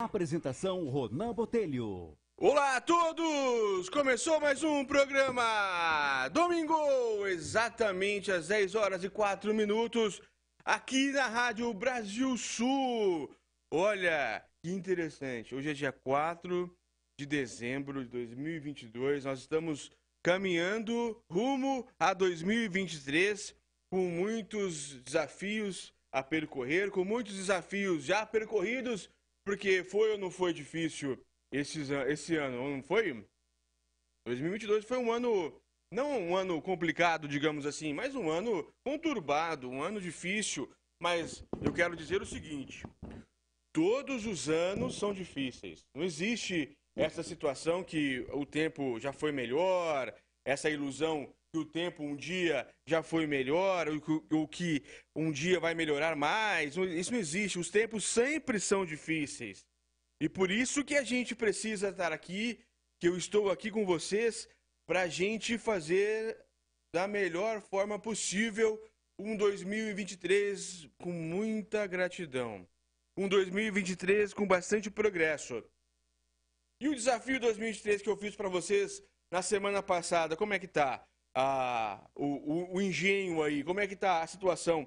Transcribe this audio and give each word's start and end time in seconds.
Apresentação 0.00 0.88
Ronan 0.88 1.34
Botelho. 1.34 2.16
Olá 2.38 2.76
a 2.76 2.80
todos! 2.80 3.90
Começou 3.90 4.40
mais 4.40 4.64
um 4.64 4.82
programa 4.82 6.26
Domingo, 6.30 7.26
exatamente 7.26 8.32
às 8.32 8.48
10 8.48 8.76
horas 8.76 9.04
e 9.04 9.10
4 9.10 9.52
minutos, 9.52 10.22
aqui 10.64 11.12
na 11.12 11.26
Rádio 11.26 11.70
Brasil 11.74 12.34
Sul. 12.38 13.30
Olha, 13.70 14.42
que 14.64 14.70
interessante. 14.70 15.54
Hoje 15.54 15.68
é 15.68 15.74
dia 15.74 15.92
4 15.92 16.74
de 17.18 17.26
dezembro 17.26 18.02
de 18.02 18.08
2022. 18.08 19.26
Nós 19.26 19.40
estamos 19.40 19.92
caminhando 20.24 21.22
rumo 21.30 21.86
a 21.98 22.14
2023 22.14 23.54
com 23.92 24.08
muitos 24.08 24.94
desafios 25.02 25.92
a 26.10 26.22
percorrer, 26.22 26.90
com 26.90 27.04
muitos 27.04 27.36
desafios 27.36 28.02
já 28.02 28.24
percorridos, 28.24 29.10
porque 29.44 29.82
foi 29.84 30.12
ou 30.12 30.18
não 30.18 30.30
foi 30.30 30.52
difícil 30.52 31.18
esses, 31.52 31.90
esse 31.90 32.36
ano, 32.36 32.76
não 32.76 32.82
foi? 32.82 33.26
2022 34.26 34.84
foi 34.84 34.98
um 34.98 35.10
ano, 35.10 35.60
não 35.92 36.28
um 36.28 36.36
ano 36.36 36.60
complicado, 36.62 37.26
digamos 37.26 37.66
assim, 37.66 37.92
mas 37.92 38.14
um 38.14 38.30
ano 38.30 38.72
conturbado, 38.84 39.68
um 39.68 39.82
ano 39.82 40.00
difícil. 40.00 40.70
Mas 41.02 41.42
eu 41.62 41.72
quero 41.72 41.96
dizer 41.96 42.20
o 42.20 42.26
seguinte: 42.26 42.84
todos 43.72 44.26
os 44.26 44.48
anos 44.48 44.96
são 44.96 45.14
difíceis. 45.14 45.80
Não 45.94 46.04
existe 46.04 46.76
essa 46.96 47.22
situação 47.22 47.82
que 47.82 48.26
o 48.32 48.44
tempo 48.44 49.00
já 49.00 49.12
foi 49.12 49.32
melhor, 49.32 50.14
essa 50.44 50.68
ilusão 50.68 51.32
que 51.52 51.58
o 51.58 51.64
tempo 51.64 52.02
um 52.02 52.16
dia 52.16 52.66
já 52.86 53.02
foi 53.02 53.26
melhor, 53.26 53.88
ou 54.30 54.46
que 54.46 54.82
um 55.14 55.32
dia 55.32 55.58
vai 55.58 55.74
melhorar 55.74 56.14
mais. 56.14 56.76
Isso 56.76 57.12
não 57.12 57.18
existe. 57.18 57.58
Os 57.58 57.70
tempos 57.70 58.04
sempre 58.04 58.60
são 58.60 58.86
difíceis. 58.86 59.64
E 60.20 60.28
por 60.28 60.50
isso 60.50 60.84
que 60.84 60.96
a 60.96 61.02
gente 61.02 61.34
precisa 61.34 61.88
estar 61.88 62.12
aqui, 62.12 62.60
que 63.00 63.08
eu 63.08 63.16
estou 63.16 63.50
aqui 63.50 63.70
com 63.70 63.84
vocês, 63.84 64.48
para 64.86 65.02
a 65.02 65.08
gente 65.08 65.58
fazer 65.58 66.38
da 66.94 67.08
melhor 67.08 67.60
forma 67.60 67.98
possível 67.98 68.80
um 69.18 69.36
2023 69.36 70.88
com 70.98 71.12
muita 71.12 71.86
gratidão. 71.86 72.66
Um 73.16 73.28
2023 73.28 74.32
com 74.32 74.46
bastante 74.46 74.90
progresso. 74.90 75.64
E 76.80 76.88
o 76.88 76.94
desafio 76.94 77.40
2023 77.40 78.02
que 78.02 78.08
eu 78.08 78.16
fiz 78.16 78.34
para 78.36 78.48
vocês 78.48 79.02
na 79.30 79.42
semana 79.42 79.82
passada, 79.82 80.36
como 80.36 80.54
é 80.54 80.58
que 80.58 80.66
tá? 80.66 81.06
Ah, 81.34 82.08
o, 82.14 82.24
o, 82.24 82.76
o, 82.76 82.82
engenho 82.82 83.42
aí, 83.42 83.62
como 83.62 83.80
é 83.80 83.86
que 83.86 83.94
tá 83.94 84.22
a 84.22 84.26
situação? 84.26 84.86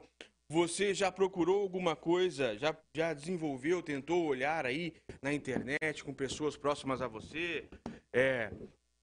Você 0.49 0.93
já 0.93 1.11
procurou 1.11 1.61
alguma 1.61 1.95
coisa, 1.95 2.57
já, 2.57 2.75
já 2.93 3.13
desenvolveu, 3.13 3.81
tentou 3.81 4.25
olhar 4.25 4.65
aí 4.65 4.93
na 5.21 5.33
internet 5.33 6.03
com 6.03 6.13
pessoas 6.13 6.57
próximas 6.57 7.01
a 7.01 7.07
você? 7.07 7.67
É, 8.11 8.51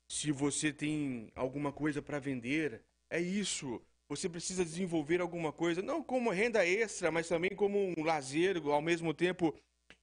se 0.09 0.31
você 0.31 0.73
tem 0.73 1.31
alguma 1.35 1.73
coisa 1.73 2.03
para 2.03 2.19
vender, 2.19 2.83
é 3.09 3.21
isso. 3.21 3.81
Você 4.09 4.29
precisa 4.29 4.65
desenvolver 4.65 5.21
alguma 5.21 5.53
coisa, 5.53 5.81
não 5.81 6.03
como 6.03 6.31
renda 6.31 6.67
extra, 6.67 7.11
mas 7.11 7.29
também 7.29 7.51
como 7.51 7.95
um 7.97 8.03
lazer, 8.03 8.61
ao 8.67 8.83
mesmo 8.83 9.15
tempo 9.15 9.55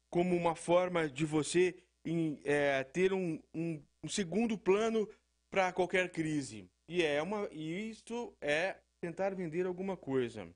como 0.09 0.35
uma 0.35 0.55
forma 0.55 1.09
de 1.09 1.25
você 1.25 1.75
em 2.05 2.39
é, 2.45 2.83
ter 2.85 3.11
um, 3.11 3.39
um, 3.53 3.83
um, 4.03 4.07
segundo 4.07 4.57
plano 4.57 5.07
para 5.51 5.73
qualquer 5.73 6.09
crise. 6.09 6.69
E 6.89 7.03
é 7.03 7.21
uma, 7.21 7.49
e 7.51 7.89
isso 7.89 8.33
é 8.41 8.77
tentar 9.01 9.35
vender 9.35 9.65
alguma 9.65 9.97
coisa. 9.97 10.47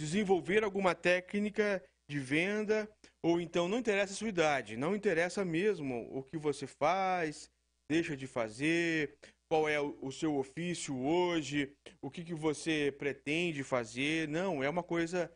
Desenvolver 0.00 0.62
alguma 0.62 0.94
técnica 0.94 1.82
de 2.08 2.18
venda, 2.18 2.90
ou 3.22 3.40
então 3.40 3.68
não 3.68 3.78
interessa 3.78 4.12
a 4.12 4.16
sua 4.16 4.28
idade, 4.28 4.76
não 4.76 4.96
interessa 4.96 5.44
mesmo 5.44 6.08
o 6.10 6.22
que 6.22 6.36
você 6.36 6.66
faz, 6.66 7.50
deixa 7.90 8.16
de 8.16 8.26
fazer, 8.26 9.16
qual 9.50 9.68
é 9.68 9.80
o, 9.80 10.12
seu 10.12 10.36
ofício 10.36 10.96
hoje, 10.96 11.72
o 12.00 12.10
que, 12.10 12.24
que 12.24 12.34
você 12.34 12.94
pretende 12.96 13.64
fazer. 13.64 14.28
Não, 14.28 14.62
é 14.62 14.68
uma 14.68 14.82
coisa 14.82 15.32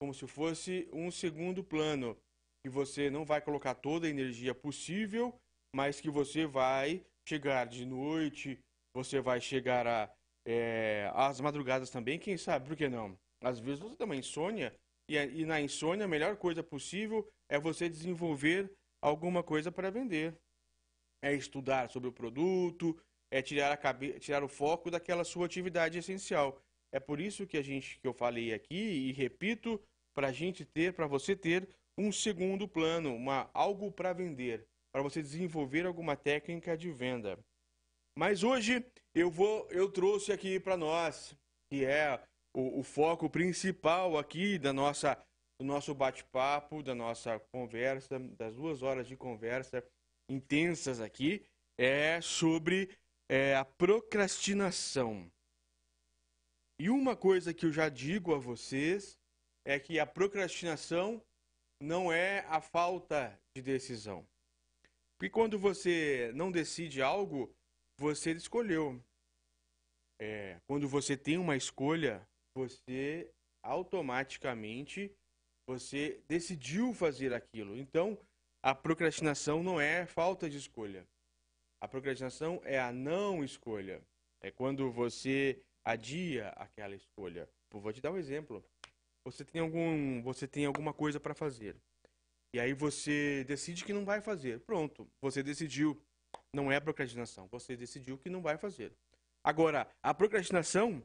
como 0.00 0.14
se 0.14 0.26
fosse 0.26 0.88
um 0.92 1.10
segundo 1.10 1.62
plano 1.62 2.16
que 2.64 2.70
você 2.70 3.10
não 3.10 3.24
vai 3.24 3.40
colocar 3.40 3.74
toda 3.74 4.06
a 4.06 4.10
energia 4.10 4.54
possível, 4.54 5.38
mas 5.74 6.00
que 6.00 6.10
você 6.10 6.46
vai 6.46 7.04
chegar 7.28 7.66
de 7.66 7.84
noite, 7.84 8.58
você 8.94 9.20
vai 9.20 9.40
chegar 9.40 9.86
a, 9.86 10.10
é, 10.44 11.10
às 11.14 11.40
madrugadas 11.40 11.90
também, 11.90 12.18
quem 12.18 12.36
sabe, 12.36 12.66
por 12.68 12.76
que 12.76 12.88
não? 12.88 13.18
Às 13.42 13.58
vezes 13.58 13.80
você 13.80 13.96
tem 13.96 14.04
uma 14.04 14.16
insônia, 14.16 14.74
e, 15.08 15.16
e 15.16 15.44
na 15.44 15.60
insônia 15.60 16.04
a 16.04 16.08
melhor 16.08 16.36
coisa 16.36 16.62
possível 16.62 17.26
é 17.48 17.58
você 17.58 17.88
desenvolver 17.88 18.70
alguma 19.00 19.42
coisa 19.42 19.70
para 19.70 19.90
vender. 19.90 20.36
É 21.22 21.32
estudar 21.32 21.90
sobre 21.90 22.08
o 22.08 22.12
produto, 22.12 22.96
é 23.30 23.42
tirar, 23.42 23.72
a 23.72 23.76
cabe... 23.76 24.18
tirar 24.18 24.42
o 24.44 24.48
foco 24.48 24.90
daquela 24.90 25.24
sua 25.24 25.46
atividade 25.46 25.98
essencial. 25.98 26.60
É 26.92 27.00
por 27.00 27.20
isso 27.20 27.46
que 27.46 27.56
a 27.56 27.62
gente 27.62 27.98
que 27.98 28.06
eu 28.06 28.14
falei 28.14 28.52
aqui 28.52 29.08
e 29.08 29.12
repito, 29.12 29.80
para 30.14 30.28
a 30.28 30.32
gente 30.32 30.64
ter, 30.64 30.92
para 30.94 31.06
você 31.06 31.36
ter 31.36 31.68
um 31.96 32.12
segundo 32.12 32.68
plano, 32.68 33.14
uma, 33.14 33.50
algo 33.52 33.90
para 33.90 34.12
vender, 34.12 34.66
para 34.92 35.02
você 35.02 35.20
desenvolver 35.20 35.84
alguma 35.84 36.16
técnica 36.16 36.76
de 36.76 36.90
venda. 36.90 37.38
Mas 38.18 38.42
hoje 38.42 38.84
eu 39.14 39.30
vou, 39.30 39.70
eu 39.70 39.88
trouxe 39.88 40.32
aqui 40.32 40.58
para 40.58 40.76
nós, 40.76 41.36
que 41.70 41.84
é 41.84 42.20
o, 42.52 42.80
o, 42.80 42.82
foco 42.82 43.30
principal 43.30 44.18
aqui 44.18 44.58
da 44.58 44.72
nossa, 44.72 45.14
do 45.56 45.64
nosso 45.64 45.94
bate-papo, 45.94 46.82
da 46.82 46.96
nossa 46.96 47.38
conversa, 47.52 48.18
das 48.18 48.56
duas 48.56 48.82
horas 48.82 49.06
de 49.06 49.16
conversa 49.16 49.88
intensas 50.28 51.00
aqui, 51.00 51.46
é 51.78 52.20
sobre 52.20 52.90
é, 53.30 53.54
a 53.54 53.64
procrastinação. 53.64 55.30
E 56.80 56.90
uma 56.90 57.14
coisa 57.14 57.54
que 57.54 57.66
eu 57.66 57.72
já 57.72 57.88
digo 57.88 58.34
a 58.34 58.38
vocês 58.38 59.16
é 59.64 59.78
que 59.78 60.00
a 60.00 60.04
procrastinação 60.04 61.24
não 61.80 62.12
é 62.12 62.40
a 62.48 62.60
falta 62.60 63.40
de 63.54 63.62
decisão. 63.62 64.26
Porque 65.16 65.30
quando 65.30 65.56
você 65.56 66.32
não 66.34 66.50
decide 66.50 67.00
algo, 67.00 67.54
você 67.98 68.32
escolheu. 68.32 69.02
É, 70.20 70.60
quando 70.66 70.88
você 70.88 71.16
tem 71.16 71.36
uma 71.38 71.56
escolha, 71.56 72.26
você 72.56 73.30
automaticamente 73.62 75.12
você 75.68 76.22
decidiu 76.26 76.94
fazer 76.94 77.34
aquilo. 77.34 77.76
Então, 77.76 78.18
a 78.62 78.74
procrastinação 78.74 79.62
não 79.62 79.80
é 79.80 80.06
falta 80.06 80.48
de 80.48 80.56
escolha. 80.56 81.06
A 81.80 81.86
procrastinação 81.86 82.60
é 82.64 82.80
a 82.80 82.90
não 82.92 83.44
escolha. 83.44 84.02
É 84.40 84.50
quando 84.50 84.90
você 84.90 85.60
adia 85.84 86.48
aquela 86.50 86.94
escolha. 86.94 87.48
Vou 87.70 87.92
te 87.92 88.00
dar 88.00 88.12
um 88.12 88.16
exemplo 88.16 88.64
você 89.30 89.44
tem 89.44 89.60
algum, 89.60 90.22
você 90.22 90.48
tem 90.48 90.64
alguma 90.64 90.92
coisa 90.92 91.20
para 91.20 91.34
fazer. 91.34 91.76
E 92.54 92.58
aí 92.58 92.72
você 92.72 93.44
decide 93.44 93.84
que 93.84 93.92
não 93.92 94.04
vai 94.04 94.20
fazer. 94.20 94.60
Pronto, 94.60 95.06
você 95.20 95.42
decidiu. 95.42 96.00
Não 96.52 96.72
é 96.72 96.80
procrastinação, 96.80 97.46
você 97.48 97.76
decidiu 97.76 98.18
que 98.18 98.30
não 98.30 98.40
vai 98.40 98.56
fazer. 98.56 98.92
Agora, 99.44 99.88
a 100.02 100.14
procrastinação 100.14 101.02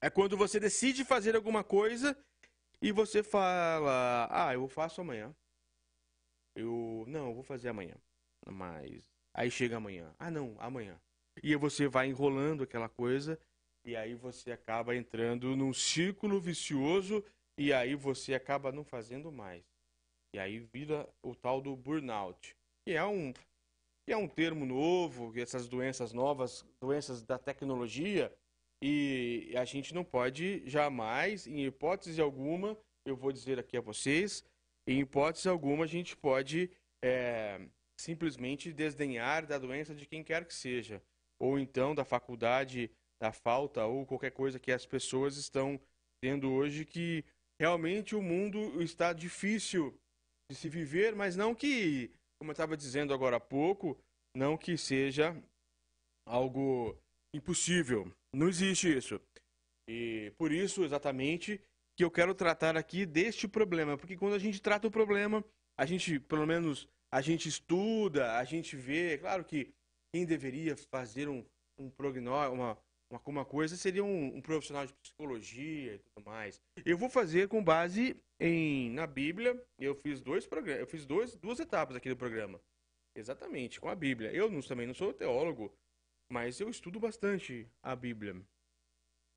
é 0.00 0.10
quando 0.10 0.36
você 0.36 0.58
decide 0.58 1.04
fazer 1.04 1.36
alguma 1.36 1.62
coisa 1.62 2.16
e 2.82 2.92
você 2.92 3.22
fala: 3.22 4.28
"Ah, 4.30 4.52
eu 4.54 4.66
faço 4.68 5.00
amanhã". 5.00 5.34
Eu 6.54 7.04
não, 7.06 7.28
eu 7.28 7.34
vou 7.34 7.42
fazer 7.42 7.68
amanhã. 7.68 7.96
Mas 8.48 9.08
aí 9.32 9.50
chega 9.50 9.76
amanhã. 9.76 10.14
Ah, 10.18 10.30
não, 10.30 10.56
amanhã. 10.58 11.00
E 11.42 11.54
você 11.56 11.86
vai 11.86 12.08
enrolando 12.08 12.64
aquela 12.64 12.88
coisa 12.88 13.38
e 13.84 13.96
aí 13.96 14.14
você 14.14 14.52
acaba 14.52 14.94
entrando 14.94 15.56
num 15.56 15.72
círculo 15.72 16.40
vicioso 16.40 17.24
e 17.56 17.72
aí 17.72 17.94
você 17.94 18.34
acaba 18.34 18.72
não 18.72 18.84
fazendo 18.84 19.30
mais. 19.30 19.64
E 20.34 20.38
aí 20.38 20.58
vira 20.58 21.08
o 21.22 21.34
tal 21.34 21.60
do 21.60 21.74
burnout, 21.74 22.56
que 22.84 22.92
é 22.92 23.04
um 23.04 23.32
que 24.10 24.14
é 24.14 24.16
um 24.16 24.26
termo 24.26 24.66
novo, 24.66 25.32
essas 25.38 25.68
doenças 25.68 26.12
novas, 26.12 26.66
doenças 26.80 27.22
da 27.22 27.38
tecnologia, 27.38 28.36
e 28.82 29.54
a 29.56 29.64
gente 29.64 29.94
não 29.94 30.02
pode 30.02 30.68
jamais, 30.68 31.46
em 31.46 31.64
hipótese 31.64 32.20
alguma, 32.20 32.76
eu 33.06 33.14
vou 33.14 33.30
dizer 33.30 33.60
aqui 33.60 33.76
a 33.76 33.80
vocês, 33.80 34.44
em 34.84 34.98
hipótese 34.98 35.48
alguma 35.48 35.84
a 35.84 35.86
gente 35.86 36.16
pode 36.16 36.72
é, 37.00 37.60
simplesmente 38.00 38.72
desdenhar 38.72 39.46
da 39.46 39.58
doença 39.58 39.94
de 39.94 40.04
quem 40.04 40.24
quer 40.24 40.44
que 40.44 40.54
seja, 40.54 41.00
ou 41.38 41.56
então 41.56 41.94
da 41.94 42.04
faculdade 42.04 42.90
da 43.22 43.30
falta 43.30 43.86
ou 43.86 44.04
qualquer 44.04 44.32
coisa 44.32 44.58
que 44.58 44.72
as 44.72 44.84
pessoas 44.84 45.36
estão 45.36 45.80
tendo 46.20 46.50
hoje 46.50 46.84
que 46.84 47.24
realmente 47.60 48.16
o 48.16 48.22
mundo 48.22 48.82
está 48.82 49.12
difícil 49.12 49.96
de 50.50 50.56
se 50.56 50.68
viver, 50.68 51.14
mas 51.14 51.36
não 51.36 51.54
que, 51.54 52.10
como 52.40 52.50
eu 52.50 52.52
estava 52.52 52.74
dizendo 52.74 53.12
agora 53.12 53.36
há 53.36 53.40
pouco, 53.40 53.98
não 54.34 54.56
que 54.56 54.76
seja 54.78 55.36
algo 56.26 56.96
impossível. 57.34 58.10
Não 58.34 58.48
existe 58.48 58.96
isso. 58.96 59.20
E 59.88 60.32
por 60.38 60.50
isso, 60.50 60.82
exatamente, 60.82 61.60
que 61.96 62.02
eu 62.02 62.10
quero 62.10 62.34
tratar 62.34 62.78
aqui 62.78 63.04
deste 63.04 63.46
problema, 63.46 63.98
porque 63.98 64.16
quando 64.16 64.34
a 64.34 64.38
gente 64.38 64.62
trata 64.62 64.88
o 64.88 64.90
problema, 64.90 65.44
a 65.78 65.84
gente, 65.84 66.18
pelo 66.18 66.46
menos, 66.46 66.88
a 67.12 67.20
gente 67.20 67.46
estuda, 67.46 68.38
a 68.38 68.44
gente 68.44 68.74
vê. 68.74 69.18
Claro 69.18 69.44
que 69.44 69.70
quem 70.14 70.24
deveria 70.24 70.76
fazer 70.90 71.28
um, 71.28 71.44
um 71.78 71.90
prognóstico, 71.90 72.54
uma, 72.54 72.78
uma, 73.26 73.44
coisa 73.44 73.76
seria 73.76 74.04
um, 74.04 74.36
um, 74.36 74.40
profissional 74.40 74.86
de 74.86 74.92
psicologia 74.94 75.94
e 75.94 75.98
tudo 75.98 76.24
mais. 76.24 76.60
Eu 76.84 76.96
vou 76.96 77.08
fazer 77.08 77.48
com 77.48 77.62
base 77.62 78.16
em 78.38 78.90
na 78.90 79.06
Bíblia. 79.06 79.60
Eu 79.78 79.94
fiz 79.94 80.20
dois 80.20 80.46
programas, 80.46 80.80
eu 80.80 80.86
fiz 80.86 81.04
dois, 81.04 81.34
duas 81.36 81.58
etapas 81.58 81.96
aqui 81.96 82.08
do 82.08 82.16
programa. 82.16 82.60
Exatamente, 83.16 83.80
com 83.80 83.88
a 83.88 83.94
Bíblia. 83.94 84.32
Eu 84.32 84.50
não, 84.50 84.60
também 84.60 84.86
não 84.86 84.94
sou 84.94 85.12
teólogo, 85.12 85.74
mas 86.30 86.60
eu 86.60 86.70
estudo 86.70 87.00
bastante 87.00 87.68
a 87.82 87.96
Bíblia, 87.96 88.40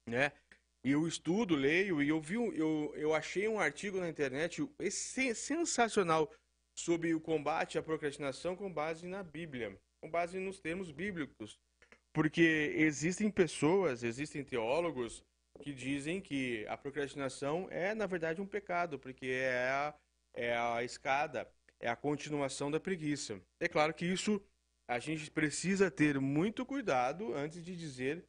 né? 0.08 0.32
Eu 0.86 1.08
estudo, 1.08 1.56
leio 1.56 2.04
e 2.04 2.10
eu 2.10 2.20
vi, 2.20 2.36
eu, 2.36 2.94
eu 2.96 3.14
achei 3.14 3.48
um 3.48 3.60
artigo 3.60 4.00
na 4.00 4.10
internet 4.10 4.62
sensacional 4.92 6.30
sobre 6.78 7.14
o 7.14 7.22
combate 7.22 7.78
à 7.78 7.84
procrastinação 7.84 8.56
com 8.56 8.72
base 8.72 9.08
na 9.08 9.24
Bíblia, 9.24 9.80
com 10.02 10.10
base 10.10 10.38
nos 10.40 10.60
termos 10.60 10.92
bíblicos. 10.92 11.58
Porque 12.14 12.74
existem 12.78 13.30
pessoas, 13.32 14.04
existem 14.04 14.44
teólogos 14.44 15.24
que 15.62 15.74
dizem 15.74 16.22
que 16.22 16.66
a 16.68 16.78
procrastinação 16.78 17.68
é, 17.72 17.96
na 17.96 18.06
verdade, 18.06 18.42
um 18.42 18.48
pecado, 18.48 19.00
porque 19.00 19.28
é 19.28 19.70
a, 19.70 19.96
é 20.34 20.56
a 20.58 20.84
escada, 20.84 21.50
é 21.80 21.90
a 21.90 21.96
continuação 21.96 22.70
da 22.70 22.80
preguiça. 22.80 23.42
É 23.60 23.68
claro 23.68 23.94
que 23.94 24.06
isso 24.06 24.42
a 24.88 25.00
gente 25.00 25.32
precisa 25.32 25.90
ter 25.90 26.20
muito 26.20 26.66
cuidado 26.66 27.34
antes 27.34 27.64
de 27.64 27.76
dizer 27.76 28.24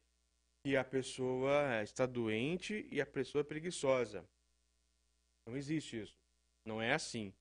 que 0.65 0.75
a 0.75 0.83
pessoa 0.83 1.83
está 1.83 2.05
doente 2.05 2.87
e 2.91 2.99
a 2.99 3.05
pessoa 3.05 3.41
é 3.41 3.45
preguiçosa. 3.45 4.25
Não 5.47 5.55
existe 5.55 6.01
isso. 6.01 6.15
Não 6.65 6.81
é 6.81 6.93
assim. 6.93 7.31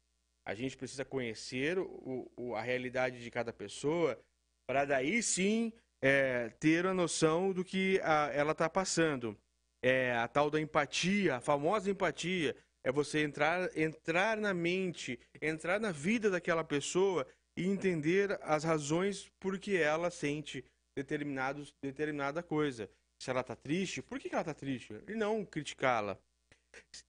A 0.46 0.54
gente 0.54 0.76
precisa 0.76 1.06
conhecer 1.06 1.78
o, 1.78 2.30
o, 2.36 2.54
a 2.54 2.60
realidade 2.60 3.22
de 3.22 3.30
cada 3.30 3.50
pessoa 3.50 4.20
para 4.68 4.84
daí 4.84 5.22
sim 5.22 5.72
é, 6.04 6.50
ter 6.60 6.84
a 6.84 6.92
noção 6.92 7.50
do 7.50 7.64
que 7.64 7.98
a, 8.02 8.30
ela 8.34 8.52
está 8.52 8.68
passando. 8.68 9.34
É 9.82 10.14
a 10.14 10.28
tal 10.28 10.50
da 10.50 10.60
empatia, 10.60 11.36
a 11.36 11.40
famosa 11.40 11.90
empatia, 11.90 12.54
é 12.84 12.92
você 12.92 13.22
entrar, 13.22 13.74
entrar 13.74 14.36
na 14.36 14.52
mente, 14.52 15.18
entrar 15.40 15.80
na 15.80 15.90
vida 15.90 16.28
daquela 16.28 16.62
pessoa 16.62 17.26
e 17.56 17.66
entender 17.66 18.38
as 18.42 18.64
razões 18.64 19.30
por 19.40 19.58
que 19.58 19.78
ela 19.78 20.10
sente 20.10 20.62
determinados, 20.94 21.72
determinada 21.82 22.42
coisa. 22.42 22.90
Se 23.18 23.30
ela 23.30 23.40
está 23.40 23.56
triste, 23.56 24.02
por 24.02 24.18
que, 24.18 24.28
que 24.28 24.34
ela 24.34 24.42
está 24.42 24.52
triste? 24.52 24.92
E 25.08 25.14
não 25.14 25.42
criticá-la. 25.42 26.18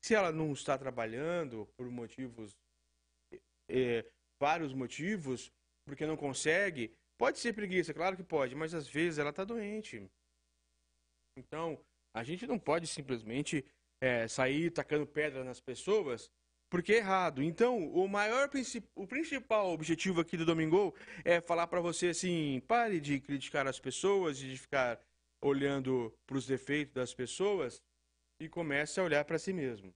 Se 0.02 0.16
ela 0.16 0.32
não 0.32 0.54
está 0.54 0.78
trabalhando 0.78 1.68
por 1.76 1.90
motivos, 1.90 2.56
é, 3.70 4.06
vários 4.40 4.74
motivos, 4.74 5.52
porque 5.86 6.06
não 6.06 6.16
consegue, 6.16 6.96
Pode 7.18 7.40
ser 7.40 7.54
preguiça, 7.54 7.94
claro 7.94 8.18
que 8.18 8.24
pode, 8.24 8.56
mas 8.56 8.74
às 8.74 8.88
vezes 8.88 9.20
ela 9.20 9.30
está 9.30 9.44
doente. 9.44 10.10
Então, 11.38 11.80
a 12.14 12.24
gente 12.24 12.46
não 12.46 12.60
pode 12.60 12.88
simplesmente 12.88 13.66
é, 14.02 14.28
sair 14.28 14.72
tacando 14.72 15.08
pedra 15.08 15.44
nas 15.44 15.60
pessoas 15.60 16.30
porque 16.70 16.94
é 16.94 16.98
errado. 16.98 17.42
Então, 17.42 17.88
o 17.92 18.08
maior 18.08 18.50
o 18.96 19.08
principal 19.08 19.70
objetivo 19.70 20.22
aqui 20.22 20.36
do 20.36 20.46
Domingo 20.46 20.94
é 21.24 21.40
falar 21.40 21.68
para 21.68 21.80
você 21.80 22.08
assim, 22.08 22.62
pare 22.68 23.00
de 23.00 23.20
criticar 23.20 23.68
as 23.68 23.80
pessoas 23.80 24.42
e 24.42 24.50
de 24.50 24.58
ficar 24.58 25.00
olhando 25.42 26.14
para 26.26 26.38
os 26.38 26.46
defeitos 26.46 26.94
das 26.94 27.14
pessoas 27.14 27.82
e 28.42 28.50
comece 28.50 29.00
a 29.00 29.04
olhar 29.04 29.24
para 29.26 29.40
si 29.40 29.54
mesmo. 29.54 29.94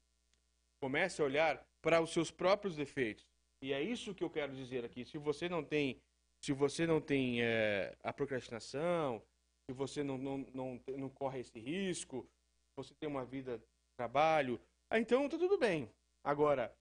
Comece 0.82 1.22
a 1.22 1.26
olhar 1.26 1.66
para 1.82 2.02
os 2.02 2.12
seus 2.12 2.32
próprios 2.32 2.76
defeitos. 2.76 3.26
E 3.62 3.74
é 3.74 3.82
isso 3.82 4.16
que 4.16 4.24
eu 4.24 4.30
quero 4.30 4.56
dizer 4.56 4.86
aqui. 4.86 5.04
Se 5.04 5.18
você 5.18 5.50
não 5.50 5.64
tem 5.64 6.00
se 6.44 6.54
você 6.54 6.88
não 6.88 7.02
tem 7.02 7.42
é, 7.42 7.96
a 8.04 8.14
procrastinação, 8.14 9.22
se 9.70 9.76
você 9.76 10.04
não, 10.04 10.18
não, 10.18 10.38
não, 10.54 10.82
não 10.98 11.10
corre 11.10 11.40
esse 11.40 11.60
risco, 11.60 12.28
você 12.76 12.94
tem 13.00 13.10
uma 13.10 13.26
vida 13.26 13.62
trabalho, 13.98 14.60
ah, 14.90 15.00
então 15.00 15.28
tá 15.28 15.38
tudo 15.38 15.58
bem. 15.58 15.92
Agora, 16.24 16.74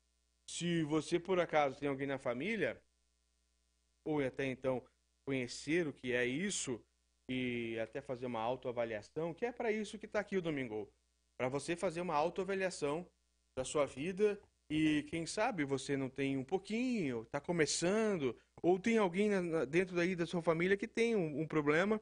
se 0.48 0.82
você 0.84 1.18
por 1.18 1.38
acaso 1.40 1.78
tem 1.78 1.88
alguém 1.88 2.06
na 2.06 2.18
família, 2.18 2.80
ou 4.06 4.24
até 4.24 4.46
então 4.46 4.82
conhecer 5.26 5.86
o 5.86 5.92
que 5.92 6.12
é 6.12 6.24
isso 6.24 6.82
e 7.28 7.78
até 7.78 8.00
fazer 8.00 8.26
uma 8.26 8.40
autoavaliação, 8.40 9.34
que 9.34 9.44
é 9.44 9.52
para 9.52 9.70
isso 9.70 9.98
que 9.98 10.06
está 10.06 10.20
aqui 10.20 10.36
o 10.36 10.42
Domingo, 10.42 10.88
para 11.38 11.48
você 11.48 11.76
fazer 11.76 12.00
uma 12.00 12.14
autoavaliação 12.14 13.06
da 13.56 13.64
sua 13.64 13.84
vida 13.84 14.40
e 14.70 15.02
quem 15.04 15.24
sabe 15.26 15.64
você 15.64 15.96
não 15.96 16.10
tem 16.10 16.36
um 16.36 16.44
pouquinho, 16.44 17.22
está 17.22 17.40
começando, 17.40 18.36
ou 18.62 18.78
tem 18.78 18.98
alguém 18.98 19.30
na, 19.30 19.64
dentro 19.64 19.96
daí 19.96 20.14
da 20.14 20.26
sua 20.26 20.42
família 20.42 20.76
que 20.76 20.86
tem 20.86 21.16
um, 21.16 21.40
um, 21.40 21.46
problema, 21.46 22.00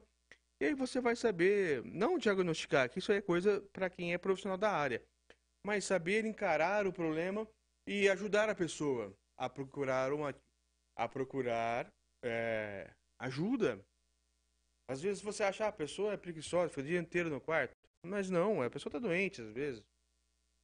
e 0.59 0.65
aí 0.65 0.73
você 0.73 0.99
vai 0.99 1.15
saber, 1.15 1.83
não 1.85 2.17
diagnosticar, 2.17 2.89
que 2.89 2.99
isso 2.99 3.11
é 3.11 3.21
coisa 3.21 3.61
para 3.71 3.89
quem 3.89 4.13
é 4.13 4.17
profissional 4.17 4.57
da 4.57 4.71
área, 4.71 5.01
mas 5.65 5.85
saber 5.85 6.25
encarar 6.25 6.85
o 6.87 6.93
problema 6.93 7.47
e 7.87 8.09
ajudar 8.09 8.49
a 8.49 8.55
pessoa 8.55 9.15
a 9.37 9.49
procurar 9.49 10.11
uma, 10.11 10.35
a 10.95 11.07
procurar 11.07 11.91
é, 12.23 12.91
ajuda. 13.19 13.79
Às 14.89 15.01
vezes 15.01 15.21
você 15.21 15.43
acha 15.43 15.65
ah, 15.65 15.69
a 15.69 15.71
pessoa 15.71 16.13
é 16.13 16.17
preguiçosa, 16.17 16.73
foi 16.73 16.83
o 16.83 16.85
dia 16.85 16.99
inteiro 16.99 17.29
no 17.29 17.39
quarto, 17.39 17.75
mas 18.03 18.29
não, 18.29 18.61
a 18.61 18.69
pessoa 18.69 18.89
está 18.89 18.99
doente 18.99 19.41
às 19.41 19.51
vezes. 19.51 19.83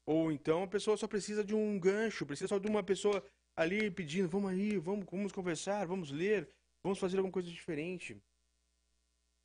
Ou 0.06 0.32
então 0.32 0.64
a 0.64 0.68
pessoa 0.68 0.98
só 0.98 1.08
precisa 1.08 1.44
de 1.44 1.56
um 1.56 1.80
gancho, 1.80 2.26
precisa 2.26 2.48
só 2.48 2.60
de 2.60 2.68
uma 2.68 2.84
pessoa 2.84 3.24
ali 3.56 3.90
pedindo, 3.90 4.28
vamos 4.28 4.52
aí, 4.52 4.78
vamos, 4.78 5.06
vamos 5.10 5.32
conversar, 5.32 5.86
vamos 5.86 6.12
ler, 6.12 6.50
vamos 6.82 7.00
fazer 7.00 7.18
alguma 7.18 7.32
coisa 7.32 7.50
diferente. 7.50 8.22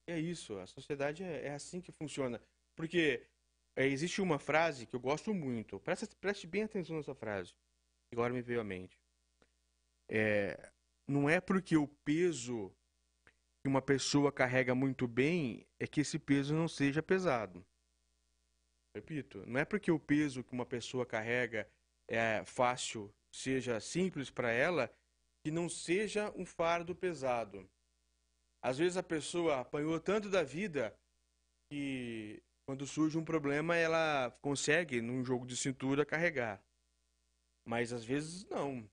É 0.06 0.18
isso, 0.18 0.58
a 0.58 0.66
sociedade 0.66 1.22
é, 1.22 1.46
é 1.46 1.54
assim 1.54 1.80
que 1.80 1.92
funciona. 1.92 2.40
Porque 2.74 3.26
é, 3.76 3.86
existe 3.86 4.20
uma 4.20 4.38
frase 4.38 4.86
que 4.86 4.96
eu 4.96 5.00
gosto 5.00 5.32
muito, 5.32 5.78
preste, 5.80 6.08
preste 6.16 6.46
bem 6.46 6.64
atenção 6.64 6.96
nessa 6.96 7.14
frase, 7.14 7.54
agora 8.10 8.32
me 8.32 8.42
veio 8.42 8.60
à 8.60 8.64
mente. 8.64 8.98
É, 10.08 10.70
não 11.06 11.28
é 11.28 11.40
porque 11.40 11.76
o 11.76 11.86
peso 11.86 12.72
que 13.62 13.68
uma 13.68 13.82
pessoa 13.82 14.32
carrega 14.32 14.74
muito 14.74 15.06
bem 15.06 15.66
é 15.78 15.86
que 15.86 16.00
esse 16.00 16.18
peso 16.18 16.54
não 16.54 16.66
seja 16.66 17.02
pesado. 17.02 17.64
Repito, 18.94 19.44
não 19.46 19.60
é 19.60 19.64
porque 19.64 19.90
o 19.90 19.98
peso 19.98 20.42
que 20.42 20.52
uma 20.52 20.66
pessoa 20.66 21.06
carrega 21.06 21.68
é 22.08 22.44
fácil, 22.44 23.12
seja 23.30 23.80
simples 23.80 24.30
para 24.30 24.50
ela, 24.50 24.92
que 25.44 25.50
não 25.50 25.68
seja 25.68 26.32
um 26.36 26.44
fardo 26.44 26.94
pesado. 26.94 27.68
Às 28.62 28.78
vezes 28.78 28.96
a 28.96 29.02
pessoa 29.02 29.60
apanhou 29.60 30.00
tanto 30.00 30.28
da 30.28 30.42
vida 30.42 30.96
que 31.70 32.42
quando 32.66 32.86
surge 32.86 33.16
um 33.16 33.24
problema 33.24 33.76
ela 33.76 34.30
consegue, 34.42 35.00
num 35.00 35.24
jogo 35.24 35.46
de 35.46 35.56
cintura, 35.56 36.04
carregar. 36.04 36.62
Mas 37.66 37.92
às 37.92 38.04
vezes 38.04 38.44
não. 38.46 38.88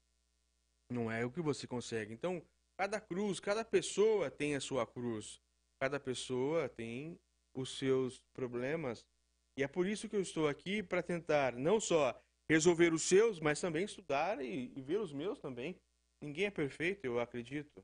Não 0.92 1.12
é 1.12 1.26
o 1.26 1.32
que 1.32 1.42
você 1.42 1.66
consegue. 1.66 2.14
Então, 2.14 2.46
cada 2.78 3.02
cruz, 3.02 3.40
cada 3.40 3.66
pessoa 3.66 4.30
tem 4.30 4.56
a 4.56 4.62
sua 4.62 4.86
cruz. 4.86 5.42
Cada 5.82 6.00
pessoa 6.00 6.70
tem 6.70 7.20
os 7.56 7.78
seus 7.78 8.22
problemas 8.34 9.06
e 9.58 9.64
é 9.64 9.68
por 9.68 9.88
isso 9.88 10.10
que 10.10 10.16
eu 10.16 10.22
estou 10.22 10.48
aqui 10.48 10.84
para 10.84 11.02
tentar 11.02 11.54
não 11.54 11.80
só 11.80 12.20
resolver 12.50 12.94
os 12.94 13.04
seus, 13.04 13.40
mas 13.40 13.60
também 13.60 13.86
estudar 13.86 14.44
e, 14.44 14.72
e, 14.76 14.82
ver 14.82 15.00
os 15.00 15.14
meus 15.14 15.40
também. 15.40 15.76
Ninguém 16.22 16.46
é 16.46 16.52
perfeito, 16.52 17.06
eu 17.06 17.20
acredito. 17.20 17.84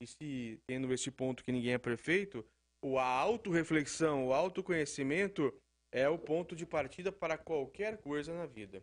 E 0.00 0.06
se 0.06 0.60
tendo 0.66 0.92
esse 0.92 1.10
ponto 1.10 1.44
que 1.44 1.52
ninguém 1.52 1.74
é 1.74 1.78
perfeito, 1.78 2.44
a 2.98 3.04
autorreflexão, 3.04 4.26
o 4.26 4.32
autoconhecimento 4.32 5.52
é 5.92 6.08
o 6.08 6.18
ponto 6.18 6.56
de 6.56 6.66
partida 6.66 7.12
para 7.12 7.36
qualquer 7.36 7.98
coisa 7.98 8.32
na 8.34 8.46
vida. 8.46 8.82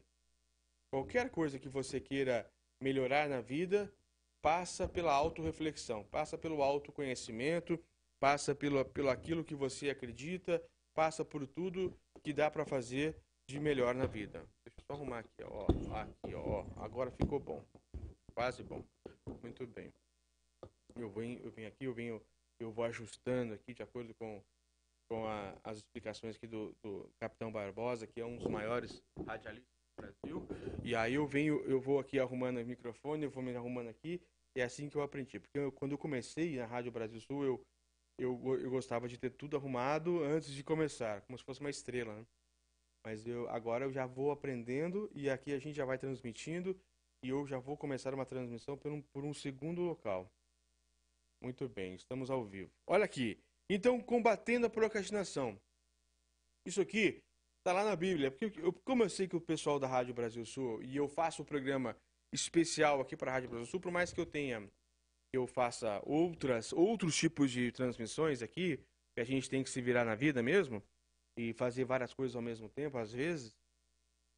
Qualquer 0.92 1.30
coisa 1.30 1.60
que 1.60 1.68
você 1.68 2.00
queira 2.00 2.50
melhorar 2.82 3.28
na 3.28 3.42
vida, 3.42 3.92
passa 4.42 4.88
pela 4.88 5.14
autorreflexão, 5.14 6.04
passa 6.06 6.38
pelo 6.38 6.64
autoconhecimento, 6.64 7.80
passa 8.20 8.56
pelo, 8.56 8.84
pelo 8.86 9.10
aquilo 9.10 9.44
que 9.44 9.56
você 9.56 9.90
acredita, 9.90 10.64
passa 10.94 11.26
por 11.26 11.46
tudo 11.46 11.94
que 12.20 12.34
dá 12.34 12.50
para 12.52 12.66
fazer 12.66 13.16
de 13.48 13.60
melhor 13.60 13.96
na 13.96 14.06
vida. 14.06 14.46
Deixa 14.64 14.80
eu 14.80 14.86
só 14.86 14.94
arrumar 14.94 15.20
aqui, 15.20 15.44
ó. 15.44 15.66
Aqui, 15.96 16.36
ó. 16.36 16.66
Agora 16.78 17.10
ficou 17.12 17.40
bom. 17.40 17.64
Quase 18.34 18.64
bom. 18.64 18.84
Muito 19.42 19.66
bem. 19.66 19.92
Eu 20.96 21.10
venho, 21.10 21.40
eu 21.40 21.52
venho 21.52 21.68
aqui, 21.68 21.86
eu 21.86 21.94
venho, 21.94 22.22
eu 22.60 22.72
vou 22.72 22.86
ajustando 22.86 23.54
aqui 23.54 23.74
de 23.74 23.82
acordo 23.82 24.14
com, 24.16 24.44
com 25.10 25.26
a, 25.26 25.58
as 25.64 25.78
explicações 25.78 26.36
aqui 26.36 26.46
do, 26.46 26.76
do 26.84 27.10
Capitão 27.20 27.52
Barbosa, 27.52 28.06
que 28.06 28.20
é 28.20 28.26
um 28.26 28.38
dos 28.38 28.48
maiores 28.48 29.02
radialistas 29.26 29.74
do 29.98 30.02
Brasil. 30.02 30.48
E 30.84 30.96
aí 30.96 31.16
eu 31.16 31.26
venho, 31.26 31.62
eu 31.66 31.80
vou 31.80 32.00
aqui 32.00 32.20
arrumando 32.20 32.58
o 32.60 32.66
microfone, 32.66 33.24
eu 33.24 33.32
vou 33.32 33.42
me 33.42 33.56
arrumando 33.56 33.90
aqui. 33.90 34.22
É 34.56 34.64
assim 34.64 34.90
que 34.90 34.96
eu 34.96 35.02
aprendi. 35.02 35.40
Porque 35.40 35.58
eu, 35.58 35.72
quando 35.72 35.94
eu 35.94 35.98
comecei 35.98 36.58
na 36.58 36.66
Rádio 36.66 36.92
Brasil 36.92 37.20
Sul, 37.22 37.44
eu 37.44 37.66
eu, 38.20 38.60
eu 38.60 38.70
gostava 38.70 39.08
de 39.08 39.18
ter 39.18 39.32
tudo 39.32 39.58
arrumado 39.58 40.24
antes 40.24 40.52
de 40.52 40.64
começar, 40.64 41.22
como 41.22 41.38
se 41.38 41.44
fosse 41.44 41.60
uma 41.60 41.70
estrela, 41.70 42.14
né? 42.16 42.26
Mas 43.06 43.26
eu 43.26 43.50
agora 43.50 43.86
eu 43.86 43.92
já 43.92 44.06
vou 44.06 44.32
aprendendo 44.32 45.10
e 45.14 45.30
aqui 45.30 45.54
a 45.54 45.60
gente 45.60 45.76
já 45.76 45.86
vai 45.86 45.98
transmitindo 45.98 46.80
e 47.24 47.30
eu 47.30 47.46
já 47.48 47.58
vou 47.58 47.78
começar 47.78 48.14
uma 48.14 48.26
transmissão 48.26 48.78
por 48.78 48.92
um, 48.92 49.02
por 49.02 49.24
um 49.24 49.34
segundo 49.34 49.82
local. 49.82 50.30
Muito 51.42 51.70
bem, 51.70 51.96
estamos 51.96 52.30
ao 52.30 52.44
vivo. 52.46 52.72
Olha 52.86 53.06
aqui. 53.06 53.40
Então, 53.70 54.02
combatendo 54.02 54.66
a 54.66 54.70
procrastinação. 54.70 55.60
Isso 56.66 56.82
aqui 56.82 57.24
está 57.60 57.72
lá 57.72 57.86
na 57.86 57.96
Bíblia. 57.96 58.32
Porque 58.32 58.60
eu, 58.60 58.74
como 58.74 59.04
eu 59.04 59.10
sei 59.10 59.28
que 59.28 59.36
o 59.36 59.42
pessoal 59.42 59.80
da 59.80 59.88
Rádio 59.88 60.14
Brasil 60.14 60.46
Sul, 60.46 60.82
e 60.84 60.98
eu 60.98 61.08
faço 61.08 61.42
o 61.42 61.44
um 61.44 61.48
programa 61.48 61.96
especial 62.34 63.00
aqui 63.00 63.16
para 63.16 63.32
a 63.32 63.34
Rádio 63.36 63.50
Brasil 63.50 63.66
Sul, 63.68 63.80
por 63.80 63.92
mais 63.92 64.12
que 64.12 64.20
eu 64.20 64.26
tenha, 64.26 64.70
eu 65.33 65.45
faça 65.45 66.01
outras, 66.05 66.74
outros 66.74 67.15
tipos 67.15 67.51
de 67.51 67.71
transmissões 67.71 68.41
aqui, 68.41 68.77
que 69.13 69.21
a 69.21 69.24
gente 69.24 69.50
tem 69.50 69.63
que 69.63 69.69
se 69.69 69.81
virar 69.81 70.05
na 70.05 70.15
vida 70.15 70.41
mesmo, 70.41 70.83
e 71.38 71.53
fazer 71.53 71.86
várias 71.86 72.13
coisas 72.13 72.36
ao 72.36 72.41
mesmo 72.41 72.67
tempo, 72.69 72.98
às 72.98 73.12
vezes, 73.12 73.55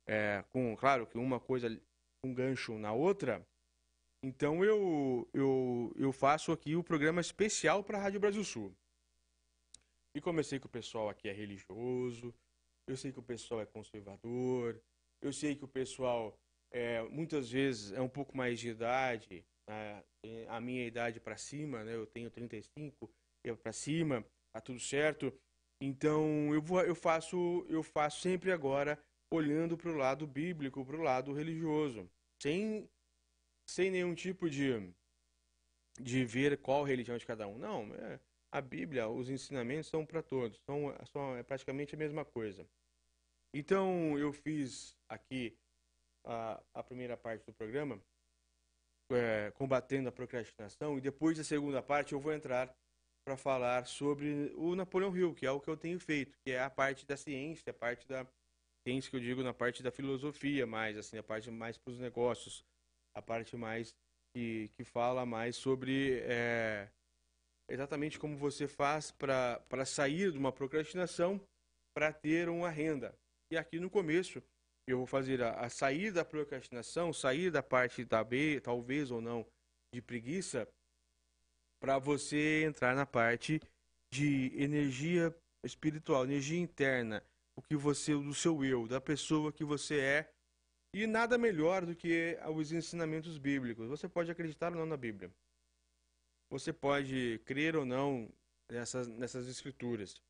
é, 0.08 0.44
com, 0.50 0.76
claro, 0.76 1.08
que 1.08 1.18
uma 1.18 1.40
coisa 1.40 1.68
um 2.24 2.34
gancho 2.34 2.78
na 2.78 2.94
outra. 2.94 3.46
Então 4.24 4.64
eu, 4.64 5.28
eu, 5.34 5.94
eu 5.98 6.12
faço 6.12 6.52
aqui 6.52 6.76
o 6.76 6.84
programa 6.84 7.22
especial 7.22 7.84
para 7.84 7.98
a 7.98 8.02
Rádio 8.02 8.20
Brasil 8.20 8.44
Sul. 8.44 8.76
E 10.16 10.22
comecei 10.22 10.60
que 10.60 10.68
o 10.68 10.70
pessoal 10.70 11.10
aqui 11.10 11.28
é 11.28 11.34
religioso, 11.34 12.34
eu 12.88 12.98
sei 12.98 13.12
que 13.12 13.20
o 13.20 13.24
pessoal 13.24 13.62
é 13.62 13.66
conservador, 13.66 14.80
eu 15.22 15.32
sei 15.32 15.56
que 15.56 15.64
o 15.64 15.68
pessoal 15.68 16.38
é, 16.70 17.02
muitas 17.04 17.50
vezes 17.50 17.92
é 17.94 18.02
um 18.02 18.10
pouco 18.10 18.36
mais 18.36 18.60
de 18.60 18.70
idade, 18.70 19.46
né? 19.72 20.04
a 20.50 20.60
minha 20.60 20.86
idade 20.86 21.20
para 21.20 21.38
cima, 21.38 21.84
né? 21.84 21.96
eu 21.96 22.06
tenho 22.06 22.30
35, 22.30 23.10
é 23.46 23.54
para 23.56 23.72
cima, 23.72 24.26
tá 24.54 24.60
tudo 24.60 24.80
certo. 24.80 25.34
Então 25.82 26.54
eu, 26.54 26.62
vou, 26.62 26.82
eu, 26.82 26.94
faço, 26.94 27.66
eu 27.70 27.82
faço 27.82 28.22
sempre 28.22 28.52
agora 28.52 29.02
olhando 29.32 29.78
para 29.78 29.90
o 29.90 29.96
lado 29.96 30.28
bíblico, 30.28 30.86
para 30.86 30.98
o 30.98 31.02
lado 31.02 31.34
religioso, 31.34 32.10
sem, 32.42 32.88
sem 33.68 33.90
nenhum 33.90 34.14
tipo 34.14 34.50
de, 34.50 34.94
de 36.00 36.26
ver 36.26 36.62
qual 36.62 36.84
religião 36.84 37.18
de 37.18 37.26
cada 37.26 37.48
um. 37.48 37.58
Não, 37.58 37.94
é, 37.96 38.20
a 38.52 38.62
Bíblia, 38.62 39.08
os 39.08 39.30
ensinamentos 39.30 39.90
são 39.90 40.06
para 40.06 40.22
todos, 40.22 40.60
são, 40.66 40.94
são, 41.12 41.36
é 41.38 41.44
praticamente 41.44 41.96
a 41.96 41.98
mesma 41.98 42.26
coisa. 42.26 42.68
Então 43.54 44.18
eu 44.20 44.32
fiz 44.32 44.96
aqui 45.10 45.58
a, 46.26 46.62
a 46.74 46.84
primeira 46.84 47.18
parte 47.18 47.46
do 47.46 47.54
programa, 47.54 48.02
é, 49.16 49.52
combatendo 49.52 50.10
a 50.10 50.12
procrastinação, 50.12 50.98
e 50.98 51.02
depois 51.02 51.38
da 51.38 51.44
segunda 51.44 51.82
parte 51.82 52.14
eu 52.14 52.20
vou 52.20 52.34
entrar 52.34 52.74
para 53.26 53.38
falar 53.38 53.86
sobre 53.86 54.52
o 54.56 54.76
Napoleão 54.76 55.16
Hill, 55.16 55.34
que 55.34 55.46
é 55.46 55.52
o 55.52 55.60
que 55.60 55.70
eu 55.70 55.78
tenho 55.78 56.00
feito, 56.00 56.38
que 56.44 56.52
é 56.52 56.62
a 56.62 56.70
parte 56.70 57.06
da 57.06 57.16
ciência, 57.16 57.70
a 57.70 57.74
parte 57.74 58.08
da, 58.08 58.26
ciência 58.88 59.10
que 59.10 59.16
eu 59.16 59.22
digo 59.22 59.44
na 59.44 59.54
parte 59.54 59.84
da 59.84 59.92
filosofia 59.92 60.66
mais, 60.66 60.98
assim, 60.98 61.18
a 61.18 61.24
parte 61.24 61.50
mais 61.52 61.78
para 61.78 61.92
os 61.92 62.00
negócios, 62.00 62.66
a 63.16 63.22
parte 63.22 63.56
mais 63.56 63.94
que, 64.34 64.70
que 64.76 64.84
fala 64.84 65.26
mais 65.26 65.56
sobre 65.56 66.20
é, 66.24 66.90
exatamente 67.70 68.18
como 68.18 68.36
você 68.38 68.68
faz 68.68 69.12
para 69.12 69.86
sair 69.86 70.32
de 70.32 70.38
uma 70.38 70.52
procrastinação 70.52 71.40
para 71.96 72.12
ter 72.12 72.50
uma 72.50 72.70
renda. 72.70 73.14
E 73.52 73.58
aqui 73.58 73.80
no 73.80 73.90
começo 73.90 74.42
eu 74.92 74.98
vou 74.98 75.08
fazer 75.08 75.42
a, 75.42 75.52
a 75.54 75.70
sair 75.70 76.12
da 76.12 76.24
procrastinação, 76.24 77.12
sair 77.12 77.50
da 77.50 77.64
parte 77.64 78.06
da 78.06 78.24
B, 78.24 78.60
talvez 78.62 79.12
ou 79.12 79.22
não, 79.22 79.46
de 79.94 80.02
preguiça, 80.02 80.68
para 81.80 81.98
você 81.98 82.64
entrar 82.64 82.96
na 82.96 83.06
parte 83.06 83.60
de 84.12 84.52
energia 84.56 85.36
espiritual, 85.66 86.26
energia 86.26 86.60
interna, 86.60 87.24
o 87.56 87.62
que 87.62 87.76
você, 87.76 88.14
do 88.14 88.34
seu 88.34 88.64
eu, 88.64 88.88
da 88.88 89.02
pessoa 89.02 89.52
que 89.52 89.64
você 89.64 90.00
é. 90.00 90.34
E 90.94 91.08
nada 91.08 91.38
melhor 91.38 91.86
do 91.86 91.96
que 91.96 92.38
os 92.54 92.72
ensinamentos 92.72 93.38
bíblicos. 93.38 93.88
Você 93.88 94.10
pode 94.10 94.30
acreditar 94.30 94.72
ou 94.72 94.78
não 94.78 94.86
na 94.86 94.98
Bíblia. 94.98 95.32
Você 96.50 96.74
pode 96.74 97.40
crer 97.46 97.78
ou 97.78 97.86
não 97.86 98.30
nessas, 98.70 99.08
nessas 99.08 99.48
escrituras. 99.48 100.22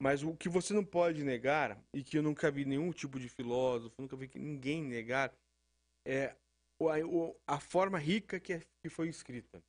Mas 0.00 0.22
o 0.22 0.36
que 0.36 0.48
você 0.48 0.72
não 0.72 0.84
pode 0.84 1.24
negar, 1.24 1.76
e 1.92 2.04
que 2.04 2.18
eu 2.18 2.22
nunca 2.22 2.50
vi 2.50 2.64
nenhum 2.64 2.92
tipo 2.92 3.18
de 3.18 3.28
filósofo, 3.28 3.94
nunca 4.00 4.16
vi 4.16 4.30
ninguém 4.36 4.84
negar, 4.84 5.32
é 6.06 6.36
a, 7.46 7.58
forma 7.58 7.98
rica 7.98 8.38
que, 8.38 8.52
é, 8.52 8.62
que 8.80 8.88
foi 8.88 9.08
escrita. 9.08 9.60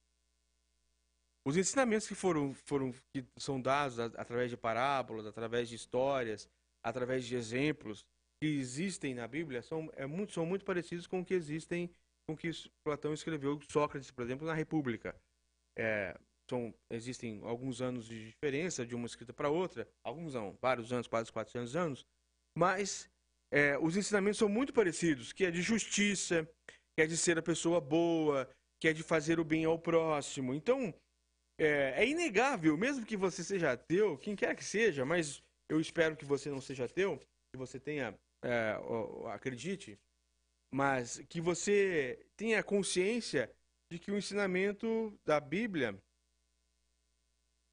Os 1.46 1.58
ensinamentos 1.58 2.08
que 2.08 2.14
foram, 2.14 2.54
foram 2.54 2.94
que 3.12 3.26
são 3.38 3.60
dados 3.60 3.98
através 4.00 4.52
de 4.52 4.58
parábolas, 4.58 5.26
através 5.26 5.68
de 5.68 5.76
histórias, 5.76 6.48
através 6.84 7.26
de 7.26 7.36
exemplos 7.36 8.06
que 8.40 8.48
existem 8.48 9.14
na 9.14 9.28
Bíblia 9.28 9.62
são, 9.62 9.90
é 9.96 10.06
muito, 10.06 10.34
são 10.34 10.46
muito 10.46 10.64
parecidos 10.64 11.08
com 11.08 11.22
o 11.22 11.26
que 11.26 11.34
existem, 11.34 11.90
com 12.28 12.34
o 12.34 12.38
que 12.38 12.52
Platão 12.84 13.14
escreveu 13.14 13.60
Sócrates, 13.70 14.12
por 14.12 14.24
exemplo, 14.24 14.46
na 14.46 14.54
República. 14.54 15.20
É, 15.78 16.16
são, 16.50 16.74
existem 16.90 17.42
alguns 17.44 17.82
anos 17.82 18.08
de 18.08 18.32
diferença 18.32 18.86
de 18.86 18.96
uma 18.96 19.06
escrita 19.06 19.34
para 19.34 19.50
outra, 19.50 19.88
alguns 20.04 20.34
não, 20.34 20.58
vários 20.62 20.92
anos, 20.92 21.08
quase 21.08 21.32
400 21.32 21.76
anos, 21.76 22.06
mas 22.58 23.10
é, 23.52 23.78
os 23.78 23.96
ensinamentos 23.96 24.40
são 24.40 24.50
muito 24.50 24.74
parecidos, 24.74 25.32
que 25.32 25.46
é 25.46 25.52
de 25.52 25.62
justiça, 25.62 26.48
que 26.96 27.04
é 27.04 27.08
de 27.08 27.18
ser 27.18 27.38
a 27.38 27.42
pessoa 27.42 27.80
boa, 27.80 28.50
que 28.82 28.88
é 28.88 28.94
de 28.94 29.04
fazer 29.04 29.40
o 29.40 29.44
bem 29.44 29.66
ao 29.66 29.80
próximo. 29.80 30.54
Então, 30.54 30.94
é, 31.60 32.04
é 32.04 32.08
inegável, 32.08 32.78
mesmo 32.78 33.06
que 33.06 33.18
você 33.18 33.44
seja 33.44 33.72
ateu, 33.72 34.18
quem 34.18 34.36
quer 34.36 34.56
que 34.56 34.64
seja, 34.64 35.06
mas 35.06 35.44
eu 35.70 35.80
espero 35.80 36.16
que 36.16 36.26
você 36.26 36.50
não 36.50 36.62
seja 36.62 36.86
ateu, 36.86 37.20
que 37.54 37.58
você 37.58 37.80
tenha, 37.80 38.18
é, 38.44 38.76
acredite, 39.32 40.00
mas 40.74 41.20
que 41.30 41.42
você 41.42 42.26
tenha 42.38 42.64
consciência 42.64 43.52
de 43.92 43.98
que 43.98 44.12
o 44.12 44.18
ensinamento 44.18 45.14
da 45.26 45.40
Bíblia 45.40 46.00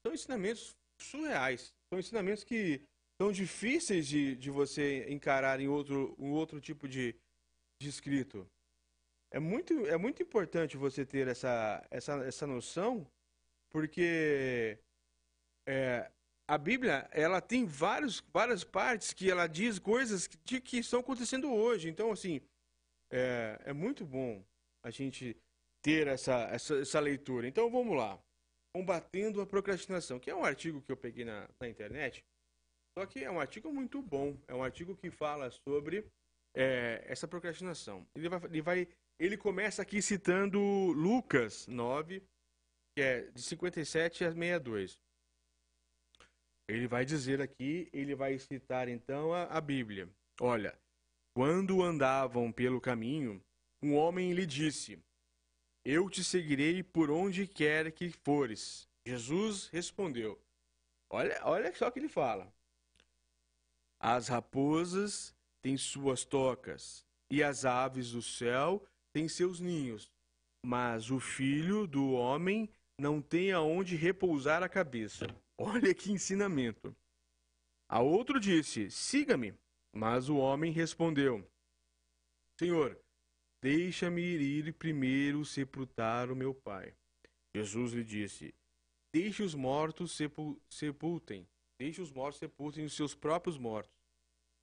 são 0.07 0.13
ensinamentos 0.13 0.75
surreais, 0.97 1.73
são 1.89 1.99
ensinamentos 1.99 2.43
que 2.43 2.81
são 3.21 3.31
difíceis 3.31 4.07
de, 4.07 4.35
de 4.35 4.49
você 4.49 5.05
encarar 5.09 5.59
em 5.59 5.67
outro, 5.67 6.15
um 6.17 6.31
outro 6.31 6.61
tipo 6.61 6.87
de, 6.87 7.15
de 7.81 7.89
escrito. 7.89 8.49
É 9.31 9.39
muito, 9.39 9.73
é 9.87 9.97
muito 9.97 10.23
importante 10.23 10.77
você 10.77 11.05
ter 11.05 11.27
essa, 11.27 11.85
essa, 11.91 12.13
essa 12.23 12.47
noção, 12.47 13.05
porque 13.69 14.79
é, 15.67 16.09
a 16.47 16.57
Bíblia 16.57 17.09
ela 17.11 17.41
tem 17.41 17.65
vários, 17.65 18.23
várias 18.31 18.63
partes 18.63 19.11
que 19.11 19.29
ela 19.29 19.47
diz 19.47 19.77
coisas 19.77 20.29
de 20.45 20.61
que 20.61 20.77
estão 20.77 21.01
acontecendo 21.01 21.51
hoje. 21.51 21.89
Então, 21.89 22.11
assim, 22.11 22.39
é, 23.11 23.59
é 23.65 23.73
muito 23.73 24.05
bom 24.05 24.41
a 24.83 24.89
gente 24.89 25.35
ter 25.81 26.07
essa, 26.07 26.47
essa, 26.51 26.75
essa, 26.77 26.99
leitura. 27.01 27.47
Então, 27.47 27.69
vamos 27.69 27.97
lá. 27.97 28.17
Combatendo 28.77 29.41
a 29.41 29.45
procrastinação, 29.47 30.19
que 30.19 30.29
é 30.29 30.35
um 30.35 30.45
artigo 30.45 30.83
que 30.83 30.91
eu 30.91 30.95
peguei 30.95 31.25
na, 31.25 31.49
na 31.59 31.67
internet. 31.67 32.23
Só 32.95 33.07
que 33.07 33.23
é 33.23 33.31
um 33.31 33.39
artigo 33.39 33.73
muito 33.73 34.03
bom. 34.03 34.37
É 34.47 34.53
um 34.53 34.61
artigo 34.61 34.95
que 34.95 35.09
fala 35.09 35.49
sobre 35.67 36.05
é, 36.55 37.03
essa 37.07 37.27
procrastinação. 37.27 38.05
Ele 38.15 38.29
vai, 38.29 38.39
ele 38.45 38.61
vai. 38.61 38.87
Ele 39.19 39.35
começa 39.35 39.81
aqui 39.81 39.99
citando 39.99 40.59
Lucas 40.91 41.65
9, 41.65 42.21
que 42.95 43.01
é 43.01 43.31
de 43.31 43.41
57 43.41 44.23
a 44.23 44.31
62. 44.31 44.95
Ele 46.69 46.87
vai 46.87 47.03
dizer 47.03 47.41
aqui, 47.41 47.89
ele 47.91 48.13
vai 48.13 48.37
citar 48.37 48.87
então 48.87 49.33
a, 49.33 49.45
a 49.45 49.59
Bíblia. 49.59 50.07
Olha, 50.39 50.77
quando 51.35 51.81
andavam 51.81 52.51
pelo 52.51 52.79
caminho, 52.79 53.43
um 53.81 53.95
homem 53.95 54.33
lhe 54.33 54.45
disse: 54.45 55.01
Eu 55.89 56.09
te 56.09 56.21
seguirei 56.21 56.83
por 56.83 57.09
onde 57.09 57.47
quer 57.47 57.93
que 57.93 58.09
fores. 58.09 58.89
Jesus 59.05 59.69
respondeu: 59.69 60.37
Olha, 61.09 61.39
olha 61.45 61.73
só 61.73 61.87
o 61.87 61.91
que 61.93 61.99
ele 61.99 62.09
fala. 62.09 62.53
As 63.97 64.27
raposas 64.27 65.33
têm 65.61 65.77
suas 65.77 66.25
tocas, 66.25 67.05
e 67.31 67.41
as 67.41 67.63
aves 67.63 68.11
do 68.11 68.21
céu 68.21 68.85
têm 69.13 69.29
seus 69.29 69.61
ninhos, 69.61 70.11
mas 70.61 71.09
o 71.09 71.21
filho 71.21 71.87
do 71.87 72.11
homem 72.11 72.69
não 72.99 73.21
tem 73.21 73.53
aonde 73.53 73.95
repousar 73.95 74.61
a 74.61 74.67
cabeça. 74.67 75.25
Olha 75.57 75.95
que 75.95 76.11
ensinamento. 76.11 76.93
A 77.87 78.01
outro 78.01 78.41
disse: 78.41 78.91
Siga-me. 78.91 79.57
Mas 79.95 80.27
o 80.27 80.35
homem 80.35 80.69
respondeu: 80.69 81.49
Senhor, 82.59 83.01
deixa-me 83.61 84.21
ir 84.21 84.73
primeiro 84.73 85.43
sepultar 85.45 86.31
o 86.31 86.35
meu 86.35 86.53
pai. 86.53 86.93
Jesus 87.55 87.93
lhe 87.93 88.03
disse: 88.03 88.53
Deixe 89.13 89.41
os 89.43 89.55
mortos 89.55 90.11
sepul 90.11 90.61
sepultem, 90.69 91.47
deixe 91.79 92.01
os 92.01 92.11
mortos 92.11 92.39
sepultem 92.39 92.85
os 92.85 92.93
seus 92.93 93.15
próprios 93.15 93.57
mortos. 93.57 93.95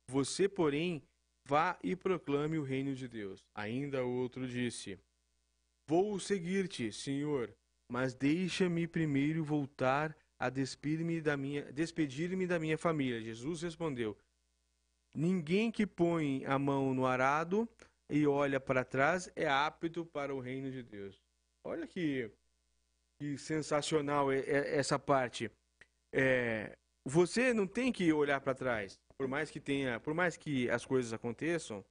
Você, 0.08 0.48
porém, 0.48 1.02
vá 1.46 1.78
e 1.82 1.96
proclame 1.96 2.58
o 2.58 2.62
reino 2.62 2.94
de 2.94 3.08
Deus. 3.08 3.44
Ainda 3.54 4.04
outro 4.04 4.46
disse: 4.46 4.98
Vou 5.88 6.18
seguir-te, 6.18 6.92
Senhor, 6.92 7.54
mas 7.90 8.14
deixa-me 8.14 8.86
primeiro 8.86 9.44
voltar 9.44 10.16
a 10.38 10.48
despedir-me 10.48 11.20
da 11.20 11.36
minha, 11.36 11.72
despedir-me 11.72 12.46
da 12.46 12.58
minha 12.58 12.78
família. 12.78 13.20
Jesus 13.20 13.62
respondeu: 13.62 14.16
Ninguém 15.14 15.70
que 15.70 15.86
põe 15.86 16.44
a 16.44 16.58
mão 16.58 16.94
no 16.94 17.06
arado 17.06 17.68
e 18.14 18.28
olha 18.28 18.60
para 18.60 18.84
trás 18.84 19.28
é 19.34 19.48
apto 19.48 20.06
para 20.06 20.32
o 20.32 20.38
reino 20.38 20.70
de 20.70 20.84
Deus. 20.84 21.20
Olha 21.64 21.84
que, 21.84 22.30
que 23.18 23.36
sensacional 23.36 24.30
é, 24.30 24.38
essa 24.76 25.00
parte. 25.00 25.50
É, 26.12 26.78
você 27.04 27.52
não 27.52 27.66
tem 27.66 27.90
que 27.90 28.12
olhar 28.12 28.40
para 28.40 28.54
trás, 28.54 29.00
por 29.18 29.26
mais 29.26 29.50
que 29.50 29.58
tenha, 29.58 29.98
por 29.98 30.14
mais 30.14 30.36
que 30.36 30.70
as 30.70 30.86
coisas 30.86 31.12
aconteçam, 31.12 31.84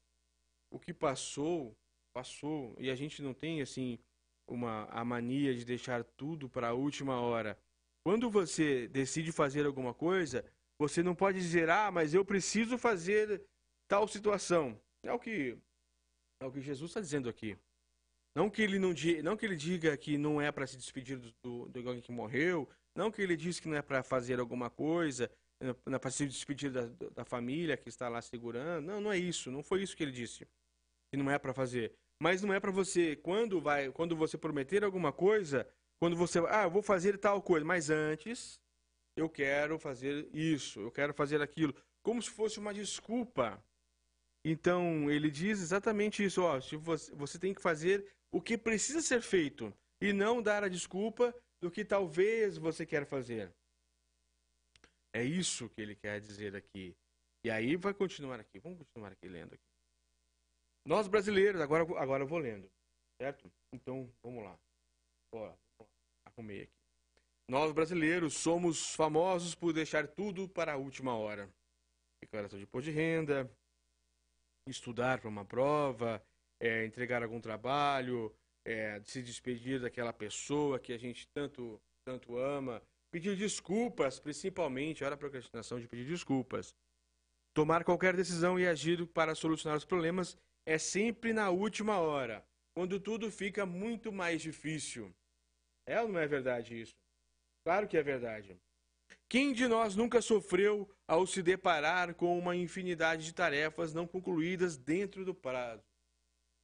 o 0.72 0.80
que 0.80 0.94
passou, 0.94 1.78
passou, 2.14 2.74
e 2.80 2.90
a 2.90 2.96
gente 2.96 3.22
não 3.22 3.34
tem 3.34 3.62
assim 3.62 4.00
uma 4.48 4.86
a 4.86 5.04
mania 5.04 5.54
de 5.54 5.66
deixar 5.66 6.06
tudo 6.06 6.48
para 6.48 6.70
a 6.70 6.74
última 6.74 7.20
hora. 7.20 7.60
Quando 8.02 8.32
você 8.32 8.88
decide 8.88 9.34
fazer 9.34 9.66
alguma 9.66 9.94
coisa, 9.94 10.46
você 10.80 11.04
não 11.04 11.14
pode 11.14 11.40
dizer: 11.40 11.70
"Ah, 11.70 11.92
mas 11.92 12.14
eu 12.14 12.24
preciso 12.24 12.78
fazer 12.78 13.44
tal 13.90 14.08
situação". 14.08 14.80
É 15.04 15.12
o 15.12 15.20
que 15.20 15.58
é 16.46 16.48
o 16.48 16.52
que 16.52 16.62
Jesus 16.62 16.92
está 16.92 17.00
dizendo 17.00 17.30
aqui. 17.30 17.58
Não 18.36 18.50
que 18.50 18.62
ele 18.62 18.80
não, 18.80 18.94
não 19.24 19.38
que 19.38 19.46
ele 19.46 19.56
diga 19.56 19.96
que 19.96 20.18
não 20.18 20.42
é 20.42 20.52
para 20.52 20.66
se 20.66 20.76
despedir 20.76 21.20
do, 21.20 21.68
do, 21.68 21.80
alguém 21.80 22.02
que 22.02 22.12
morreu, 22.12 22.68
não 22.96 23.12
que 23.12 23.22
ele 23.22 23.38
diz 23.38 23.60
que 23.60 23.68
não 23.68 23.78
é 23.78 23.82
para 23.82 24.02
fazer 24.02 24.40
alguma 24.40 24.70
coisa, 24.70 25.30
não 25.86 25.96
é 25.96 26.00
para 26.00 26.10
se 26.10 26.26
despedir 26.26 26.72
da, 26.72 26.88
da 27.14 27.24
família 27.24 27.78
que 27.78 27.90
está 27.90 28.10
lá 28.10 28.22
segurando. 28.22 28.86
Não, 28.86 29.00
não 29.00 29.12
é 29.12 29.18
isso. 29.18 29.52
Não 29.52 29.64
foi 29.64 29.84
isso 29.84 29.96
que 29.96 30.04
ele 30.04 30.12
disse. 30.12 30.48
Que 31.12 31.18
não 31.18 31.30
é 31.30 31.38
para 31.38 31.54
fazer. 31.54 31.94
Mas 32.20 32.42
não 32.42 32.54
é 32.54 32.60
para 32.60 32.72
você 32.72 33.16
quando 33.16 33.62
vai, 33.62 33.92
quando 33.92 34.16
você 34.16 34.38
prometer 34.38 34.84
alguma 34.84 35.12
coisa, 35.12 35.68
quando 36.00 36.16
você, 36.16 36.40
ah, 36.50 36.64
eu 36.64 36.72
vou 36.72 36.82
fazer 36.82 37.18
tal 37.18 37.42
coisa, 37.42 37.66
mas 37.66 37.90
antes 37.90 38.60
eu 39.16 39.30
quero 39.30 39.78
fazer 39.78 40.28
isso, 40.34 40.80
eu 40.80 40.92
quero 40.92 41.14
fazer 41.14 41.42
aquilo, 41.42 41.74
como 42.02 42.22
se 42.22 42.30
fosse 42.30 42.60
uma 42.60 42.74
desculpa. 42.74 43.64
Então, 44.46 45.10
ele 45.10 45.32
diz 45.32 45.62
exatamente 45.62 46.24
isso, 46.24 46.42
ó, 46.42 46.60
se 46.60 46.76
você, 46.76 47.14
você 47.16 47.40
tem 47.40 47.54
que 47.54 47.62
fazer 47.62 48.06
o 48.32 48.42
que 48.42 48.58
precisa 48.58 49.02
ser 49.02 49.22
feito 49.22 49.74
e 50.02 50.12
não 50.12 50.42
dar 50.42 50.64
a 50.64 50.68
desculpa 50.68 51.34
do 51.62 51.72
que 51.72 51.86
talvez 51.86 52.58
você 52.58 52.86
quer 52.86 53.06
fazer. 53.06 53.54
É 55.14 55.24
isso 55.24 55.70
que 55.70 55.82
ele 55.82 55.96
quer 55.96 56.20
dizer 56.20 56.56
aqui. 56.56 56.94
E 57.46 57.50
aí 57.50 57.76
vai 57.76 57.94
continuar 57.94 58.40
aqui. 58.40 58.60
Vamos 58.60 58.80
continuar 58.80 59.12
aqui 59.12 59.30
lendo 59.30 59.54
aqui. 59.54 59.64
Nós 60.86 61.08
brasileiros, 61.08 61.62
agora, 61.62 61.84
agora 61.98 62.24
eu 62.24 62.28
vou 62.28 62.40
lendo, 62.40 62.70
certo? 63.22 63.50
Então, 63.72 64.12
vamos 64.22 64.44
lá. 64.44 64.60
Ó, 65.34 65.54
arrumei 66.26 66.64
aqui. 66.64 66.74
Nós 67.48 67.72
brasileiros 67.72 68.34
somos 68.34 68.94
famosos 68.96 69.56
por 69.56 69.72
deixar 69.72 70.08
tudo 70.08 70.50
para 70.50 70.74
a 70.74 70.78
última 70.78 71.16
hora. 71.16 71.50
Declaração 72.22 72.58
de 72.58 72.64
imposto 72.64 72.90
de 72.90 72.96
renda, 72.96 73.50
estudar 74.68 75.20
para 75.20 75.30
uma 75.30 75.46
prova, 75.46 76.24
é, 76.60 76.86
entregar 76.86 77.24
algum 77.24 77.42
trabalho, 77.42 78.34
é, 78.66 79.02
se 79.04 79.22
despedir 79.22 79.82
daquela 79.82 80.14
pessoa 80.14 80.80
que 80.80 80.94
a 80.94 80.98
gente 80.98 81.28
tanto, 81.34 81.82
tanto 82.06 82.38
ama, 82.38 82.82
pedir 83.12 83.36
desculpas, 83.36 84.20
principalmente, 84.20 85.04
olha 85.04 85.16
a 85.16 85.18
procrastinação 85.18 85.80
de 85.80 85.88
pedir 85.88 86.06
desculpas. 86.06 86.74
Tomar 87.54 87.84
qualquer 87.84 88.16
decisão 88.16 88.60
e 88.60 88.68
agir 88.68 89.06
para 89.08 89.36
solucionar 89.36 89.78
os 89.78 89.86
problemas 89.86 90.38
é 90.66 90.78
sempre 90.78 91.34
na 91.34 91.50
última 91.50 92.00
hora, 92.00 92.44
quando 92.76 93.00
tudo 93.00 93.30
fica 93.30 93.66
muito 93.66 94.12
mais 94.12 94.42
difícil. 94.42 95.14
É 95.86 96.02
ou 96.02 96.08
não 96.08 96.20
é 96.20 96.26
verdade 96.26 96.80
isso? 96.80 96.96
Claro 97.66 97.88
que 97.88 97.98
é 97.98 98.02
verdade. 98.02 98.58
Quem 99.34 99.52
de 99.52 99.68
nós 99.68 99.96
nunca 99.96 100.22
sofreu 100.22 100.88
ao 101.08 101.26
se 101.26 101.42
deparar 101.42 102.14
com 102.14 102.38
uma 102.38 102.56
infinidade 102.56 103.26
de 103.26 103.34
tarefas 103.34 103.92
não 103.92 104.06
concluídas 104.06 104.78
dentro 104.78 105.26
do 105.26 105.34
prazo? 105.34 105.84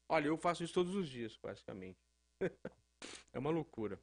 Olha, 0.08 0.28
eu 0.28 0.38
faço 0.38 0.64
isso 0.64 0.76
todos 0.76 0.94
os 0.94 1.10
dias, 1.10 1.36
praticamente. 1.36 1.98
é 3.34 3.40
uma 3.40 3.50
loucura. 3.50 4.00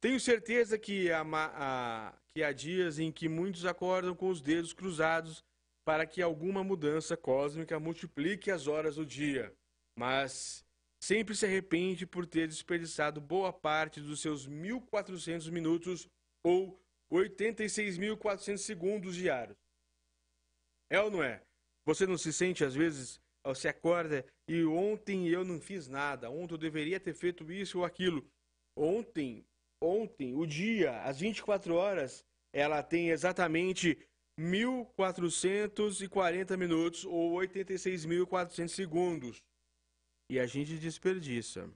Tenho 0.00 0.18
certeza 0.18 0.76
que 0.76 1.12
a, 1.12 2.12
que 2.34 2.42
há 2.42 2.50
dias 2.50 2.98
em 2.98 3.12
que 3.12 3.28
muitos 3.28 3.64
acordam 3.64 4.16
com 4.16 4.30
os 4.30 4.40
dedos 4.40 4.72
cruzados 4.72 5.44
para 5.84 6.04
que 6.04 6.20
alguma 6.20 6.64
mudança 6.64 7.16
cósmica 7.16 7.78
multiplique 7.78 8.50
as 8.50 8.66
horas 8.66 8.96
do 8.96 9.06
dia, 9.06 9.54
mas 9.96 10.64
sempre 11.00 11.36
se 11.36 11.46
arrepende 11.46 12.04
por 12.04 12.26
ter 12.26 12.48
desperdiçado 12.48 13.20
boa 13.20 13.52
parte 13.52 14.00
dos 14.00 14.20
seus 14.20 14.48
1.400 14.48 15.48
minutos 15.52 16.08
ou 16.44 16.81
86.400 17.12 18.58
segundos 18.58 19.14
diários. 19.14 19.56
É 20.90 21.00
ou 21.00 21.08
não 21.10 21.22
é? 21.22 21.42
Você 21.84 22.06
não 22.06 22.16
se 22.16 22.32
sente, 22.32 22.64
às 22.64 22.74
vezes, 22.74 23.20
você 23.44 23.68
acorda 23.68 24.24
e 24.48 24.64
ontem 24.64 25.28
eu 25.28 25.44
não 25.44 25.60
fiz 25.60 25.86
nada, 25.88 26.30
ontem 26.30 26.54
eu 26.54 26.58
deveria 26.58 26.98
ter 26.98 27.12
feito 27.12 27.52
isso 27.52 27.80
ou 27.80 27.84
aquilo. 27.84 28.26
Ontem, 28.76 29.44
ontem, 29.82 30.34
o 30.34 30.46
dia, 30.46 31.02
as 31.02 31.20
24 31.20 31.74
horas, 31.74 32.24
ela 32.52 32.82
tem 32.82 33.10
exatamente 33.10 33.98
1.440 34.40 36.56
minutos 36.56 37.04
ou 37.04 37.34
86.400 37.34 38.68
segundos. 38.68 39.44
E 40.30 40.40
a 40.40 40.46
gente 40.46 40.78
desperdiça 40.78 41.70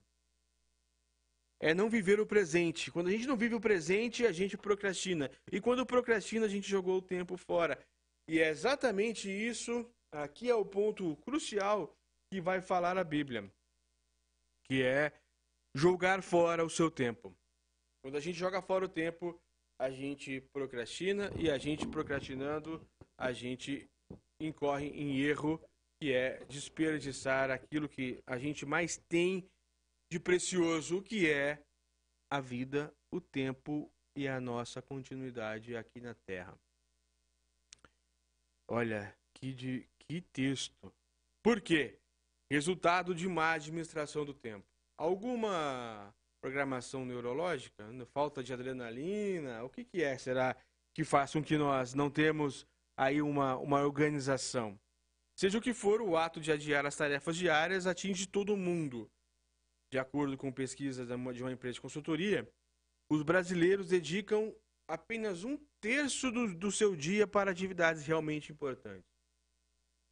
é 1.60 1.74
não 1.74 1.88
viver 1.88 2.20
o 2.20 2.26
presente. 2.26 2.90
Quando 2.90 3.08
a 3.08 3.10
gente 3.10 3.26
não 3.26 3.36
vive 3.36 3.54
o 3.54 3.60
presente, 3.60 4.26
a 4.26 4.32
gente 4.32 4.56
procrastina. 4.56 5.30
E 5.50 5.60
quando 5.60 5.86
procrastina, 5.86 6.46
a 6.46 6.48
gente 6.48 6.68
jogou 6.68 6.98
o 6.98 7.02
tempo 7.02 7.36
fora. 7.36 7.78
E 8.28 8.40
é 8.40 8.48
exatamente 8.48 9.30
isso, 9.30 9.88
aqui 10.12 10.50
é 10.50 10.54
o 10.54 10.64
ponto 10.64 11.16
crucial 11.16 11.94
que 12.32 12.40
vai 12.40 12.60
falar 12.60 12.98
a 12.98 13.04
Bíblia, 13.04 13.50
que 14.64 14.82
é 14.82 15.12
jogar 15.74 16.22
fora 16.22 16.64
o 16.64 16.70
seu 16.70 16.90
tempo. 16.90 17.34
Quando 18.02 18.16
a 18.16 18.20
gente 18.20 18.38
joga 18.38 18.60
fora 18.60 18.84
o 18.84 18.88
tempo, 18.88 19.40
a 19.78 19.90
gente 19.90 20.40
procrastina 20.52 21.30
e 21.38 21.50
a 21.50 21.58
gente 21.58 21.86
procrastinando, 21.86 22.84
a 23.18 23.32
gente 23.32 23.88
incorre 24.40 24.88
em 24.88 25.18
erro, 25.20 25.60
que 26.00 26.12
é 26.12 26.44
desperdiçar 26.46 27.50
aquilo 27.50 27.88
que 27.88 28.20
a 28.26 28.38
gente 28.38 28.66
mais 28.66 28.96
tem 29.08 29.48
de 30.10 30.20
precioso 30.20 31.02
que 31.02 31.28
é 31.28 31.62
a 32.30 32.40
vida, 32.40 32.92
o 33.12 33.20
tempo 33.20 33.90
e 34.16 34.26
a 34.26 34.40
nossa 34.40 34.80
continuidade 34.80 35.76
aqui 35.76 36.00
na 36.00 36.14
Terra. 36.14 36.58
Olha, 38.68 39.16
que, 39.34 39.52
de, 39.52 39.88
que 39.98 40.20
texto. 40.20 40.92
Por 41.42 41.60
quê? 41.60 41.98
Resultado 42.50 43.14
de 43.14 43.28
má 43.28 43.52
administração 43.52 44.24
do 44.24 44.34
tempo. 44.34 44.66
Alguma 44.98 46.14
programação 46.40 47.04
neurológica? 47.04 47.86
Falta 48.06 48.42
de 48.42 48.52
adrenalina? 48.52 49.62
O 49.64 49.70
que, 49.70 49.84
que 49.84 50.02
é, 50.02 50.16
será, 50.16 50.56
que 50.94 51.04
faz 51.04 51.32
com 51.32 51.42
que 51.42 51.56
nós 51.56 51.94
não 51.94 52.10
temos 52.10 52.66
aí 52.96 53.20
uma, 53.20 53.56
uma 53.56 53.82
organização? 53.82 54.78
Seja 55.38 55.58
o 55.58 55.60
que 55.60 55.74
for, 55.74 56.00
o 56.00 56.16
ato 56.16 56.40
de 56.40 56.50
adiar 56.50 56.86
as 56.86 56.96
tarefas 56.96 57.36
diárias 57.36 57.86
atinge 57.86 58.26
todo 58.26 58.56
mundo 58.56 59.10
de 59.90 59.98
acordo 59.98 60.36
com 60.36 60.52
pesquisas 60.52 61.06
de 61.06 61.42
uma 61.42 61.52
empresa 61.52 61.74
de 61.74 61.80
consultoria, 61.80 62.48
os 63.10 63.22
brasileiros 63.22 63.88
dedicam 63.88 64.54
apenas 64.88 65.44
um 65.44 65.56
terço 65.80 66.30
do, 66.30 66.54
do 66.54 66.72
seu 66.72 66.96
dia 66.96 67.26
para 67.26 67.50
atividades 67.50 68.06
realmente 68.06 68.52
importantes. 68.52 69.08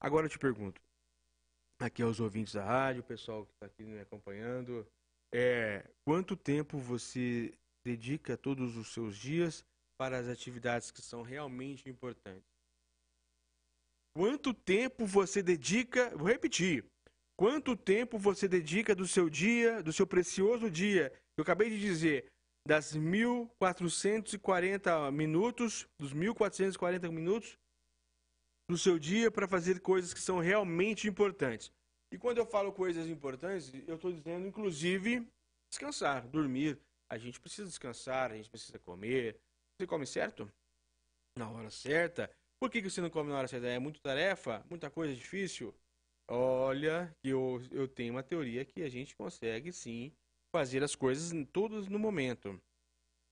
Agora 0.00 0.26
eu 0.26 0.30
te 0.30 0.38
pergunto, 0.38 0.80
aqui 1.80 2.02
aos 2.02 2.20
ouvintes 2.20 2.54
da 2.54 2.64
rádio, 2.64 3.02
o 3.02 3.06
pessoal 3.06 3.46
que 3.46 3.52
está 3.52 3.66
aqui 3.66 3.84
me 3.84 4.00
acompanhando, 4.00 4.86
é, 5.32 5.88
quanto 6.04 6.36
tempo 6.36 6.78
você 6.78 7.52
dedica 7.84 8.36
todos 8.36 8.76
os 8.76 8.92
seus 8.92 9.16
dias 9.16 9.64
para 9.98 10.18
as 10.18 10.28
atividades 10.28 10.90
que 10.90 11.02
são 11.02 11.22
realmente 11.22 11.88
importantes? 11.88 12.48
Quanto 14.16 14.54
tempo 14.54 15.06
você 15.06 15.42
dedica, 15.42 16.16
vou 16.16 16.28
repetir, 16.28 16.84
Quanto 17.36 17.76
tempo 17.76 18.16
você 18.16 18.46
dedica 18.46 18.94
do 18.94 19.08
seu 19.08 19.28
dia, 19.28 19.82
do 19.82 19.92
seu 19.92 20.06
precioso 20.06 20.70
dia? 20.70 21.12
Eu 21.36 21.42
acabei 21.42 21.68
de 21.68 21.80
dizer, 21.80 22.30
das 22.66 22.94
1440 22.94 25.10
minutos, 25.10 25.88
dos 25.98 26.12
1440 26.12 27.10
minutos 27.10 27.58
do 28.70 28.78
seu 28.78 28.98
dia 28.98 29.30
para 29.30 29.48
fazer 29.48 29.80
coisas 29.80 30.14
que 30.14 30.20
são 30.20 30.38
realmente 30.38 31.08
importantes. 31.08 31.72
E 32.12 32.18
quando 32.18 32.38
eu 32.38 32.46
falo 32.46 32.72
coisas 32.72 33.08
importantes, 33.08 33.72
eu 33.86 33.96
estou 33.96 34.12
dizendo, 34.12 34.46
inclusive, 34.46 35.28
descansar, 35.68 36.26
dormir. 36.28 36.78
A 37.10 37.18
gente 37.18 37.40
precisa 37.40 37.66
descansar, 37.66 38.30
a 38.30 38.36
gente 38.36 38.48
precisa 38.48 38.78
comer. 38.78 39.36
Você 39.76 39.86
come 39.86 40.06
certo? 40.06 40.48
Na 41.36 41.50
hora 41.50 41.68
certa? 41.68 42.30
Por 42.60 42.70
que, 42.70 42.80
você 42.80 43.00
não 43.00 43.10
come 43.10 43.30
na 43.30 43.38
hora 43.38 43.48
certa? 43.48 43.66
É 43.66 43.80
muita 43.80 43.98
tarefa? 44.00 44.64
Muita 44.70 44.88
coisa 44.88 45.12
difícil? 45.14 45.74
Olha, 46.28 47.14
eu, 47.22 47.60
eu 47.70 47.86
tenho 47.86 48.14
uma 48.14 48.22
teoria 48.22 48.64
que 48.64 48.82
a 48.82 48.88
gente 48.88 49.14
consegue 49.14 49.72
sim 49.72 50.12
fazer 50.50 50.82
as 50.82 50.96
coisas 50.96 51.32
todas 51.52 51.88
no 51.88 51.98
momento. 51.98 52.60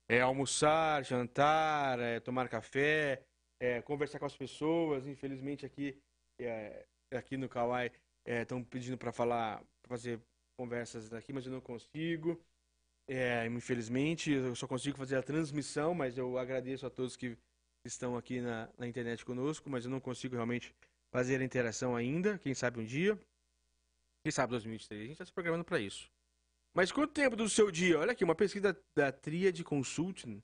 É 0.08 0.20
almoçar, 0.20 1.04
jantar, 1.04 1.98
é 1.98 2.20
tomar 2.20 2.48
café, 2.48 3.24
é 3.60 3.80
conversar 3.80 4.18
com 4.18 4.26
as 4.26 4.36
pessoas. 4.36 5.06
Infelizmente 5.06 5.64
aqui, 5.64 5.98
é, 6.38 6.86
aqui 7.12 7.36
no 7.36 7.48
Kauai 7.48 7.90
estão 8.26 8.58
é, 8.58 8.64
pedindo 8.64 8.98
para 8.98 9.12
falar, 9.12 9.58
pra 9.82 9.88
fazer 9.88 10.20
conversas 10.58 11.12
aqui, 11.12 11.32
mas 11.32 11.46
eu 11.46 11.52
não 11.52 11.60
consigo. 11.60 12.38
É, 13.08 13.46
infelizmente, 13.46 14.30
eu 14.30 14.54
só 14.54 14.66
consigo 14.66 14.98
fazer 14.98 15.16
a 15.16 15.22
transmissão, 15.22 15.94
mas 15.94 16.18
eu 16.18 16.38
agradeço 16.38 16.86
a 16.86 16.90
todos 16.90 17.16
que 17.16 17.36
estão 17.84 18.16
aqui 18.16 18.40
na, 18.40 18.68
na 18.78 18.86
internet 18.86 19.24
conosco, 19.24 19.68
mas 19.68 19.84
eu 19.84 19.90
não 19.90 20.00
consigo 20.00 20.34
realmente 20.34 20.74
fazer 21.12 21.40
a 21.40 21.44
interação 21.44 21.94
ainda. 21.94 22.38
Quem 22.38 22.54
sabe 22.54 22.80
um 22.80 22.84
dia. 22.84 23.18
Quem 24.24 24.32
sabe 24.32 24.50
2023. 24.50 25.00
A 25.00 25.04
gente 25.04 25.12
está 25.12 25.24
se 25.24 25.32
programando 25.32 25.64
para 25.64 25.78
isso. 25.78 26.10
Mas 26.74 26.90
quanto 26.90 27.12
tempo 27.12 27.36
do 27.36 27.48
seu 27.48 27.70
dia? 27.70 27.98
Olha 27.98 28.12
aqui, 28.12 28.24
uma 28.24 28.34
pesquisa 28.34 28.76
da 28.96 29.12
Triad 29.12 29.62
Consulting, 29.62 30.42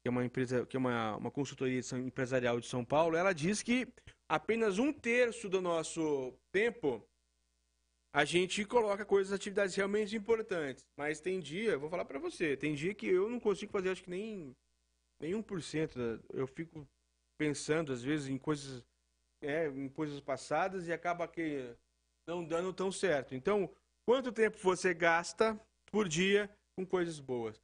que 0.00 0.08
é 0.08 0.10
uma 0.10 0.24
empresa, 0.24 0.64
que 0.64 0.76
é 0.76 0.78
uma, 0.78 1.16
uma 1.16 1.30
consultoria 1.30 1.80
empresarial 1.98 2.60
de 2.60 2.68
São 2.68 2.84
Paulo, 2.84 3.16
ela 3.16 3.32
diz 3.32 3.62
que 3.62 3.88
apenas 4.28 4.78
um 4.78 4.92
terço 4.92 5.48
do 5.48 5.60
nosso 5.60 6.32
tempo 6.52 7.04
a 8.12 8.24
gente 8.24 8.64
coloca 8.64 9.04
coisas, 9.04 9.32
atividades 9.32 9.74
realmente 9.74 10.16
importantes. 10.16 10.84
Mas 10.96 11.20
tem 11.20 11.40
dia, 11.40 11.78
vou 11.78 11.90
falar 11.90 12.04
para 12.04 12.18
você, 12.18 12.56
tem 12.56 12.74
dia 12.74 12.94
que 12.94 13.06
eu 13.06 13.28
não 13.28 13.40
consigo 13.40 13.72
fazer, 13.72 13.90
acho 13.90 14.04
que 14.04 14.10
nem, 14.10 14.54
nem 15.20 15.32
1%. 15.32 16.22
Eu 16.32 16.46
fico 16.46 16.86
pensando, 17.38 17.92
às 17.92 18.02
vezes, 18.02 18.28
em 18.28 18.38
coisas, 18.38 18.84
é, 19.40 19.66
em 19.68 19.88
coisas 19.88 20.20
passadas 20.20 20.86
e 20.86 20.92
acaba 20.92 21.26
que 21.26 21.74
não 22.26 22.44
dando 22.44 22.72
tão 22.72 22.92
certo. 22.92 23.34
Então, 23.34 23.70
quanto 24.04 24.32
tempo 24.32 24.58
você 24.58 24.94
gasta 24.94 25.58
por 25.86 26.08
dia 26.08 26.50
com 26.76 26.86
coisas 26.86 27.18
boas? 27.18 27.60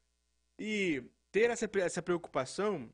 E 0.58 1.02
ter 1.30 1.50
essa, 1.50 1.68
essa 1.78 2.02
preocupação 2.02 2.90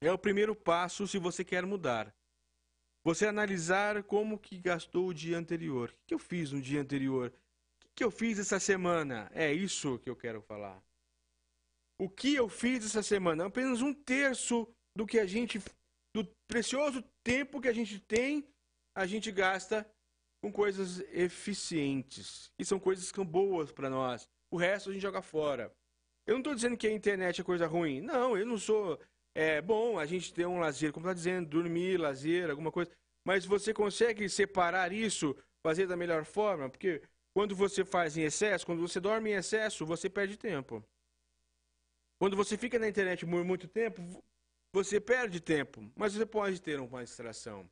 é 0.00 0.12
o 0.12 0.18
primeiro 0.18 0.54
passo 0.54 1.06
se 1.06 1.18
você 1.18 1.44
quer 1.44 1.64
mudar. 1.64 2.14
Você 3.02 3.26
analisar 3.26 4.02
como 4.04 4.38
que 4.38 4.58
gastou 4.58 5.08
o 5.08 5.14
dia 5.14 5.36
anterior. 5.36 5.90
O 5.90 6.06
que 6.06 6.14
eu 6.14 6.18
fiz 6.18 6.52
no 6.52 6.60
dia 6.60 6.80
anterior? 6.80 7.32
O 7.84 7.94
que 7.94 8.04
eu 8.04 8.10
fiz 8.10 8.38
essa 8.38 8.58
semana? 8.58 9.30
É 9.34 9.52
isso 9.52 9.98
que 9.98 10.08
eu 10.08 10.16
quero 10.16 10.40
falar. 10.40 10.82
O 11.98 12.08
que 12.08 12.34
eu 12.34 12.48
fiz 12.48 12.84
essa 12.84 13.02
semana? 13.02 13.46
Apenas 13.46 13.80
um 13.80 13.92
terço 13.94 14.66
do 14.96 15.06
que 15.06 15.18
a 15.18 15.26
gente, 15.26 15.60
do 16.14 16.24
precioso 16.46 17.02
tempo 17.22 17.60
que 17.60 17.68
a 17.68 17.72
gente 17.72 17.98
tem, 17.98 18.48
a 18.94 19.06
gente 19.06 19.32
gasta 19.32 19.86
com 20.40 20.52
coisas 20.52 21.00
eficientes. 21.12 22.52
E 22.58 22.64
são 22.64 22.78
coisas 22.78 23.10
que 23.10 23.16
são 23.16 23.26
boas 23.26 23.72
para 23.72 23.90
nós. 23.90 24.28
O 24.50 24.56
resto 24.56 24.90
a 24.90 24.92
gente 24.92 25.02
joga 25.02 25.20
fora. 25.20 25.74
Eu 26.26 26.34
não 26.34 26.40
estou 26.40 26.54
dizendo 26.54 26.76
que 26.76 26.86
a 26.86 26.92
internet 26.92 27.40
é 27.40 27.44
coisa 27.44 27.66
ruim. 27.66 28.00
Não, 28.00 28.36
eu 28.36 28.46
não 28.46 28.56
sou 28.56 28.98
é 29.34 29.60
bom 29.60 29.98
a 29.98 30.06
gente 30.06 30.32
ter 30.32 30.46
um 30.46 30.60
lazer, 30.60 30.92
como 30.92 31.06
está 31.06 31.12
dizendo, 31.12 31.48
dormir, 31.48 31.98
lazer, 31.98 32.50
alguma 32.50 32.70
coisa. 32.70 32.90
Mas 33.26 33.44
você 33.44 33.74
consegue 33.74 34.28
separar 34.28 34.92
isso, 34.92 35.36
fazer 35.62 35.86
da 35.86 35.96
melhor 35.96 36.24
forma? 36.24 36.70
Porque 36.70 37.02
quando 37.34 37.56
você 37.56 37.84
faz 37.84 38.16
em 38.16 38.22
excesso, 38.22 38.64
quando 38.64 38.80
você 38.80 39.00
dorme 39.00 39.30
em 39.30 39.34
excesso, 39.34 39.84
você 39.84 40.08
perde 40.08 40.36
tempo. 40.36 40.84
Quando 42.20 42.36
você 42.36 42.56
fica 42.56 42.78
na 42.78 42.88
internet 42.88 43.26
por 43.26 43.44
muito 43.44 43.66
tempo, 43.66 44.22
você 44.82 45.00
perde 45.00 45.40
tempo. 45.40 45.90
Mas 45.96 46.12
você 46.12 46.26
pode 46.26 46.60
ter 46.60 46.80
uma 46.80 47.04
distração. 47.04 47.68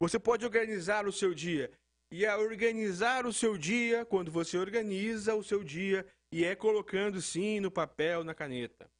Você 0.00 0.18
pode 0.18 0.44
organizar 0.44 1.06
o 1.06 1.12
seu 1.12 1.34
dia. 1.34 1.70
E 2.10 2.26
a 2.26 2.38
organizar 2.38 3.26
o 3.26 3.32
seu 3.32 3.56
dia, 3.58 4.04
quando 4.04 4.30
você 4.30 4.56
organiza 4.56 5.34
o 5.34 5.42
seu 5.42 5.62
dia, 5.62 6.06
e 6.32 6.44
é 6.44 6.54
colocando 6.54 7.20
sim 7.20 7.60
no 7.60 7.70
papel, 7.70 8.24
na 8.24 8.34
caneta 8.34 8.90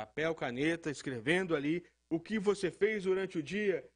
papel, 0.00 0.34
caneta, 0.34 0.90
escrevendo 0.90 1.54
ali 1.54 1.84
o 2.08 2.18
que 2.18 2.38
você 2.38 2.70
fez 2.70 3.04
durante 3.04 3.38
o 3.38 3.42
dia. 3.42 3.86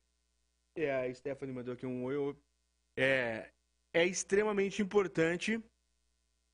É, 0.76 0.92
a 0.92 1.14
Stephanie 1.14 1.54
mandou 1.54 1.72
aqui 1.72 1.86
um 1.86 2.04
oi. 2.04 2.36
É, 2.96 3.50
é 3.92 4.04
extremamente 4.04 4.82
importante 4.82 5.62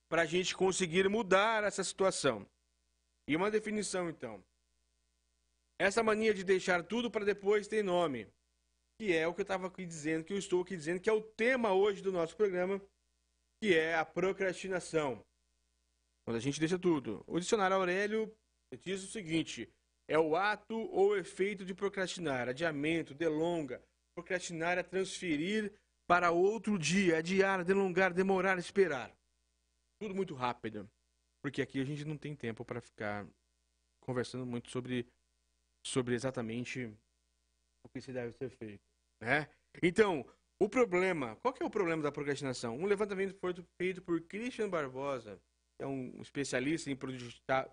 para 0.09 0.23
a 0.23 0.27
gente 0.27 0.55
conseguir 0.55 1.09
mudar 1.09 1.65
essa 1.65 1.83
situação. 1.83 2.47
E 3.27 3.35
uma 3.35 3.51
definição, 3.51 4.09
então. 4.09 4.43
Essa 5.81 6.03
mania 6.03 6.35
de 6.35 6.45
deixar 6.45 6.83
tudo 6.85 7.11
para 7.11 7.25
depois 7.25 7.67
tem 7.67 7.83
nome, 7.83 8.31
que 8.99 9.15
é 9.15 9.27
o 9.27 9.33
que 9.33 9.41
eu 9.41 9.45
estava 9.45 9.67
aqui 9.67 9.87
dizendo, 9.87 10.27
que 10.27 10.35
eu 10.35 10.37
estou 10.37 10.61
aqui 10.61 10.77
dizendo, 10.77 11.01
que 11.01 11.09
é 11.09 11.13
o 11.13 11.23
tema 11.23 11.73
hoje 11.73 12.03
do 12.03 12.13
nosso 12.13 12.37
programa, 12.37 12.79
que 13.59 13.75
é 13.75 13.95
a 13.95 14.05
procrastinação. 14.05 15.25
Quando 16.23 16.37
a 16.37 16.41
gente 16.41 16.61
deixa 16.61 16.79
tudo. 16.79 17.25
O 17.27 17.41
dicionário 17.41 17.75
Aurélio 17.77 18.31
diz 18.83 19.03
o 19.03 19.07
seguinte: 19.07 19.73
é 20.07 20.19
o 20.19 20.37
ato 20.37 20.77
ou 20.93 21.17
efeito 21.17 21.65
de 21.65 21.75
procrastinar, 21.75 22.47
adiamento, 22.47 23.15
delonga. 23.15 23.83
Procrastinar 24.15 24.77
é 24.77 24.83
transferir 24.83 25.73
para 26.07 26.31
outro 26.31 26.79
dia, 26.79 27.17
adiar, 27.17 27.65
delongar, 27.65 28.13
demorar, 28.13 28.59
esperar. 28.59 29.17
Tudo 29.99 30.15
muito 30.15 30.35
rápido. 30.35 30.87
Porque 31.43 31.63
aqui 31.63 31.81
a 31.81 31.85
gente 31.85 32.05
não 32.05 32.19
tem 32.19 32.37
tempo 32.37 32.67
para 32.67 32.83
ficar 32.83 33.27
conversando 34.01 34.45
muito 34.45 34.71
sobre, 34.71 35.07
sobre 35.87 36.15
exatamente 36.15 36.87
o 37.85 37.89
que 37.89 38.01
se 38.01 38.13
deve 38.13 38.33
ser 38.33 38.51
feito. 38.51 38.83
Né? 39.21 39.49
Então, 39.83 40.27
o 40.61 40.69
problema, 40.69 41.37
qual 41.37 41.55
que 41.55 41.63
é 41.63 41.67
o 41.67 41.71
problema 41.71 42.03
da 42.03 42.13
procrastinação? 42.13 42.77
Um 42.77 42.87
levantamento 42.87 43.37
feito 43.81 44.03
por 44.03 44.21
Christian 44.23 44.69
Barbosa, 44.69 45.41
é 45.79 45.87
um 45.87 46.21
especialista 46.21 46.91
em 46.91 46.97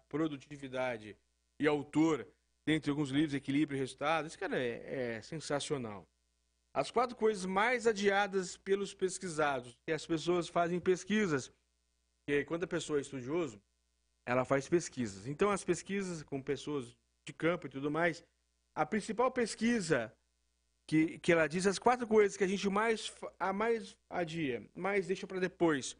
produtividade 0.07 1.17
e 1.59 1.67
autor, 1.67 2.25
dentre 2.65 2.89
alguns 2.89 3.09
livros, 3.09 3.33
Equilíbrio 3.33 3.75
e 3.75 3.79
Resultado. 3.79 4.27
Esse 4.27 4.37
cara 4.37 4.57
é, 4.57 5.15
é 5.17 5.21
sensacional. 5.21 6.07
As 6.73 6.91
quatro 6.91 7.15
coisas 7.15 7.45
mais 7.45 7.87
adiadas 7.87 8.55
pelos 8.55 8.93
pesquisados, 8.93 9.75
que 9.85 9.91
as 9.91 10.05
pessoas 10.05 10.47
fazem 10.47 10.79
pesquisas, 10.79 11.51
que 12.27 12.45
quando 12.45 12.63
a 12.63 12.67
pessoa 12.67 12.99
é 12.99 13.01
estudioso, 13.01 13.61
ela 14.25 14.45
faz 14.45 14.69
pesquisas. 14.69 15.27
Então, 15.27 15.49
as 15.49 15.63
pesquisas 15.63 16.23
com 16.23 16.41
pessoas 16.41 16.95
de 17.27 17.33
campo 17.33 17.67
e 17.67 17.69
tudo 17.69 17.91
mais, 17.91 18.23
a 18.75 18.85
principal 18.85 19.31
pesquisa 19.31 20.11
que, 20.89 21.19
que 21.19 21.31
ela 21.31 21.47
diz 21.47 21.67
as 21.67 21.77
quatro 21.77 22.07
coisas 22.07 22.37
que 22.37 22.43
a 22.43 22.47
gente 22.47 22.67
mais 22.69 23.13
a 23.39 23.53
mais 23.53 23.95
adia, 24.09 24.65
mais 24.75 25.07
deixa 25.07 25.27
para 25.27 25.39
depois 25.39 25.95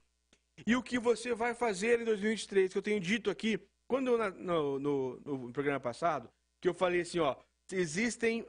e 0.65 0.75
o 0.75 0.81
que 0.81 0.97
você 0.97 1.35
vai 1.35 1.53
fazer 1.53 2.01
em 2.01 2.05
2023, 2.05 2.71
que 2.71 2.77
eu 2.77 2.81
tenho 2.81 2.99
dito 2.99 3.29
aqui, 3.29 3.59
quando 3.87 4.17
no, 4.17 4.79
no, 4.79 5.19
no 5.19 5.53
programa 5.53 5.79
passado, 5.79 6.29
que 6.61 6.67
eu 6.67 6.73
falei 6.73 7.01
assim, 7.01 7.19
ó, 7.19 7.35
existem 7.71 8.47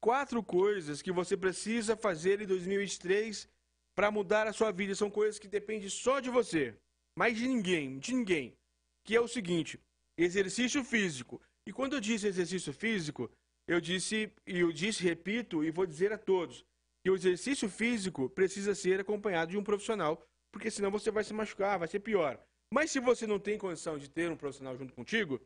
quatro 0.00 0.42
coisas 0.42 1.02
que 1.02 1.12
você 1.12 1.36
precisa 1.36 1.96
fazer 1.96 2.40
em 2.40 2.46
2023 2.46 3.48
para 3.94 4.10
mudar 4.10 4.46
a 4.46 4.52
sua 4.52 4.72
vida. 4.72 4.94
São 4.94 5.10
coisas 5.10 5.38
que 5.38 5.48
dependem 5.48 5.88
só 5.88 6.20
de 6.20 6.30
você, 6.30 6.74
mais 7.16 7.36
de 7.36 7.46
ninguém, 7.46 7.98
de 7.98 8.14
ninguém. 8.14 8.56
Que 9.04 9.14
é 9.14 9.20
o 9.20 9.28
seguinte: 9.28 9.78
exercício 10.16 10.82
físico. 10.82 11.40
E 11.66 11.72
quando 11.72 11.94
eu 11.94 12.00
disse 12.00 12.26
exercício 12.26 12.72
físico, 12.72 13.30
eu 13.68 13.80
disse, 13.80 14.32
e 14.46 14.60
eu 14.60 14.72
disse, 14.72 15.02
repito, 15.02 15.64
e 15.64 15.70
vou 15.70 15.86
dizer 15.86 16.12
a 16.12 16.18
todos, 16.18 16.64
que 17.02 17.10
o 17.10 17.16
exercício 17.16 17.68
físico 17.68 18.28
precisa 18.30 18.74
ser 18.74 19.00
acompanhado 19.00 19.50
de 19.50 19.58
um 19.58 19.64
profissional 19.64 20.22
porque 20.56 20.70
senão 20.70 20.90
você 20.90 21.10
vai 21.10 21.22
se 21.22 21.34
machucar, 21.34 21.78
vai 21.78 21.86
ser 21.86 22.00
pior. 22.00 22.42
Mas 22.72 22.90
se 22.90 22.98
você 22.98 23.26
não 23.26 23.38
tem 23.38 23.58
condição 23.58 23.98
de 23.98 24.08
ter 24.08 24.30
um 24.30 24.36
profissional 24.36 24.74
junto 24.74 24.94
contigo, 24.94 25.38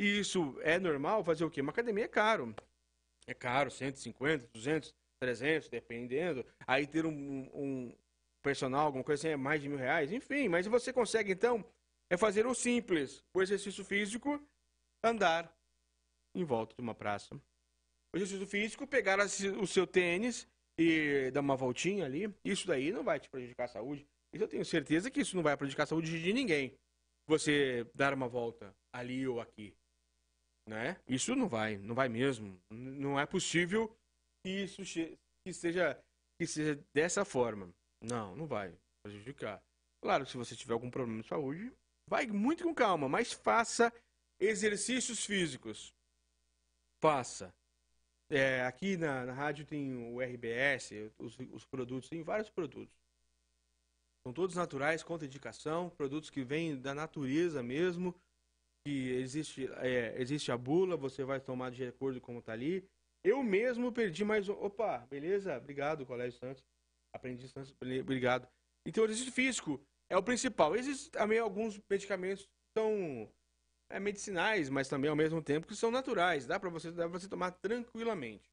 e 0.00 0.18
isso 0.18 0.58
é 0.62 0.80
normal, 0.80 1.22
fazer 1.22 1.44
o 1.44 1.50
quê? 1.50 1.60
Uma 1.60 1.70
academia 1.70 2.04
é 2.04 2.08
caro. 2.08 2.52
É 3.26 3.32
caro, 3.32 3.70
150, 3.70 4.48
200, 4.52 4.92
300, 5.20 5.68
dependendo. 5.68 6.44
Aí 6.66 6.88
ter 6.88 7.06
um, 7.06 7.48
um 7.54 7.94
personal, 8.42 8.86
alguma 8.86 9.04
coisa 9.04 9.20
assim, 9.20 9.32
é 9.32 9.36
mais 9.36 9.62
de 9.62 9.68
mil 9.68 9.78
reais. 9.78 10.12
Enfim, 10.12 10.48
mas 10.48 10.66
você 10.66 10.92
consegue, 10.92 11.32
então, 11.32 11.64
é 12.10 12.16
fazer 12.16 12.44
o 12.44 12.52
simples. 12.52 13.24
O 13.32 13.40
exercício 13.40 13.84
físico, 13.84 14.42
andar 15.04 15.56
em 16.40 16.44
volta 16.44 16.74
de 16.74 16.80
uma 16.80 16.94
praça. 16.94 17.34
O 18.14 18.16
exercício 18.16 18.46
físico, 18.46 18.86
pegar 18.86 19.18
o 19.18 19.66
seu 19.66 19.86
tênis 19.86 20.48
e 20.78 21.30
dar 21.32 21.40
uma 21.40 21.56
voltinha 21.56 22.04
ali. 22.04 22.32
Isso 22.44 22.66
daí 22.66 22.90
não 22.92 23.02
vai 23.02 23.20
te 23.20 23.28
prejudicar 23.28 23.64
a 23.64 23.68
saúde. 23.68 24.06
Isso 24.32 24.44
eu 24.44 24.48
tenho 24.48 24.64
certeza 24.64 25.10
que 25.10 25.20
isso 25.20 25.36
não 25.36 25.42
vai 25.42 25.56
prejudicar 25.56 25.82
a 25.84 25.86
saúde 25.86 26.22
de 26.22 26.32
ninguém. 26.32 26.74
Você 27.26 27.86
dar 27.94 28.14
uma 28.14 28.28
volta 28.28 28.74
ali 28.92 29.26
ou 29.26 29.40
aqui. 29.40 29.74
Né? 30.66 30.96
Isso 31.06 31.34
não 31.34 31.48
vai, 31.48 31.78
não 31.78 31.94
vai 31.94 32.08
mesmo. 32.08 32.58
Não 32.70 33.18
é 33.18 33.26
possível 33.26 33.94
que 34.42 34.50
isso 34.50 34.82
que 35.44 35.52
seja, 35.52 35.98
que 36.38 36.46
seja 36.46 36.78
dessa 36.94 37.24
forma. 37.24 37.72
Não, 38.02 38.36
não 38.36 38.46
vai 38.46 38.74
prejudicar. 39.02 39.62
Claro, 40.00 40.24
se 40.26 40.36
você 40.36 40.54
tiver 40.54 40.74
algum 40.74 40.90
problema 40.90 41.22
de 41.22 41.28
saúde, 41.28 41.72
vai 42.08 42.26
muito 42.26 42.64
com 42.64 42.74
calma, 42.74 43.08
mas 43.08 43.32
faça 43.32 43.92
exercícios 44.40 45.24
físicos. 45.24 45.92
Faça. 47.00 47.54
É, 48.30 48.62
aqui 48.62 48.96
na, 48.96 49.24
na 49.24 49.32
rádio 49.32 49.64
tem 49.64 49.96
o 50.12 50.20
RBS, 50.20 50.92
os, 51.18 51.38
os 51.52 51.64
produtos, 51.64 52.08
tem 52.08 52.22
vários 52.22 52.50
produtos. 52.50 52.94
São 54.22 54.32
todos 54.32 54.54
naturais, 54.54 55.02
contra 55.02 55.26
indicação, 55.26 55.88
produtos 55.90 56.28
que 56.28 56.44
vêm 56.44 56.78
da 56.78 56.94
natureza 56.94 57.62
mesmo, 57.62 58.14
que 58.84 59.10
existe, 59.12 59.66
é, 59.76 60.14
existe 60.20 60.52
a 60.52 60.58
bula, 60.58 60.96
você 60.96 61.24
vai 61.24 61.40
tomar 61.40 61.70
de 61.70 61.86
acordo 61.86 62.20
com 62.20 62.26
como 62.26 62.38
está 62.40 62.52
ali. 62.52 62.86
Eu 63.24 63.42
mesmo 63.42 63.90
perdi 63.92 64.24
mais. 64.24 64.48
Opa, 64.48 64.98
beleza? 65.06 65.56
Obrigado, 65.56 66.04
Colégio 66.04 66.38
Santos. 66.38 66.64
Aprendi 67.12 67.42
distância, 67.42 67.74
obrigado. 68.00 68.46
Então, 68.86 69.02
o 69.02 69.06
exercício 69.06 69.32
físico 69.32 69.80
é 70.08 70.16
o 70.16 70.22
principal. 70.22 70.76
Existem 70.76 71.10
também 71.10 71.38
alguns 71.38 71.80
medicamentos 71.88 72.44
que 72.44 72.80
são 72.80 73.30
é, 73.90 73.98
medicinais, 73.98 74.68
mas 74.68 74.88
também 74.88 75.10
ao 75.10 75.16
mesmo 75.16 75.42
tempo 75.42 75.66
que 75.66 75.76
são 75.76 75.90
naturais. 75.90 76.46
Dá 76.46 76.58
para 76.58 76.70
você, 76.70 76.90
você 76.90 77.28
tomar 77.28 77.52
tranquilamente. 77.52 78.50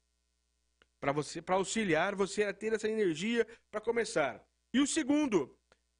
Para 0.98 1.12
você, 1.12 1.42
para 1.42 1.56
auxiliar 1.56 2.14
você 2.14 2.44
a 2.44 2.54
ter 2.54 2.72
essa 2.72 2.88
energia 2.88 3.46
para 3.70 3.80
começar. 3.80 4.42
E 4.72 4.80
o 4.80 4.86
segundo, 4.86 5.56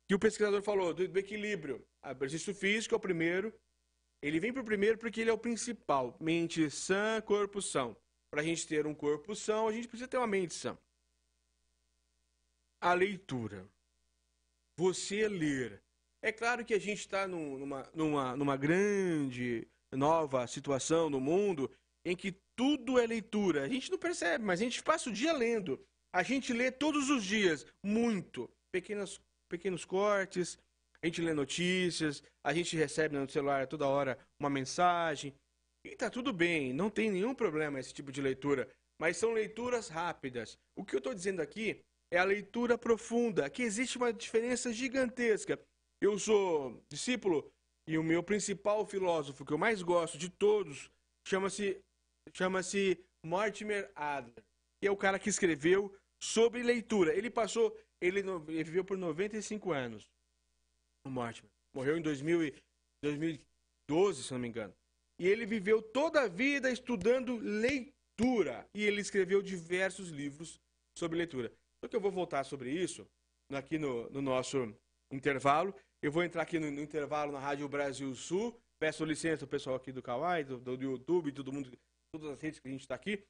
que 0.08 0.14
o 0.14 0.18
pesquisador 0.18 0.62
falou, 0.62 0.94
do, 0.94 1.06
do 1.06 1.18
equilíbrio. 1.18 1.86
O 2.02 2.24
exercício 2.24 2.54
físico 2.54 2.94
é 2.94 2.98
o 2.98 3.00
primeiro. 3.00 3.52
Ele 4.22 4.40
vem 4.40 4.52
para 4.52 4.62
o 4.62 4.64
primeiro 4.64 4.98
porque 4.98 5.20
ele 5.20 5.30
é 5.30 5.32
o 5.32 5.38
principal. 5.38 6.16
Mente 6.20 6.70
sã, 6.70 7.20
corpo 7.20 7.60
são. 7.60 7.96
Para 8.30 8.40
a 8.40 8.44
gente 8.44 8.66
ter 8.66 8.86
um 8.86 8.94
corpo 8.94 9.34
são, 9.34 9.68
a 9.68 9.72
gente 9.72 9.88
precisa 9.88 10.08
ter 10.08 10.16
uma 10.16 10.26
mente 10.26 10.54
sã. 10.54 10.76
A 12.80 12.94
leitura. 12.94 13.68
Você 14.76 15.28
ler. 15.28 15.82
É 16.26 16.32
claro 16.32 16.64
que 16.64 16.74
a 16.74 16.80
gente 16.80 16.98
está 16.98 17.28
numa, 17.28 17.88
numa, 17.94 18.36
numa 18.36 18.56
grande 18.56 19.64
nova 19.92 20.44
situação 20.48 21.08
no 21.08 21.20
mundo 21.20 21.70
em 22.04 22.16
que 22.16 22.34
tudo 22.56 22.98
é 22.98 23.06
leitura. 23.06 23.62
A 23.62 23.68
gente 23.68 23.92
não 23.92 23.96
percebe, 23.96 24.44
mas 24.44 24.60
a 24.60 24.64
gente 24.64 24.82
passa 24.82 25.08
o 25.08 25.12
dia 25.12 25.32
lendo. 25.32 25.80
A 26.12 26.24
gente 26.24 26.52
lê 26.52 26.72
todos 26.72 27.10
os 27.10 27.22
dias, 27.22 27.64
muito. 27.80 28.50
Pequenas, 28.72 29.20
pequenos 29.48 29.84
cortes, 29.84 30.58
a 31.00 31.06
gente 31.06 31.22
lê 31.22 31.32
notícias, 31.32 32.24
a 32.42 32.52
gente 32.52 32.76
recebe 32.76 33.16
no 33.16 33.30
celular 33.30 33.68
toda 33.68 33.86
hora 33.86 34.18
uma 34.40 34.50
mensagem. 34.50 35.32
E 35.84 35.94
tá 35.94 36.10
tudo 36.10 36.32
bem, 36.32 36.72
não 36.72 36.90
tem 36.90 37.08
nenhum 37.08 37.36
problema 37.36 37.78
esse 37.78 37.94
tipo 37.94 38.10
de 38.10 38.20
leitura. 38.20 38.68
Mas 39.00 39.16
são 39.16 39.32
leituras 39.32 39.86
rápidas. 39.86 40.58
O 40.74 40.84
que 40.84 40.96
eu 40.96 40.98
estou 40.98 41.14
dizendo 41.14 41.40
aqui 41.40 41.80
é 42.10 42.18
a 42.18 42.24
leitura 42.24 42.76
profunda, 42.76 43.48
que 43.48 43.62
existe 43.62 43.96
uma 43.96 44.12
diferença 44.12 44.72
gigantesca. 44.72 45.56
Eu 46.00 46.18
sou 46.18 46.82
discípulo 46.88 47.50
e 47.86 47.96
o 47.96 48.02
meu 48.02 48.22
principal 48.22 48.84
filósofo, 48.86 49.44
que 49.44 49.52
eu 49.52 49.58
mais 49.58 49.82
gosto 49.82 50.18
de 50.18 50.28
todos, 50.28 50.90
chama-se 51.26 51.80
chama-se 52.32 52.98
Mortimer 53.24 53.90
Adler, 53.94 54.44
que 54.80 54.86
é 54.86 54.90
o 54.90 54.96
cara 54.96 55.18
que 55.18 55.28
escreveu 55.28 55.96
sobre 56.20 56.62
leitura. 56.62 57.14
Ele 57.14 57.30
passou, 57.30 57.76
ele, 58.00 58.20
ele 58.48 58.64
viveu 58.64 58.84
por 58.84 58.98
95 58.98 59.72
anos. 59.72 60.10
O 61.06 61.10
Mortimer 61.10 61.50
morreu 61.74 61.96
em 61.96 62.02
2000 62.02 62.52
2012, 63.02 64.24
se 64.24 64.32
não 64.32 64.40
me 64.40 64.48
engano. 64.48 64.74
E 65.18 65.26
ele 65.26 65.46
viveu 65.46 65.80
toda 65.80 66.22
a 66.22 66.28
vida 66.28 66.70
estudando 66.70 67.36
leitura. 67.36 68.68
E 68.74 68.84
ele 68.84 69.00
escreveu 69.00 69.42
diversos 69.42 70.08
livros 70.08 70.60
sobre 70.98 71.18
leitura. 71.18 71.52
Só 71.82 71.88
que 71.88 71.96
eu 71.96 72.00
vou 72.00 72.10
voltar 72.10 72.44
sobre 72.44 72.70
isso 72.70 73.06
aqui 73.52 73.78
no, 73.78 74.10
no 74.10 74.20
nosso 74.20 74.74
intervalo. 75.12 75.74
Eu 76.06 76.12
vou 76.12 76.22
entrar 76.22 76.42
aqui 76.42 76.60
no, 76.60 76.70
no, 76.70 76.80
intervalo 76.80 77.32
na 77.32 77.40
Rádio 77.40 77.68
Brasil 77.68 78.14
Sul. 78.14 78.56
Peço 78.78 79.04
licença 79.04 79.42
ao 79.42 79.48
pessoal 79.48 79.74
aqui 79.74 79.90
do 79.90 80.00
Kawaii, 80.00 80.44
do, 80.44 80.56
do 80.56 80.80
YouTube, 80.80 81.32
todo 81.32 81.52
mundo, 81.52 81.76
todas 82.14 82.30
as 82.30 82.40
redes 82.40 82.60
que 82.60 82.68
a 82.68 82.70
gente 82.70 82.82
está 82.82 82.94
aqui. 82.94 83.24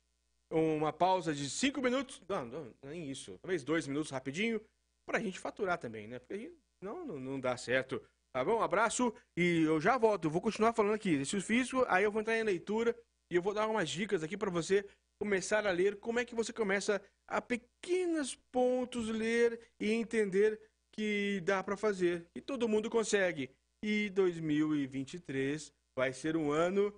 Uma 0.52 0.92
pausa 0.92 1.34
de 1.34 1.48
cinco 1.48 1.80
minutos, 1.80 2.20
não, 2.28 2.44
não, 2.44 2.74
nem 2.84 3.10
isso, 3.10 3.38
talvez 3.40 3.64
dois 3.64 3.86
minutos 3.86 4.10
rapidinho, 4.10 4.60
para 5.08 5.16
a 5.16 5.22
gente 5.22 5.38
faturar 5.38 5.78
também, 5.78 6.06
né? 6.06 6.18
Porque 6.18 6.52
não, 6.82 7.06
não, 7.06 7.18
não 7.18 7.40
dá 7.40 7.56
certo. 7.56 7.98
Tá 8.30 8.44
bom? 8.44 8.58
Um 8.58 8.62
abraço 8.62 9.10
e 9.34 9.62
eu 9.62 9.80
já 9.80 9.96
volto. 9.96 10.26
Eu 10.26 10.30
vou 10.30 10.42
continuar 10.42 10.74
falando 10.74 10.96
aqui. 10.96 11.14
Exercício 11.14 11.40
físico, 11.40 11.86
aí 11.88 12.04
eu 12.04 12.12
vou 12.12 12.20
entrar 12.20 12.36
em 12.36 12.42
leitura 12.42 12.94
e 13.32 13.36
eu 13.36 13.40
vou 13.40 13.54
dar 13.54 13.66
umas 13.68 13.88
dicas 13.88 14.22
aqui 14.22 14.36
para 14.36 14.50
você 14.50 14.86
começar 15.18 15.66
a 15.66 15.70
ler. 15.70 15.96
Como 15.96 16.18
é 16.18 16.26
que 16.26 16.34
você 16.34 16.52
começa 16.52 17.00
a 17.26 17.40
pequenos 17.40 18.34
pontos 18.52 19.08
ler 19.08 19.58
e 19.80 19.92
entender 19.92 20.60
que 20.96 21.40
dá 21.44 21.62
para 21.62 21.76
fazer. 21.76 22.26
E 22.34 22.40
todo 22.40 22.68
mundo 22.68 22.88
consegue. 22.88 23.50
E 23.82 24.10
2023 24.10 25.72
vai 25.96 26.12
ser 26.12 26.36
um 26.36 26.50
ano 26.50 26.92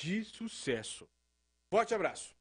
de 0.00 0.24
sucesso. 0.24 1.06
Forte 1.72 1.94
abraço. 1.94 2.34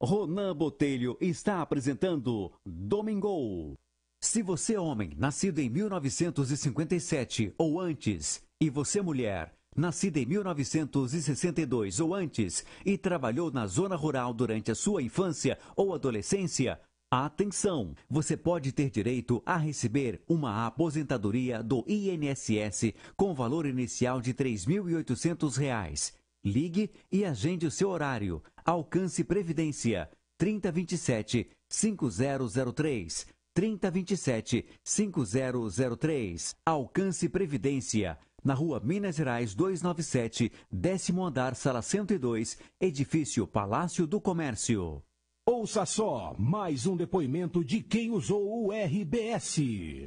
Ronan 0.00 0.54
Botelho 0.54 1.16
está 1.20 1.60
apresentando 1.60 2.52
Domingo. 2.64 3.76
Se 4.20 4.42
você 4.42 4.74
é 4.74 4.80
homem, 4.80 5.12
nascido 5.16 5.58
em 5.58 5.68
1957 5.68 7.54
ou 7.56 7.80
antes, 7.80 8.42
e 8.60 8.68
você 8.68 9.00
mulher, 9.00 9.54
nascida 9.76 10.18
em 10.18 10.26
1962 10.26 12.00
ou 12.00 12.14
antes, 12.14 12.64
e 12.84 12.98
trabalhou 12.98 13.50
na 13.50 13.66
zona 13.66 13.96
rural 13.96 14.34
durante 14.34 14.70
a 14.70 14.74
sua 14.74 15.02
infância 15.02 15.58
ou 15.76 15.94
adolescência, 15.94 16.80
Atenção! 17.10 17.94
Você 18.10 18.36
pode 18.36 18.70
ter 18.70 18.90
direito 18.90 19.42
a 19.46 19.56
receber 19.56 20.20
uma 20.28 20.66
aposentadoria 20.66 21.62
do 21.62 21.82
INSS 21.88 22.92
com 23.16 23.32
valor 23.32 23.64
inicial 23.64 24.20
de 24.20 24.32
R$ 24.32 24.44
3.800. 24.44 26.12
Ligue 26.44 26.90
e 27.10 27.24
agende 27.24 27.66
o 27.66 27.70
seu 27.70 27.88
horário. 27.88 28.42
Alcance 28.62 29.24
Previdência 29.24 30.10
3027 30.36 31.48
5003 31.66 33.26
3027 33.54 34.66
5003. 34.84 36.56
Alcance 36.66 37.26
Previdência 37.26 38.18
na 38.44 38.52
Rua 38.52 38.80
Minas 38.84 39.16
Gerais 39.16 39.54
297, 39.54 40.52
décimo 40.70 41.24
andar, 41.24 41.56
sala 41.56 41.80
102, 41.80 42.58
edifício 42.78 43.46
Palácio 43.46 44.06
do 44.06 44.20
Comércio. 44.20 45.02
Ouça 45.50 45.86
só 45.86 46.34
mais 46.38 46.84
um 46.84 46.94
depoimento 46.94 47.64
de 47.64 47.80
quem 47.80 48.10
usou 48.10 48.66
o 48.66 48.70
RBS. 48.70 49.56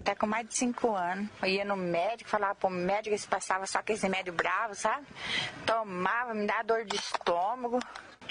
Tá 0.04 0.16
com 0.16 0.28
mais 0.28 0.48
de 0.48 0.56
cinco 0.56 0.96
anos. 0.96 1.28
Eu 1.42 1.50
ia 1.50 1.66
no 1.66 1.76
médico, 1.76 2.30
falava 2.30 2.54
pro 2.54 2.70
médico 2.70 3.18
se 3.18 3.28
passava 3.28 3.66
só 3.66 3.80
aquele 3.80 3.98
remédio 3.98 4.32
bravo, 4.34 4.76
sabe? 4.76 5.08
Tomava, 5.66 6.36
me 6.36 6.46
dava 6.46 6.64
dor 6.64 6.86
de 6.86 6.96
estômago. 6.96 7.80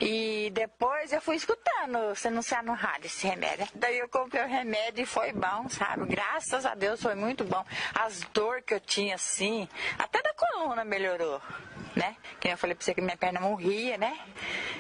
E 0.01 0.53
depois 0.55 1.13
eu 1.13 1.21
fui 1.21 1.35
escutando 1.35 2.15
você 2.15 2.29
anunciar 2.29 2.63
no 2.63 2.75
rádio 2.75 3.07
esse 3.07 3.27
remédio. 3.27 3.67
Daí 3.75 3.99
eu 3.99 4.09
comprei 4.09 4.45
o 4.45 4.47
remédio 4.47 5.03
e 5.03 5.07
foi 5.07 5.33
bom, 5.33 5.69
sabe? 5.69 6.07
Graças 6.07 6.65
a 6.65 6.77
Deus 6.77 7.03
foi 7.03 7.17
muito 7.17 7.43
bom. 7.43 7.65
As 7.93 8.21
dores 8.33 8.65
que 8.65 8.75
eu 8.75 8.81
tinha 8.81 9.17
assim, 9.17 9.69
até 9.99 10.23
da 10.23 10.33
coluna 10.33 10.85
melhorou, 10.85 11.43
né? 11.97 12.17
Que 12.39 12.51
eu 12.51 12.57
falei 12.57 12.77
pra 12.77 12.85
você 12.85 12.95
que 12.95 13.01
minha 13.01 13.17
perna 13.17 13.41
morria, 13.41 13.99
né? 13.99 14.17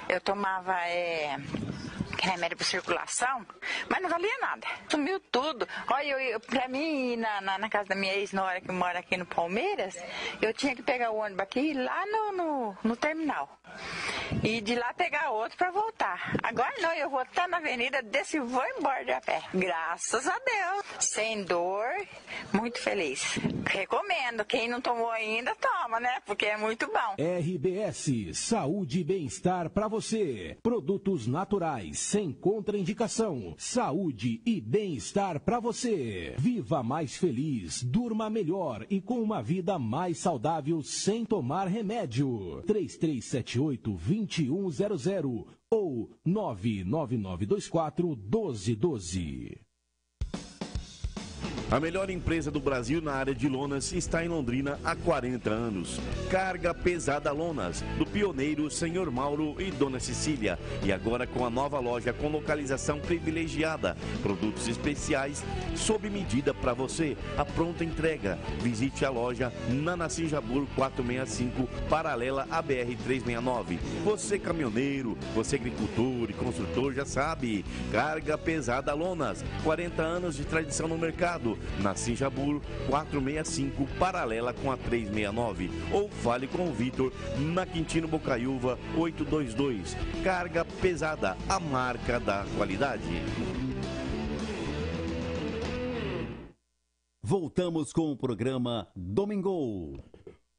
Eu 0.09 0.21
tomava 0.21 0.81
é, 0.87 1.37
remédio 2.27 2.57
para 2.57 2.67
circulação, 2.67 3.47
mas 3.89 4.03
não 4.03 4.09
valia 4.09 4.39
nada. 4.41 4.67
Sumiu 4.89 5.21
tudo. 5.21 5.67
Olha, 5.91 6.07
eu, 6.07 6.21
eu, 6.21 6.41
pra 6.41 6.69
mim 6.69 7.13
ir 7.13 7.17
na, 7.17 7.41
na, 7.41 7.59
na, 7.59 7.69
casa 7.69 7.89
da 7.89 7.95
minha 7.95 8.15
ex-nora 8.15 8.61
que 8.61 8.73
mora 8.73 8.99
aqui 8.99 9.17
no 9.17 9.27
Palmeiras, 9.27 9.97
eu 10.41 10.53
tinha 10.53 10.75
que 10.75 10.83
pegar 10.83 11.11
o 11.11 11.17
ônibus 11.17 11.41
aqui 11.41 11.73
lá 11.73 12.05
no, 12.07 12.33
no, 12.33 12.77
no 12.85 12.97
terminal. 12.97 13.61
E 14.43 14.61
de 14.61 14.75
lá 14.75 14.93
pegar 14.95 15.31
outro 15.31 15.57
para 15.57 15.71
voltar. 15.71 16.37
Agora 16.43 16.73
não, 16.81 16.93
eu 16.95 17.11
vou 17.11 17.23
estar 17.23 17.49
na 17.49 17.59
avenida, 17.59 18.03
desse 18.03 18.37
e 18.37 18.41
vou 18.41 18.63
embora 18.79 19.05
de 19.05 19.13
a 19.13 19.21
pé. 19.21 19.43
Graças 19.53 20.27
a 20.27 20.39
Deus. 20.39 20.85
Sem 20.99 21.45
dor, 21.45 21.87
muito 22.53 22.79
feliz. 22.81 23.39
Recomendo. 23.67 24.45
Quem 24.45 24.69
não 24.69 24.81
tomou 24.81 25.11
ainda, 25.11 25.55
toma, 25.57 26.01
né? 26.01 26.21
Porque 26.25 26.47
é 26.47 26.57
muito 26.57 26.87
bom. 26.87 27.17
RBS, 27.19 28.37
saúde 28.39 29.01
e 29.01 29.05
bem-estar 29.05 29.71
para 29.71 29.89
você. 29.89 30.57
Produtos 30.63 31.27
naturais, 31.27 31.99
sem 32.11 32.33
contraindicação. 32.33 33.55
Saúde 33.57 34.43
e 34.45 34.61
bem-estar 34.61 35.39
para 35.39 35.61
você. 35.61 36.35
Viva 36.37 36.83
mais 36.83 37.17
feliz, 37.17 37.85
durma 37.85 38.29
melhor 38.29 38.85
e 38.91 39.01
com 39.01 39.23
uma 39.23 39.41
vida 39.41 39.79
mais 39.79 40.19
saudável 40.19 40.83
sem 40.83 41.25
tomar 41.25 41.69
remédio. 41.69 42.65
3378 42.67 43.93
2100 43.93 45.47
ou 45.71 46.11
99924 46.25 48.09
1212. 48.09 49.70
A 51.71 51.79
melhor 51.79 52.11
empresa 52.11 52.51
do 52.51 52.59
Brasil 52.59 53.01
na 53.01 53.13
área 53.13 53.33
de 53.33 53.49
lonas 53.49 53.93
está 53.93 54.25
em 54.25 54.29
Londrina 54.29 54.77
há 54.83 54.97
40 54.97 55.51
anos. 55.51 56.01
Carga 56.29 56.75
Pesada 56.75 57.31
Lonas, 57.31 57.85
do 57.97 58.05
pioneiro 58.05 58.69
Senhor 58.69 59.09
Mauro 59.09 59.55
e 59.57 59.71
Dona 59.71 60.01
Cecília. 60.01 60.59
E 60.83 60.93
agora 60.93 61.29
com 61.29 61.47
a 61.47 61.51
nova 61.51 61.79
loja 61.79 62.13
com 62.13 62.27
localização 62.27 62.99
privilegiada. 62.99 63.97
Produtos 64.21 64.67
especiais 64.67 65.45
sob 65.77 66.11
medida 66.11 66.53
para 66.53 66.75
você. 66.75 67.17
A 67.39 67.45
pronta 67.45 67.85
entrega. 67.85 68.37
Visite 68.61 69.05
a 69.05 69.11
loja 69.11 69.53
na 69.69 69.97
Nassim 69.97 70.27
Jabur 70.27 70.67
465, 70.75 71.69
paralela 71.89 72.49
à 72.51 72.61
BR 72.61 72.97
369. 73.05 73.79
Você 74.05 74.41
caminhoneiro, 74.41 75.17
você 75.37 75.55
agricultor 75.55 76.31
e 76.31 76.33
construtor 76.33 76.93
já 76.93 77.05
sabe. 77.05 77.65
Carga 77.93 78.37
Pesada 78.37 78.93
Lonas, 78.93 79.45
40 79.63 80.03
anos 80.03 80.37
de 80.37 80.45
tradição 80.45 80.89
no 80.89 80.99
mercado 80.99 81.60
na 81.81 81.95
Sinjabur 81.95 82.61
465, 82.89 83.87
paralela 83.99 84.53
com 84.53 84.71
a 84.71 84.77
369. 84.77 85.71
Ou 85.93 86.09
fale 86.09 86.47
com 86.47 86.69
o 86.69 86.73
Vitor 86.73 87.13
na 87.39 87.67
Quintino 87.67 88.09
Bocaiúva 88.09 88.79
822. 88.97 89.97
Carga 90.23 90.65
pesada, 90.65 91.37
a 91.49 91.59
marca 91.61 92.19
da 92.19 92.45
qualidade. 92.57 93.01
voltamos 97.31 97.93
com 97.93 98.11
o 98.11 98.17
programa 98.17 98.91
Domingo. 98.97 100.03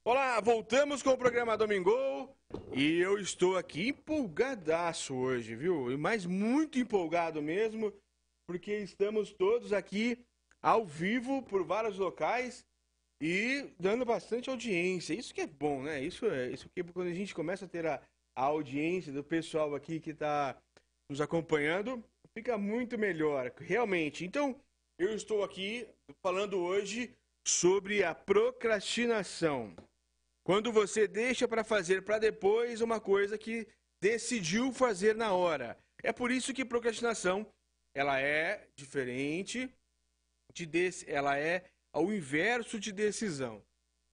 Olá, 0.06 0.40
voltamos 0.40 1.04
com 1.04 1.10
o 1.10 1.18
programa 1.18 1.58
Domingo 1.58 2.34
e 2.72 2.98
eu 2.98 3.20
estou 3.20 3.58
aqui 3.58 3.90
empolgadaço 3.90 5.14
hoje, 5.14 5.54
viu? 5.54 5.98
Mas 6.00 6.26
muito 6.26 6.80
empolgado 6.80 7.42
mesmo, 7.42 7.92
porque 8.48 8.78
estamos 8.78 9.34
todos 9.34 9.74
aqui 9.74 10.18
ao 10.62 10.86
vivo 10.86 11.42
por 11.44 11.64
vários 11.64 11.98
locais 11.98 12.66
e 13.22 13.74
dando 13.80 14.06
bastante 14.06 14.50
audiência. 14.50 15.14
Isso 15.14 15.34
que 15.34 15.42
é 15.42 15.48
bom, 15.48 15.82
né? 15.84 16.02
Isso 16.02 16.26
é 16.26 16.50
isso 16.50 16.70
que 16.70 16.84
quando 16.84 17.08
a 17.08 17.14
gente 17.14 17.34
começa 17.34 17.66
a 17.66 17.68
ter 17.68 17.86
a, 17.86 18.02
a 18.36 18.44
audiência 18.44 19.12
do 19.12 19.24
pessoal 19.24 19.76
aqui 19.76 20.00
que 20.00 20.12
está 20.12 20.58
nos 21.10 21.22
acompanhando, 21.22 22.04
fica 22.34 22.58
muito 22.58 22.98
melhor, 22.98 23.52
realmente. 23.58 24.26
Então, 24.26 24.56
eu 24.98 25.14
estou 25.14 25.44
aqui 25.44 25.88
falando 26.22 26.60
hoje 26.60 27.14
sobre 27.46 28.04
a 28.04 28.14
procrastinação. 28.14 29.76
Quando 30.44 30.72
você 30.72 31.08
deixa 31.08 31.48
para 31.48 31.64
fazer 31.64 32.04
para 32.04 32.20
depois 32.20 32.82
uma 32.82 33.00
coisa 33.00 33.38
que 33.38 33.68
decidiu 34.02 34.72
fazer 34.72 35.16
na 35.16 35.34
hora. 35.34 35.78
É 36.02 36.12
por 36.12 36.32
isso 36.32 36.54
que 36.54 36.66
procrastinação 36.66 37.46
ela 37.94 38.20
é 38.20 38.68
diferente 38.76 39.70
de 40.52 40.70
ela 41.08 41.38
é 41.38 41.70
ao 41.92 42.12
inverso 42.12 42.80
de 42.80 42.92
decisão. 42.92 43.64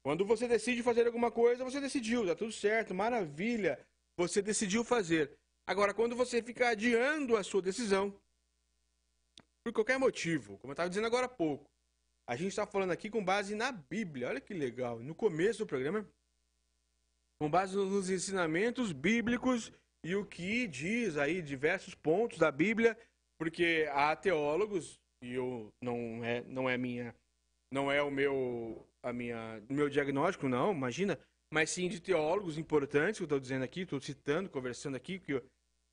Quando 0.02 0.24
você 0.24 0.48
decide 0.48 0.82
fazer 0.82 1.06
alguma 1.06 1.30
coisa, 1.30 1.64
você 1.64 1.80
decidiu, 1.80 2.26
tá 2.26 2.34
tudo 2.34 2.52
certo, 2.52 2.94
maravilha, 2.94 3.78
você 4.16 4.40
decidiu 4.40 4.84
fazer. 4.84 5.36
Agora, 5.66 5.92
quando 5.92 6.16
você 6.16 6.42
fica 6.42 6.70
adiando 6.70 7.36
a 7.36 7.42
sua 7.42 7.60
decisão, 7.60 8.18
por 9.62 9.72
qualquer 9.72 9.98
motivo, 9.98 10.56
como 10.58 10.70
eu 10.70 10.74
estava 10.74 10.88
dizendo 10.88 11.06
agora 11.06 11.26
há 11.26 11.28
pouco, 11.28 11.70
a 12.26 12.36
gente 12.36 12.48
está 12.48 12.66
falando 12.66 12.90
aqui 12.90 13.10
com 13.10 13.24
base 13.24 13.54
na 13.54 13.70
Bíblia, 13.70 14.28
olha 14.28 14.40
que 14.40 14.54
legal, 14.54 14.98
no 14.98 15.14
começo 15.14 15.60
do 15.60 15.66
programa, 15.66 16.08
com 17.38 17.50
base 17.50 17.76
nos 17.76 18.10
ensinamentos 18.10 18.92
bíblicos 18.92 19.72
e 20.02 20.14
o 20.14 20.24
que 20.24 20.66
diz 20.66 21.16
aí 21.16 21.42
diversos 21.42 21.94
pontos 21.94 22.38
da 22.38 22.50
Bíblia, 22.50 22.98
porque 23.38 23.88
há 23.92 24.14
teólogos 24.16 25.00
e 25.22 25.34
eu 25.34 25.72
não 25.82 26.24
é 26.24 26.42
não 26.42 26.68
é 26.68 26.76
minha 26.76 27.14
não 27.72 27.90
é 27.90 28.02
o 28.02 28.10
meu 28.10 28.86
a 29.02 29.12
minha 29.12 29.62
meu 29.68 29.88
diagnóstico 29.88 30.48
não, 30.48 30.72
imagina, 30.72 31.18
mas 31.52 31.70
sim 31.70 31.88
de 31.88 32.00
teólogos 32.00 32.58
importantes 32.58 33.18
que 33.18 33.22
eu 33.22 33.26
estou 33.26 33.40
dizendo 33.40 33.64
aqui, 33.64 33.82
estou 33.82 34.00
citando, 34.00 34.50
conversando 34.50 34.96
aqui 34.96 35.18
que 35.18 35.32
eu, 35.32 35.38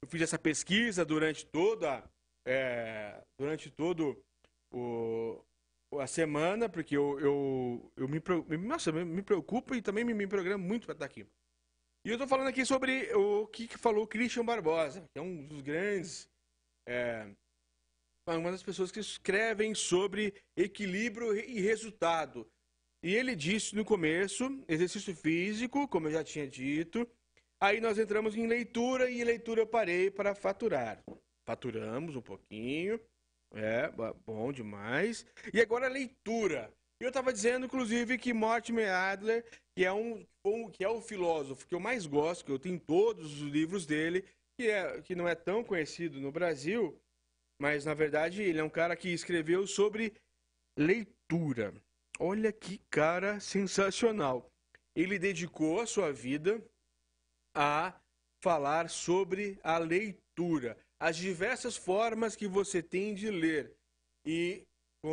eu, 0.03 0.09
fiz 0.09 0.21
essa 0.21 0.39
pesquisa 0.39 1.05
durante 1.05 1.45
toda 1.45 2.03
é, 2.47 3.21
durante 3.39 3.69
todo 3.69 4.21
o 4.71 5.43
a 5.99 6.07
semana, 6.07 6.67
porque 6.67 6.95
eu, 6.97 7.19
eu, 7.19 7.91
eu 7.95 8.07
me, 8.07 8.19
nossa, 8.57 8.91
me 8.91 9.21
preocupo 9.21 9.75
e 9.75 9.81
também 9.81 10.03
me, 10.03 10.13
me 10.13 10.27
programo 10.27 10.63
muito 10.63 10.85
para 10.85 10.93
estar 10.93 11.05
aqui. 11.05 11.25
E 12.05 12.09
eu 12.09 12.15
estou 12.15 12.27
falando 12.27 12.47
aqui 12.47 12.65
sobre 12.65 13.13
o 13.15 13.47
que, 13.47 13.67
que 13.67 13.77
falou 13.77 14.07
Christian 14.07 14.45
Barbosa, 14.45 15.01
que 15.01 15.19
é 15.19 15.21
um 15.21 15.45
dos 15.45 15.61
grandes. 15.61 16.29
É, 16.87 17.27
uma 18.33 18.51
das 18.51 18.63
pessoas 18.63 18.91
que 18.91 18.99
escrevem 18.99 19.75
sobre 19.75 20.33
equilíbrio 20.57 21.37
e 21.37 21.61
resultado. 21.61 22.47
E 23.03 23.13
ele 23.13 23.35
disse 23.35 23.75
no 23.75 23.85
começo: 23.85 24.63
exercício 24.67 25.15
físico, 25.15 25.87
como 25.87 26.07
eu 26.07 26.11
já 26.11 26.23
tinha 26.23 26.47
dito. 26.47 27.07
Aí 27.61 27.79
nós 27.79 27.99
entramos 27.99 28.35
em 28.35 28.47
leitura 28.47 29.09
e 29.09 29.21
em 29.21 29.23
leitura 29.23 29.61
eu 29.61 29.67
parei 29.67 30.09
para 30.09 30.33
faturar. 30.33 31.03
Faturamos 31.45 32.15
um 32.15 32.21
pouquinho. 32.21 32.99
É, 33.53 33.91
bom 34.25 34.51
demais. 34.51 35.25
E 35.53 35.61
agora 35.61 35.87
leitura. 35.87 36.73
Eu 36.99 37.09
estava 37.09 37.31
dizendo, 37.31 37.65
inclusive, 37.65 38.17
que 38.17 38.33
Mortimer 38.33 38.89
Adler, 38.89 39.45
que 39.75 39.85
é 39.85 39.93
um, 39.93 40.25
um, 40.43 40.69
que 40.69 40.83
é 40.83 40.89
o 40.89 41.01
filósofo 41.01 41.67
que 41.67 41.75
eu 41.75 41.79
mais 41.79 42.07
gosto, 42.07 42.45
que 42.45 42.51
eu 42.51 42.59
tenho 42.59 42.79
todos 42.79 43.41
os 43.41 43.49
livros 43.49 43.85
dele, 43.85 44.25
que, 44.57 44.69
é, 44.69 45.01
que 45.01 45.13
não 45.13 45.27
é 45.27 45.35
tão 45.35 45.63
conhecido 45.63 46.19
no 46.19 46.31
Brasil, 46.31 46.97
mas 47.59 47.85
na 47.85 47.93
verdade 47.93 48.41
ele 48.41 48.59
é 48.59 48.63
um 48.63 48.69
cara 48.69 48.95
que 48.95 49.09
escreveu 49.09 49.65
sobre 49.67 50.13
leitura. 50.77 51.73
Olha 52.19 52.51
que 52.51 52.79
cara 52.89 53.39
sensacional. 53.39 54.49
Ele 54.95 55.19
dedicou 55.19 55.81
a 55.81 55.85
sua 55.85 56.11
vida 56.11 56.63
a 57.53 57.99
falar 58.41 58.89
sobre 58.89 59.59
a 59.63 59.77
leitura, 59.77 60.77
as 60.99 61.17
diversas 61.17 61.75
formas 61.75 62.35
que 62.35 62.47
você 62.47 62.81
tem 62.81 63.13
de 63.13 63.29
ler. 63.29 63.75
E 64.25 64.65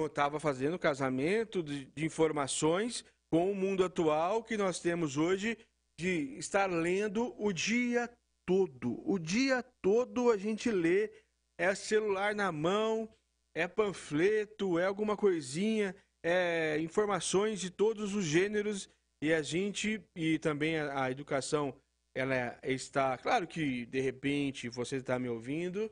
estava 0.07 0.41
fazendo 0.41 0.79
casamento 0.79 1.63
de, 1.63 1.87
de 1.87 2.05
informações 2.05 3.05
com 3.31 3.51
o 3.51 3.55
mundo 3.55 3.85
atual 3.85 4.43
que 4.43 4.57
nós 4.57 4.81
temos 4.81 5.17
hoje 5.17 5.57
de 5.99 6.37
estar 6.39 6.71
lendo 6.71 7.35
o 7.39 7.53
dia 7.53 8.11
todo. 8.47 9.03
O 9.09 9.19
dia 9.19 9.63
todo 9.83 10.31
a 10.31 10.37
gente 10.37 10.71
lê, 10.71 11.11
é 11.59 11.75
celular 11.75 12.35
na 12.35 12.51
mão, 12.51 13.09
é 13.55 13.69
panfleto, 13.69 14.79
é 14.79 14.87
alguma 14.87 15.17
coisinha, 15.17 15.95
é 16.25 16.79
informações 16.81 17.61
de 17.61 17.71
todos 17.71 18.15
os 18.15 18.25
gêneros 18.25 18.89
e 19.23 19.33
a 19.33 19.43
gente 19.43 20.03
e 20.17 20.39
também 20.39 20.79
a, 20.79 21.05
a 21.05 21.11
educação 21.11 21.75
ela 22.15 22.59
está, 22.63 23.17
claro 23.17 23.47
que 23.47 23.87
de 23.87 24.01
repente 24.01 24.69
você 24.69 24.97
está 24.97 25.19
me 25.19 25.29
ouvindo 25.29 25.91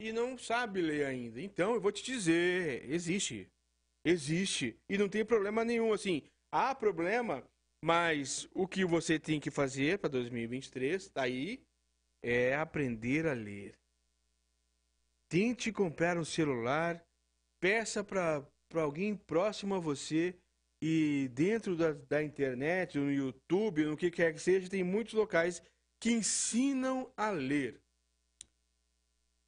e 0.00 0.12
não 0.12 0.36
sabe 0.36 0.80
ler 0.80 1.06
ainda. 1.06 1.40
Então, 1.40 1.74
eu 1.74 1.80
vou 1.80 1.92
te 1.92 2.02
dizer, 2.02 2.88
existe. 2.90 3.48
Existe. 4.04 4.76
E 4.90 4.98
não 4.98 5.08
tem 5.08 5.24
problema 5.24 5.64
nenhum. 5.64 5.92
Assim, 5.92 6.22
há 6.52 6.74
problema, 6.74 7.44
mas 7.82 8.48
o 8.52 8.66
que 8.66 8.84
você 8.84 9.18
tem 9.18 9.40
que 9.40 9.50
fazer 9.50 9.98
para 9.98 10.10
2023, 10.10 11.08
tá 11.08 11.22
aí, 11.22 11.62
é 12.22 12.54
aprender 12.54 13.26
a 13.26 13.32
ler. 13.32 13.74
Tente 15.28 15.72
comprar 15.72 16.16
um 16.16 16.24
celular, 16.24 17.04
peça 17.60 18.04
para 18.04 18.46
alguém 18.74 19.16
próximo 19.16 19.74
a 19.74 19.78
você 19.78 20.36
e 20.82 21.30
dentro 21.32 21.76
da, 21.76 21.92
da 21.92 22.22
internet, 22.22 22.98
no 22.98 23.10
YouTube, 23.10 23.84
no 23.84 23.96
que 23.96 24.10
quer 24.10 24.32
que 24.32 24.38
seja, 24.38 24.68
tem 24.68 24.84
muitos 24.84 25.14
locais 25.14 25.62
que 26.00 26.10
ensinam 26.10 27.10
a 27.16 27.30
ler 27.30 27.80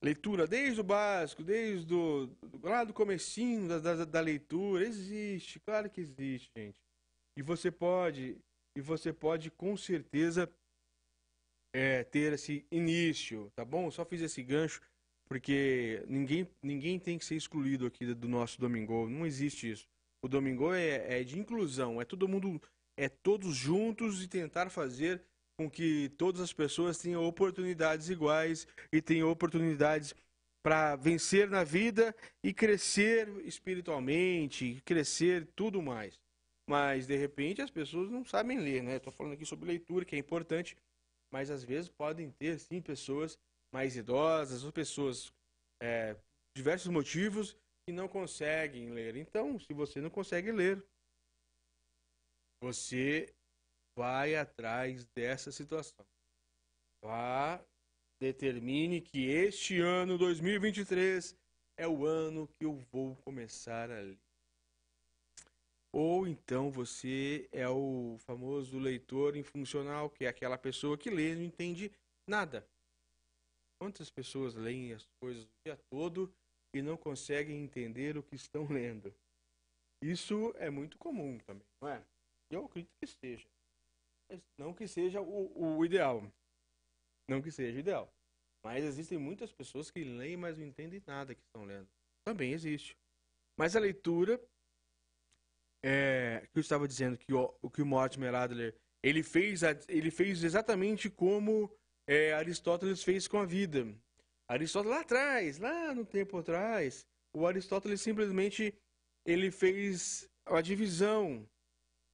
leitura 0.02 0.46
desde 0.46 0.80
o 0.80 0.84
básico, 0.84 1.42
desde 1.42 1.92
o, 1.92 2.30
lá 2.62 2.84
do 2.84 2.94
comecinho 2.94 3.68
da, 3.68 3.78
da, 3.78 4.04
da, 4.04 4.20
leitura, 4.20 4.86
existe, 4.86 5.58
claro 5.60 5.90
que 5.90 6.00
existe, 6.00 6.50
gente. 6.56 6.80
E 7.36 7.42
você 7.42 7.70
pode, 7.70 8.38
e 8.76 8.80
você 8.80 9.12
pode 9.12 9.50
com 9.50 9.76
certeza 9.76 10.50
é, 11.74 12.04
ter 12.04 12.32
esse 12.34 12.66
início, 12.70 13.50
tá 13.54 13.64
bom? 13.64 13.90
só 13.90 14.04
fiz 14.04 14.20
esse 14.22 14.42
gancho 14.42 14.80
porque 15.28 16.02
ninguém, 16.08 16.48
ninguém 16.62 16.98
tem 16.98 17.18
que 17.18 17.24
ser 17.24 17.36
excluído 17.36 17.86
aqui 17.86 18.14
do 18.14 18.28
nosso 18.28 18.60
Domingo, 18.60 19.08
não 19.08 19.26
existe 19.26 19.70
isso. 19.70 19.88
O 20.22 20.28
Domingo 20.28 20.72
é, 20.72 21.20
é 21.20 21.24
de 21.24 21.38
inclusão, 21.38 22.00
é 22.00 22.04
todo 22.04 22.28
mundo, 22.28 22.60
é 22.96 23.08
todos 23.08 23.54
juntos 23.54 24.22
e 24.22 24.28
tentar 24.28 24.70
fazer 24.70 25.22
com 25.58 25.70
que 25.70 26.10
todas 26.18 26.40
as 26.40 26.52
pessoas 26.52 26.98
tenham 26.98 27.24
oportunidades 27.24 28.08
iguais 28.08 28.66
e 28.92 29.00
tenham 29.00 29.30
oportunidades 29.30 30.14
para 30.62 30.96
vencer 30.96 31.48
na 31.48 31.62
vida 31.64 32.14
e 32.42 32.52
crescer 32.52 33.28
espiritualmente, 33.46 34.82
crescer 34.84 35.46
tudo 35.54 35.80
mais. 35.80 36.18
Mas 36.68 37.06
de 37.06 37.16
repente 37.16 37.62
as 37.62 37.70
pessoas 37.70 38.10
não 38.10 38.24
sabem 38.24 38.58
ler, 38.58 38.82
né? 38.82 38.96
Estou 38.96 39.12
falando 39.12 39.34
aqui 39.34 39.46
sobre 39.46 39.68
leitura, 39.68 40.04
que 40.04 40.16
é 40.16 40.18
importante, 40.18 40.76
mas 41.32 41.50
às 41.50 41.62
vezes 41.62 41.88
podem 41.88 42.30
ter 42.30 42.58
sim 42.58 42.80
pessoas 42.80 43.38
mais 43.76 43.94
idosas 43.94 44.64
ou 44.64 44.72
pessoas 44.72 45.30
é, 45.82 46.16
diversos 46.56 46.90
motivos 46.90 47.54
que 47.85 47.92
não 47.92 48.08
conseguem 48.08 48.88
ler. 48.88 49.16
Então, 49.16 49.58
se 49.58 49.70
você 49.74 50.00
não 50.00 50.08
consegue 50.08 50.50
ler, 50.50 50.83
você 52.58 53.35
vai 53.94 54.35
atrás 54.35 55.04
dessa 55.14 55.52
situação. 55.52 56.06
Vá, 57.04 57.62
determine 58.18 59.02
que 59.02 59.27
este 59.27 59.79
ano 59.79 60.16
2023 60.16 61.37
é 61.77 61.87
o 61.87 62.06
ano 62.06 62.48
que 62.48 62.64
eu 62.64 62.79
vou 62.90 63.14
começar 63.16 63.90
a 63.90 64.00
ler. 64.00 64.18
Ou 65.92 66.27
então 66.27 66.70
você 66.70 67.46
é 67.52 67.68
o 67.68 68.16
famoso 68.20 68.79
leitor 68.79 69.37
infuncional, 69.37 70.08
que 70.08 70.24
é 70.24 70.29
aquela 70.29 70.56
pessoa 70.56 70.96
que 70.96 71.10
lê 71.10 71.33
e 71.33 71.37
não 71.37 71.42
entende 71.42 71.92
nada. 72.27 72.66
Quantas 73.79 74.10
pessoas 74.10 74.54
leem 74.54 74.92
as 74.92 75.06
coisas 75.20 75.44
o 75.44 75.48
dia 75.64 75.77
todo 75.90 76.33
e 76.74 76.81
não 76.83 76.96
conseguem 76.96 77.62
entender 77.62 78.16
o 78.16 78.22
que 78.22 78.35
estão 78.35 78.66
lendo? 78.72 79.14
Isso 80.02 80.52
é 80.56 80.70
muito 80.70 80.98
comum 80.98 81.38
também, 81.38 81.66
não 81.81 81.88
é? 81.88 82.04
Eu 82.50 82.64
acredito 82.66 82.92
que 83.00 83.06
seja. 83.06 83.48
Não 84.58 84.74
que 84.74 84.87
seja 84.87 85.20
o, 85.20 85.79
o 85.79 85.85
ideal. 85.85 86.22
Não 87.29 87.40
que 87.40 87.50
seja 87.50 87.77
o 87.77 87.81
ideal. 87.81 88.12
Mas 88.64 88.85
existem 88.85 89.18
muitas 89.18 89.52
pessoas 89.52 89.90
que 89.90 90.02
leem, 90.02 90.37
mas 90.37 90.58
não 90.58 90.64
entendem 90.64 91.02
nada 91.06 91.35
que 91.35 91.42
estão 91.42 91.64
lendo. 91.64 91.88
Também 92.24 92.52
existe. 92.52 92.96
Mas 93.56 93.77
a 93.77 93.81
leitura 93.81 94.40
é, 95.85 96.46
que 96.52 96.58
eu 96.58 96.60
estava 96.60 96.88
dizendo 96.88 97.16
que 97.16 97.33
o, 97.33 97.70
que 97.70 97.81
o 97.81 97.87
Mortimer 97.87 98.35
Adler 98.35 98.77
ele 99.02 99.22
fez, 99.22 99.62
ele 99.88 100.10
fez 100.10 100.42
exatamente 100.42 101.08
como 101.08 101.72
é, 102.07 102.33
Aristóteles 102.33 103.02
fez 103.02 103.27
com 103.27 103.38
a 103.38 103.44
vida. 103.44 103.87
Aristóteles 104.48 104.96
lá 104.96 105.02
atrás, 105.02 105.59
lá 105.59 105.94
no 105.94 106.04
tempo 106.04 106.38
atrás, 106.38 107.07
o 107.33 107.46
Aristóteles 107.46 108.00
simplesmente 108.00 108.75
ele 109.25 109.50
fez 109.50 110.29
a 110.46 110.61
divisão 110.61 111.48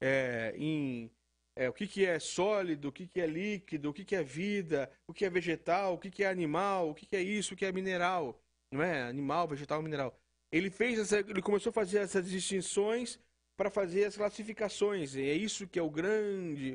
é, 0.00 0.54
em 0.56 1.10
é, 1.54 1.68
o 1.68 1.72
que, 1.72 1.86
que 1.86 2.06
é 2.06 2.18
sólido, 2.18 2.88
o 2.88 2.92
que, 2.92 3.06
que 3.06 3.20
é 3.20 3.26
líquido, 3.26 3.90
o 3.90 3.92
que, 3.92 4.04
que 4.04 4.16
é 4.16 4.22
vida, 4.22 4.90
o 5.06 5.12
que 5.12 5.24
é 5.24 5.30
vegetal, 5.30 5.94
o 5.94 5.98
que, 5.98 6.10
que 6.10 6.24
é 6.24 6.28
animal, 6.28 6.90
o 6.90 6.94
que, 6.94 7.04
que 7.04 7.14
é 7.14 7.22
isso, 7.22 7.52
o 7.52 7.56
que 7.56 7.66
é 7.66 7.72
mineral, 7.72 8.40
não 8.72 8.82
é? 8.82 9.02
Animal, 9.02 9.46
vegetal, 9.46 9.82
mineral. 9.82 10.18
Ele 10.50 10.70
fez 10.70 10.98
essa, 10.98 11.18
ele 11.18 11.42
começou 11.42 11.70
a 11.70 11.74
fazer 11.74 11.98
essas 11.98 12.28
distinções 12.28 13.18
para 13.56 13.70
fazer 13.70 14.06
as 14.06 14.16
classificações. 14.16 15.14
E 15.14 15.22
é 15.22 15.34
isso 15.34 15.68
que 15.68 15.78
é 15.78 15.82
o 15.82 15.90
grande, 15.90 16.74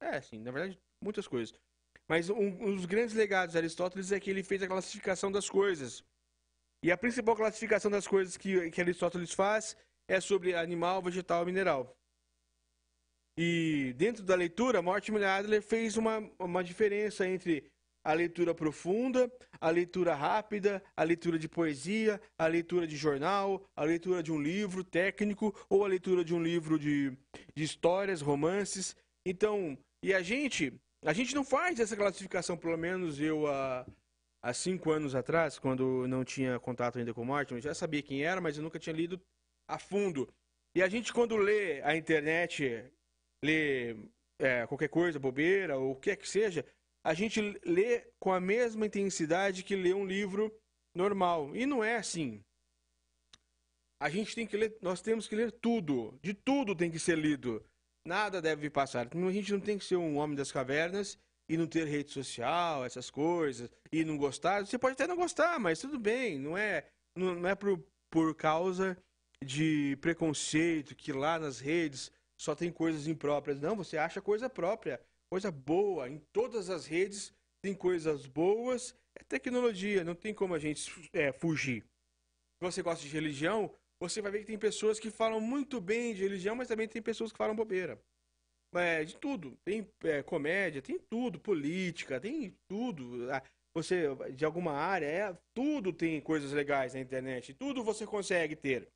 é, 0.00 0.20
sim, 0.20 0.40
na 0.40 0.50
verdade, 0.50 0.78
muitas 1.02 1.26
coisas. 1.28 1.54
Mas 2.08 2.30
um, 2.30 2.36
um 2.36 2.74
dos 2.74 2.86
grandes 2.86 3.14
legados 3.14 3.52
de 3.52 3.58
Aristóteles 3.58 4.12
é 4.12 4.20
que 4.20 4.30
ele 4.30 4.42
fez 4.42 4.62
a 4.62 4.68
classificação 4.68 5.30
das 5.30 5.48
coisas. 5.48 6.04
E 6.82 6.92
a 6.92 6.96
principal 6.96 7.34
classificação 7.34 7.90
das 7.90 8.06
coisas 8.06 8.36
que, 8.36 8.70
que 8.70 8.80
Aristóteles 8.80 9.32
faz 9.32 9.76
é 10.08 10.20
sobre 10.20 10.54
animal, 10.54 11.02
vegetal 11.02 11.42
e 11.42 11.46
mineral. 11.46 11.96
E 13.38 13.92
dentro 13.96 14.24
da 14.24 14.34
leitura, 14.34 14.80
Mortimer 14.80 15.24
Adler 15.24 15.60
fez 15.60 15.96
uma, 15.96 16.18
uma 16.38 16.64
diferença 16.64 17.26
entre 17.28 17.70
a 18.02 18.12
leitura 18.12 18.54
profunda, 18.54 19.30
a 19.60 19.68
leitura 19.68 20.14
rápida, 20.14 20.80
a 20.96 21.02
leitura 21.02 21.38
de 21.38 21.48
poesia, 21.48 22.20
a 22.38 22.46
leitura 22.46 22.86
de 22.86 22.96
jornal, 22.96 23.68
a 23.74 23.82
leitura 23.82 24.22
de 24.22 24.30
um 24.30 24.40
livro 24.40 24.84
técnico 24.84 25.52
ou 25.68 25.84
a 25.84 25.88
leitura 25.88 26.24
de 26.24 26.32
um 26.32 26.40
livro 26.40 26.78
de, 26.78 27.10
de 27.52 27.64
histórias, 27.64 28.22
romances. 28.22 28.94
Então, 29.26 29.76
e 30.04 30.14
a 30.14 30.22
gente, 30.22 30.72
a 31.06 31.12
gente 31.12 31.34
não 31.34 31.44
faz 31.44 31.78
essa 31.78 31.96
classificação, 31.96 32.56
pelo 32.56 32.76
menos 32.76 33.20
eu 33.20 33.46
há, 33.46 33.86
há 34.42 34.52
cinco 34.52 34.90
anos 34.90 35.14
atrás, 35.14 35.56
quando 35.56 36.06
não 36.08 36.24
tinha 36.24 36.58
contato 36.58 36.98
ainda 36.98 37.14
com 37.14 37.22
o 37.22 37.24
Mortimer, 37.24 37.62
já 37.62 37.72
sabia 37.72 38.02
quem 38.02 38.24
era, 38.24 38.40
mas 38.40 38.56
eu 38.56 38.62
nunca 38.64 38.78
tinha 38.78 38.94
lido 38.94 39.20
a 39.68 39.78
fundo. 39.78 40.28
E 40.74 40.82
a 40.82 40.88
gente, 40.88 41.12
quando 41.12 41.36
lê 41.36 41.80
a 41.82 41.96
internet 41.96 42.90
lê 43.44 43.96
é, 44.38 44.66
qualquer 44.66 44.88
coisa, 44.88 45.18
bobeira, 45.18 45.78
ou 45.78 45.92
o 45.92 45.96
que 45.96 46.10
é 46.10 46.16
que 46.16 46.28
seja, 46.28 46.66
a 47.04 47.14
gente 47.14 47.40
lê 47.64 48.00
com 48.18 48.32
a 48.32 48.40
mesma 48.40 48.84
intensidade 48.84 49.62
que 49.62 49.76
lê 49.76 49.94
um 49.94 50.04
livro 50.04 50.52
normal. 50.92 51.54
E 51.54 51.64
não 51.66 51.84
é 51.84 51.96
assim. 51.96 52.42
A 54.00 54.10
gente 54.10 54.34
tem 54.34 54.46
que 54.46 54.56
ler, 54.56 54.76
nós 54.82 55.00
temos 55.00 55.28
que 55.28 55.36
ler 55.36 55.52
tudo, 55.52 56.18
de 56.20 56.34
tudo 56.34 56.74
tem 56.74 56.90
que 56.90 56.98
ser 56.98 57.16
lido. 57.16 57.64
Nada 58.06 58.40
deve 58.40 58.70
passar. 58.70 59.08
A 59.12 59.32
gente 59.32 59.52
não 59.52 59.58
tem 59.58 59.76
que 59.76 59.84
ser 59.84 59.96
um 59.96 60.16
homem 60.16 60.36
das 60.36 60.52
cavernas 60.52 61.18
e 61.48 61.56
não 61.56 61.66
ter 61.66 61.88
rede 61.88 62.12
social, 62.12 62.84
essas 62.84 63.10
coisas, 63.10 63.68
e 63.90 64.04
não 64.04 64.16
gostar. 64.16 64.64
Você 64.64 64.78
pode 64.78 64.92
até 64.92 65.08
não 65.08 65.16
gostar, 65.16 65.58
mas 65.58 65.80
tudo 65.80 65.98
bem. 65.98 66.38
Não 66.38 66.56
é, 66.56 66.86
não, 67.16 67.34
não 67.34 67.48
é 67.48 67.56
por, 67.56 67.84
por 68.08 68.32
causa 68.36 68.96
de 69.44 69.98
preconceito 70.00 70.94
que 70.94 71.12
lá 71.12 71.36
nas 71.36 71.58
redes 71.58 72.12
só 72.40 72.54
tem 72.54 72.70
coisas 72.70 73.08
impróprias. 73.08 73.60
Não, 73.60 73.74
você 73.74 73.98
acha 73.98 74.22
coisa 74.22 74.48
própria, 74.48 75.00
coisa 75.28 75.50
boa. 75.50 76.08
Em 76.08 76.18
todas 76.32 76.70
as 76.70 76.86
redes 76.86 77.34
tem 77.60 77.74
coisas 77.74 78.24
boas. 78.24 78.94
É 79.18 79.24
tecnologia, 79.24 80.04
não 80.04 80.14
tem 80.14 80.32
como 80.32 80.54
a 80.54 80.60
gente 80.60 81.10
é, 81.12 81.32
fugir. 81.32 81.82
Se 81.82 82.60
você 82.60 82.82
gosta 82.82 83.04
de 83.04 83.12
religião, 83.12 83.74
você 84.00 84.20
vai 84.20 84.30
ver 84.30 84.40
que 84.40 84.46
tem 84.46 84.58
pessoas 84.58 84.98
que 84.98 85.10
falam 85.10 85.40
muito 85.40 85.80
bem 85.80 86.14
de 86.14 86.22
religião, 86.22 86.54
mas 86.54 86.68
também 86.68 86.88
tem 86.88 87.02
pessoas 87.02 87.32
que 87.32 87.38
falam 87.38 87.56
bobeira. 87.56 88.00
É, 88.74 89.04
de 89.04 89.16
tudo. 89.16 89.56
Tem 89.64 89.88
é, 90.04 90.22
comédia, 90.22 90.82
tem 90.82 90.98
tudo. 90.98 91.40
Política, 91.40 92.20
tem 92.20 92.54
tudo. 92.68 93.30
Ah, 93.32 93.42
você, 93.74 94.06
de 94.34 94.44
alguma 94.44 94.72
área, 94.72 95.06
é, 95.06 95.38
tudo 95.54 95.92
tem 95.92 96.20
coisas 96.20 96.52
legais 96.52 96.94
na 96.94 97.00
internet. 97.00 97.54
Tudo 97.54 97.84
você 97.84 98.06
consegue 98.06 98.54
ter 98.54 98.88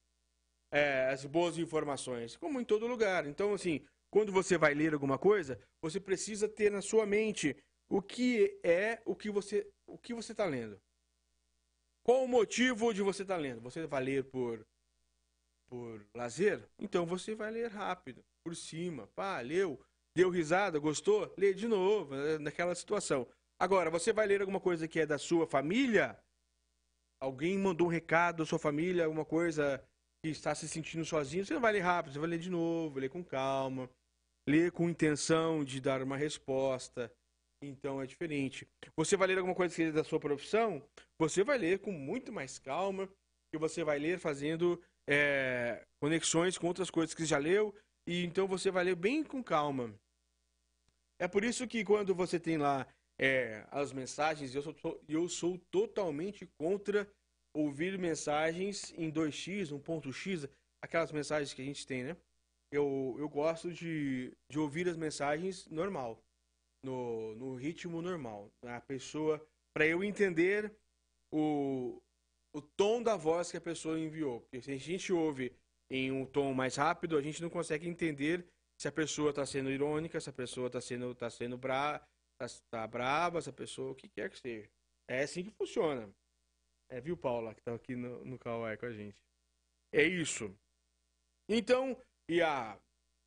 é, 0.72 1.08
as 1.08 1.24
boas 1.24 1.58
informações, 1.58 2.36
como 2.36 2.60
em 2.60 2.64
todo 2.64 2.86
lugar. 2.86 3.26
Então, 3.26 3.54
assim, 3.54 3.84
quando 4.10 4.32
você 4.32 4.58
vai 4.58 4.74
ler 4.74 4.92
alguma 4.92 5.18
coisa, 5.18 5.58
você 5.82 6.00
precisa 6.00 6.48
ter 6.48 6.70
na 6.70 6.82
sua 6.82 7.06
mente 7.06 7.56
o 7.88 8.00
que 8.00 8.58
é 8.62 9.00
o 9.04 9.16
que 9.16 9.30
você 9.30 9.68
o 9.86 9.98
que 9.98 10.14
você 10.14 10.32
está 10.32 10.44
lendo. 10.44 10.80
Qual 12.04 12.24
o 12.24 12.28
motivo 12.28 12.92
de 12.94 13.02
você 13.02 13.22
estar 13.22 13.36
tá 13.36 13.40
lendo? 13.40 13.60
Você 13.60 13.86
vai 13.86 14.02
ler 14.02 14.24
por 14.24 14.64
por 15.70 16.04
lazer? 16.14 16.68
Então 16.78 17.06
você 17.06 17.34
vai 17.34 17.50
ler 17.50 17.70
rápido, 17.70 18.22
por 18.44 18.56
cima. 18.56 19.06
Pá, 19.14 19.40
leu, 19.40 19.80
deu 20.16 20.28
risada, 20.28 20.78
gostou? 20.78 21.32
Lê 21.38 21.54
de 21.54 21.68
novo, 21.68 22.14
né, 22.14 22.38
naquela 22.38 22.74
situação. 22.74 23.26
Agora, 23.58 23.90
você 23.90 24.12
vai 24.12 24.26
ler 24.26 24.40
alguma 24.40 24.60
coisa 24.60 24.88
que 24.88 24.98
é 24.98 25.06
da 25.06 25.18
sua 25.18 25.46
família? 25.46 26.18
Alguém 27.22 27.56
mandou 27.56 27.86
um 27.86 27.90
recado 27.90 28.38
da 28.38 28.46
sua 28.46 28.58
família, 28.58 29.04
alguma 29.04 29.24
coisa 29.24 29.82
que 30.24 30.30
está 30.30 30.54
se 30.54 30.68
sentindo 30.68 31.04
sozinho, 31.04 31.44
você 31.44 31.54
não 31.54 31.60
vai 31.60 31.72
ler 31.72 31.80
rápido, 31.80 32.12
você 32.12 32.18
vai 32.18 32.28
ler 32.28 32.38
de 32.38 32.50
novo, 32.50 32.98
ler 32.98 33.08
com 33.08 33.22
calma, 33.22 33.88
ler 34.48 34.72
com 34.72 34.88
intenção 34.88 35.64
de 35.64 35.80
dar 35.80 36.02
uma 36.02 36.16
resposta. 36.16 37.12
Então 37.62 38.00
é 38.00 38.06
diferente. 38.06 38.66
Você 38.96 39.16
vai 39.16 39.28
ler 39.28 39.38
alguma 39.38 39.54
coisa 39.54 39.74
que 39.74 39.82
é 39.82 39.92
da 39.92 40.02
sua 40.02 40.18
profissão, 40.18 40.82
você 41.18 41.44
vai 41.44 41.58
ler 41.58 41.80
com 41.80 41.92
muito 41.92 42.32
mais 42.32 42.58
calma, 42.58 43.06
e 43.52 43.58
você 43.58 43.82
vai 43.84 43.98
ler 43.98 44.18
fazendo 44.18 44.80
é, 45.10 45.84
conexões 46.00 46.56
com 46.56 46.68
outras 46.68 46.88
coisas 46.88 47.12
que 47.12 47.24
já 47.24 47.36
leu, 47.36 47.74
e 48.06 48.24
então 48.24 48.46
você 48.46 48.70
vai 48.70 48.84
ler 48.84 48.94
bem 48.94 49.24
com 49.24 49.42
calma. 49.42 49.92
É 51.18 51.26
por 51.26 51.42
isso 51.42 51.66
que 51.66 51.84
quando 51.84 52.14
você 52.14 52.38
tem 52.38 52.56
lá 52.56 52.86
é, 53.18 53.66
as 53.72 53.92
mensagens, 53.92 54.54
eu 54.54 54.62
sou, 54.62 55.04
eu 55.08 55.28
sou 55.28 55.58
totalmente 55.70 56.46
contra 56.56 57.10
ouvir 57.52 57.98
mensagens 57.98 58.94
em 58.96 59.10
2x, 59.10 59.72
um 59.72 59.80
ponto 59.80 60.12
X, 60.12 60.48
aquelas 60.80 61.10
mensagens 61.10 61.52
que 61.52 61.60
a 61.60 61.64
gente 61.64 61.84
tem, 61.84 62.04
né? 62.04 62.16
Eu, 62.72 63.16
eu 63.18 63.28
gosto 63.28 63.72
de, 63.72 64.32
de 64.48 64.58
ouvir 64.60 64.88
as 64.88 64.96
mensagens 64.96 65.66
normal, 65.66 66.22
no, 66.84 67.34
no 67.34 67.56
ritmo 67.56 68.00
normal. 68.00 68.48
A 68.62 68.80
pessoa, 68.80 69.44
para 69.74 69.84
eu 69.84 70.04
entender 70.04 70.72
o, 71.32 72.00
o 72.52 72.60
tom 72.60 73.02
da 73.02 73.16
voz 73.16 73.50
que 73.50 73.56
a 73.56 73.60
pessoa 73.60 73.98
enviou. 73.98 74.40
Porque 74.40 74.60
se 74.60 74.72
a 74.72 74.76
gente 74.76 75.12
ouve 75.12 75.52
em 75.90 76.10
um 76.10 76.24
tom 76.24 76.52
mais 76.54 76.76
rápido, 76.76 77.16
a 77.16 77.22
gente 77.22 77.42
não 77.42 77.50
consegue 77.50 77.88
entender 77.88 78.46
se 78.78 78.88
a 78.88 78.92
pessoa 78.92 79.30
está 79.30 79.44
sendo 79.44 79.70
irônica, 79.70 80.20
se 80.20 80.30
a 80.30 80.32
pessoa 80.32 80.68
está 80.68 80.80
sendo, 80.80 81.14
tá 81.14 81.28
sendo 81.28 81.58
bra, 81.58 81.98
tá, 82.38 82.46
tá 82.70 82.86
brava, 82.86 83.40
se 83.40 83.50
a 83.50 83.52
pessoa, 83.52 83.92
o 83.92 83.94
que 83.94 84.08
quer 84.08 84.30
que 84.30 84.38
seja. 84.38 84.70
É 85.08 85.22
assim 85.22 85.44
que 85.44 85.50
funciona. 85.50 86.08
É, 86.88 87.00
viu, 87.00 87.16
Paula, 87.16 87.54
que 87.54 87.62
tá 87.62 87.74
aqui 87.74 87.94
no, 87.94 88.24
no 88.24 88.38
com 88.38 88.64
a 88.64 88.92
gente. 88.92 89.16
É 89.92 90.02
isso. 90.02 90.54
Então, 91.48 91.96
e 92.28 92.40
a. 92.40 92.78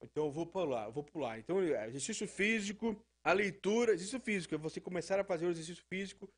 Então 0.02 0.26
eu 0.26 0.32
vou 0.32 0.46
pular, 0.46 0.86
eu 0.86 0.92
vou 0.92 1.04
pular. 1.04 1.40
Então, 1.40 1.62
é, 1.62 1.88
exercício 1.88 2.28
físico, 2.28 3.00
a 3.24 3.32
leitura, 3.32 3.94
exercício 3.94 4.20
físico, 4.20 4.56
é 4.56 4.58
você 4.58 4.82
começar 4.82 5.20
a 5.20 5.24
fazer 5.24 5.46
o 5.46 5.52
exercício 5.52 5.84
físico 5.86 6.30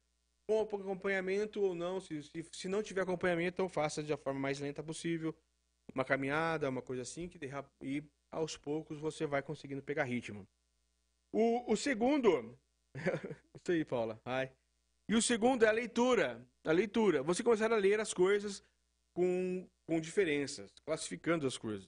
com 0.48 0.62
acompanhamento 0.62 1.62
ou 1.62 1.76
não. 1.76 2.00
Se, 2.00 2.24
se, 2.24 2.46
se 2.52 2.68
não 2.68 2.84
tiver 2.84 3.02
acompanhamento, 3.02 3.56
então 3.56 3.70
faça 3.70 4.04
da 4.04 4.18
forma 4.18 4.40
mais 4.40 4.60
lenta 4.60 4.84
possível. 4.84 5.36
Uma 5.94 6.06
caminhada, 6.06 6.70
uma 6.70 6.82
coisa 6.82 7.04
assim, 7.04 7.28
que 7.28 7.38
derra... 7.38 7.66
e 7.82 8.04
aos 8.32 8.58
poucos 8.58 9.00
você 9.00 9.26
vai 9.26 9.42
conseguindo 9.42 9.82
pegar 9.82 10.04
ritmo. 10.04 10.48
O, 11.32 11.72
o 11.72 11.76
segundo. 11.76 12.58
Isso 13.62 13.72
aí, 13.72 13.86
Paula. 13.86 14.20
Ai. 14.26 14.52
E 15.08 15.16
o 15.16 15.22
segundo 15.22 15.64
é 15.64 15.68
a 15.68 15.72
leitura. 15.72 16.46
A 16.64 16.72
leitura. 16.72 17.22
Você 17.24 17.44
começar 17.44 17.72
a 17.72 17.78
ler 17.78 18.00
as 18.00 18.14
coisas 18.14 18.64
com, 19.14 19.68
com 19.88 20.00
diferenças, 20.00 20.72
classificando 20.84 21.46
as 21.46 21.58
coisas. 21.58 21.88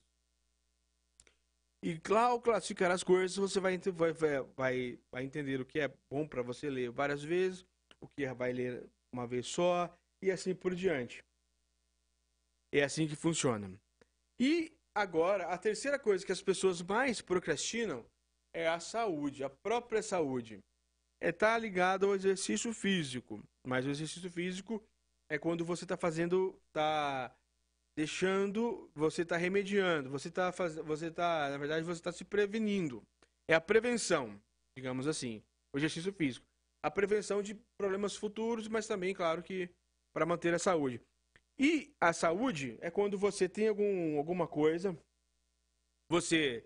E 1.83 1.99
ao 2.11 2.41
classificar 2.41 2.91
as 2.91 3.03
coisas, 3.03 3.37
você 3.37 3.59
vai, 3.59 3.77
vai, 3.77 4.13
vai, 4.55 4.99
vai 5.11 5.23
entender 5.23 5.61
o 5.61 5.65
que 5.65 5.79
é 5.79 5.93
bom 6.09 6.27
para 6.27 6.41
você 6.41 6.69
ler 6.69 6.89
várias 6.89 7.23
vezes, 7.23 7.65
o 8.01 8.07
que 8.07 8.31
vai 8.33 8.53
ler 8.53 8.89
uma 9.13 9.25
vez 9.25 9.47
só, 9.47 9.95
e 10.21 10.31
assim 10.31 10.53
por 10.53 10.75
diante. 10.75 11.23
É 12.73 12.83
assim 12.83 13.07
que 13.07 13.15
funciona. 13.15 13.79
E 14.39 14.71
agora, 14.95 15.47
a 15.47 15.57
terceira 15.57 15.97
coisa 15.97 16.25
que 16.25 16.31
as 16.31 16.41
pessoas 16.41 16.81
mais 16.81 17.21
procrastinam 17.21 18.05
é 18.53 18.67
a 18.67 18.79
saúde, 18.79 19.43
a 19.43 19.49
própria 19.49 20.01
saúde 20.01 20.59
é 21.21 21.31
tá 21.31 21.57
ligado 21.57 22.05
ao 22.05 22.15
exercício 22.15 22.73
físico. 22.73 23.41
Mas 23.65 23.85
o 23.85 23.89
exercício 23.89 24.29
físico 24.29 24.83
é 25.29 25.37
quando 25.37 25.65
você 25.65 25.83
está 25.85 25.97
fazendo, 25.97 26.59
tá 26.71 27.35
deixando, 27.97 28.89
você 28.93 29.23
está 29.23 29.37
remediando, 29.37 30.09
você 30.09 30.27
está 30.27 30.51
fazendo, 30.51 30.85
você 30.85 31.09
tá, 31.09 31.49
na 31.49 31.57
verdade, 31.57 31.85
você 31.85 31.99
está 31.99 32.11
se 32.11 32.23
prevenindo. 32.23 33.01
É 33.49 33.55
a 33.55 33.61
prevenção, 33.61 34.39
digamos 34.77 35.07
assim, 35.07 35.43
o 35.73 35.77
exercício 35.77 36.13
físico. 36.13 36.45
A 36.83 36.91
prevenção 36.91 37.41
de 37.41 37.55
problemas 37.77 38.15
futuros, 38.15 38.67
mas 38.67 38.87
também, 38.87 39.13
claro 39.13 39.43
que 39.43 39.69
para 40.13 40.25
manter 40.25 40.53
a 40.53 40.59
saúde. 40.59 41.01
E 41.59 41.93
a 41.99 42.13
saúde 42.13 42.77
é 42.81 42.91
quando 42.91 43.17
você 43.17 43.49
tem 43.49 43.67
algum, 43.67 44.17
alguma 44.17 44.47
coisa 44.47 44.97
Você 46.09 46.65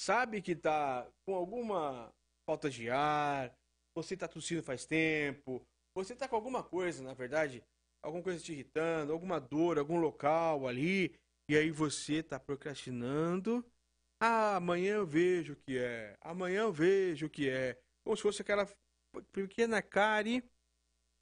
sabe 0.00 0.40
que 0.40 0.56
tá 0.56 1.06
com 1.26 1.34
alguma 1.34 2.12
falta 2.48 2.70
de 2.70 2.90
ar, 2.90 3.54
você 3.94 4.16
tá 4.16 4.26
tossindo 4.26 4.62
faz 4.62 4.86
tempo, 4.86 5.62
você 5.94 6.16
tá 6.16 6.28
com 6.28 6.36
alguma 6.36 6.62
coisa, 6.62 7.02
na 7.02 7.14
verdade, 7.14 7.62
alguma 8.02 8.22
coisa 8.22 8.42
te 8.42 8.52
irritando, 8.52 9.12
alguma 9.12 9.38
dor, 9.40 9.78
algum 9.78 9.98
local 9.98 10.66
ali, 10.66 11.14
e 11.48 11.56
aí 11.56 11.70
você 11.70 12.22
tá 12.22 12.40
procrastinando. 12.40 13.64
Ah, 14.20 14.56
amanhã 14.56 14.96
eu 14.96 15.06
vejo 15.06 15.52
o 15.52 15.56
que 15.56 15.78
é. 15.78 16.16
Amanhã 16.20 16.62
eu 16.62 16.72
vejo 16.72 17.26
o 17.26 17.30
que 17.30 17.48
é. 17.48 17.78
Como 18.04 18.16
se 18.16 18.22
fosse 18.22 18.42
aquela 18.42 18.66
pequena 19.32 19.82
cárie, 19.82 20.42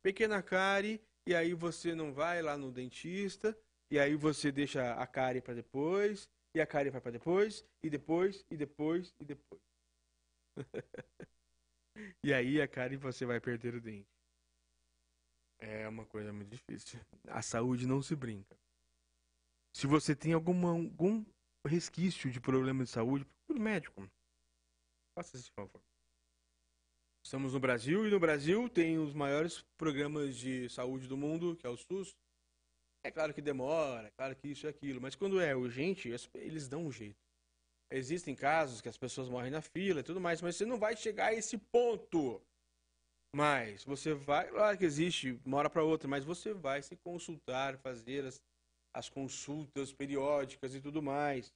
pequena 0.02 0.42
cárie, 0.42 1.00
e 1.26 1.34
aí 1.34 1.54
você 1.54 1.94
não 1.94 2.12
vai 2.12 2.42
lá 2.42 2.56
no 2.56 2.72
dentista, 2.72 3.56
e 3.90 3.98
aí 3.98 4.14
você 4.14 4.50
deixa 4.50 4.94
a 4.94 5.06
cárie 5.06 5.40
para 5.40 5.54
depois, 5.54 6.28
e 6.54 6.60
a 6.60 6.66
cárie 6.66 6.90
vai 6.90 7.00
para 7.00 7.12
depois, 7.12 7.64
e 7.82 7.88
depois, 7.90 8.44
e 8.50 8.56
depois, 8.56 9.14
e 9.20 9.24
depois. 9.24 9.62
e 12.24 12.32
aí 12.32 12.60
a 12.60 12.68
cárie 12.68 12.96
você 12.96 13.24
vai 13.24 13.40
perder 13.40 13.74
o 13.74 13.80
dente. 13.80 14.08
É 15.58 15.88
uma 15.88 16.04
coisa 16.04 16.32
muito 16.32 16.50
difícil. 16.50 16.98
A 17.28 17.40
saúde 17.40 17.86
não 17.86 18.02
se 18.02 18.16
brinca. 18.16 18.58
Se 19.72 19.86
você 19.86 20.14
tem 20.14 20.32
alguma, 20.32 20.70
algum 20.70 21.24
resquício 21.66 22.30
de 22.30 22.40
problema 22.40 22.84
de 22.84 22.90
saúde, 22.90 23.24
procure 23.24 23.60
médico. 23.60 24.10
Faça 25.14 25.36
esse 25.36 25.50
favor. 25.52 25.80
Estamos 27.24 27.54
no 27.54 27.60
Brasil 27.60 28.06
e 28.06 28.10
no 28.10 28.18
Brasil 28.18 28.68
tem 28.68 28.98
os 28.98 29.14
maiores 29.14 29.64
programas 29.78 30.36
de 30.36 30.68
saúde 30.68 31.06
do 31.06 31.16
mundo, 31.16 31.56
que 31.56 31.66
é 31.66 31.70
o 31.70 31.76
SUS. 31.76 32.16
É 33.04 33.10
claro 33.10 33.32
que 33.32 33.40
demora, 33.40 34.08
é 34.08 34.10
claro 34.10 34.36
que 34.36 34.48
isso 34.48 34.66
e 34.66 34.68
aquilo, 34.68 35.00
mas 35.00 35.14
quando 35.14 35.40
é 35.40 35.54
urgente, 35.54 36.12
eles 36.34 36.68
dão 36.68 36.86
um 36.86 36.92
jeito. 36.92 37.18
Existem 37.90 38.34
casos 38.34 38.80
que 38.80 38.88
as 38.88 38.96
pessoas 38.96 39.28
morrem 39.28 39.50
na 39.50 39.60
fila 39.60 40.00
e 40.00 40.02
tudo 40.02 40.20
mais, 40.20 40.42
mas 40.42 40.56
você 40.56 40.64
não 40.64 40.78
vai 40.78 40.96
chegar 40.96 41.28
a 41.28 41.34
esse 41.34 41.58
ponto. 41.58 42.42
Mas 43.34 43.84
você 43.84 44.14
vai, 44.14 44.48
claro 44.48 44.76
que 44.76 44.84
existe, 44.84 45.38
uma 45.44 45.58
hora 45.58 45.70
para 45.70 45.82
outra, 45.82 46.08
mas 46.08 46.24
você 46.24 46.52
vai 46.52 46.82
se 46.82 46.96
consultar, 46.96 47.78
fazer 47.78 48.24
as, 48.24 48.40
as 48.94 49.08
consultas 49.08 49.92
periódicas 49.92 50.74
e 50.74 50.80
tudo 50.80 51.02
mais. 51.02 51.52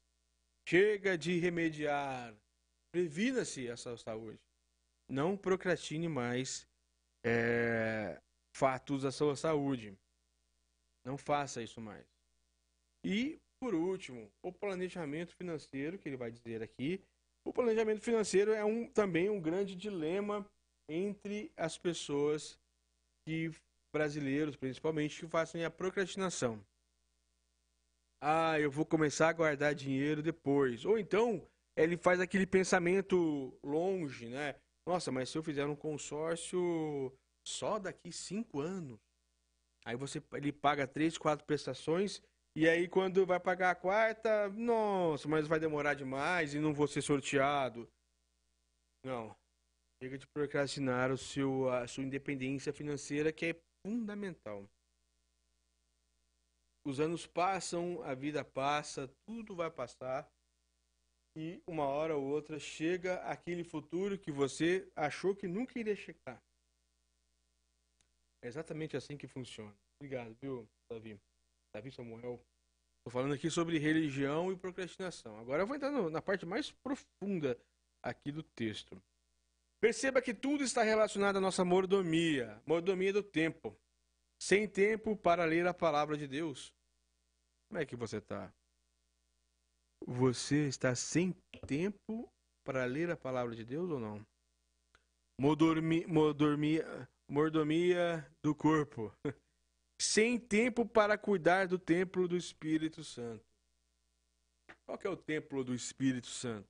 Chega 0.69 1.19
de 1.19 1.39
remediar. 1.39 2.35
Previna-se 2.93 3.69
a 3.69 3.77
sua 3.77 3.97
saúde. 3.97 4.46
Não 5.09 5.37
procrastine 5.37 6.09
mais 6.09 6.67
é, 7.25 8.21
fatos 8.55 9.03
da 9.03 9.13
sua 9.13 9.37
saúde. 9.37 9.97
Não 11.05 11.17
faça 11.17 11.63
isso 11.63 11.81
mais. 11.81 12.05
E, 13.05 13.39
por 13.61 13.75
último, 13.75 14.31
o 14.43 14.53
planejamento 14.53 15.35
financeiro, 15.37 15.99
que 15.99 16.09
ele 16.09 16.17
vai 16.17 16.31
dizer 16.31 16.63
aqui. 16.63 17.01
O 17.45 17.53
planejamento 17.53 18.01
financeiro 18.01 18.53
é 18.53 18.65
um, 18.65 18.89
também 18.89 19.31
um 19.31 19.41
grande 19.41 19.77
dilema 19.77 20.45
entre 20.89 21.53
as 21.57 21.79
pessoas 21.79 22.59
que 23.25 23.53
brasileiros, 23.93 24.57
principalmente, 24.57 25.21
que 25.21 25.29
fazem 25.29 25.65
a 25.65 25.71
procrastinação. 25.71 26.61
Ah, 28.21 28.59
eu 28.59 28.71
vou 28.71 28.85
começar 28.85 29.29
a 29.29 29.33
guardar 29.33 29.75
dinheiro 29.75 30.23
depois. 30.23 30.85
Ou 30.85 30.99
então, 30.99 31.47
ele 31.77 31.97
faz 31.97 32.21
aquele 32.21 32.47
pensamento 32.47 33.57
longe, 33.63 34.29
né? 34.29 34.57
Nossa, 34.87 35.11
mas 35.11 35.29
se 35.29 35.37
eu 35.37 35.43
fizer 35.43 35.67
um 35.67 35.77
consórcio 35.77 37.13
só 37.47 37.79
daqui 37.79 38.13
cinco 38.13 38.61
anos, 38.61 38.99
Aí 39.87 39.95
você 39.95 40.21
ele 40.33 40.53
paga 40.53 40.85
três, 40.85 41.17
quatro 41.17 41.47
prestações 41.47 42.21
e 42.57 42.69
aí 42.69 42.89
quando 42.89 43.25
vai 43.25 43.39
pagar 43.39 43.71
a 43.71 43.75
quarta, 43.77 44.49
nossa, 44.49 45.29
mas 45.29 45.47
vai 45.47 45.61
demorar 45.61 45.95
demais 45.95 46.55
e 46.55 46.59
não 46.59 46.75
vou 46.75 46.89
ser 46.89 47.03
sorteado. 47.03 47.89
Não. 49.05 49.37
Chega 50.03 50.19
de 50.19 50.27
procrastinar 50.27 51.13
o 51.13 51.17
seu, 51.17 51.71
a 51.71 51.87
sua 51.87 52.03
independência 52.03 52.73
financeira, 52.73 53.33
que 53.33 53.47
é 53.47 53.61
fundamental. 53.87 54.69
Os 56.85 56.99
anos 56.99 57.25
passam, 57.25 58.03
a 58.03 58.13
vida 58.13 58.45
passa, 58.45 59.09
tudo 59.25 59.55
vai 59.55 59.71
passar. 59.71 60.29
E 61.37 61.63
uma 61.67 61.85
hora 61.85 62.17
ou 62.17 62.25
outra 62.25 62.59
chega 62.59 63.17
aquele 63.17 63.63
futuro 63.63 64.19
que 64.19 64.33
você 64.33 64.91
achou 64.97 65.37
que 65.37 65.47
nunca 65.47 65.79
iria 65.79 65.95
chegar. 65.95 66.43
É 68.43 68.49
exatamente 68.49 68.97
assim 68.97 69.19
que 69.19 69.27
funciona. 69.27 69.77
Obrigado, 70.01 70.35
viu, 70.41 70.67
Davi? 70.91 71.21
Davi 71.75 71.93
Samuel. 71.93 72.41
Estou 72.99 73.13
falando 73.13 73.35
aqui 73.35 73.51
sobre 73.51 73.79
religião 73.79 74.51
e 74.51 74.57
procrastinação. 74.57 75.39
Agora 75.39 75.63
eu 75.63 75.67
vou 75.67 75.77
entrar 75.77 75.91
na 75.91 76.23
parte 76.23 76.47
mais 76.47 76.73
profunda 76.73 77.61
aqui 78.03 78.33
do 78.33 78.43
texto. 78.43 79.01
Perceba 79.79 80.23
que 80.23 80.33
tudo 80.33 80.65
está 80.65 80.83
relacionado 80.83 81.37
à 81.37 81.41
nossa 81.41 81.65
mordomia, 81.65 82.61
mordomia 82.65 83.13
do 83.13 83.23
tempo. 83.23 83.77
Sem 84.41 84.67
tempo 84.67 85.15
para 85.15 85.45
ler 85.45 85.67
a 85.67 85.75
palavra 85.75 86.17
de 86.17 86.27
Deus. 86.27 86.73
Como 87.69 87.81
é 87.81 87.85
que 87.85 87.95
você 87.95 88.19
está? 88.19 88.53
Você 90.07 90.69
está 90.69 90.95
sem 90.95 91.33
tempo 91.67 92.33
para 92.65 92.85
ler 92.85 93.11
a 93.11 93.17
palavra 93.17 93.57
de 93.57 93.65
Deus 93.65 93.91
ou 93.91 93.99
não? 93.99 94.25
Mordomia, 95.39 96.07
mordomia, 96.07 97.09
mordomia 97.29 98.31
do 98.43 98.55
corpo. 98.55 99.13
Sem 100.01 100.39
tempo 100.39 100.85
para 100.85 101.17
cuidar 101.17 101.67
do 101.69 101.79
templo 101.79 102.29
do 102.29 102.37
Espírito 102.37 103.03
Santo. 103.03 103.43
Qual 104.85 104.99
que 104.99 105.07
é 105.07 105.11
o 105.11 105.17
templo 105.17 105.65
do 105.65 105.75
Espírito 105.75 106.27
Santo? 106.27 106.69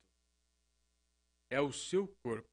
É 1.51 1.59
o 1.59 1.73
seu 1.73 2.07
corpo. 2.23 2.47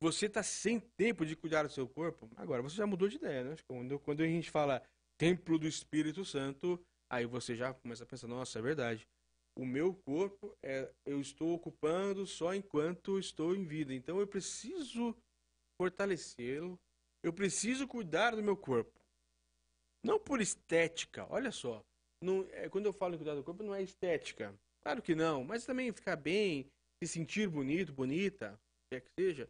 Você 0.00 0.26
está 0.26 0.42
sem 0.42 0.80
tempo 0.80 1.24
de 1.24 1.36
cuidar 1.36 1.62
do 1.62 1.70
seu 1.70 1.88
corpo? 1.88 2.28
Agora, 2.36 2.60
você 2.60 2.74
já 2.74 2.86
mudou 2.86 3.08
de 3.08 3.16
ideia, 3.16 3.44
né? 3.44 3.56
Quando, 3.68 4.00
quando 4.00 4.20
a 4.22 4.26
gente 4.26 4.50
fala 4.50 4.82
templo 5.16 5.60
do 5.60 5.66
Espírito 5.68 6.24
Santo, 6.24 6.84
aí 7.08 7.24
você 7.24 7.54
já 7.54 7.72
começa 7.72 8.02
a 8.02 8.06
pensar, 8.06 8.26
nossa, 8.26 8.58
é 8.58 8.62
verdade. 8.62 9.06
O 9.56 9.66
meu 9.66 9.94
corpo, 9.94 10.56
é, 10.62 10.90
eu 11.04 11.20
estou 11.20 11.54
ocupando 11.54 12.26
só 12.26 12.54
enquanto 12.54 13.18
estou 13.18 13.54
em 13.54 13.64
vida. 13.64 13.92
Então 13.92 14.18
eu 14.18 14.26
preciso 14.26 15.14
fortalecê-lo, 15.80 16.78
eu 17.22 17.32
preciso 17.32 17.86
cuidar 17.86 18.34
do 18.34 18.42
meu 18.42 18.56
corpo. 18.56 18.98
Não 20.04 20.18
por 20.18 20.40
estética, 20.40 21.26
olha 21.30 21.52
só. 21.52 21.84
Não, 22.22 22.46
é, 22.52 22.68
quando 22.68 22.86
eu 22.86 22.92
falo 22.92 23.14
em 23.14 23.18
cuidar 23.18 23.34
do 23.34 23.44
corpo, 23.44 23.62
não 23.62 23.74
é 23.74 23.82
estética. 23.82 24.54
Claro 24.82 25.02
que 25.02 25.14
não, 25.14 25.44
mas 25.44 25.64
também 25.64 25.92
ficar 25.92 26.16
bem, 26.16 26.66
se 27.02 27.08
sentir 27.08 27.48
bonito, 27.48 27.92
bonita, 27.92 28.58
quer 28.92 29.00
que 29.00 29.10
seja, 29.18 29.48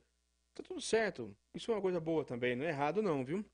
tá 0.55 0.63
tudo 0.63 0.81
certo. 0.81 1.35
Isso 1.55 1.71
é 1.71 1.75
uma 1.75 1.81
coisa 1.81 2.01
boa 2.01 2.25
também, 2.25 2.57
não 2.57 2.65
é 2.65 2.69
errado 2.69 3.03
não, 3.03 3.25
viu? 3.25 3.45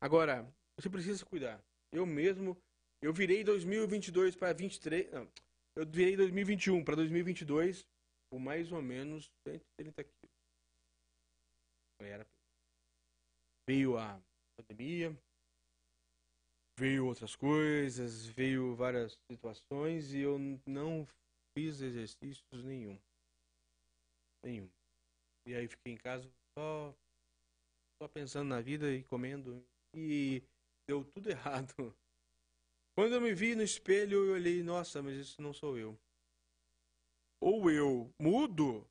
Agora, 0.00 0.48
você 0.78 0.88
precisa 0.88 1.24
cuidar. 1.24 1.60
Eu 1.92 2.06
mesmo, 2.06 2.56
eu 3.02 3.12
virei 3.12 3.42
2022 3.42 4.36
para 4.36 4.52
23, 4.52 5.10
não, 5.10 5.28
eu 5.76 5.86
virei 5.86 6.16
2021 6.16 6.84
para 6.84 6.96
2022 6.96 7.86
com 8.30 8.38
mais 8.38 8.70
ou 8.72 8.82
menos 8.82 9.30
130 9.46 10.04
quilos. 10.04 10.34
Era. 12.00 12.26
Veio 13.68 13.96
a 13.96 14.20
pandemia, 14.56 15.16
veio 16.78 17.06
outras 17.06 17.34
coisas, 17.34 18.26
veio 18.26 18.74
várias 18.74 19.18
situações 19.30 20.12
e 20.12 20.20
eu 20.20 20.38
não 20.66 21.06
fiz 21.56 21.80
exercícios 21.80 22.64
nenhum. 22.64 22.98
Nenhum. 24.44 24.68
E 25.46 25.54
aí 25.54 25.68
fiquei 25.68 25.94
em 25.94 25.96
casa 25.96 26.28
só, 26.58 26.94
só 28.00 28.08
pensando 28.08 28.48
na 28.48 28.60
vida 28.60 28.92
e 28.92 29.02
comendo 29.04 29.64
e 29.94 30.42
deu 30.86 31.04
tudo 31.04 31.30
errado. 31.30 31.96
Quando 32.96 33.14
eu 33.14 33.20
me 33.20 33.34
vi 33.34 33.54
no 33.54 33.62
espelho, 33.62 34.24
eu 34.24 34.34
olhei, 34.34 34.62
nossa, 34.62 35.02
mas 35.02 35.16
isso 35.16 35.42
não 35.42 35.52
sou 35.52 35.76
eu. 35.76 35.98
Ou 37.40 37.70
eu 37.70 38.10
mudo, 38.20 38.86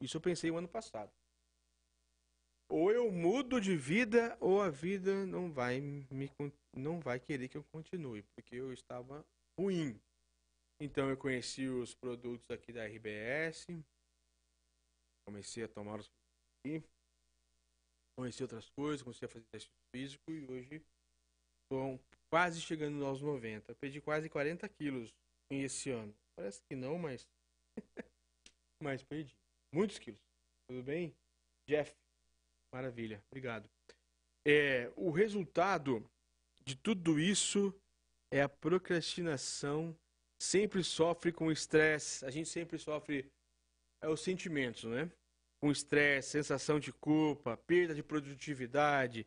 isso 0.00 0.16
eu 0.16 0.20
pensei 0.20 0.50
o 0.50 0.56
ano 0.56 0.68
passado 0.68 1.12
ou 2.72 2.90
eu 2.90 3.12
mudo 3.12 3.60
de 3.60 3.76
vida 3.76 4.34
ou 4.40 4.62
a 4.62 4.70
vida 4.70 5.26
não 5.26 5.52
vai 5.52 5.78
me 5.78 6.30
não 6.74 6.98
vai 6.98 7.20
querer 7.20 7.46
que 7.48 7.58
eu 7.58 7.64
continue, 7.64 8.22
porque 8.34 8.56
eu 8.56 8.72
estava 8.72 9.22
ruim. 9.60 10.00
Então 10.80 11.10
eu 11.10 11.16
conheci 11.18 11.68
os 11.68 11.94
produtos 11.94 12.50
aqui 12.50 12.72
da 12.72 12.86
RBS, 12.86 13.66
comecei 15.28 15.64
a 15.64 15.68
tomar 15.68 16.00
os 16.00 16.10
aqui, 16.64 16.82
conheci 18.18 18.42
outras 18.42 18.70
coisas, 18.70 19.02
comecei 19.02 19.26
a 19.26 19.28
fazer 19.28 19.44
exercício 19.52 19.70
físico 19.94 20.32
e 20.32 20.50
hoje 20.50 20.82
estou 21.64 22.00
quase 22.32 22.62
chegando 22.62 23.04
aos 23.04 23.20
90. 23.20 23.74
perdi 23.74 24.00
quase 24.00 24.26
40 24.26 24.66
quilos 24.70 25.14
esse 25.50 25.90
ano. 25.90 26.16
Parece 26.34 26.62
que 26.62 26.74
não, 26.74 26.98
mas 26.98 27.28
mas 28.82 29.02
perdi 29.02 29.36
muitos 29.70 29.98
quilos. 29.98 30.18
Tudo 30.66 30.82
bem, 30.82 31.14
Jeff? 31.68 31.94
Maravilha, 32.72 33.22
obrigado. 33.30 33.68
É, 34.46 34.90
o 34.96 35.10
resultado 35.10 36.02
de 36.64 36.74
tudo 36.74 37.20
isso 37.20 37.74
é 38.30 38.40
a 38.40 38.48
procrastinação 38.48 39.94
sempre 40.40 40.82
sofre 40.82 41.32
com 41.32 41.52
estresse, 41.52 42.24
a 42.24 42.30
gente 42.30 42.48
sempre 42.48 42.78
sofre 42.78 43.30
é, 44.00 44.08
os 44.08 44.22
sentimentos, 44.22 44.84
né? 44.84 45.12
Com 45.60 45.70
estresse, 45.70 46.30
sensação 46.30 46.80
de 46.80 46.94
culpa, 46.94 47.58
perda 47.58 47.94
de 47.94 48.02
produtividade, 48.02 49.26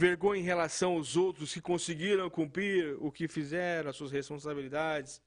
vergonha 0.00 0.40
em 0.40 0.44
relação 0.44 0.94
aos 0.94 1.14
outros 1.14 1.52
que 1.52 1.60
conseguiram 1.60 2.30
cumprir 2.30 2.96
o 3.00 3.12
que 3.12 3.28
fizeram, 3.28 3.90
as 3.90 3.96
suas 3.96 4.10
responsabilidades, 4.10 5.20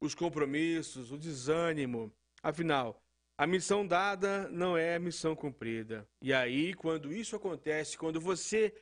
os 0.00 0.12
compromissos, 0.12 1.12
o 1.12 1.16
desânimo. 1.16 2.12
Afinal, 2.42 3.00
a 3.38 3.46
missão 3.46 3.86
dada 3.86 4.48
não 4.48 4.76
é 4.76 4.96
a 4.96 4.98
missão 4.98 5.36
cumprida. 5.36 6.04
E 6.20 6.32
aí, 6.32 6.74
quando 6.74 7.12
isso 7.12 7.36
acontece, 7.36 7.96
quando 7.96 8.20
você 8.20 8.74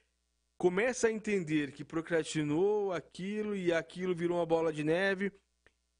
começa 0.57 1.09
a 1.09 1.13
entender 1.13 1.73
que 1.73 1.85
procrastinou 1.85 2.91
aquilo 2.91 3.55
e 3.55 3.75
aquilo 3.75 4.15
virou 4.15 4.39
uma 4.39 4.47
bola 4.47 4.73
de 4.73 4.83
neve, 4.83 5.31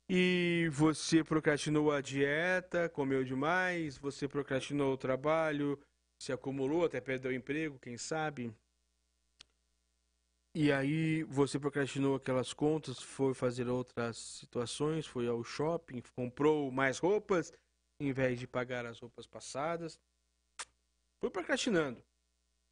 e 0.09 0.67
você 0.73 1.23
procrastinou 1.23 1.93
a 1.93 2.01
dieta, 2.01 2.89
comeu 2.89 3.23
demais, 3.23 3.99
você 3.99 4.27
procrastinou 4.27 4.95
o 4.95 4.99
trabalho, 4.99 5.79
se 6.19 6.33
acumulou, 6.33 6.87
até 6.87 7.03
perdeu 7.03 7.31
o 7.31 7.35
emprego, 7.35 7.79
quem 7.79 7.99
sabe. 7.99 8.51
E 10.53 10.73
aí 10.73 11.23
você 11.25 11.61
procrastinou 11.61 12.17
aquelas 12.17 12.53
contas, 12.53 13.01
foi 13.01 13.35
fazer 13.35 13.69
outras 13.69 14.17
situações, 14.19 15.07
foi 15.07 15.29
ao 15.29 15.45
shopping, 15.45 16.03
comprou 16.17 16.73
mais 16.73 16.99
roupas, 16.99 17.53
em 18.01 18.13
vez 18.13 18.41
de 18.41 18.49
pagar 18.49 18.85
as 18.85 18.99
roupas 18.99 19.29
passadas. 19.29 19.97
Foi 21.21 21.31
procrastinando. 21.31 22.03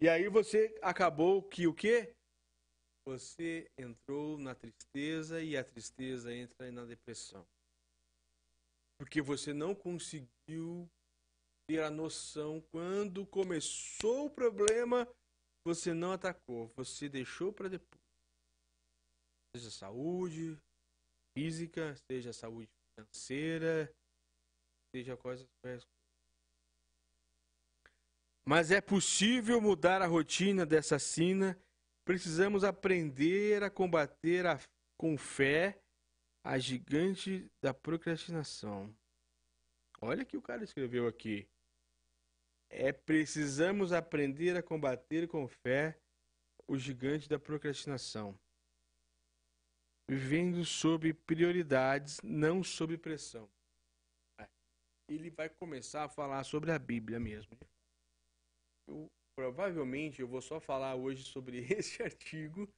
E 0.00 0.08
aí 0.08 0.28
você 0.28 0.76
acabou 0.82 1.42
que 1.42 1.68
o 1.68 1.74
quê? 1.74 2.12
Você 3.06 3.70
entrou 3.78 4.36
na 4.38 4.54
tristeza 4.54 5.40
e 5.40 5.56
a 5.56 5.62
tristeza 5.62 6.34
entra 6.34 6.72
na 6.72 6.84
depressão. 6.84 7.46
Porque 8.98 9.22
você 9.22 9.54
não 9.54 9.72
conseguiu 9.72 10.90
ter 11.68 11.82
a 11.82 11.90
noção 11.90 12.60
quando 12.72 13.24
começou 13.26 14.26
o 14.26 14.30
problema, 14.30 15.06
você 15.64 15.92
não 15.92 16.12
atacou, 16.12 16.68
você 16.76 17.08
deixou 17.08 17.52
para 17.52 17.68
depois. 17.68 18.00
Seja 19.54 19.70
saúde 19.70 20.58
física, 21.36 21.94
seja 22.10 22.32
saúde 22.32 22.68
financeira, 22.94 23.92
seja 24.94 25.16
coisas 25.16 25.46
mas 28.46 28.70
é 28.70 28.80
possível 28.80 29.60
mudar 29.60 30.00
a 30.00 30.06
rotina 30.06 30.64
dessa 30.64 30.98
sina 30.98 31.54
Precisamos 32.08 32.64
aprender 32.64 33.62
a 33.62 33.68
combater 33.68 34.46
a, 34.46 34.58
com 34.96 35.18
fé 35.18 35.78
a 36.42 36.58
gigante 36.58 37.46
da 37.62 37.74
procrastinação. 37.74 38.96
Olha 40.00 40.24
que 40.24 40.34
o 40.34 40.40
cara 40.40 40.64
escreveu 40.64 41.06
aqui. 41.06 41.46
É 42.70 42.92
precisamos 42.92 43.92
aprender 43.92 44.56
a 44.56 44.62
combater 44.62 45.26
com 45.26 45.48
fé 45.48 45.98
o 46.66 46.76
gigante 46.76 47.28
da 47.28 47.38
procrastinação. 47.38 48.38
Vivendo 50.08 50.64
sob 50.64 51.12
prioridades, 51.12 52.20
não 52.22 52.62
sob 52.62 52.96
pressão. 52.98 53.48
Ele 55.08 55.30
vai 55.30 55.48
começar 55.48 56.04
a 56.04 56.08
falar 56.08 56.44
sobre 56.44 56.70
a 56.70 56.78
Bíblia 56.78 57.18
mesmo. 57.18 57.58
Eu 58.86 59.08
Provavelmente 59.38 60.20
eu 60.20 60.26
vou 60.26 60.42
só 60.42 60.58
falar 60.58 60.96
hoje 60.96 61.22
sobre 61.22 61.58
esse 61.72 62.02
artigo, 62.02 62.68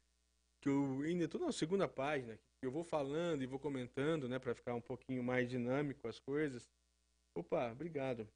que 0.62 0.68
eu 0.68 1.00
ainda 1.00 1.24
estou 1.24 1.40
na 1.40 1.52
segunda 1.52 1.88
página, 1.88 2.38
eu 2.62 2.70
vou 2.70 2.84
falando 2.84 3.42
e 3.42 3.46
vou 3.46 3.58
comentando, 3.58 4.28
né, 4.28 4.38
para 4.38 4.54
ficar 4.54 4.74
um 4.74 4.80
pouquinho 4.80 5.24
mais 5.24 5.48
dinâmico 5.48 6.06
as 6.06 6.20
coisas. 6.20 6.68
Opa, 7.34 7.72
obrigado. 7.72 8.28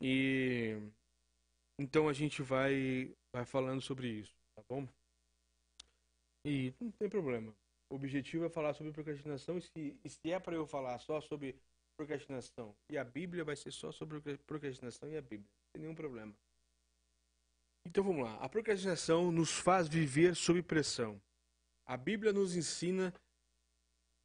E 0.00 0.76
então 1.78 2.08
a 2.08 2.12
gente 2.12 2.42
vai 2.42 3.14
vai 3.32 3.44
falando 3.44 3.80
sobre 3.80 4.08
isso, 4.08 4.34
tá 4.54 4.62
bom? 4.68 4.88
E 6.46 6.72
não 6.80 6.90
tem 6.92 7.08
problema. 7.08 7.54
O 7.90 7.96
objetivo 7.96 8.44
é 8.44 8.48
falar 8.48 8.74
sobre 8.74 8.92
procrastinação 8.92 9.58
e 9.58 9.62
se, 9.62 9.98
e 10.04 10.08
se 10.08 10.30
é 10.30 10.38
para 10.38 10.54
eu 10.54 10.66
falar 10.66 10.98
só 10.98 11.20
sobre 11.20 11.56
procrastinação 11.96 12.74
e 12.90 12.98
a 12.98 13.04
Bíblia 13.04 13.44
vai 13.44 13.56
ser 13.56 13.70
só 13.70 13.92
sobre 13.92 14.20
procrastinação 14.38 15.08
e 15.10 15.16
a 15.16 15.22
Bíblia, 15.22 15.48
tem 15.72 15.82
nenhum 15.82 15.94
problema. 15.94 16.34
Então 17.86 18.02
vamos 18.02 18.24
lá. 18.24 18.36
A 18.36 18.48
procrastinação 18.48 19.30
nos 19.30 19.52
faz 19.52 19.86
viver 19.86 20.34
sob 20.34 20.62
pressão. 20.62 21.20
A 21.86 21.96
Bíblia 21.96 22.32
nos 22.32 22.56
ensina 22.56 23.12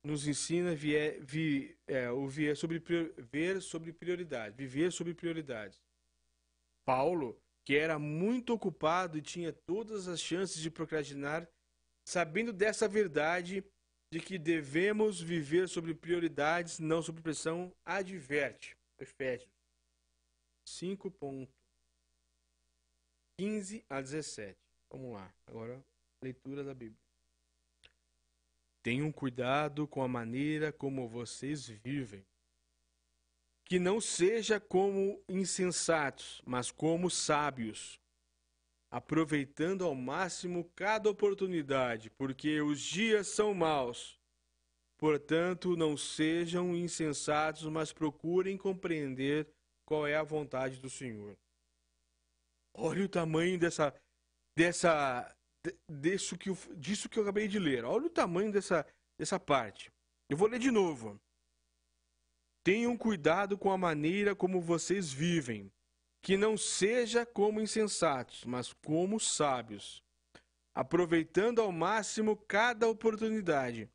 nos 0.04 0.28
ensina 0.28 0.74
vier, 0.74 1.20
vi, 1.22 1.78
é, 1.88 2.10
o 2.12 2.28
vier 2.28 2.56
sobre, 2.56 2.82
ver 3.18 3.62
sobre 3.62 3.92
prioridade, 3.92 4.56
viver 4.56 4.92
sobre 4.92 5.14
prioridades. 5.14 5.82
Paulo, 6.86 7.40
que 7.66 7.76
era 7.76 8.00
muito 8.00 8.54
ocupado 8.54 9.18
e 9.18 9.22
tinha 9.22 9.54
todas 9.54 10.08
as 10.08 10.20
chances 10.20 10.62
de 10.62 10.72
procrastinar, 10.72 11.48
sabendo 12.06 12.52
dessa 12.52 12.88
verdade 12.88 13.64
de 14.12 14.20
que 14.20 14.40
devemos 14.40 15.22
viver 15.22 15.70
sobre 15.70 15.94
prioridades, 15.94 16.80
não 16.80 17.02
sobre 17.02 17.22
pressão, 17.22 17.72
adverte. 17.86 18.76
Efésios 18.98 19.52
5. 20.68 21.14
15 23.38 23.86
a 23.90 24.02
17. 24.02 24.58
Vamos 24.92 25.14
lá, 25.14 25.34
agora 25.48 25.82
leitura 26.22 26.64
da 26.64 26.74
Bíblia. 26.74 27.09
Tenham 28.82 29.12
cuidado 29.12 29.88
com 29.88 30.02
a 30.02 30.08
maneira 30.08 30.72
como 30.72 31.08
vocês 31.08 31.68
vivem. 31.68 32.26
Que 33.66 33.78
não 33.78 34.02
seja 34.02 34.60
como 34.60 35.22
insensatos, 35.28 36.42
mas 36.46 36.72
como 36.72 37.10
sábios, 37.10 38.00
aproveitando 38.90 39.86
ao 39.86 39.94
máximo 39.94 40.64
cada 40.76 41.10
oportunidade, 41.10 42.10
porque 42.10 42.62
os 42.62 42.80
dias 42.80 43.28
são 43.28 43.54
maus. 43.54 44.20
Portanto, 44.98 45.78
não 45.78 45.96
sejam 45.96 46.76
insensatos, 46.76 47.66
mas 47.66 47.94
procurem 47.94 48.58
compreender 48.58 49.48
qual 49.86 50.06
é 50.06 50.16
a 50.16 50.24
vontade 50.24 50.80
do 50.80 50.90
Senhor. 50.90 51.38
Olha 52.74 53.06
o 53.06 53.10
tamanho 53.10 53.58
dessa. 53.58 53.94
dessa 54.56 55.36
disso 55.90 56.38
que, 56.38 56.50
eu, 56.50 56.58
disso 56.76 57.10
que 57.10 57.18
eu 57.18 57.24
acabei 57.24 57.48
de 57.48 57.60
ler. 57.60 57.84
Olha 57.84 58.06
o 58.06 58.10
tamanho 58.10 58.52
dessa, 58.52 58.86
dessa 59.18 59.40
parte. 59.40 59.92
Eu 60.30 60.38
vou 60.38 60.48
ler 60.48 60.60
de 60.60 60.72
novo. 60.72 61.20
Tenham 62.64 62.98
cuidado 62.98 63.58
com 63.58 63.72
a 63.72 63.78
maneira 63.78 64.36
como 64.36 64.62
vocês 64.62 65.12
vivem, 65.12 65.72
que 66.22 66.38
não 66.38 66.58
seja 66.58 67.26
como 67.26 67.62
insensatos, 67.62 68.44
mas 68.46 68.74
como 68.74 69.20
sábios, 69.20 70.04
aproveitando 70.76 71.62
ao 71.62 71.72
máximo 71.72 72.36
cada 72.36 72.88
oportunidade, 72.88 73.90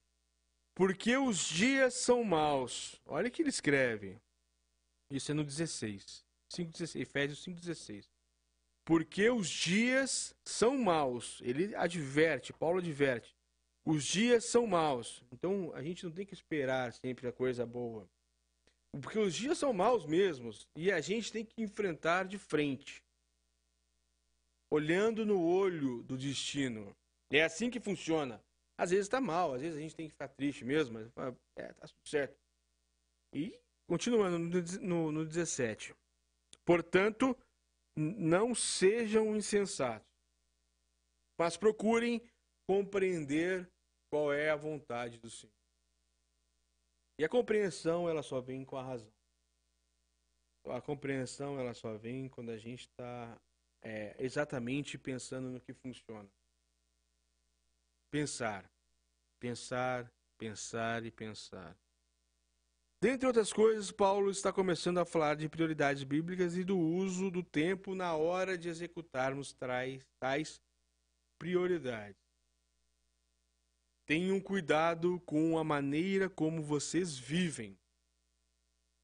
porque 0.75 1.17
os 1.17 1.39
dias 1.47 1.95
são 1.95 2.25
maus. 2.25 3.01
Olha 3.07 3.29
o 3.29 3.31
que 3.31 3.43
ele 3.43 3.51
escreve. 3.51 4.19
Isso 5.11 5.31
é 5.31 5.35
no 5.35 5.45
16. 5.45 6.25
5, 6.49 6.99
Efésios 6.99 7.45
5,16 7.45 8.14
porque 8.85 9.31
os 9.31 9.49
dias 9.49 10.35
são 10.45 10.77
maus. 10.77 11.41
Ele 11.43 11.75
adverte, 11.75 12.53
Paulo 12.53 12.79
adverte. 12.79 13.35
Os 13.85 14.05
dias 14.05 14.51
são 14.51 14.67
maus. 14.67 15.23
Então 15.33 15.73
a 15.75 15.83
gente 15.83 16.05
não 16.05 16.13
tem 16.13 16.27
que 16.27 16.35
esperar 16.35 16.93
sempre 16.93 17.27
a 17.27 17.33
coisa 17.33 17.65
boa. 17.65 18.09
Porque 19.01 19.19
os 19.19 19.35
dias 19.35 19.59
são 19.59 19.73
maus 19.73 20.07
mesmos 20.07 20.69
e 20.77 20.93
a 20.93 21.01
gente 21.01 21.33
tem 21.33 21.45
que 21.45 21.63
enfrentar 21.63 22.25
de 22.25 22.39
frente. 22.39 23.03
Olhando 24.71 25.25
no 25.25 25.43
olho 25.43 26.03
do 26.03 26.17
destino. 26.17 26.95
É 27.31 27.43
assim 27.43 27.71
que 27.71 27.81
funciona. 27.81 28.43
Às 28.77 28.91
vezes 28.91 29.07
está 29.07 29.21
mal, 29.21 29.55
às 29.55 29.61
vezes 29.61 29.77
a 29.77 29.81
gente 29.81 29.95
tem 29.95 30.07
que 30.07 30.13
ficar 30.13 30.29
triste 30.29 30.65
mesmo, 30.65 30.95
mas 31.15 31.35
é, 31.57 31.73
tá 31.73 31.87
tudo 31.87 32.09
certo. 32.09 32.37
E 33.33 33.57
continuando 33.87 34.39
no, 34.39 34.63
no, 34.81 35.13
no 35.13 35.25
17. 35.25 35.95
Portanto, 36.65 37.37
não 37.97 38.55
sejam 38.55 39.37
insensatos, 39.37 40.09
mas 41.39 41.57
procurem 41.57 42.21
compreender 42.67 43.71
qual 44.11 44.33
é 44.33 44.51
a 44.51 44.57
vontade 44.57 45.19
do 45.19 45.31
Senhor. 45.31 45.53
E 47.19 47.25
a 47.25 47.29
compreensão, 47.29 48.09
ela 48.09 48.23
só 48.23 48.41
vem 48.41 48.65
com 48.65 48.77
a 48.77 48.83
razão. 48.83 49.13
A 50.67 50.81
compreensão, 50.81 51.59
ela 51.61 51.75
só 51.75 51.97
vem 51.97 52.29
quando 52.29 52.51
a 52.51 52.57
gente 52.57 52.89
está 52.89 53.39
é, 53.83 54.17
exatamente 54.19 54.99
pensando 54.99 55.49
no 55.49 55.61
que 55.61 55.73
funciona. 55.73 56.29
Pensar, 58.11 58.69
pensar, 59.39 60.11
pensar 60.39 61.05
e 61.05 61.11
pensar. 61.11 61.77
Dentre 63.05 63.27
outras 63.27 63.53
coisas, 63.53 63.91
Paulo 63.91 64.31
está 64.31 64.51
começando 64.51 64.97
a 64.97 65.05
falar 65.05 65.37
de 65.37 65.47
prioridades 65.47 66.03
bíblicas 66.05 66.57
e 66.57 66.65
do 66.65 66.79
uso 66.79 67.31
do 67.31 67.43
tempo 67.43 67.95
na 67.95 68.17
hora 68.17 68.57
de 68.57 68.71
executarmos 68.71 69.55
tais, 70.19 70.63
prioridades. 71.39 72.17
Tenham 74.07 74.41
cuidado 74.41 75.21
com 75.27 75.59
a 75.59 75.63
maneira 75.63 76.31
como 76.31 76.63
vocês 76.63 77.19
vivem. 77.19 77.79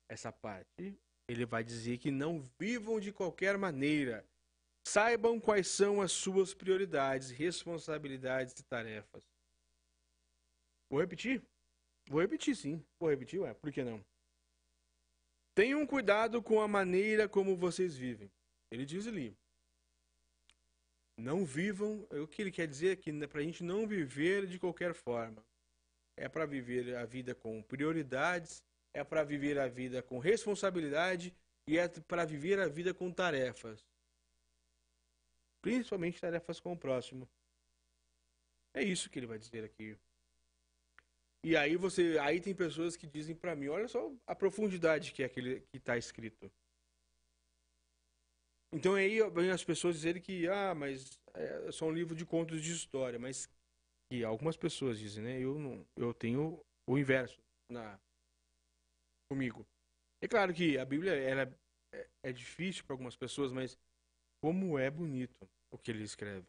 Essa 0.09 0.33
parte, 0.33 0.99
ele 1.29 1.45
vai 1.45 1.63
dizer 1.63 1.99
que 1.99 2.11
não 2.11 2.41
vivam 2.59 2.99
de 2.99 3.13
qualquer 3.13 3.59
maneira. 3.59 4.27
Saibam 4.83 5.39
quais 5.39 5.69
são 5.69 6.01
as 6.01 6.11
suas 6.11 6.55
prioridades, 6.55 7.29
responsabilidades 7.29 8.59
e 8.59 8.65
tarefas. 8.65 9.23
Vou 10.89 11.03
repetir? 11.03 11.50
Vou 12.11 12.21
repetir, 12.21 12.57
sim. 12.57 12.85
Vou 12.99 13.09
repetir, 13.09 13.39
ué, 13.39 13.55
por 13.55 13.71
que 13.71 13.85
não? 13.85 14.05
Tenham 15.55 15.87
cuidado 15.87 16.43
com 16.43 16.61
a 16.61 16.67
maneira 16.67 17.29
como 17.29 17.57
vocês 17.57 17.97
vivem. 17.97 18.29
Ele 18.69 18.85
diz 18.85 19.07
ali. 19.07 19.39
Não 21.17 21.45
vivam. 21.45 22.05
O 22.11 22.27
que 22.27 22.43
ele 22.43 22.51
quer 22.51 22.67
dizer 22.67 22.93
é 22.95 22.97
que 22.97 23.11
é 23.11 23.27
para 23.29 23.41
a 23.41 23.45
gente 23.45 23.63
não 23.63 23.87
viver 23.87 24.49
de 24.49 24.59
qualquer 24.59 24.93
forma. 24.93 25.45
É 26.17 26.29
para 26.29 26.47
viver 26.47 26.97
a 26.97 27.05
vida 27.07 27.33
com 27.33 27.63
prioridades, 27.63 28.65
é 28.93 29.05
para 29.05 29.23
viver 29.23 29.57
a 29.57 29.69
vida 29.69 30.03
com 30.03 30.19
responsabilidade 30.19 31.33
e 31.65 31.79
é 31.79 31.89
para 31.89 32.25
viver 32.25 32.59
a 32.59 32.67
vida 32.67 32.93
com 32.93 33.13
tarefas. 33.13 33.87
Principalmente 35.63 36.21
tarefas 36.21 36.59
com 36.59 36.73
o 36.73 36.77
próximo. 36.77 37.31
É 38.75 38.83
isso 38.83 39.09
que 39.09 39.21
ele 39.21 39.29
vai 39.29 39.39
dizer 39.39 39.63
aqui. 39.63 39.97
E 41.43 41.57
aí 41.57 41.77
você, 41.77 42.19
aí 42.19 42.41
tem 42.41 42.55
pessoas 42.55 42.97
que 42.97 43.07
dizem 43.07 43.35
para 43.35 43.57
mim, 43.57 43.69
olha 43.69 43.89
só 43.89 44.13
a 44.27 44.35
profundidade 44.35 45.13
que 45.13 45.23
é 45.23 45.27
aquele 45.27 45.61
que 45.61 45.79
está 45.79 45.97
escrito. 45.97 46.51
Então 48.73 48.95
aí 48.95 49.19
vem 49.31 49.51
as 49.51 49.65
pessoas 49.65 49.97
dizerem 49.97 50.23
que, 50.23 50.47
ah, 50.49 50.75
mas 50.75 51.19
é 51.35 51.73
só 51.73 51.87
um 51.87 51.93
livro 51.93 52.15
de 52.15 52.27
contos 52.27 52.63
de 52.63 52.73
história, 52.73 53.19
mas 53.19 53.49
que 54.11 54.23
algumas 54.23 54.57
pessoas 54.57 54.99
dizem, 54.99 55.25
né? 55.25 55.41
Eu 55.41 55.59
não, 55.59 55.87
eu 55.97 56.13
tenho 56.13 56.61
o 56.89 56.99
inverso 56.99 57.41
na 57.71 57.99
comigo. 59.31 59.67
É 60.23 60.29
claro 60.29 60.53
que 60.53 60.77
a 60.79 60.85
Bíblia 60.85 61.15
ela 61.15 61.43
é, 61.95 62.09
é 62.27 62.33
difícil 62.33 62.85
para 62.85 62.95
algumas 62.95 63.17
pessoas, 63.17 63.53
mas 63.53 63.79
como 64.43 64.79
é 64.79 64.91
bonito 64.91 65.49
o 65.73 65.79
que 65.79 65.91
ele 65.91 66.05
escreve. 66.05 66.47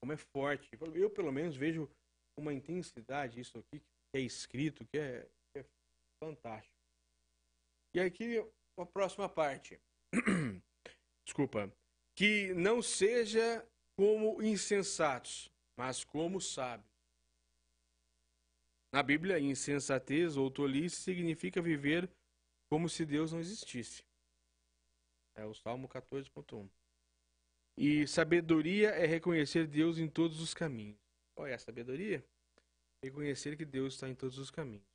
Como 0.00 0.12
é 0.12 0.16
forte. 0.16 0.68
Eu 0.94 1.10
pelo 1.10 1.30
menos 1.30 1.56
vejo 1.56 1.88
uma 2.36 2.52
intensidade 2.52 3.40
isso 3.40 3.58
aqui 3.58 3.80
que 3.80 4.18
é 4.18 4.20
escrito, 4.20 4.84
que 4.86 4.98
é, 4.98 5.28
que 5.52 5.60
é 5.60 5.66
fantástico. 6.22 6.76
E 7.94 8.00
aqui 8.00 8.38
a 8.78 8.86
próxima 8.86 9.28
parte. 9.28 9.80
Desculpa. 11.24 11.72
Que 12.16 12.52
não 12.54 12.82
seja 12.82 13.66
como 13.96 14.42
insensatos, 14.42 15.50
mas 15.78 16.04
como 16.04 16.40
sábios. 16.40 16.90
Na 18.92 19.02
Bíblia, 19.02 19.40
insensatez 19.40 20.36
ou 20.36 20.50
tolice 20.50 20.96
significa 20.96 21.62
viver 21.62 22.10
como 22.70 22.88
se 22.88 23.06
Deus 23.06 23.32
não 23.32 23.40
existisse. 23.40 24.04
É 25.34 25.46
o 25.46 25.54
Salmo 25.54 25.88
14.1. 25.88 26.68
E 27.78 28.06
sabedoria 28.06 28.90
é 28.90 29.06
reconhecer 29.06 29.66
Deus 29.66 29.98
em 29.98 30.08
todos 30.08 30.40
os 30.40 30.52
caminhos. 30.52 31.01
É 31.38 31.54
a 31.54 31.58
sabedoria? 31.58 32.24
Reconhecer 33.04 33.56
que 33.56 33.64
Deus 33.64 33.94
está 33.94 34.08
em 34.08 34.14
todos 34.14 34.38
os 34.38 34.50
caminhos. 34.50 34.86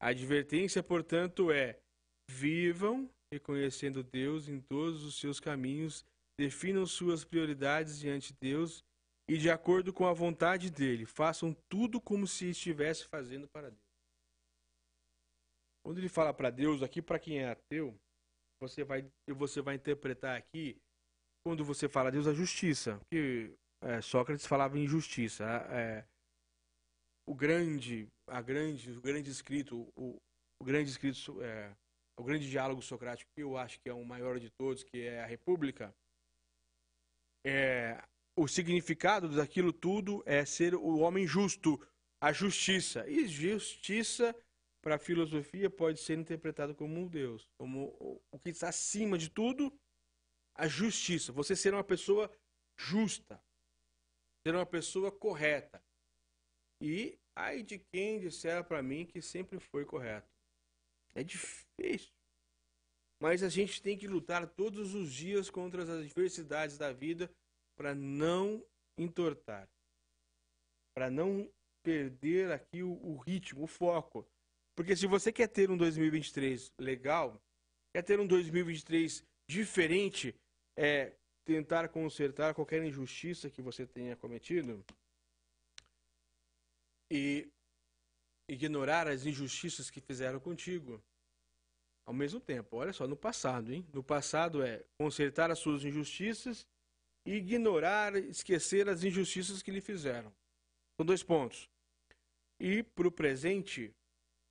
A 0.00 0.08
advertência, 0.08 0.82
portanto, 0.82 1.50
é: 1.50 1.78
vivam 2.30 3.10
reconhecendo 3.32 4.02
Deus 4.02 4.48
em 4.48 4.60
todos 4.60 5.04
os 5.04 5.18
seus 5.18 5.40
caminhos, 5.40 6.04
definam 6.38 6.86
suas 6.86 7.24
prioridades 7.24 7.98
diante 7.98 8.32
de 8.32 8.38
Deus 8.40 8.84
e, 9.28 9.36
de 9.36 9.50
acordo 9.50 9.92
com 9.92 10.06
a 10.06 10.12
vontade 10.12 10.70
dele, 10.70 11.06
façam 11.06 11.54
tudo 11.68 12.00
como 12.00 12.26
se 12.26 12.50
estivesse 12.50 13.06
fazendo 13.06 13.48
para 13.48 13.70
Deus. 13.70 13.86
Quando 15.84 15.98
ele 15.98 16.08
fala 16.08 16.32
para 16.34 16.50
Deus, 16.50 16.82
aqui 16.82 17.00
para 17.00 17.18
quem 17.18 17.38
é 17.38 17.50
ateu, 17.50 17.98
você 18.60 18.84
vai, 18.84 19.08
você 19.28 19.60
vai 19.60 19.74
interpretar 19.74 20.36
aqui, 20.36 20.76
quando 21.44 21.64
você 21.64 21.88
fala 21.88 22.10
Deus, 22.10 22.26
a 22.26 22.34
justiça. 22.34 22.98
Porque 22.98 23.56
é, 23.82 24.00
Sócrates 24.00 24.46
falava 24.46 24.78
em 24.78 24.86
justiça. 24.86 25.44
É, 25.70 26.04
o 27.28 27.34
grande, 27.34 28.08
a 28.28 28.40
grande, 28.40 28.90
o 28.92 29.00
grande 29.00 29.30
escrito, 29.30 29.88
o, 29.96 30.16
o 30.60 30.64
grande 30.64 30.90
escrito, 30.90 31.42
é, 31.42 31.74
o 32.18 32.24
grande 32.24 32.48
diálogo 32.48 32.80
socrático, 32.82 33.30
que 33.34 33.42
eu 33.42 33.56
acho 33.56 33.78
que 33.80 33.88
é 33.88 33.92
o 33.94 34.04
maior 34.04 34.38
de 34.38 34.50
todos, 34.50 34.82
que 34.82 35.02
é 35.02 35.22
a 35.22 35.26
República, 35.26 35.94
é, 37.46 38.02
o 38.36 38.48
significado 38.48 39.28
daquilo 39.28 39.72
tudo 39.72 40.22
é 40.26 40.44
ser 40.44 40.74
o 40.74 40.98
homem 40.98 41.26
justo, 41.26 41.80
a 42.20 42.32
justiça. 42.32 43.08
E 43.08 43.26
justiça, 43.28 44.34
para 44.82 44.96
a 44.96 44.98
filosofia, 44.98 45.70
pode 45.70 46.00
ser 46.00 46.18
interpretado 46.18 46.74
como 46.74 46.98
um 46.98 47.06
Deus, 47.06 47.48
como 47.58 48.20
o 48.32 48.38
que 48.38 48.50
está 48.50 48.68
acima 48.68 49.16
de 49.16 49.30
tudo, 49.30 49.72
a 50.56 50.66
justiça. 50.66 51.32
Você 51.32 51.54
ser 51.54 51.72
uma 51.72 51.84
pessoa 51.84 52.30
justa, 52.78 53.40
ser 54.46 54.54
uma 54.54 54.64
pessoa 54.64 55.10
correta. 55.10 55.82
E 56.80 57.18
ai 57.34 57.64
de 57.64 57.80
quem 57.80 58.20
disser 58.20 58.62
para 58.62 58.80
mim 58.80 59.04
que 59.04 59.20
sempre 59.20 59.58
foi 59.58 59.84
correto. 59.84 60.30
É 61.16 61.24
difícil. 61.24 62.12
Mas 63.20 63.42
a 63.42 63.48
gente 63.48 63.82
tem 63.82 63.98
que 63.98 64.06
lutar 64.06 64.46
todos 64.46 64.94
os 64.94 65.12
dias 65.12 65.50
contra 65.50 65.82
as 65.82 65.88
adversidades 65.88 66.78
da 66.78 66.92
vida 66.92 67.28
para 67.76 67.92
não 67.92 68.64
entortar. 68.96 69.68
Para 70.94 71.10
não 71.10 71.52
perder 71.82 72.52
aqui 72.52 72.84
o, 72.84 72.92
o, 73.04 73.16
ritmo, 73.16 73.64
o 73.64 73.66
foco. 73.66 74.24
Porque 74.76 74.94
se 74.94 75.08
você 75.08 75.32
quer 75.32 75.48
ter 75.48 75.72
um 75.72 75.76
2023 75.76 76.70
legal, 76.78 77.42
quer 77.92 78.02
ter 78.02 78.20
um 78.20 78.26
2023 78.28 79.24
diferente, 79.50 80.36
é, 80.78 81.16
tentar 81.46 81.88
consertar 81.88 82.54
qualquer 82.54 82.84
injustiça 82.84 83.48
que 83.48 83.62
você 83.62 83.86
tenha 83.86 84.16
cometido 84.16 84.84
e 87.08 87.48
ignorar 88.48 89.06
as 89.06 89.24
injustiças 89.24 89.88
que 89.88 90.00
fizeram 90.00 90.40
contigo. 90.40 91.00
Ao 92.04 92.12
mesmo 92.12 92.40
tempo, 92.40 92.76
olha 92.76 92.92
só, 92.92 93.06
no 93.06 93.16
passado, 93.16 93.72
hein? 93.72 93.86
No 93.92 94.02
passado 94.02 94.62
é 94.62 94.84
consertar 94.98 95.50
as 95.50 95.60
suas 95.60 95.84
injustiças 95.84 96.66
e 97.24 97.34
ignorar, 97.34 98.16
esquecer 98.16 98.88
as 98.88 99.04
injustiças 99.04 99.62
que 99.62 99.70
lhe 99.70 99.80
fizeram. 99.80 100.32
São 100.96 101.06
dois 101.06 101.22
pontos. 101.22 101.70
E 102.58 102.82
para 102.82 103.06
o 103.06 103.12
presente, 103.12 103.94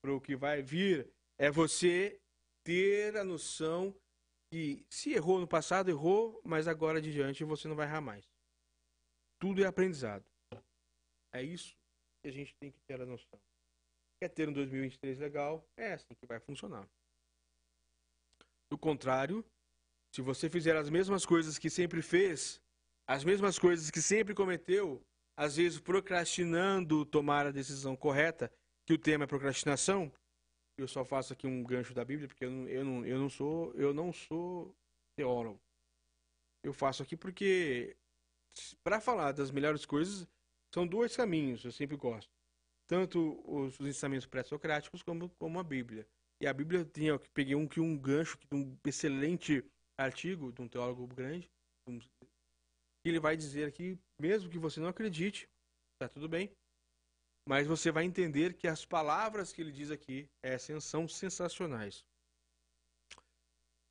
para 0.02 0.14
o 0.14 0.22
que 0.22 0.36
vai 0.36 0.62
vir, 0.62 1.10
é 1.38 1.52
você 1.52 2.20
ter 2.64 3.18
a 3.18 3.24
noção 3.24 3.94
que 4.56 4.86
se 4.90 5.12
errou 5.12 5.38
no 5.38 5.46
passado, 5.46 5.90
errou, 5.90 6.40
mas 6.42 6.66
agora 6.66 7.02
de 7.02 7.12
diante 7.12 7.44
você 7.44 7.68
não 7.68 7.76
vai 7.76 7.86
errar 7.86 8.00
mais. 8.00 8.26
Tudo 9.38 9.62
é 9.62 9.68
aprendizado. 9.68 10.24
É 11.34 11.44
isso 11.44 11.78
que 12.22 12.30
a 12.30 12.32
gente 12.32 12.56
tem 12.56 12.72
que 12.72 12.80
ter 12.88 13.02
a 13.02 13.06
noção. 13.06 13.38
Quer 14.18 14.30
ter 14.30 14.48
um 14.48 14.54
2023 14.54 15.20
legal? 15.20 15.68
É 15.76 15.92
assim 15.92 16.16
que 16.18 16.26
vai 16.26 16.40
funcionar. 16.40 16.88
Do 18.72 18.78
contrário, 18.78 19.44
se 20.14 20.22
você 20.22 20.50
fizer 20.50 20.78
as 20.78 20.90
mesmas 20.90 21.26
coisas 21.26 21.60
que 21.60 21.70
sempre 21.70 22.02
fez, 22.02 22.62
as 23.06 23.26
mesmas 23.26 23.60
coisas 23.60 23.92
que 23.92 24.02
sempre 24.02 24.34
cometeu, 24.34 25.06
às 25.36 25.58
vezes 25.58 25.82
procrastinando 25.82 27.06
tomar 27.06 27.46
a 27.46 27.52
decisão 27.52 27.94
correta, 27.94 28.50
que 28.86 28.94
o 28.94 28.98
tema 28.98 29.26
é 29.26 29.28
procrastinação, 29.28 30.10
eu 30.78 30.88
só 30.88 31.06
faço 31.06 31.34
aqui 31.34 31.48
um 31.48 31.64
gancho 31.64 31.94
da 31.94 32.04
Bíblia, 32.04 32.28
porque 32.28 32.46
eu 32.46 32.52
não, 32.52 32.68
eu 32.68 32.86
não, 32.86 33.06
eu 33.06 33.20
não 33.20 33.30
sou 33.30 33.74
eu 33.76 33.94
não 33.94 34.12
sou 34.12 34.76
teólogo. 35.18 35.62
Eu 36.64 36.74
faço 36.74 37.04
aqui 37.04 37.16
porque 37.16 37.96
para 38.84 39.00
falar 39.02 39.32
das 39.32 39.52
melhores 39.52 39.86
coisas 39.86 40.28
são 40.74 40.86
dois 40.88 41.16
caminhos, 41.16 41.64
eu 41.64 41.72
sempre 41.72 41.96
gosto. 41.96 42.32
Tanto 42.88 43.42
os, 43.46 43.80
os 43.80 43.88
ensinamentos 43.88 44.28
pré-socráticos 44.28 45.02
como, 45.02 45.30
como 45.40 45.60
a 45.60 45.64
Bíblia. 45.64 46.08
E 46.42 46.48
a 46.48 46.54
Bíblia 46.54 46.86
tem, 46.86 47.08
eu 47.08 47.20
peguei 47.34 47.56
um 47.56 47.68
que 47.68 47.80
um 47.80 47.98
gancho 47.98 48.38
de 48.38 48.56
um 48.56 48.78
excelente 48.86 49.64
artigo 49.98 50.52
de 50.52 50.62
um 50.62 50.68
teólogo 50.68 51.08
grande, 51.08 51.50
um, 51.88 52.00
ele 53.06 53.20
vai 53.20 53.38
dizer 53.38 53.66
aqui, 53.66 53.98
mesmo 54.20 54.50
que 54.50 54.60
você 54.60 54.80
não 54.80 54.90
acredite, 54.90 55.50
tá 55.98 56.10
tudo 56.10 56.28
bem, 56.28 56.52
mas 57.48 57.68
você 57.68 57.92
vai 57.92 58.04
entender 58.04 58.56
que 58.56 58.68
as 58.68 58.86
palavras 58.86 59.54
que 59.54 59.62
ele 59.62 59.72
diz 59.72 59.92
aqui 59.92 60.28
é, 60.42 60.58
são 60.58 61.08
sensacionais. 61.08 62.04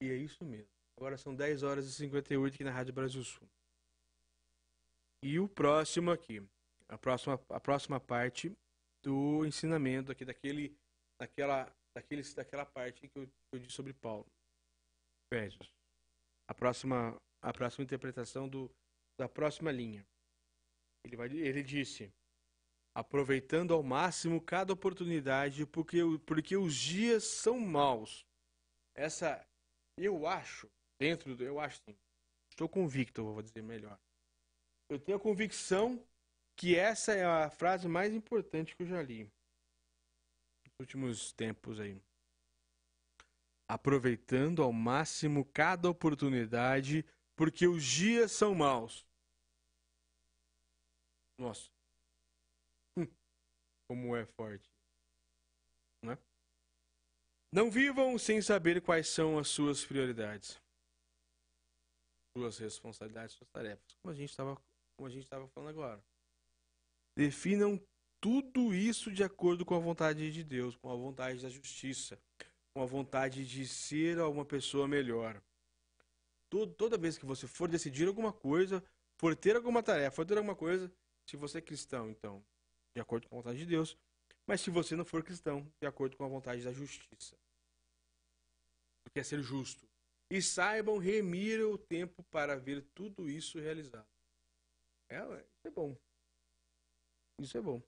E 0.02 0.10
é 0.10 0.16
isso 0.16 0.44
mesmo. 0.44 0.68
Agora 0.96 1.16
são 1.16 1.34
10 1.34 1.62
horas 1.62 1.86
e 1.86 1.92
58 1.92 2.54
aqui 2.54 2.64
na 2.64 2.70
Rádio 2.70 2.92
Brasil 2.92 3.22
Sul. 3.22 3.48
E 5.22 5.38
o 5.38 5.48
próximo 5.48 6.10
aqui, 6.10 6.42
a 6.88 6.98
próxima, 6.98 7.40
a 7.48 7.60
próxima 7.60 7.98
parte 7.98 8.52
do 9.02 9.44
ensinamento 9.46 10.12
aqui 10.12 10.24
daquele, 10.24 10.76
daquela, 11.18 11.72
daquele, 11.96 12.22
daquela 12.34 12.66
parte 12.66 13.08
que 13.08 13.18
eu, 13.18 13.26
que 13.26 13.32
eu 13.52 13.58
disse 13.58 13.74
sobre 13.74 13.92
Paulo. 13.92 14.26
Efésios. 15.32 15.72
A 16.48 16.54
próxima, 16.54 17.16
a 17.40 17.52
próxima 17.52 17.84
interpretação 17.84 18.48
do, 18.48 18.70
da 19.18 19.28
próxima 19.28 19.72
linha. 19.72 20.06
Ele, 21.04 21.16
vai, 21.16 21.28
ele 21.28 21.62
disse: 21.62 22.12
aproveitando 22.94 23.74
ao 23.74 23.82
máximo 23.82 24.40
cada 24.40 24.72
oportunidade, 24.72 25.66
porque, 25.66 25.98
porque 26.24 26.56
os 26.56 26.74
dias 26.74 27.24
são 27.24 27.58
maus. 27.58 28.24
Essa, 28.94 29.44
eu 29.98 30.26
acho, 30.26 30.70
dentro 30.98 31.34
do. 31.34 31.42
Eu 31.42 31.58
acho 31.58 31.80
sim. 31.88 31.96
Estou 32.50 32.68
convicto, 32.68 33.24
vou 33.24 33.42
dizer 33.42 33.62
melhor. 33.62 33.98
Eu 34.88 35.00
tenho 35.00 35.18
a 35.18 35.20
convicção 35.20 36.00
que 36.56 36.76
essa 36.76 37.12
é 37.12 37.24
a 37.24 37.50
frase 37.50 37.88
mais 37.88 38.14
importante 38.14 38.76
que 38.76 38.84
eu 38.84 38.86
já 38.86 39.02
li 39.02 39.24
nos 40.64 40.74
últimos 40.78 41.32
tempos 41.32 41.80
aí. 41.80 42.00
Aproveitando 43.68 44.62
ao 44.62 44.72
máximo 44.72 45.44
cada 45.46 45.90
oportunidade, 45.90 47.04
porque 47.34 47.66
os 47.66 47.82
dias 47.82 48.30
são 48.30 48.54
maus. 48.54 49.04
Nossa. 51.40 51.73
Como 53.88 54.16
é 54.16 54.24
forte. 54.24 54.70
Né? 56.02 56.18
Não 57.52 57.70
vivam 57.70 58.18
sem 58.18 58.40
saber 58.40 58.80
quais 58.80 59.08
são 59.08 59.38
as 59.38 59.48
suas 59.48 59.84
prioridades. 59.84 60.60
Suas 62.36 62.58
responsabilidades, 62.58 63.34
suas 63.36 63.48
tarefas. 63.50 63.94
Como 64.02 64.12
a 64.12 64.16
gente 64.16 64.30
estava 64.30 64.60
como 64.96 65.08
a 65.08 65.10
gente 65.10 65.24
estava 65.24 65.46
falando 65.48 65.70
agora. 65.70 66.04
Definam 67.16 67.80
tudo 68.20 68.74
isso 68.74 69.12
de 69.12 69.22
acordo 69.22 69.64
com 69.64 69.74
a 69.74 69.78
vontade 69.78 70.32
de 70.32 70.42
Deus, 70.42 70.76
com 70.76 70.90
a 70.90 70.96
vontade 70.96 71.42
da 71.42 71.48
justiça, 71.48 72.18
com 72.72 72.82
a 72.82 72.86
vontade 72.86 73.46
de 73.46 73.66
ser 73.66 74.18
uma 74.18 74.44
pessoa 74.44 74.88
melhor. 74.88 75.40
Toda 76.78 76.96
vez 76.96 77.18
que 77.18 77.26
você 77.26 77.46
for 77.46 77.68
decidir 77.68 78.06
alguma 78.06 78.32
coisa, 78.32 78.82
for 79.18 79.34
ter 79.34 79.56
alguma 79.56 79.82
tarefa, 79.82 80.14
for 80.14 80.24
ter 80.24 80.38
alguma 80.38 80.54
coisa, 80.54 80.90
se 81.28 81.36
você 81.36 81.58
é 81.58 81.60
cristão, 81.60 82.08
então, 82.08 82.44
de 82.94 83.00
acordo 83.00 83.28
com 83.28 83.36
a 83.36 83.38
vontade 83.38 83.58
de 83.58 83.66
Deus, 83.66 83.98
mas 84.46 84.60
se 84.60 84.70
você 84.70 84.94
não 84.94 85.04
for 85.04 85.24
cristão, 85.24 85.66
de 85.80 85.86
acordo 85.86 86.16
com 86.16 86.24
a 86.24 86.28
vontade 86.28 86.62
da 86.62 86.72
justiça. 86.72 87.36
O 89.06 89.10
que 89.10 89.20
é 89.20 89.24
ser 89.24 89.42
justo. 89.42 89.88
E 90.30 90.40
saibam 90.40 90.98
remir 90.98 91.60
o 91.60 91.76
tempo 91.78 92.22
para 92.24 92.56
ver 92.56 92.82
tudo 92.94 93.28
isso 93.28 93.58
realizado. 93.58 94.08
É, 95.10 95.18
isso 95.18 95.66
é 95.66 95.70
bom. 95.70 95.96
Isso 97.40 97.58
é 97.58 97.60
bom. 97.60 97.82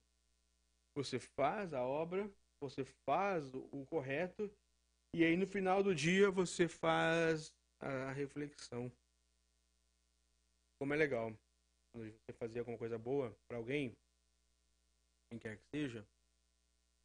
Você 0.95 1.19
faz 1.19 1.73
a 1.73 1.83
obra, 1.83 2.29
você 2.61 2.83
faz 3.05 3.53
o 3.53 3.85
correto, 3.85 4.51
e 5.15 5.23
aí 5.23 5.37
no 5.37 5.47
final 5.47 5.83
do 5.83 5.93
dia 5.93 6.29
você 6.31 6.67
faz 6.67 7.53
a 7.79 8.11
reflexão. 8.11 8.91
Como 10.79 10.93
é 10.93 10.97
legal 10.97 11.31
quando 11.91 12.11
você 12.11 12.33
fazer 12.33 12.59
alguma 12.59 12.77
coisa 12.77 12.97
boa 12.97 13.35
para 13.47 13.57
alguém, 13.57 13.95
quem 15.29 15.39
quer 15.39 15.57
que 15.57 15.63
seja, 15.73 16.07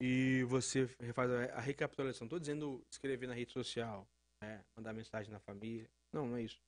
e 0.01 0.43
você 0.45 0.89
faz 1.15 1.31
a 1.31 1.61
recapitulação. 1.61 2.27
Estou 2.27 2.41
dizendo 2.41 2.85
escrever 2.93 3.29
na 3.29 3.35
rede 3.35 3.53
social, 3.53 4.05
né? 4.43 4.65
mandar 4.77 4.93
mensagem 4.93 5.31
na 5.31 5.39
família. 5.39 5.89
Não, 6.13 6.27
não 6.27 6.37
é 6.37 6.43
isso. 6.43 6.61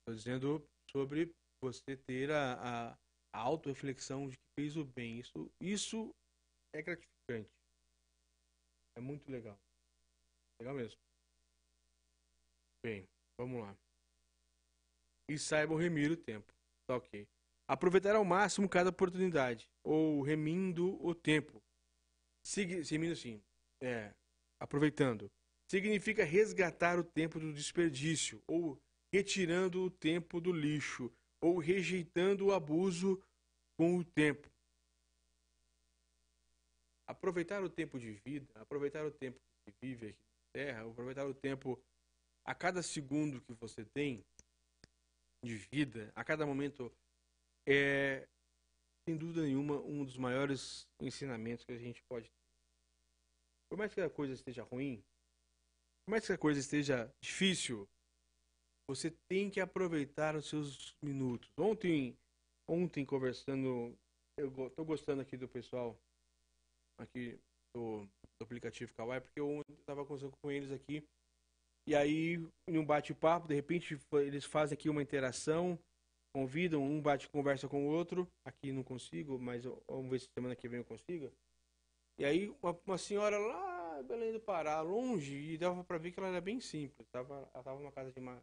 Estou 0.00 0.14
dizendo 0.14 0.68
sobre 0.88 1.34
você 1.60 1.96
ter 1.96 2.30
a, 2.30 2.92
a, 2.92 2.98
auto-reflexão 3.32 4.28
de 4.28 4.36
que 4.36 4.44
fez 4.60 4.76
o 4.76 4.84
bem. 4.84 5.18
Isso, 5.18 5.50
isso 5.60 6.14
é 6.72 6.80
gratificante. 6.80 7.50
É 8.96 9.00
muito 9.00 9.28
legal. 9.28 9.58
Legal 10.60 10.76
mesmo. 10.76 11.00
Bem, 12.84 13.04
vamos 13.36 13.62
lá. 13.62 13.76
E 15.28 15.36
saibam 15.38 15.76
remir 15.76 16.12
o 16.12 16.16
tempo. 16.16 16.52
Tá 16.86 16.96
ok. 16.96 17.26
Aproveitar 17.66 18.14
ao 18.14 18.24
máximo 18.24 18.68
cada 18.68 18.90
oportunidade. 18.90 19.68
Ou 19.82 20.22
remindo 20.22 21.02
o 21.04 21.14
tempo. 21.14 21.62
Remindo 22.90 23.12
assim. 23.12 23.42
É, 23.80 24.12
aproveitando. 24.60 25.30
Significa 25.70 26.24
resgatar 26.24 26.98
o 26.98 27.04
tempo 27.04 27.40
do 27.40 27.52
desperdício. 27.52 28.42
Ou 28.46 28.78
retirando 29.12 29.82
o 29.82 29.90
tempo 29.90 30.40
do 30.40 30.52
lixo. 30.52 31.12
Ou 31.40 31.58
rejeitando 31.58 32.46
o 32.46 32.52
abuso 32.52 33.22
com 33.76 33.96
o 33.96 34.04
tempo. 34.04 34.48
Aproveitar 37.06 37.62
o 37.62 37.68
tempo 37.68 37.98
de 37.98 38.12
vida, 38.12 38.50
aproveitar 38.54 39.04
o 39.04 39.10
tempo 39.10 39.38
que 39.66 39.74
vive 39.82 40.06
aqui 40.08 40.16
na 40.16 40.52
Terra, 40.52 40.88
aproveitar 40.88 41.26
o 41.26 41.34
tempo 41.34 41.78
a 42.44 42.54
cada 42.54 42.82
segundo 42.82 43.40
que 43.42 43.52
você 43.54 43.84
tem 43.84 44.24
de 45.42 45.56
vida, 45.56 46.10
a 46.14 46.24
cada 46.24 46.46
momento, 46.46 46.90
é, 47.66 48.26
sem 49.08 49.16
dúvida 49.16 49.42
nenhuma, 49.42 49.80
um 49.80 50.04
dos 50.04 50.16
maiores 50.16 50.86
ensinamentos 51.00 51.64
que 51.64 51.72
a 51.72 51.78
gente 51.78 52.02
pode 52.08 52.26
ter. 52.26 52.44
Por 53.70 53.78
mais 53.78 53.92
que 53.92 54.00
a 54.00 54.10
coisa 54.10 54.34
esteja 54.34 54.62
ruim, 54.62 55.02
por 56.04 56.12
mais 56.12 56.26
que 56.26 56.32
a 56.32 56.38
coisa 56.38 56.60
esteja 56.60 57.10
difícil, 57.22 57.88
você 58.88 59.10
tem 59.28 59.50
que 59.50 59.60
aproveitar 59.60 60.36
os 60.36 60.48
seus 60.48 60.94
minutos. 61.02 61.48
Ontem, 61.58 62.16
ontem 62.68 63.04
conversando, 63.04 63.96
eu 64.38 64.48
estou 64.66 64.84
gostando 64.84 65.22
aqui 65.22 65.36
do 65.36 65.48
pessoal 65.48 65.96
aqui 67.00 67.38
do, 67.74 68.04
do 68.04 68.44
aplicativo 68.44 68.94
Kawaii, 68.94 69.20
porque 69.20 69.40
eu 69.40 69.62
estava 69.80 70.04
conversando 70.04 70.32
com 70.42 70.50
eles 70.50 70.70
aqui 70.70 71.02
e 71.86 71.94
aí, 71.94 72.36
em 72.66 72.78
um 72.78 72.84
bate-papo, 72.84 73.46
de 73.46 73.54
repente 73.54 73.98
eles 74.14 74.44
fazem 74.44 74.74
aqui 74.74 74.88
uma 74.88 75.02
interação, 75.02 75.78
convidam, 76.34 76.82
um 76.82 77.00
bate 77.00 77.28
conversa 77.28 77.68
com 77.68 77.86
o 77.86 77.90
outro. 77.90 78.28
Aqui 78.44 78.72
não 78.72 78.82
consigo, 78.82 79.38
mas 79.38 79.64
vamos 79.86 80.10
ver 80.10 80.18
se 80.18 80.28
semana 80.34 80.56
que 80.56 80.68
vem 80.68 80.80
eu 80.80 80.84
consigo. 80.84 81.32
E 82.18 82.24
aí, 82.24 82.52
uma, 82.60 82.78
uma 82.84 82.98
senhora 82.98 83.38
lá 83.38 84.02
Belém 84.02 84.32
do 84.32 84.40
Pará, 84.40 84.80
longe, 84.80 85.34
e 85.34 85.56
dava 85.56 85.84
para 85.84 85.98
ver 85.98 86.10
que 86.10 86.18
ela 86.18 86.28
era 86.28 86.40
bem 86.40 86.60
simples. 86.60 87.08
Tava, 87.08 87.34
ela 87.34 87.60
estava 87.60 87.78
numa 87.78 87.92
casa 87.92 88.12
de 88.12 88.18
uma, 88.18 88.42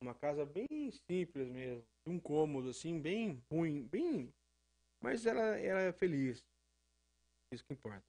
uma 0.00 0.14
casa 0.14 0.44
bem 0.44 0.90
simples 1.08 1.48
mesmo, 1.48 1.84
de 2.06 2.12
um 2.12 2.20
cômodo 2.20 2.68
assim, 2.68 3.00
bem 3.00 3.42
ruim, 3.50 3.82
bem. 3.82 4.32
Mas 5.00 5.24
ela 5.24 5.58
era 5.58 5.92
feliz. 5.92 6.44
Isso 7.52 7.64
que 7.64 7.72
importa. 7.72 8.04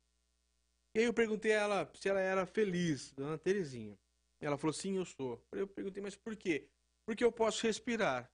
E 0.93 0.99
aí 0.99 1.05
eu 1.05 1.13
perguntei 1.13 1.53
a 1.53 1.61
ela 1.61 1.91
se 1.93 2.09
ela 2.09 2.20
era 2.20 2.45
feliz, 2.45 3.11
dona 3.13 3.38
Terezinha. 3.38 3.97
Ela 4.41 4.57
falou, 4.57 4.74
sim, 4.74 4.97
eu 4.97 5.05
sou. 5.05 5.41
Eu 5.51 5.68
perguntei, 5.68 6.03
mas 6.03 6.16
por 6.16 6.36
quê? 6.36 6.68
Porque 7.05 7.24
eu 7.24 7.32
posso 7.32 7.66
respirar. 7.66 8.30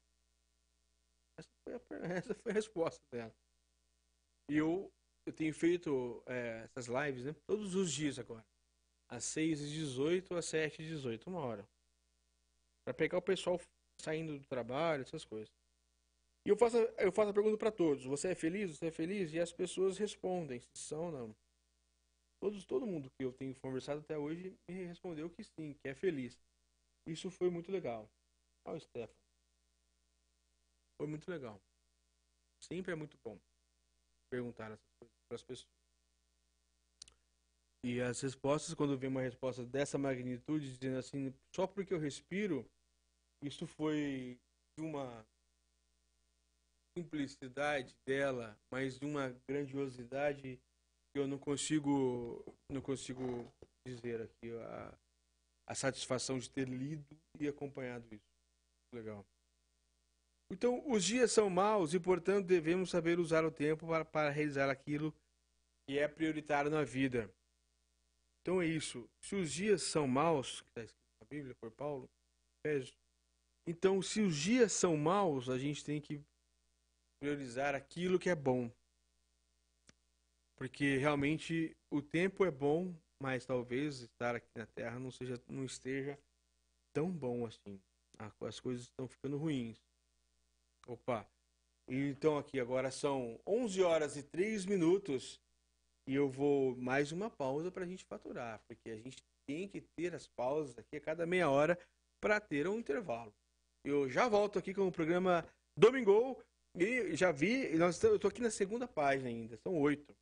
Essa 1.41 1.49
foi 1.63 1.73
a, 1.73 1.79
essa 2.17 2.35
foi 2.35 2.51
a 2.51 2.55
resposta 2.55 3.01
dela. 3.11 3.33
E 4.49 4.57
eu, 4.57 4.91
eu 5.25 5.33
tenho 5.33 5.53
feito 5.53 6.23
é, 6.27 6.63
essas 6.63 6.87
lives 6.87 7.25
né, 7.25 7.35
todos 7.47 7.75
os 7.75 7.91
dias 7.91 8.19
agora. 8.19 8.45
Às 9.09 9.23
6h18, 9.25 10.37
às 10.37 10.45
7h18, 10.45 11.27
uma 11.27 11.39
hora. 11.39 11.67
Para 12.85 12.93
pegar 12.93 13.17
o 13.17 13.21
pessoal 13.21 13.59
saindo 13.99 14.39
do 14.39 14.47
trabalho, 14.47 15.01
essas 15.01 15.25
coisas. 15.25 15.51
E 16.45 16.49
eu 16.49 16.57
faço, 16.57 16.77
eu 16.97 17.11
faço 17.11 17.29
a 17.29 17.33
pergunta 17.33 17.57
para 17.57 17.71
todos: 17.71 18.05
você 18.05 18.29
é 18.29 18.35
feliz? 18.35 18.77
Você 18.77 18.87
é 18.87 18.91
feliz? 18.91 19.33
E 19.33 19.39
as 19.39 19.53
pessoas 19.53 19.97
respondem 19.97 20.59
se 20.59 20.69
são 20.75 21.05
ou 21.05 21.11
não. 21.11 21.35
Todos, 22.41 22.65
todo 22.65 22.87
mundo 22.87 23.11
que 23.11 23.23
eu 23.23 23.31
tenho 23.31 23.53
conversado 23.61 23.99
até 23.99 24.17
hoje 24.17 24.57
me 24.67 24.83
respondeu 24.85 25.29
que 25.29 25.43
sim, 25.43 25.73
que 25.73 25.87
é 25.87 25.93
feliz. 25.93 26.39
Isso 27.07 27.29
foi 27.29 27.49
muito 27.51 27.71
legal. 27.71 28.09
Olha 28.65 28.77
o 28.77 28.79
Stefan. 28.79 29.20
Foi 31.01 31.07
muito 31.07 31.31
legal. 31.31 31.59
Sempre 32.61 32.91
é 32.91 32.95
muito 32.95 33.17
bom 33.25 33.35
perguntar 34.29 34.69
essas 34.69 34.85
coisas 34.99 35.17
para 35.27 35.35
as 35.35 35.41
pessoas. 35.41 35.67
E 37.83 37.99
as 37.99 38.21
respostas, 38.21 38.75
quando 38.75 38.95
vem 38.95 39.09
uma 39.09 39.23
resposta 39.23 39.65
dessa 39.65 39.97
magnitude, 39.97 40.77
dizendo 40.77 40.99
assim, 40.99 41.33
só 41.55 41.65
porque 41.65 41.91
eu 41.91 41.97
respiro, 41.97 42.63
isso 43.43 43.65
foi 43.65 44.37
de 44.77 44.85
uma 44.85 45.25
simplicidade 46.95 47.95
dela, 48.07 48.55
mas 48.71 48.99
de 48.99 49.05
uma 49.07 49.29
grandiosidade 49.49 50.59
eu 51.15 51.27
não 51.27 51.39
consigo 51.39 52.45
não 52.71 52.79
consigo 52.79 53.51
dizer 53.87 54.21
aqui 54.21 54.51
a, 54.51 54.99
a 55.67 55.73
satisfação 55.73 56.37
de 56.37 56.47
ter 56.47 56.69
lido 56.69 57.17
e 57.39 57.47
acompanhado 57.47 58.05
isso. 58.13 58.31
Legal. 58.93 59.25
Então, 60.51 60.83
os 60.85 61.03
dias 61.03 61.31
são 61.31 61.49
maus 61.49 61.93
e, 61.93 61.99
portanto, 61.99 62.45
devemos 62.45 62.89
saber 62.89 63.19
usar 63.19 63.45
o 63.45 63.51
tempo 63.51 63.87
para, 63.87 64.03
para 64.03 64.29
realizar 64.29 64.69
aquilo 64.69 65.13
que 65.87 65.97
é 65.97 66.07
prioritário 66.07 66.69
na 66.69 66.83
vida. 66.83 67.33
Então 68.41 68.61
é 68.61 68.65
isso. 68.65 69.07
Se 69.21 69.35
os 69.35 69.51
dias 69.51 69.83
são 69.83 70.07
maus, 70.07 70.61
que 70.61 70.69
está 70.69 70.83
escrito 70.83 71.05
na 71.21 71.27
Bíblia 71.29 71.55
por 71.61 71.71
Paulo, 71.71 72.09
então 73.67 74.01
se 74.01 74.21
os 74.21 74.35
dias 74.35 74.71
são 74.71 74.97
maus, 74.97 75.47
a 75.47 75.57
gente 75.57 75.85
tem 75.85 76.01
que 76.01 76.21
priorizar 77.19 77.75
aquilo 77.75 78.19
que 78.19 78.29
é 78.29 78.35
bom. 78.35 78.71
Porque 80.57 80.97
realmente 80.97 81.75
o 81.91 82.01
tempo 82.01 82.45
é 82.45 82.51
bom, 82.51 82.95
mas 83.21 83.45
talvez 83.45 84.01
estar 84.01 84.35
aqui 84.35 84.49
na 84.55 84.65
Terra 84.65 84.99
não 84.99 85.11
seja 85.11 85.41
não 85.47 85.63
esteja 85.63 86.17
tão 86.93 87.11
bom 87.11 87.45
assim. 87.45 87.79
As 88.17 88.59
coisas 88.59 88.83
estão 88.83 89.07
ficando 89.07 89.37
ruins. 89.37 89.79
Opa, 90.87 91.27
Então 91.87 92.37
aqui 92.37 92.59
agora 92.59 92.89
são 92.91 93.39
11 93.45 93.81
horas 93.83 94.17
e 94.17 94.23
3 94.23 94.65
minutos 94.65 95.39
e 96.07 96.15
eu 96.15 96.27
vou 96.27 96.75
mais 96.75 97.11
uma 97.11 97.29
pausa 97.29 97.71
para 97.71 97.83
a 97.83 97.87
gente 97.87 98.03
faturar, 98.03 98.59
porque 98.67 98.89
a 98.89 98.97
gente 98.97 99.23
tem 99.47 99.67
que 99.67 99.81
ter 99.81 100.15
as 100.15 100.27
pausas 100.27 100.77
aqui 100.77 100.97
a 100.97 101.01
cada 101.01 101.25
meia 101.25 101.49
hora 101.49 101.77
para 102.19 102.39
ter 102.39 102.67
um 102.67 102.79
intervalo. 102.79 103.33
Eu 103.85 104.09
já 104.09 104.27
volto 104.27 104.57
aqui 104.57 104.73
com 104.73 104.87
o 104.87 104.91
programa 104.91 105.45
Domingo 105.77 106.41
e 106.75 107.15
já 107.15 107.31
vi, 107.31 107.75
nós, 107.77 108.01
eu 108.03 108.15
estou 108.15 108.29
aqui 108.29 108.41
na 108.41 108.51
segunda 108.51 108.87
página 108.87 109.29
ainda, 109.29 109.57
são 109.57 109.79
oito. 109.79 110.15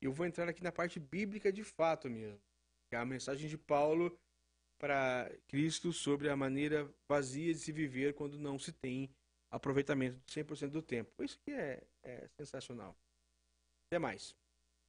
Eu 0.00 0.12
vou 0.12 0.26
entrar 0.26 0.48
aqui 0.48 0.62
na 0.62 0.72
parte 0.72 1.00
bíblica 1.00 1.52
de 1.52 1.64
fato 1.64 2.08
mesmo, 2.08 2.40
que 2.88 2.96
é 2.96 2.98
a 2.98 3.04
mensagem 3.04 3.48
de 3.48 3.58
Paulo 3.58 4.16
para 4.78 5.30
Cristo 5.48 5.92
sobre 5.92 6.28
a 6.28 6.36
maneira 6.36 6.88
vazia 7.08 7.52
de 7.52 7.60
se 7.60 7.72
viver 7.72 8.14
quando 8.14 8.38
não 8.38 8.58
se 8.58 8.72
tem 8.72 9.10
aproveitamento 9.52 10.18
de 10.26 10.42
100% 10.42 10.70
do 10.70 10.82
tempo. 10.82 11.22
Isso 11.22 11.38
que 11.44 11.52
é, 11.52 11.82
é 12.02 12.26
sensacional. 12.36 12.96
Até 13.86 13.98
mais. 13.98 14.34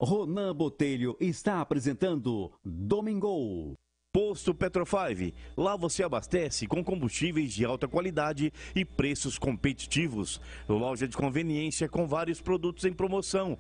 Ronan 0.01 0.55
Botelho 0.55 1.15
está 1.19 1.61
apresentando 1.61 2.51
Domingo. 2.63 3.77
Posto 4.13 4.53
Petro 4.53 4.85
5. 4.85 5.35
Lá 5.57 5.75
você 5.75 6.03
abastece 6.03 6.67
com 6.67 6.83
combustíveis 6.83 7.51
de 7.51 7.65
alta 7.65 7.87
qualidade 7.87 8.53
e 8.75 8.85
preços 8.85 9.39
competitivos. 9.39 10.39
Loja 10.69 11.07
de 11.07 11.17
conveniência 11.17 11.89
com 11.89 12.07
vários 12.07 12.39
produtos 12.39 12.85
em 12.85 12.93
promoção. 12.93 13.57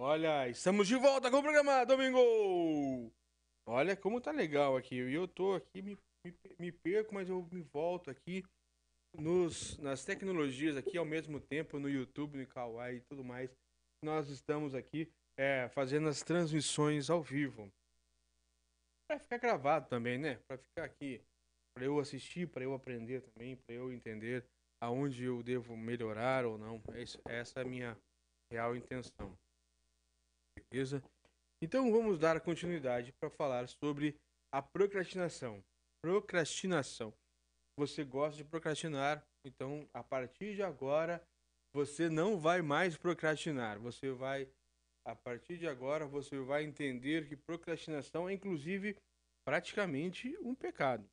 Olha, 0.00 0.48
estamos 0.48 0.86
de 0.86 0.94
volta 0.94 1.28
com 1.28 1.38
o 1.38 1.42
programa 1.42 1.84
Domingo! 1.84 3.12
Olha 3.66 3.96
como 3.96 4.20
tá 4.20 4.30
legal 4.30 4.76
aqui. 4.76 4.94
E 4.94 5.12
eu 5.12 5.26
tô 5.26 5.54
aqui, 5.54 5.82
me, 5.82 5.98
me, 6.24 6.34
me, 6.56 6.70
perco, 6.70 7.12
mas 7.12 7.28
eu 7.28 7.42
me 7.50 7.62
volto 7.62 8.08
aqui 8.08 8.44
nos, 9.18 9.76
nas 9.78 10.04
tecnologias 10.04 10.76
aqui 10.76 10.96
ao 10.96 11.04
mesmo 11.04 11.40
tempo, 11.40 11.80
no 11.80 11.90
YouTube, 11.90 12.38
no 12.38 12.46
Kawaii 12.46 12.98
e 12.98 13.04
tudo 13.10 13.24
mais. 13.24 13.50
Nós 14.00 14.28
estamos 14.28 14.72
aqui 14.72 15.10
é, 15.36 15.68
fazendo 15.70 16.08
as 16.08 16.22
transmissões 16.22 17.10
ao 17.10 17.20
vivo. 17.20 17.68
Para 19.10 19.18
ficar 19.18 19.38
gravado 19.38 19.88
também, 19.88 20.16
né? 20.16 20.38
Para 20.46 20.58
ficar 20.58 20.84
aqui, 20.84 21.20
para 21.74 21.84
eu 21.84 21.98
assistir, 21.98 22.46
para 22.46 22.62
eu 22.62 22.72
aprender 22.72 23.20
também, 23.22 23.56
para 23.56 23.74
eu 23.74 23.92
entender 23.92 24.46
aonde 24.80 25.24
eu 25.24 25.42
devo 25.42 25.76
melhorar 25.76 26.46
ou 26.46 26.56
não. 26.56 26.80
Essa 27.26 27.58
é 27.58 27.62
a 27.62 27.68
minha 27.68 27.98
real 28.48 28.76
intenção 28.76 29.36
certeza. 30.58 31.02
Então 31.62 31.90
vamos 31.90 32.18
dar 32.18 32.40
continuidade 32.40 33.12
para 33.20 33.30
falar 33.30 33.68
sobre 33.68 34.16
a 34.52 34.60
procrastinação. 34.60 35.62
Procrastinação. 36.02 37.12
Você 37.78 38.04
gosta 38.04 38.36
de 38.36 38.44
procrastinar, 38.44 39.24
então 39.46 39.88
a 39.94 40.02
partir 40.02 40.56
de 40.56 40.62
agora 40.62 41.22
você 41.72 42.08
não 42.08 42.38
vai 42.38 42.60
mais 42.60 42.96
procrastinar. 42.96 43.78
Você 43.78 44.10
vai, 44.10 44.48
a 45.06 45.14
partir 45.14 45.58
de 45.58 45.68
agora, 45.68 46.06
você 46.06 46.38
vai 46.40 46.64
entender 46.64 47.28
que 47.28 47.36
procrastinação 47.36 48.28
é 48.28 48.32
inclusive 48.32 48.96
praticamente 49.46 50.36
um 50.40 50.54
pecado. 50.54 51.08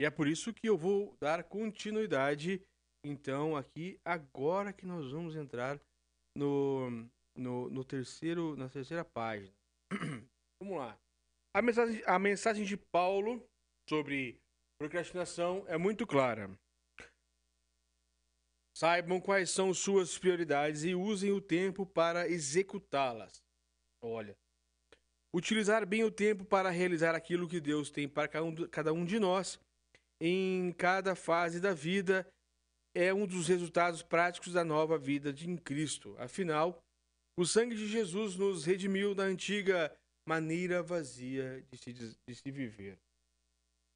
E 0.00 0.04
é 0.04 0.10
por 0.10 0.26
isso 0.26 0.52
que 0.52 0.68
eu 0.68 0.76
vou 0.76 1.14
dar 1.20 1.44
continuidade, 1.44 2.62
então, 3.04 3.56
aqui, 3.56 4.00
agora 4.04 4.72
que 4.72 4.86
nós 4.86 5.10
vamos 5.10 5.36
entrar 5.36 5.80
no, 6.36 7.08
no, 7.36 7.68
no 7.70 7.84
terceiro, 7.84 8.56
na 8.56 8.68
terceira 8.68 9.04
página. 9.04 9.52
Vamos 10.60 10.78
lá. 10.78 10.98
A 11.54 11.60
mensagem, 11.60 12.02
a 12.06 12.18
mensagem 12.18 12.64
de 12.64 12.76
Paulo 12.76 13.46
sobre 13.88 14.40
procrastinação 14.78 15.64
é 15.68 15.76
muito 15.76 16.06
clara. 16.06 16.50
Saibam 18.76 19.20
quais 19.20 19.50
são 19.50 19.72
suas 19.74 20.18
prioridades 20.18 20.82
e 20.82 20.94
usem 20.94 21.30
o 21.30 21.40
tempo 21.40 21.84
para 21.84 22.28
executá-las. 22.28 23.42
Olha, 24.02 24.36
utilizar 25.34 25.86
bem 25.86 26.02
o 26.04 26.10
tempo 26.10 26.44
para 26.44 26.70
realizar 26.70 27.14
aquilo 27.14 27.48
que 27.48 27.60
Deus 27.60 27.90
tem 27.90 28.08
para 28.08 28.28
cada 28.68 28.92
um 28.92 29.04
de 29.04 29.20
nós 29.20 29.60
em 30.20 30.72
cada 30.72 31.14
fase 31.14 31.60
da 31.60 31.74
vida 31.74 32.26
é 32.94 33.12
um 33.12 33.26
dos 33.26 33.48
resultados 33.48 34.02
práticos 34.02 34.52
da 34.52 34.64
nova 34.64 34.98
vida 34.98 35.32
de 35.32 35.56
Cristo. 35.58 36.14
Afinal, 36.18 36.81
o 37.38 37.46
sangue 37.46 37.74
de 37.74 37.88
Jesus 37.88 38.36
nos 38.36 38.64
redimiu 38.64 39.14
da 39.14 39.22
antiga 39.22 39.94
maneira 40.28 40.82
vazia 40.82 41.62
de 41.62 41.78
se, 41.78 41.92
de 41.92 42.34
se 42.34 42.50
viver. 42.50 42.98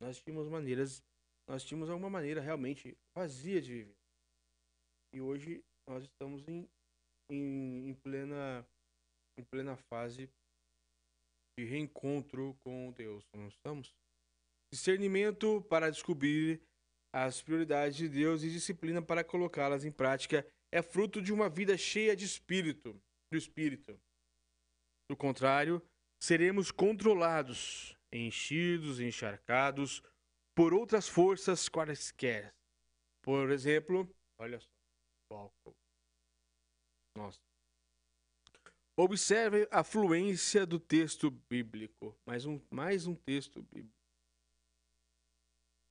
Nós 0.00 0.20
tínhamos 0.20 0.48
maneiras, 0.48 1.02
nós 1.48 1.62
tínhamos 1.64 1.90
alguma 1.90 2.10
maneira 2.10 2.40
realmente 2.40 2.96
vazia 3.14 3.60
de 3.60 3.72
viver. 3.72 3.96
E 5.14 5.20
hoje 5.20 5.62
nós 5.88 6.04
estamos 6.04 6.46
em, 6.48 6.68
em, 7.30 7.90
em 7.90 7.94
plena, 7.94 8.66
em 9.38 9.44
plena 9.44 9.76
fase 9.76 10.30
de 11.58 11.64
reencontro 11.64 12.56
com 12.64 12.92
Deus, 12.92 13.24
não 13.34 13.48
estamos? 13.48 13.94
Discernimento 14.72 15.62
para 15.68 15.90
descobrir 15.90 16.60
as 17.14 17.40
prioridades 17.40 17.96
de 17.96 18.08
Deus 18.08 18.42
e 18.42 18.50
disciplina 18.50 19.00
para 19.00 19.24
colocá-las 19.24 19.84
em 19.84 19.92
prática 19.92 20.46
é 20.72 20.82
fruto 20.82 21.22
de 21.22 21.32
uma 21.32 21.48
vida 21.48 21.78
cheia 21.78 22.16
de 22.16 22.24
espírito 22.24 23.00
do 23.30 23.36
espírito. 23.36 24.00
Do 25.08 25.16
contrário, 25.16 25.82
seremos 26.20 26.70
controlados, 26.70 27.96
enchidos, 28.12 29.00
encharcados 29.00 30.02
por 30.54 30.72
outras 30.72 31.08
forças 31.08 31.68
quaisquer. 31.68 32.54
Por 33.22 33.50
exemplo, 33.50 34.08
olha 34.38 34.60
só, 34.60 34.68
O 35.30 35.34
álcool. 35.34 35.76
Nossa. 37.16 37.40
Observe 38.98 39.68
a 39.70 39.84
fluência 39.84 40.64
do 40.64 40.80
texto 40.80 41.30
bíblico. 41.30 42.18
Mais 42.24 42.46
um, 42.46 42.60
mais 42.70 43.06
um 43.06 43.14
texto 43.14 43.62
bíblico. 43.62 43.94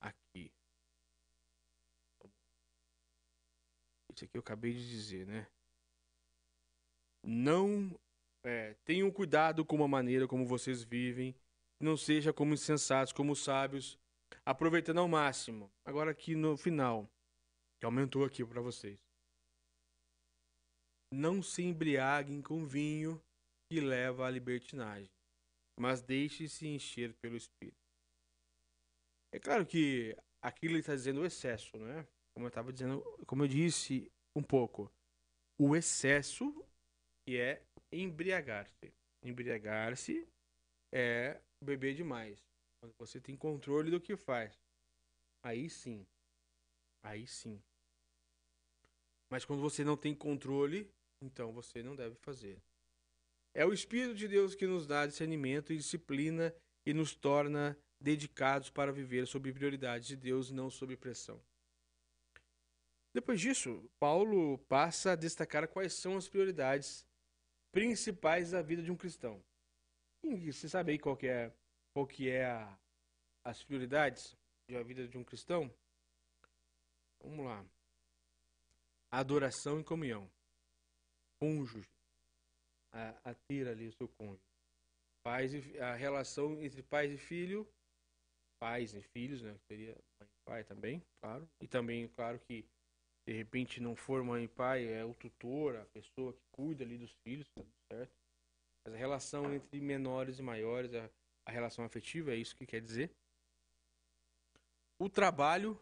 Aqui. 0.00 0.50
Isso 4.12 4.24
aqui 4.24 4.36
eu 4.36 4.40
acabei 4.40 4.72
de 4.72 4.88
dizer, 4.88 5.26
né? 5.26 5.46
Não 7.28 7.90
é, 8.44 8.74
tenham 8.84 9.10
cuidado 9.10 9.64
com 9.64 9.82
a 9.82 9.88
maneira 9.88 10.28
como 10.28 10.46
vocês 10.46 10.84
vivem. 10.84 11.34
Não 11.80 11.96
seja 11.96 12.32
como 12.32 12.54
insensatos, 12.54 13.12
como 13.12 13.34
sábios, 13.34 13.98
aproveitando 14.44 14.98
ao 14.98 15.08
máximo. 15.08 15.68
Agora 15.84 16.12
aqui 16.12 16.36
no 16.36 16.56
final, 16.56 17.10
que 17.80 17.84
aumentou 17.84 18.24
aqui 18.24 18.44
para 18.44 18.60
vocês. 18.60 19.04
Não 21.12 21.42
se 21.42 21.62
embriaguem 21.62 22.40
com 22.40 22.64
vinho 22.64 23.20
que 23.68 23.80
leva 23.80 24.26
à 24.26 24.30
libertinagem, 24.30 25.10
mas 25.78 26.00
deixe-se 26.00 26.68
encher 26.68 27.12
pelo 27.14 27.36
Espírito. 27.36 27.76
É 29.34 29.40
claro 29.40 29.66
que 29.66 30.16
aquilo 30.40 30.74
ele 30.74 30.80
está 30.80 30.94
dizendo 30.94 31.20
o 31.20 31.26
excesso, 31.26 31.76
né? 31.78 32.06
Como 32.34 32.46
eu 32.46 32.48
estava 32.48 32.72
dizendo, 32.72 33.02
como 33.26 33.42
eu 33.42 33.48
disse 33.48 34.10
um 34.36 34.42
pouco, 34.42 34.90
o 35.58 35.74
excesso 35.74 36.65
que 37.26 37.36
é 37.38 37.60
embriagar-se. 37.92 38.94
Embriagar-se 39.22 40.26
é 40.94 41.40
beber 41.60 41.94
demais. 41.94 42.40
Quando 42.80 42.94
você 42.98 43.20
tem 43.20 43.36
controle 43.36 43.90
do 43.90 44.00
que 44.00 44.16
faz. 44.16 44.56
Aí 45.42 45.68
sim. 45.68 46.06
Aí 47.02 47.26
sim. 47.26 47.60
Mas 49.28 49.44
quando 49.44 49.60
você 49.60 49.82
não 49.82 49.96
tem 49.96 50.14
controle, 50.14 50.88
então 51.20 51.52
você 51.52 51.82
não 51.82 51.96
deve 51.96 52.14
fazer. 52.14 52.62
É 53.52 53.66
o 53.66 53.72
Espírito 53.72 54.14
de 54.14 54.28
Deus 54.28 54.54
que 54.54 54.66
nos 54.66 54.86
dá 54.86 55.06
discernimento 55.06 55.72
e 55.72 55.78
disciplina 55.78 56.54
e 56.84 56.94
nos 56.94 57.14
torna 57.14 57.76
dedicados 58.00 58.70
para 58.70 58.92
viver 58.92 59.26
sob 59.26 59.52
prioridades 59.52 60.06
de 60.06 60.14
Deus 60.14 60.50
e 60.50 60.54
não 60.54 60.70
sob 60.70 60.96
pressão. 60.96 61.42
Depois 63.12 63.40
disso, 63.40 63.90
Paulo 63.98 64.58
passa 64.68 65.12
a 65.12 65.16
destacar 65.16 65.66
quais 65.66 65.94
são 65.94 66.16
as 66.16 66.28
prioridades 66.28 67.04
principais 67.72 68.50
da 68.50 68.62
vida 68.62 68.82
de 68.82 68.90
um 68.90 68.96
cristão. 68.96 69.42
E 70.22 70.52
você 70.52 70.68
sabe 70.68 70.92
aí 70.92 70.98
qual 70.98 71.16
que 71.16 71.28
é, 71.28 71.52
qual 71.92 72.06
que 72.06 72.28
é 72.28 72.44
a, 72.44 72.78
as 73.44 73.62
prioridades 73.62 74.36
da 74.68 74.82
vida 74.82 75.06
de 75.06 75.16
um 75.16 75.24
cristão? 75.24 75.72
Vamos 77.22 77.44
lá. 77.46 77.64
Adoração 79.10 79.80
e 79.80 79.84
comunhão. 79.84 80.30
Cônjuge. 81.40 81.88
A, 82.92 83.30
a 83.30 83.34
ter 83.34 83.68
ali 83.68 83.88
o 83.88 83.92
seu 83.92 84.08
cônjuge. 84.08 84.42
Pais 85.22 85.54
e, 85.54 85.78
a 85.78 85.94
relação 85.94 86.60
entre 86.62 86.82
pais 86.82 87.12
e 87.12 87.18
filho. 87.18 87.68
Pais 88.58 88.94
e 88.94 89.02
filhos, 89.02 89.42
né? 89.42 89.56
Seria 89.68 89.94
mãe 90.18 90.28
e 90.28 90.44
pai 90.44 90.64
também, 90.64 91.02
claro. 91.20 91.48
E 91.60 91.68
também, 91.68 92.08
claro 92.08 92.38
que 92.40 92.64
de 93.26 93.32
repente 93.32 93.80
não 93.80 93.96
for 93.96 94.22
mãe 94.22 94.44
e 94.44 94.48
pai, 94.48 94.86
é 94.86 95.04
o 95.04 95.12
tutor, 95.14 95.76
a 95.76 95.84
pessoa 95.86 96.32
que 96.32 96.44
cuida 96.52 96.84
ali 96.84 96.96
dos 96.96 97.12
filhos, 97.24 97.48
tá 97.54 97.64
certo? 97.90 98.12
Mas 98.84 98.94
a 98.94 98.96
relação 98.96 99.52
entre 99.52 99.80
menores 99.80 100.38
e 100.38 100.42
maiores, 100.42 100.94
a, 100.94 101.10
a 101.44 101.50
relação 101.50 101.84
afetiva, 101.84 102.32
é 102.32 102.36
isso 102.36 102.54
que 102.54 102.64
quer 102.64 102.80
dizer. 102.80 103.10
O 104.98 105.08
trabalho, 105.08 105.78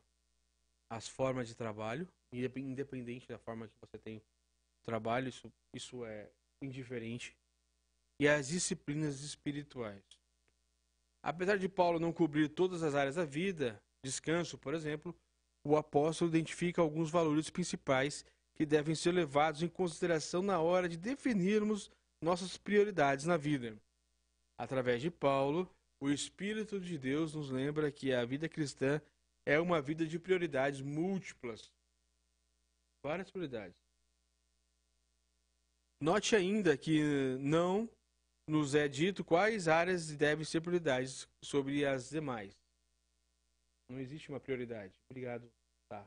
as 0.91 1.07
formas 1.07 1.47
de 1.47 1.55
trabalho, 1.55 2.09
independente 2.33 3.29
da 3.29 3.39
forma 3.39 3.69
que 3.69 3.79
você 3.79 3.99
tem 3.99 4.23
trabalho, 4.83 5.29
isso, 5.29 5.53
isso 5.75 6.05
é 6.07 6.31
indiferente. 6.63 7.37
E 8.19 8.27
as 8.27 8.49
disciplinas 8.49 9.21
espirituais. 9.21 10.03
Apesar 11.23 11.59
de 11.59 11.69
Paulo 11.69 11.99
não 11.99 12.13
cobrir 12.13 12.49
todas 12.49 12.83
as 12.83 12.95
áreas 12.95 13.17
da 13.17 13.25
vida, 13.25 13.83
descanso, 14.03 14.57
por 14.57 14.73
exemplo, 14.73 15.15
o 15.65 15.77
apóstolo 15.77 16.31
identifica 16.31 16.83
alguns 16.83 17.11
valores 17.11 17.49
principais 17.49 18.25
que 18.55 18.67
devem 18.67 18.95
ser 18.95 19.13
levados 19.13 19.63
em 19.63 19.69
consideração 19.69 20.43
na 20.43 20.61
hora 20.61 20.89
de 20.89 20.97
definirmos 20.97 21.91
nossas 22.23 22.57
prioridades 22.57 23.25
na 23.25 23.37
vida. 23.37 23.77
Através 24.59 25.01
de 25.01 25.11
Paulo, 25.11 25.69
o 26.01 26.11
Espírito 26.11 26.79
de 26.79 26.99
Deus 26.99 27.35
nos 27.35 27.51
lembra 27.51 27.91
que 27.91 28.13
a 28.13 28.25
vida 28.25 28.49
cristã 28.49 29.01
é 29.47 29.59
uma 29.59 29.81
vida 29.81 30.07
de 30.07 30.19
prioridades 30.19 30.81
múltiplas. 30.81 31.73
Várias 33.03 33.31
prioridades. 33.31 33.77
Note 36.01 36.37
ainda 36.37 36.77
que 36.77 37.37
não 37.41 37.89
nos 38.49 38.75
é 38.75 38.87
dito 38.87 39.25
quais 39.25 39.69
áreas 39.69 40.11
devem 40.11 40.45
ser 40.45 40.61
prioridades 40.61 41.27
sobre 41.43 41.85
as 41.85 42.11
demais. 42.11 42.55
Não 43.89 44.01
existe 44.01 44.31
uma 44.31 44.41
prioridade. 44.41 44.99
Obrigado. 45.11 45.51
Tá. 45.89 46.07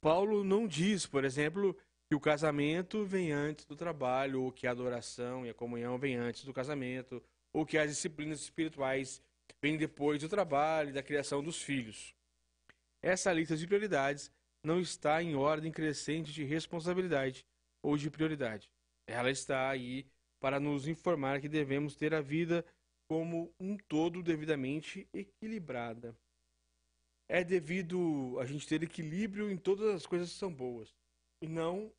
Paulo 0.00 0.44
não 0.44 0.66
diz, 0.66 1.06
por 1.06 1.24
exemplo, 1.24 1.76
que 2.08 2.14
o 2.14 2.20
casamento 2.20 3.04
vem 3.04 3.32
antes 3.32 3.64
do 3.64 3.76
trabalho, 3.76 4.42
ou 4.42 4.52
que 4.52 4.66
a 4.66 4.70
adoração 4.70 5.46
e 5.46 5.50
a 5.50 5.54
comunhão 5.54 5.98
vem 5.98 6.16
antes 6.16 6.44
do 6.44 6.52
casamento, 6.52 7.22
ou 7.52 7.64
que 7.64 7.78
as 7.78 7.88
disciplinas 7.88 8.40
espirituais 8.40 9.22
vêm 9.62 9.76
depois 9.76 10.20
do 10.20 10.28
trabalho 10.28 10.90
e 10.90 10.92
da 10.92 11.02
criação 11.02 11.42
dos 11.42 11.62
filhos. 11.62 12.14
Essa 13.00 13.32
lista 13.32 13.56
de 13.56 13.66
prioridades 13.66 14.30
não 14.64 14.80
está 14.80 15.22
em 15.22 15.34
ordem 15.34 15.72
crescente 15.72 16.32
de 16.32 16.44
responsabilidade 16.44 17.46
ou 17.82 17.96
de 17.96 18.10
prioridade. 18.10 18.70
Ela 19.06 19.30
está 19.30 19.70
aí 19.70 20.06
para 20.40 20.60
nos 20.60 20.86
informar 20.86 21.40
que 21.40 21.48
devemos 21.48 21.96
ter 21.96 22.14
a 22.14 22.20
vida 22.20 22.64
como 23.08 23.52
um 23.58 23.76
todo 23.76 24.22
devidamente 24.22 25.08
equilibrada 25.12 26.16
é 27.32 27.42
devido 27.42 28.38
a 28.38 28.44
gente 28.44 28.68
ter 28.68 28.82
equilíbrio 28.82 29.50
em 29.50 29.56
todas 29.56 29.94
as 29.94 30.06
coisas 30.06 30.30
que 30.30 30.38
são 30.38 30.52
boas. 30.52 30.94
E 31.40 31.48
não 31.48 31.90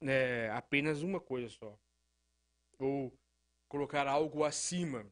é, 0.00 0.48
apenas 0.52 1.02
uma 1.02 1.18
coisa 1.18 1.48
só. 1.48 1.76
Ou 2.78 3.12
colocar 3.68 4.06
algo 4.06 4.44
acima. 4.44 5.04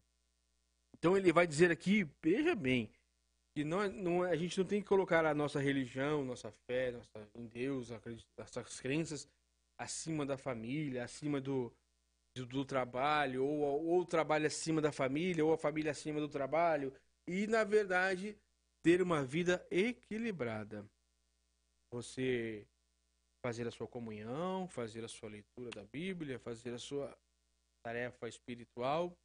Então 0.96 1.16
ele 1.16 1.32
vai 1.32 1.44
dizer 1.44 1.72
aqui, 1.72 2.08
veja 2.22 2.54
bem, 2.54 2.88
que 3.52 3.64
não, 3.64 3.82
é, 3.82 3.88
não, 3.88 4.24
é, 4.24 4.30
a 4.30 4.36
gente 4.36 4.56
não 4.56 4.64
tem 4.64 4.80
que 4.80 4.86
colocar 4.86 5.26
a 5.26 5.34
nossa 5.34 5.58
religião, 5.58 6.24
nossa 6.24 6.52
fé, 6.52 6.92
nossa, 6.92 7.28
em 7.34 7.48
Deus, 7.48 7.90
nossas 8.36 8.80
crenças 8.80 9.28
acima 9.76 10.24
da 10.24 10.38
família, 10.38 11.02
acima 11.02 11.40
do, 11.40 11.74
do, 12.32 12.46
do 12.46 12.64
trabalho, 12.64 13.44
ou, 13.44 13.58
ou 13.60 14.00
o 14.02 14.06
trabalho 14.06 14.46
acima 14.46 14.80
da 14.80 14.92
família, 14.92 15.44
ou 15.44 15.52
a 15.52 15.58
família 15.58 15.90
acima 15.90 16.20
do 16.20 16.28
trabalho. 16.28 16.92
E, 17.26 17.48
na 17.48 17.64
verdade, 17.64 18.38
ter 18.82 19.02
uma 19.02 19.24
vida 19.24 19.66
equilibrada. 19.70 20.88
Você 21.92 22.66
fazer 23.44 23.66
a 23.66 23.70
sua 23.70 23.86
comunhão, 23.86 24.68
fazer 24.68 25.04
a 25.04 25.08
sua 25.08 25.28
leitura 25.28 25.70
da 25.70 25.84
Bíblia, 25.84 26.38
fazer 26.38 26.74
a 26.74 26.78
sua 26.78 27.16
tarefa 27.84 28.28
espiritual 28.28 29.16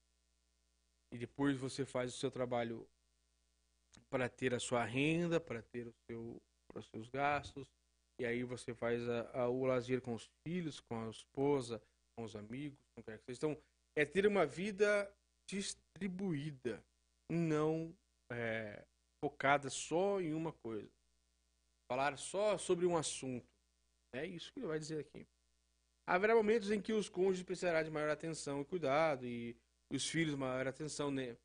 e 1.11 1.17
depois 1.17 1.57
você 1.57 1.85
faz 1.85 2.13
o 2.13 2.17
seu 2.17 2.31
trabalho 2.31 2.87
para 4.09 4.29
ter 4.29 4.53
a 4.53 4.59
sua 4.59 4.83
renda, 4.83 5.39
para 5.39 5.61
ter 5.61 5.87
o 5.87 5.93
seu, 6.07 6.41
para 6.67 6.79
os 6.79 6.87
seus 6.87 7.09
gastos 7.09 7.67
e 8.19 8.25
aí 8.25 8.43
você 8.43 8.73
faz 8.73 9.07
a, 9.09 9.41
a, 9.41 9.49
o 9.49 9.65
lazer 9.65 10.01
com 10.01 10.13
os 10.13 10.29
filhos, 10.45 10.79
com 10.79 11.07
a 11.07 11.09
esposa, 11.09 11.81
com 12.15 12.23
os 12.23 12.35
amigos, 12.35 12.79
com 12.95 13.03
quem 13.03 13.17
que 13.17 13.31
Então 13.31 13.57
é 13.95 14.05
ter 14.05 14.25
uma 14.27 14.45
vida 14.45 15.11
distribuída, 15.47 16.83
não 17.29 17.95
é, 18.31 18.85
focada 19.23 19.69
só 19.69 20.19
em 20.19 20.33
uma 20.33 20.51
coisa. 20.51 20.91
Falar 21.89 22.17
só 22.17 22.57
sobre 22.57 22.85
um 22.85 22.97
assunto. 22.97 23.47
É 24.13 24.25
isso 24.25 24.51
que 24.51 24.59
ele 24.59 24.67
vai 24.67 24.77
dizer 24.77 24.99
aqui. 24.99 25.25
Haverá 26.05 26.35
momentos 26.35 26.69
em 26.71 26.81
que 26.81 26.91
os 26.91 27.07
cônjuges 27.07 27.43
precisarão 27.43 27.81
de 27.81 27.89
maior 27.89 28.09
atenção 28.09 28.59
e 28.59 28.65
cuidado 28.65 29.25
e 29.25 29.55
os 29.89 30.05
filhos 30.09 30.35
maior 30.35 30.67
atenção, 30.67 31.09
né? 31.09 31.37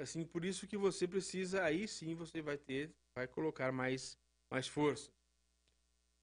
Assim, 0.00 0.24
por 0.24 0.42
isso 0.42 0.66
que 0.66 0.78
você 0.78 1.06
precisa, 1.06 1.62
aí 1.62 1.86
sim 1.86 2.14
você 2.14 2.40
vai 2.40 2.56
ter, 2.56 2.90
vai 3.14 3.28
colocar 3.28 3.70
mais, 3.72 4.18
mais 4.50 4.66
força. 4.66 5.10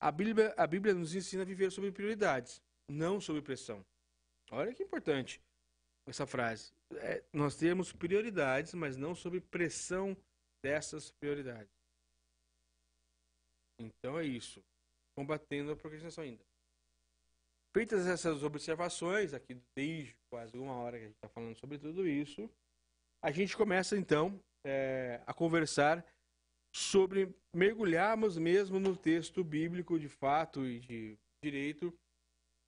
A 0.01 0.11
Bíblia, 0.11 0.55
a 0.57 0.65
Bíblia 0.65 0.95
nos 0.95 1.13
ensina 1.13 1.43
a 1.43 1.45
viver 1.45 1.71
sobre 1.71 1.91
prioridades, 1.91 2.63
não 2.89 3.21
sobre 3.21 3.43
pressão. 3.43 3.85
Olha 4.49 4.73
que 4.73 4.81
importante 4.81 5.39
essa 6.07 6.25
frase. 6.25 6.73
É, 6.95 7.23
nós 7.31 7.55
temos 7.55 7.91
prioridades, 7.91 8.73
mas 8.73 8.97
não 8.97 9.13
sobre 9.13 9.39
pressão 9.39 10.17
dessas 10.65 11.11
prioridades. 11.11 11.71
Então 13.79 14.17
é 14.17 14.25
isso. 14.25 14.63
Combatendo 15.15 15.71
a 15.71 15.75
procrastinação 15.75 16.23
ainda. 16.23 16.43
Feitas 17.71 18.07
essas 18.07 18.41
observações, 18.41 19.35
aqui 19.35 19.61
desde 19.75 20.17
quase 20.27 20.57
uma 20.57 20.73
hora 20.73 20.97
que 20.97 21.03
a 21.03 21.07
gente 21.07 21.15
está 21.17 21.29
falando 21.29 21.55
sobre 21.55 21.77
tudo 21.77 22.07
isso, 22.07 22.49
a 23.21 23.29
gente 23.29 23.55
começa 23.55 23.95
então 23.95 24.41
é, 24.65 25.21
a 25.27 25.33
conversar 25.35 26.03
sobre 26.73 27.31
mergulharmos 27.53 28.35
mesmo 28.35 28.79
no 28.79 28.97
texto 28.97 29.43
bíblico 29.43 29.99
de 29.99 30.09
fato 30.09 30.65
e 30.65 30.79
de 30.79 31.17
direito 31.43 31.93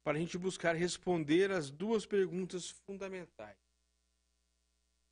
para 0.05 0.17
a 0.17 0.19
gente 0.19 0.37
buscar 0.37 0.75
responder 0.75 1.51
as 1.51 1.71
duas 1.71 2.05
perguntas 2.05 2.69
fundamentais. 2.69 3.66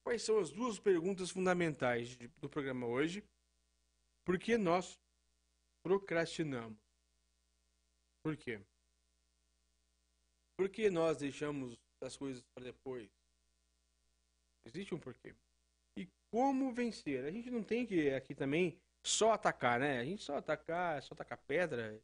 Quais 0.06 0.22
são 0.22 0.38
as 0.38 0.52
duas 0.52 0.78
perguntas 0.78 1.32
fundamentais 1.32 2.16
do 2.38 2.48
programa 2.48 2.86
hoje? 2.86 3.24
Por 4.24 4.38
que 4.38 4.56
nós 4.56 5.00
procrastinamos? 5.82 6.78
Por 8.24 8.38
quê? 8.38 8.62
Por 10.56 10.70
que 10.70 10.92
nós 10.92 11.18
deixamos 11.18 11.76
as 12.04 12.16
coisas 12.16 12.44
para 12.54 12.66
depois? 12.66 13.10
Existe 14.64 14.94
um 14.94 15.00
porquê. 15.00 15.34
E 15.98 16.08
como 16.32 16.72
vencer? 16.72 17.26
A 17.26 17.32
gente 17.32 17.50
não 17.50 17.64
tem 17.64 17.84
que 17.84 18.12
aqui 18.12 18.36
também 18.36 18.80
só 19.04 19.32
atacar, 19.32 19.80
né? 19.80 20.00
A 20.00 20.06
gente 20.06 20.24
só 20.24 20.38
atacar, 20.38 21.02
só 21.02 21.16
atacar 21.16 21.40
pedra 21.48 22.00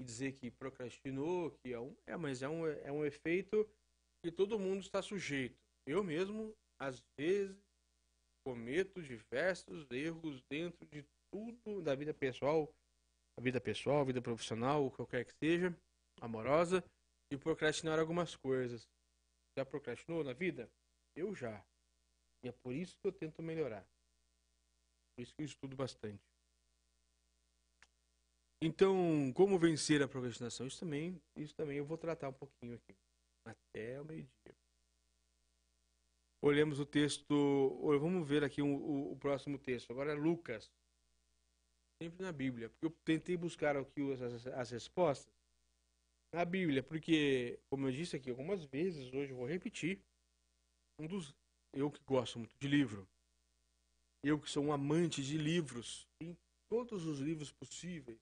e 0.00 0.04
dizer 0.04 0.32
que 0.32 0.50
procrastinou, 0.50 1.52
que 1.52 1.72
é 1.72 1.78
um, 1.78 1.96
é, 2.04 2.16
mas 2.16 2.42
é 2.42 2.48
um, 2.48 2.66
é 2.66 2.90
um 2.90 3.04
efeito 3.04 3.64
que 4.24 4.32
todo 4.32 4.58
mundo 4.58 4.80
está 4.80 5.00
sujeito. 5.00 5.56
Eu 5.86 6.02
mesmo, 6.02 6.52
às 6.78 7.02
vezes, 7.18 7.56
cometo 8.44 9.02
diversos 9.02 9.90
erros 9.90 10.40
dentro 10.50 10.86
de 10.86 11.04
tudo 11.30 11.82
da 11.82 11.94
vida 11.94 12.14
pessoal, 12.14 12.72
a 13.36 13.40
vida 13.40 13.60
pessoal, 13.60 14.00
a 14.00 14.04
vida 14.04 14.22
profissional, 14.22 14.86
o 14.86 14.90
que 14.90 15.04
quer 15.06 15.24
que 15.24 15.34
seja, 15.34 15.76
amorosa, 16.20 16.82
e 17.30 17.36
procrastinar 17.36 17.98
algumas 17.98 18.34
coisas. 18.36 18.88
Já 19.56 19.64
procrastinou 19.64 20.24
na 20.24 20.32
vida? 20.32 20.70
Eu 21.14 21.34
já. 21.34 21.64
E 22.42 22.48
é 22.48 22.52
por 22.52 22.72
isso 22.72 22.96
que 23.00 23.06
eu 23.08 23.12
tento 23.12 23.42
melhorar. 23.42 23.86
Por 25.14 25.22
isso 25.22 25.34
que 25.34 25.42
eu 25.42 25.46
estudo 25.46 25.76
bastante. 25.76 26.22
Então, 28.60 29.32
como 29.34 29.58
vencer 29.58 30.02
a 30.02 30.08
procrastinação? 30.08 30.66
Isso 30.66 30.80
também, 30.80 31.20
isso 31.36 31.54
também 31.54 31.78
eu 31.78 31.84
vou 31.84 31.96
tratar 31.96 32.28
um 32.28 32.32
pouquinho 32.32 32.74
aqui. 32.74 32.96
Até 33.44 34.00
o 34.00 34.04
meio-dia. 34.04 34.54
Olhemos 36.40 36.78
o 36.78 36.86
texto. 36.86 37.34
Vamos 37.98 38.26
ver 38.28 38.44
aqui 38.44 38.62
o, 38.62 38.66
o, 38.66 39.12
o, 39.12 39.16
próximo 39.16 39.58
texto. 39.58 39.90
Agora 39.90 40.12
é 40.12 40.14
Lucas. 40.14 40.70
Sempre 42.02 42.22
na 42.22 42.32
Bíblia. 42.32 42.68
Porque 42.70 42.86
eu 42.86 42.90
tentei 43.04 43.36
buscar 43.36 43.76
aqui 43.76 44.00
as, 44.12 44.46
as 44.46 44.70
respostas 44.70 45.32
na 46.32 46.44
Bíblia. 46.44 46.82
Porque, 46.82 47.58
como 47.68 47.88
eu 47.88 47.92
disse 47.92 48.16
aqui 48.16 48.30
algumas 48.30 48.64
vezes, 48.64 49.12
hoje 49.12 49.32
vou 49.32 49.46
repetir. 49.46 50.00
Um 50.98 51.06
dos. 51.06 51.34
Eu 51.72 51.90
que 51.90 52.00
gosto 52.04 52.38
muito 52.38 52.56
de 52.58 52.68
livro. 52.68 53.06
Eu 54.22 54.38
que 54.38 54.50
sou 54.50 54.64
um 54.64 54.72
amante 54.72 55.22
de 55.22 55.36
livros. 55.36 56.06
Em 56.20 56.36
todos 56.68 57.06
os 57.06 57.18
livros 57.18 57.52
possíveis 57.52 58.18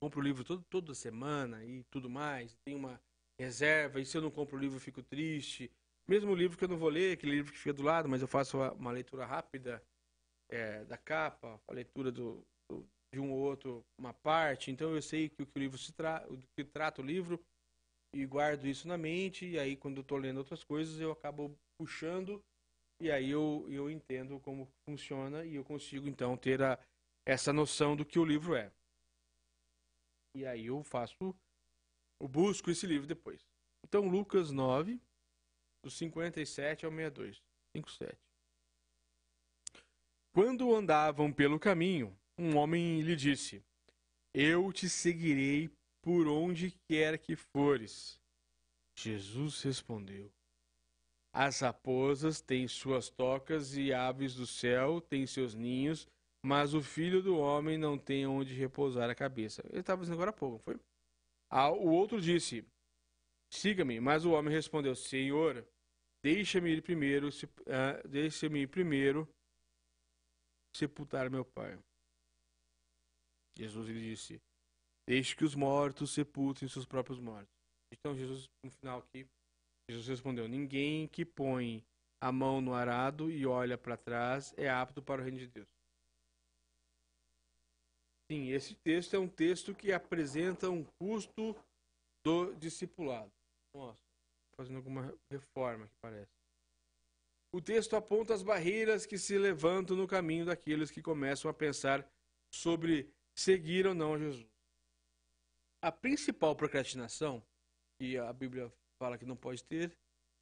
compro 0.00 0.20
o 0.20 0.22
livro 0.22 0.44
todo, 0.44 0.62
toda 0.64 0.94
semana 0.94 1.64
e 1.64 1.82
tudo 1.84 2.08
mais, 2.08 2.54
tem 2.64 2.74
uma 2.74 3.00
reserva, 3.38 4.00
e 4.00 4.06
se 4.06 4.16
eu 4.16 4.22
não 4.22 4.30
compro 4.30 4.56
o 4.56 4.60
livro 4.60 4.76
eu 4.76 4.80
fico 4.80 5.02
triste. 5.02 5.70
Mesmo 6.08 6.32
o 6.32 6.34
livro 6.34 6.56
que 6.56 6.64
eu 6.64 6.68
não 6.68 6.76
vou 6.76 6.88
ler, 6.88 7.14
aquele 7.14 7.32
livro 7.32 7.52
que 7.52 7.58
fica 7.58 7.72
do 7.72 7.82
lado, 7.82 8.08
mas 8.08 8.22
eu 8.22 8.28
faço 8.28 8.58
uma 8.58 8.92
leitura 8.92 9.26
rápida 9.26 9.82
é, 10.48 10.84
da 10.84 10.96
capa, 10.96 11.60
a 11.66 11.72
leitura 11.72 12.12
do, 12.12 12.46
do, 12.70 12.88
de 13.12 13.18
um 13.18 13.32
ou 13.32 13.38
outro, 13.38 13.84
uma 13.98 14.14
parte, 14.14 14.70
então 14.70 14.94
eu 14.94 15.02
sei 15.02 15.28
que 15.28 15.42
o 15.42 15.46
que 15.46 15.58
o 15.58 15.60
livro 15.60 15.76
se 15.76 15.92
tra 15.92 16.24
que 16.56 16.64
trata 16.64 17.02
o 17.02 17.04
livro 17.04 17.44
e 18.14 18.24
guardo 18.24 18.66
isso 18.66 18.86
na 18.86 18.96
mente, 18.96 19.46
e 19.46 19.58
aí 19.58 19.76
quando 19.76 19.96
eu 19.96 20.02
estou 20.02 20.16
lendo 20.16 20.38
outras 20.38 20.62
coisas 20.62 21.00
eu 21.00 21.10
acabo 21.10 21.58
puxando 21.76 22.40
e 23.00 23.10
aí 23.10 23.30
eu, 23.30 23.66
eu 23.68 23.90
entendo 23.90 24.40
como 24.40 24.68
funciona 24.88 25.44
e 25.44 25.56
eu 25.56 25.64
consigo 25.64 26.08
então 26.08 26.36
ter 26.36 26.62
a, 26.62 26.78
essa 27.26 27.52
noção 27.52 27.94
do 27.94 28.06
que 28.06 28.18
o 28.18 28.24
livro 28.24 28.54
é. 28.54 28.72
E 30.34 30.46
aí 30.46 30.66
eu 30.66 30.82
faço, 30.82 31.34
eu 32.20 32.28
busco 32.28 32.70
esse 32.70 32.86
livro 32.86 33.06
depois. 33.06 33.40
Então, 33.84 34.08
Lucas 34.08 34.50
9, 34.50 35.00
do 35.86 35.90
57 35.90 36.84
ao 36.84 36.90
62. 36.90 37.40
57. 37.76 38.18
Quando 40.34 40.74
andavam 40.74 41.32
pelo 41.32 41.60
caminho, 41.60 42.16
um 42.36 42.56
homem 42.56 43.00
lhe 43.02 43.14
disse: 43.14 43.62
Eu 44.34 44.72
te 44.72 44.88
seguirei 44.88 45.70
por 46.02 46.26
onde 46.26 46.72
quer 46.88 47.18
que 47.18 47.36
fores. 47.36 48.20
Jesus 48.98 49.62
respondeu: 49.62 50.30
As 51.32 51.60
raposas 51.60 52.40
têm 52.40 52.66
suas 52.66 53.08
tocas 53.08 53.76
e 53.76 53.92
aves 53.92 54.34
do 54.34 54.46
céu 54.46 55.00
têm 55.00 55.24
seus 55.24 55.54
ninhos, 55.54 56.08
mas 56.44 56.74
o 56.74 56.82
filho 56.82 57.22
do 57.22 57.38
homem 57.38 57.78
não 57.78 57.96
tem 57.96 58.26
onde 58.26 58.54
repousar 58.54 59.08
a 59.08 59.14
cabeça. 59.14 59.62
Ele 59.70 59.80
estava 59.80 60.00
dizendo 60.00 60.14
agora 60.14 60.30
há 60.30 60.34
pouco, 60.34 60.58
foi? 60.58 60.76
Ah, 61.48 61.70
o 61.70 61.86
outro 61.86 62.20
disse: 62.20 62.66
Siga-me. 63.50 64.00
Mas 64.00 64.24
o 64.24 64.32
homem 64.32 64.52
respondeu: 64.52 64.94
Senhor, 64.94 65.64
deixa-me 66.26 66.70
ir 66.70 66.82
primeiro, 66.82 67.30
se, 67.30 67.46
uh, 67.46 68.08
deixa-me 68.08 68.62
ir 68.62 68.66
primeiro 68.66 69.28
sepultar 70.74 71.30
meu 71.30 71.44
pai. 71.44 71.78
Jesus 73.56 73.86
lhe 73.86 74.00
disse: 74.00 74.42
Deixe 75.08 75.36
que 75.36 75.44
os 75.44 75.54
mortos 75.54 76.10
sepultem 76.12 76.68
seus 76.68 76.84
próprios 76.84 77.20
mortos. 77.20 77.54
Então 77.92 78.16
Jesus, 78.16 78.50
no 78.64 78.72
final 78.72 78.98
aqui, 78.98 79.24
Jesus 79.88 80.08
respondeu: 80.08 80.48
Ninguém 80.48 81.06
que 81.06 81.24
põe 81.24 81.80
a 82.20 82.32
mão 82.32 82.60
no 82.60 82.74
arado 82.74 83.30
e 83.30 83.46
olha 83.46 83.78
para 83.78 83.96
trás 83.96 84.52
é 84.56 84.68
apto 84.68 85.00
para 85.00 85.20
o 85.20 85.24
reino 85.24 85.38
de 85.38 85.46
Deus. 85.46 85.68
Sim, 88.28 88.48
esse 88.48 88.74
texto 88.74 89.14
é 89.14 89.18
um 89.20 89.28
texto 89.28 89.72
que 89.72 89.92
apresenta 89.92 90.68
um 90.68 90.82
custo 90.98 91.54
do 92.24 92.52
discipulado. 92.54 93.30
Nossa, 93.72 94.05
fazendo 94.56 94.76
alguma 94.76 95.14
reforma 95.30 95.86
que 95.86 95.94
parece. 96.00 96.32
O 97.52 97.60
texto 97.60 97.94
aponta 97.94 98.34
as 98.34 98.42
barreiras 98.42 99.06
que 99.06 99.18
se 99.18 99.38
levantam 99.38 99.96
no 99.96 100.06
caminho 100.06 100.46
daqueles 100.46 100.90
que 100.90 101.02
começam 101.02 101.50
a 101.50 101.54
pensar 101.54 102.06
sobre 102.52 103.12
seguir 103.36 103.86
ou 103.86 103.94
não 103.94 104.18
Jesus. 104.18 104.46
A 105.82 105.92
principal 105.92 106.56
procrastinação, 106.56 107.42
que 107.98 108.18
a 108.18 108.32
Bíblia 108.32 108.72
fala 108.98 109.16
que 109.16 109.24
não 109.24 109.36
pode 109.36 109.62
ter, 109.64 109.96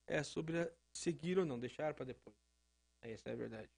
é 0.06 0.22
sobre 0.22 0.72
seguir 0.92 1.38
ou 1.38 1.44
não, 1.44 1.58
deixar 1.58 1.94
para 1.94 2.06
depois. 2.06 2.36
Essa 3.02 3.30
é 3.30 3.32
a 3.32 3.36
verdade. 3.36 3.70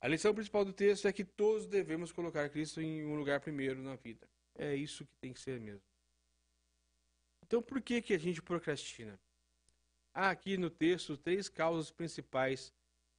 A 0.00 0.08
lição 0.08 0.34
principal 0.34 0.64
do 0.64 0.72
texto 0.72 1.06
é 1.08 1.12
que 1.12 1.24
todos 1.24 1.66
devemos 1.66 2.12
colocar 2.12 2.48
Cristo 2.50 2.80
em 2.80 3.04
um 3.04 3.16
lugar 3.16 3.40
primeiro 3.40 3.82
na 3.82 3.96
vida. 3.96 4.28
É 4.54 4.74
isso 4.74 5.06
que 5.06 5.14
tem 5.20 5.32
que 5.32 5.40
ser 5.40 5.60
mesmo. 5.60 5.82
Então, 7.46 7.62
por 7.62 7.80
que, 7.80 8.02
que 8.02 8.12
a 8.12 8.18
gente 8.18 8.42
procrastina? 8.42 9.20
Há 10.12 10.30
aqui 10.30 10.56
no 10.56 10.68
texto 10.68 11.16
três 11.16 11.48
causas 11.48 11.92
principais 11.92 12.74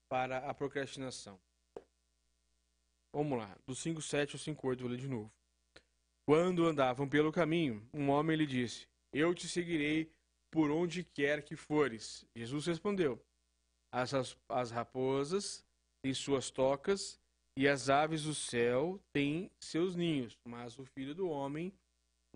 para 0.10 0.40
a 0.40 0.54
procrastinação. 0.54 1.40
Vamos 3.14 3.38
lá, 3.38 3.58
do 3.66 3.74
5,7 3.74 4.34
ao 4.34 4.56
5,8, 4.56 4.82
vou 4.82 4.90
ler 4.90 4.98
de 4.98 5.08
novo. 5.08 5.32
Quando 6.26 6.68
andavam 6.68 7.08
pelo 7.08 7.32
caminho, 7.32 7.88
um 7.94 8.10
homem 8.10 8.36
lhe 8.36 8.46
disse: 8.46 8.86
Eu 9.14 9.34
te 9.34 9.48
seguirei 9.48 10.12
por 10.52 10.70
onde 10.72 11.06
quer 11.06 11.42
que 11.42 11.56
fores. 11.56 12.26
Jesus 12.36 12.66
respondeu: 12.66 13.24
As, 13.90 14.14
as 14.50 14.72
raposas 14.72 15.66
tem 16.02 16.14
suas 16.14 16.52
tocas, 16.52 17.18
e 17.56 17.66
as 17.66 17.90
aves 17.90 18.24
do 18.24 18.36
céu 18.36 19.00
têm 19.14 19.50
seus 19.58 19.96
ninhos, 19.96 20.38
mas 20.44 20.78
o 20.78 20.84
filho 20.84 21.16
do 21.16 21.30
homem 21.30 21.74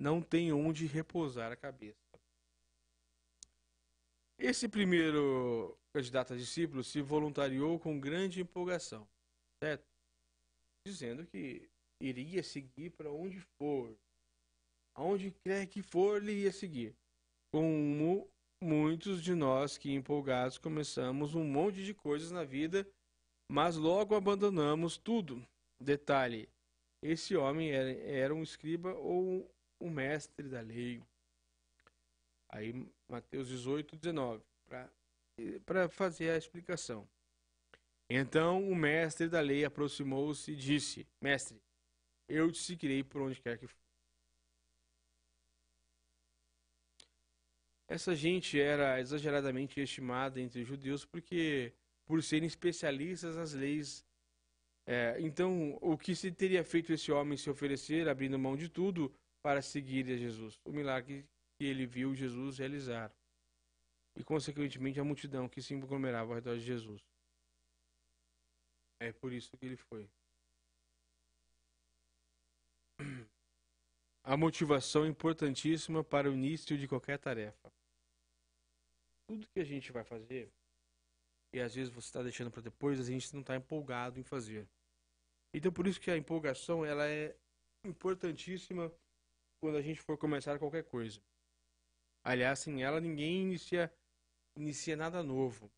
não 0.02 0.22
tem 0.22 0.52
onde 0.52 0.86
repousar 0.86 1.52
a 1.52 1.56
cabeça. 1.56 2.00
Esse 4.40 4.68
primeiro 4.68 5.78
candidato 5.94 6.34
a 6.34 6.38
discípulo 6.38 6.84
se 6.84 7.02
voluntariou 7.02 7.80
com 7.80 8.00
grande 8.00 8.42
empolgação, 8.42 9.08
certo? 9.64 9.86
Dizendo 10.88 11.26
que 11.28 11.70
iria 12.02 12.42
seguir 12.42 12.90
para 12.90 13.12
onde 13.12 13.40
for. 13.60 13.96
Aonde 14.96 15.32
quer 15.46 15.68
que 15.68 15.84
for, 15.84 16.22
ele 16.22 16.44
ia 16.44 16.52
seguir. 16.52 16.96
Como 17.54 18.28
muitos 18.62 19.22
de 19.22 19.36
nós 19.36 19.78
que 19.78 19.94
empolgados 19.94 20.58
começamos 20.58 21.36
um 21.36 21.46
monte 21.46 21.84
de 21.84 21.94
coisas 21.94 22.32
na 22.32 22.44
vida 22.44 22.88
mas 23.52 23.76
logo 23.76 24.16
abandonamos 24.16 24.98
tudo. 24.98 25.46
Detalhe: 25.78 26.48
esse 27.04 27.36
homem 27.36 27.72
era, 27.72 27.92
era 27.92 28.34
um 28.34 28.42
escriba 28.42 28.94
ou 28.94 29.54
um 29.82 29.90
mestre 29.90 30.48
da 30.48 30.62
lei. 30.62 31.02
Aí, 32.50 32.74
Mateus 33.08 33.48
18, 33.48 33.96
19, 33.96 34.44
para 35.66 35.90
fazer 35.90 36.32
a 36.32 36.38
explicação. 36.38 37.08
Então 38.10 38.70
o 38.70 38.76
mestre 38.76 39.30
da 39.30 39.40
lei 39.40 39.64
aproximou-se 39.64 40.52
e 40.52 40.56
disse: 40.56 41.08
Mestre, 41.22 41.62
eu 42.28 42.52
te 42.52 42.60
seguirei 42.60 43.04
por 43.04 43.22
onde 43.22 43.40
quer 43.42 43.58
que 43.58 43.68
for. 43.68 43.80
Essa 47.88 48.16
gente 48.16 48.60
era 48.60 49.00
exageradamente 49.00 49.80
estimada 49.80 50.40
entre 50.40 50.62
os 50.62 50.68
judeus 50.68 51.06
porque 51.06 51.74
por 52.06 52.22
serem 52.24 52.48
especialistas 52.48 53.36
nas 53.36 53.54
leis 53.54 54.06
É, 54.86 55.16
então, 55.22 55.78
o 55.82 55.98
que 55.98 56.16
se 56.16 56.32
teria 56.32 56.64
feito 56.64 56.92
esse 56.92 57.12
homem 57.12 57.38
se 57.38 57.50
oferecer, 57.50 58.10
abrindo 58.10 58.38
mão 58.40 58.58
de 58.58 58.68
tudo, 58.68 59.14
para 59.42 59.62
seguir 59.62 60.12
a 60.12 60.18
Jesus? 60.18 60.60
O 60.66 60.72
milagre 60.72 61.26
que 61.58 61.66
ele 61.66 61.86
viu 61.86 62.16
Jesus 62.16 62.58
realizar. 62.58 63.12
E, 64.16 64.24
consequentemente, 64.24 65.00
a 65.00 65.04
multidão 65.04 65.48
que 65.48 65.62
se 65.62 65.74
aglomerava 65.74 66.32
ao 66.32 66.36
redor 66.36 66.58
de 66.58 66.64
Jesus. 66.64 67.02
É 69.00 69.12
por 69.12 69.32
isso 69.32 69.58
que 69.58 69.66
ele 69.66 69.78
foi. 69.78 70.10
A 74.24 74.38
motivação 74.38 75.06
é 75.06 75.08
importantíssima 75.08 76.04
para 76.04 76.30
o 76.30 76.34
início 76.34 76.78
de 76.78 76.88
qualquer 76.88 77.18
tarefa. 77.18 77.72
Tudo 79.28 79.48
que 79.48 79.60
a 79.60 79.64
gente 79.64 79.92
vai 79.92 80.04
fazer, 80.04 80.52
e 81.54 81.60
às 81.60 81.74
vezes 81.74 81.92
você 81.92 82.08
está 82.08 82.22
deixando 82.22 82.52
para 82.52 82.62
depois, 82.62 83.00
a 83.00 83.04
gente 83.04 83.34
não 83.34 83.42
está 83.42 83.56
empolgado 83.56 84.20
em 84.20 84.24
fazer. 84.24 84.68
Então 85.54 85.72
por 85.72 85.88
isso 85.88 86.00
que 86.00 86.12
a 86.12 86.18
empolgação 86.18 86.86
ela 86.86 87.08
é 87.08 87.36
importantíssima 87.84 88.94
quando 89.62 89.78
a 89.78 89.82
gente 89.82 90.02
for 90.02 90.18
começar 90.18 90.58
qualquer 90.58 90.84
coisa. 90.84 91.22
Aliás, 92.24 92.60
sem 92.60 92.84
ela 92.84 93.00
ninguém 93.00 93.44
inicia, 93.44 93.94
inicia 94.58 94.98
nada 94.98 95.24
novo. 95.24 95.72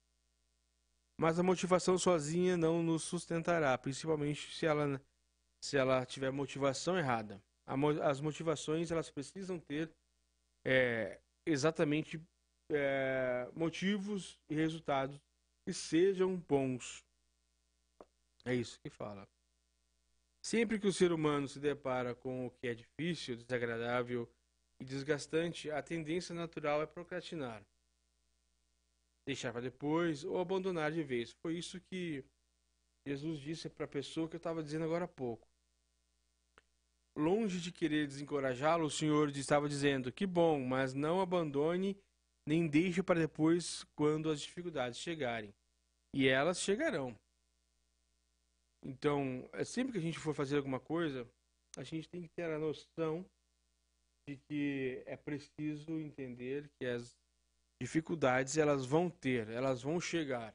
Mas 1.19 1.37
a 1.37 1.43
motivação 1.43 1.97
sozinha 1.97 2.57
não 2.57 2.81
nos 2.81 3.03
sustentará, 3.03 3.77
principalmente 3.77 4.53
se 4.55 4.65
ela, 4.65 5.01
se 5.61 5.77
ela 5.77 6.05
tiver 6.05 6.31
motivação 6.31 6.97
errada. 6.97 7.41
As 8.01 8.19
motivações 8.19 8.91
elas 8.91 9.09
precisam 9.09 9.59
ter 9.59 9.93
é, 10.65 11.19
exatamente 11.45 12.21
é, 12.71 13.49
motivos 13.53 14.39
e 14.49 14.55
resultados 14.55 15.19
que 15.65 15.73
sejam 15.73 16.35
bons. 16.35 17.05
É 18.45 18.53
isso 18.53 18.79
que 18.81 18.89
fala. 18.89 19.27
Sempre 20.43 20.77
que 20.77 20.87
o 20.87 20.91
ser 20.91 21.13
humano 21.13 21.47
se 21.47 21.57
depara 21.57 22.13
com 22.13 22.47
o 22.47 22.51
que 22.51 22.67
é 22.67 22.73
difícil, 22.73 23.37
desagradável 23.37 24.29
e 24.77 24.83
desgastante, 24.83 25.71
a 25.71 25.81
tendência 25.81 26.35
natural 26.35 26.81
é 26.81 26.85
procrastinar, 26.85 27.65
deixar 29.25 29.53
para 29.53 29.61
depois 29.61 30.25
ou 30.25 30.37
abandonar 30.37 30.91
de 30.91 31.01
vez. 31.01 31.31
Foi 31.41 31.57
isso 31.57 31.79
que 31.79 32.25
Jesus 33.07 33.39
disse 33.39 33.69
para 33.69 33.85
a 33.85 33.87
pessoa 33.87 34.27
que 34.27 34.35
eu 34.35 34.37
estava 34.37 34.61
dizendo 34.61 34.83
agora 34.83 35.05
há 35.05 35.07
pouco. 35.07 35.47
Longe 37.17 37.61
de 37.61 37.71
querer 37.71 38.05
desencorajá-lo, 38.07 38.85
o 38.85 38.91
Senhor 38.91 39.29
estava 39.29 39.69
dizendo: 39.69 40.11
Que 40.11 40.25
bom, 40.25 40.59
mas 40.59 40.93
não 40.93 41.21
abandone 41.21 41.97
nem 42.45 42.67
deixe 42.67 43.01
para 43.01 43.19
depois 43.19 43.85
quando 43.95 44.29
as 44.29 44.41
dificuldades 44.41 44.99
chegarem. 44.99 45.53
E 46.13 46.27
elas 46.27 46.59
chegarão. 46.59 47.17
Então, 48.85 49.47
é 49.53 49.63
sempre 49.63 49.93
que 49.93 49.97
a 49.97 50.01
gente 50.01 50.19
for 50.19 50.33
fazer 50.33 50.57
alguma 50.57 50.79
coisa, 50.79 51.27
a 51.77 51.83
gente 51.83 52.09
tem 52.09 52.21
que 52.21 52.29
ter 52.29 52.43
a 52.43 52.59
noção 52.59 53.25
de 54.27 54.37
que 54.47 55.01
é 55.05 55.15
preciso 55.15 55.99
entender 55.99 56.69
que 56.79 56.85
as 56.85 57.15
dificuldades 57.81 58.57
elas 58.57 58.85
vão 58.85 59.09
ter, 59.09 59.49
elas 59.49 59.81
vão 59.81 59.99
chegar. 59.99 60.53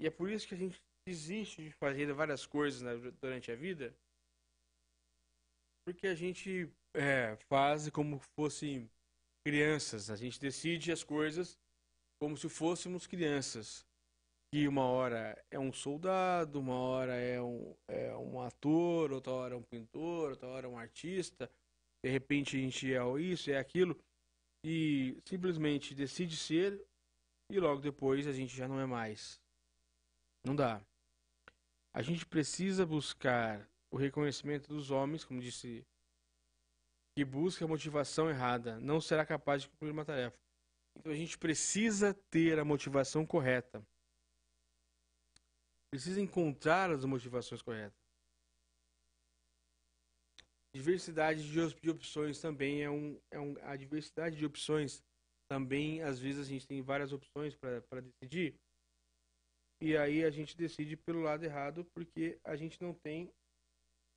E 0.00 0.06
é 0.06 0.10
por 0.10 0.30
isso 0.30 0.46
que 0.46 0.54
a 0.54 0.58
gente 0.58 0.80
desiste 1.06 1.62
de 1.62 1.70
fazer 1.70 2.12
várias 2.12 2.46
coisas 2.46 2.82
né, 2.82 2.94
durante 3.20 3.50
a 3.50 3.56
vida, 3.56 3.94
porque 5.86 6.06
a 6.06 6.14
gente 6.14 6.70
é, 6.94 7.36
faz 7.48 7.88
como 7.90 8.18
fosse 8.38 8.88
crianças. 9.46 10.10
A 10.10 10.16
gente 10.16 10.40
decide 10.40 10.92
as 10.92 11.02
coisas 11.02 11.58
como 12.20 12.36
se 12.36 12.48
fôssemos 12.48 13.06
crianças 13.06 13.86
que 14.54 14.68
uma 14.68 14.84
hora 14.84 15.36
é 15.50 15.58
um 15.58 15.72
soldado, 15.72 16.60
uma 16.60 16.76
hora 16.76 17.16
é 17.16 17.42
um, 17.42 17.74
é 17.88 18.16
um 18.16 18.40
ator, 18.40 19.10
outra 19.10 19.32
hora 19.32 19.54
é 19.54 19.56
um 19.56 19.62
pintor, 19.64 20.30
outra 20.30 20.46
hora 20.46 20.66
é 20.68 20.70
um 20.70 20.78
artista, 20.78 21.50
de 22.04 22.08
repente 22.08 22.56
a 22.56 22.60
gente 22.60 22.94
é 22.94 23.02
isso, 23.20 23.50
é 23.50 23.58
aquilo, 23.58 23.98
e 24.64 25.20
simplesmente 25.24 25.92
decide 25.92 26.36
ser 26.36 26.80
e 27.50 27.58
logo 27.58 27.80
depois 27.80 28.28
a 28.28 28.32
gente 28.32 28.54
já 28.54 28.68
não 28.68 28.78
é 28.78 28.86
mais. 28.86 29.40
Não 30.46 30.54
dá. 30.54 30.80
A 31.92 32.00
gente 32.00 32.24
precisa 32.24 32.86
buscar 32.86 33.68
o 33.92 33.96
reconhecimento 33.96 34.68
dos 34.68 34.92
homens, 34.92 35.24
como 35.24 35.40
disse, 35.40 35.84
que 37.18 37.24
busca 37.24 37.64
a 37.64 37.68
motivação 37.68 38.30
errada, 38.30 38.78
não 38.78 39.00
será 39.00 39.26
capaz 39.26 39.62
de 39.62 39.68
concluir 39.70 39.90
uma 39.90 40.04
tarefa. 40.04 40.38
Então 40.96 41.10
a 41.10 41.16
gente 41.16 41.36
precisa 41.36 42.14
ter 42.30 42.60
a 42.60 42.64
motivação 42.64 43.26
correta 43.26 43.84
precisa 45.94 46.20
encontrar 46.20 46.90
as 46.90 47.04
motivações 47.04 47.62
corretas. 47.62 47.96
Diversidade 50.74 51.48
de 51.48 51.88
opções 51.88 52.40
também 52.40 52.82
é 52.82 52.90
um, 52.90 53.16
é 53.30 53.38
um. 53.38 53.56
A 53.62 53.76
diversidade 53.76 54.36
de 54.36 54.44
opções 54.44 55.04
também, 55.48 56.02
às 56.02 56.18
vezes, 56.18 56.48
a 56.48 56.50
gente 56.50 56.66
tem 56.66 56.82
várias 56.82 57.12
opções 57.12 57.54
para 57.54 58.00
decidir. 58.00 58.58
E 59.80 59.96
aí 59.96 60.24
a 60.24 60.30
gente 60.30 60.56
decide 60.56 60.96
pelo 60.96 61.22
lado 61.22 61.44
errado 61.44 61.84
porque 61.94 62.40
a 62.42 62.56
gente 62.56 62.82
não 62.82 62.92
tem 62.92 63.32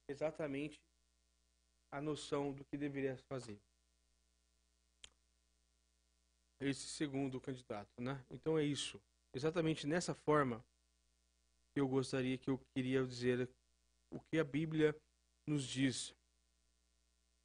exatamente 0.09 0.81
a 1.93 2.01
noção 2.01 2.53
do 2.53 2.65
que 2.65 2.75
deveria 2.75 3.15
fazer. 3.31 3.59
Esse 6.59 6.87
segundo 6.87 7.39
candidato, 7.39 8.01
né? 8.01 8.25
Então 8.31 8.57
é 8.57 8.63
isso. 8.63 8.99
Exatamente 9.31 9.85
nessa 9.85 10.15
forma 10.15 10.65
que 11.77 11.81
eu 11.81 11.87
gostaria 11.87 12.39
que 12.39 12.49
eu 12.49 12.59
queria 12.75 13.05
dizer 13.05 13.47
o 14.11 14.19
que 14.19 14.39
a 14.39 14.43
Bíblia 14.43 14.99
nos 15.47 15.63
diz. 15.63 16.11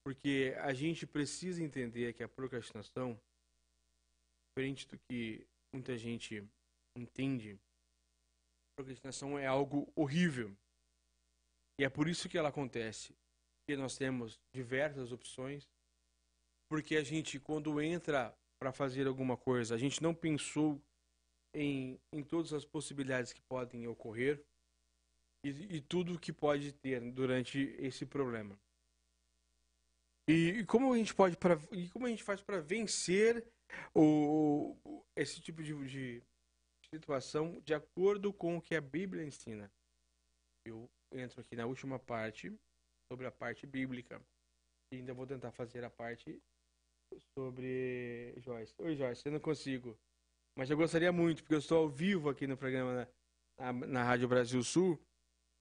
Porque 0.02 0.54
a 0.60 0.72
gente 0.72 1.06
precisa 1.06 1.62
entender 1.62 2.14
que 2.14 2.22
a 2.22 2.28
procrastinação, 2.30 3.20
diferente 4.48 4.88
do 4.88 4.98
que 4.98 5.46
muita 5.70 5.98
gente 5.98 6.42
entende, 6.96 7.60
a 8.72 8.76
procrastinação 8.76 9.38
é 9.38 9.46
algo 9.46 9.86
horrível. 9.94 10.56
E 11.78 11.84
é 11.84 11.90
por 11.90 12.08
isso 12.08 12.26
que 12.26 12.38
ela 12.38 12.48
acontece. 12.48 13.14
Porque 13.60 13.76
nós 13.76 13.98
temos 13.98 14.40
diversas 14.50 15.12
opções. 15.12 15.68
Porque 16.70 16.96
a 16.96 17.04
gente, 17.04 17.38
quando 17.38 17.82
entra 17.82 18.34
para 18.58 18.72
fazer 18.72 19.06
alguma 19.06 19.36
coisa, 19.36 19.74
a 19.74 19.78
gente 19.78 20.02
não 20.02 20.14
pensou 20.14 20.80
em, 21.54 21.98
em 22.12 22.22
todas 22.24 22.52
as 22.52 22.64
possibilidades 22.64 23.32
que 23.32 23.42
podem 23.42 23.86
ocorrer 23.86 24.42
e, 25.44 25.76
e 25.76 25.80
tudo 25.80 26.18
que 26.18 26.32
pode 26.32 26.72
ter 26.72 27.00
durante 27.12 27.58
esse 27.78 28.06
problema. 28.06 28.58
E, 30.28 30.60
e 30.60 30.66
como 30.66 30.92
a 30.92 30.96
gente 30.96 31.14
pode 31.14 31.36
pra, 31.36 31.54
e 31.72 31.88
como 31.90 32.06
a 32.06 32.08
gente 32.08 32.22
faz 32.22 32.40
para 32.40 32.60
vencer 32.60 33.44
o, 33.94 34.76
esse 35.16 35.40
tipo 35.40 35.62
de, 35.62 35.74
de 35.86 36.22
situação 36.94 37.60
de 37.60 37.74
acordo 37.74 38.32
com 38.32 38.56
o 38.56 38.62
que 38.62 38.76
a 38.76 38.80
Bíblia 38.80 39.24
ensina? 39.24 39.70
Eu 40.64 40.88
entro 41.12 41.40
aqui 41.40 41.56
na 41.56 41.66
última 41.66 41.98
parte 41.98 42.56
sobre 43.10 43.26
a 43.26 43.32
parte 43.32 43.66
bíblica 43.66 44.22
e 44.92 44.98
ainda 44.98 45.12
vou 45.12 45.26
tentar 45.26 45.50
fazer 45.50 45.84
a 45.84 45.90
parte 45.90 46.40
sobre 47.36 48.34
Joyce. 48.38 48.74
Oi 48.78 48.94
Joyce, 48.94 49.22
eu 49.26 49.32
não 49.32 49.40
consigo. 49.40 49.98
Mas 50.56 50.70
eu 50.70 50.76
gostaria 50.76 51.10
muito, 51.10 51.42
porque 51.42 51.54
eu 51.54 51.58
estou 51.58 51.78
ao 51.78 51.88
vivo 51.88 52.28
aqui 52.28 52.46
no 52.46 52.56
programa 52.56 53.08
na, 53.58 53.72
na, 53.72 54.04
Rádio 54.04 54.28
Brasil 54.28 54.62
Sul. 54.62 54.98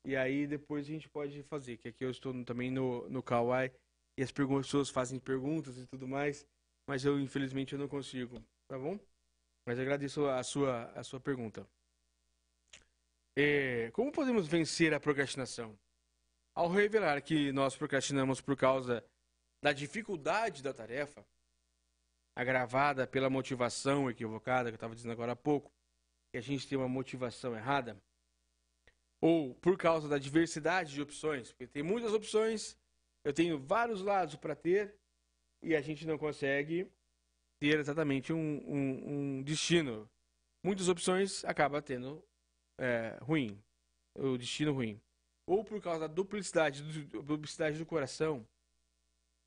E 0.05 0.15
aí 0.15 0.47
depois 0.47 0.85
a 0.85 0.89
gente 0.89 1.07
pode 1.07 1.43
fazer, 1.43 1.77
que 1.77 1.87
aqui 1.87 2.03
eu 2.03 2.09
estou 2.09 2.33
também 2.43 2.71
no, 2.71 3.07
no 3.09 3.21
Kawaii 3.21 3.71
e 4.17 4.23
as 4.23 4.31
pessoas 4.31 4.89
fazem 4.89 5.19
perguntas 5.19 5.77
e 5.77 5.85
tudo 5.87 6.07
mais, 6.07 6.45
mas 6.87 7.05
eu 7.05 7.19
infelizmente 7.19 7.73
eu 7.73 7.79
não 7.79 7.87
consigo, 7.87 8.43
tá 8.67 8.77
bom? 8.77 8.99
Mas 9.65 9.79
agradeço 9.79 10.27
a 10.27 10.43
sua, 10.43 10.85
a 10.91 11.03
sua 11.03 11.19
pergunta. 11.19 11.67
É, 13.37 13.91
como 13.91 14.11
podemos 14.11 14.47
vencer 14.47 14.93
a 14.93 14.99
procrastinação? 14.99 15.77
Ao 16.55 16.67
revelar 16.67 17.21
que 17.21 17.51
nós 17.51 17.77
procrastinamos 17.77 18.41
por 18.41 18.57
causa 18.57 19.05
da 19.63 19.71
dificuldade 19.71 20.61
da 20.61 20.73
tarefa, 20.73 21.25
agravada 22.35 23.05
pela 23.05 23.29
motivação 23.29 24.09
equivocada, 24.09 24.69
que 24.69 24.73
eu 24.73 24.77
estava 24.77 24.95
dizendo 24.95 25.11
agora 25.11 25.33
há 25.33 25.35
pouco, 25.35 25.71
que 26.31 26.37
a 26.37 26.41
gente 26.41 26.67
tem 26.67 26.77
uma 26.77 26.87
motivação 26.87 27.55
errada, 27.55 28.01
ou 29.19 29.53
por 29.55 29.77
causa 29.77 30.07
da 30.07 30.17
diversidade 30.17 30.93
de 30.93 31.01
opções, 31.01 31.51
porque 31.51 31.67
tem 31.67 31.83
muitas 31.83 32.13
opções, 32.13 32.77
eu 33.23 33.33
tenho 33.33 33.59
vários 33.59 34.01
lados 34.01 34.35
para 34.35 34.55
ter, 34.55 34.95
e 35.61 35.75
a 35.75 35.81
gente 35.81 36.07
não 36.07 36.17
consegue 36.17 36.91
ter 37.59 37.79
exatamente 37.79 38.33
um, 38.33 38.37
um, 38.37 39.37
um 39.39 39.43
destino. 39.43 40.09
Muitas 40.63 40.89
opções 40.89 41.45
acaba 41.45 41.81
tendo 41.81 42.23
é, 42.79 43.17
ruim, 43.21 43.61
o 44.15 44.37
destino 44.37 44.73
ruim. 44.73 44.99
Ou 45.45 45.63
por 45.63 45.79
causa 45.81 46.01
da 46.01 46.07
duplicidade, 46.07 46.81
duplicidade 46.81 47.77
do 47.77 47.85
coração. 47.85 48.47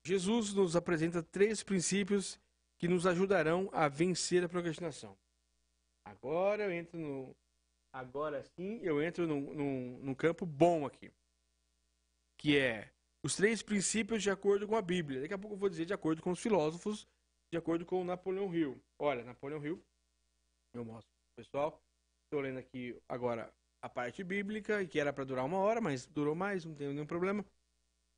Jesus 0.05 0.53
nos 0.53 0.75
apresenta 0.75 1.21
três 1.21 1.63
princípios 1.63 2.39
que 2.77 2.87
nos 2.87 3.05
ajudarão 3.05 3.69
a 3.71 3.87
vencer 3.87 4.43
a 4.43 4.49
procrastinação. 4.49 5.17
Agora 6.05 6.63
eu 6.63 6.71
entro 6.71 6.99
no 6.99 7.35
agora 7.91 8.43
sim 8.43 8.79
eu 8.83 9.01
entro 9.01 9.25
num, 9.25 9.99
num 9.99 10.13
campo 10.13 10.45
bom 10.45 10.85
aqui. 10.85 11.11
Que 12.37 12.57
é 12.57 12.91
os 13.23 13.35
três 13.35 13.61
princípios 13.63 14.21
de 14.21 14.29
acordo 14.29 14.67
com 14.67 14.75
a 14.75 14.81
Bíblia. 14.81 15.21
Daqui 15.21 15.33
a 15.33 15.37
pouco 15.37 15.55
eu 15.55 15.59
vou 15.59 15.69
dizer 15.69 15.85
de 15.85 15.93
acordo 15.93 16.21
com 16.21 16.31
os 16.31 16.39
filósofos, 16.39 17.07
de 17.51 17.57
acordo 17.57 17.85
com 17.85 18.03
Napoleão 18.03 18.53
Hill. 18.53 18.79
Olha, 18.99 19.23
Napoleão 19.23 19.63
Hill, 19.65 19.83
eu 20.73 20.85
mostro 20.85 21.09
pessoal. 21.35 21.81
Estou 22.25 22.41
lendo 22.41 22.59
aqui 22.59 22.95
agora 23.07 23.51
a 23.81 23.89
parte 23.89 24.23
bíblica, 24.23 24.85
que 24.85 24.99
era 24.99 25.13
para 25.13 25.23
durar 25.23 25.45
uma 25.45 25.57
hora, 25.57 25.79
mas 25.79 26.05
durou 26.05 26.35
mais, 26.35 26.65
não 26.65 26.75
tem 26.75 26.87
nenhum 26.87 27.05
problema. 27.05 27.45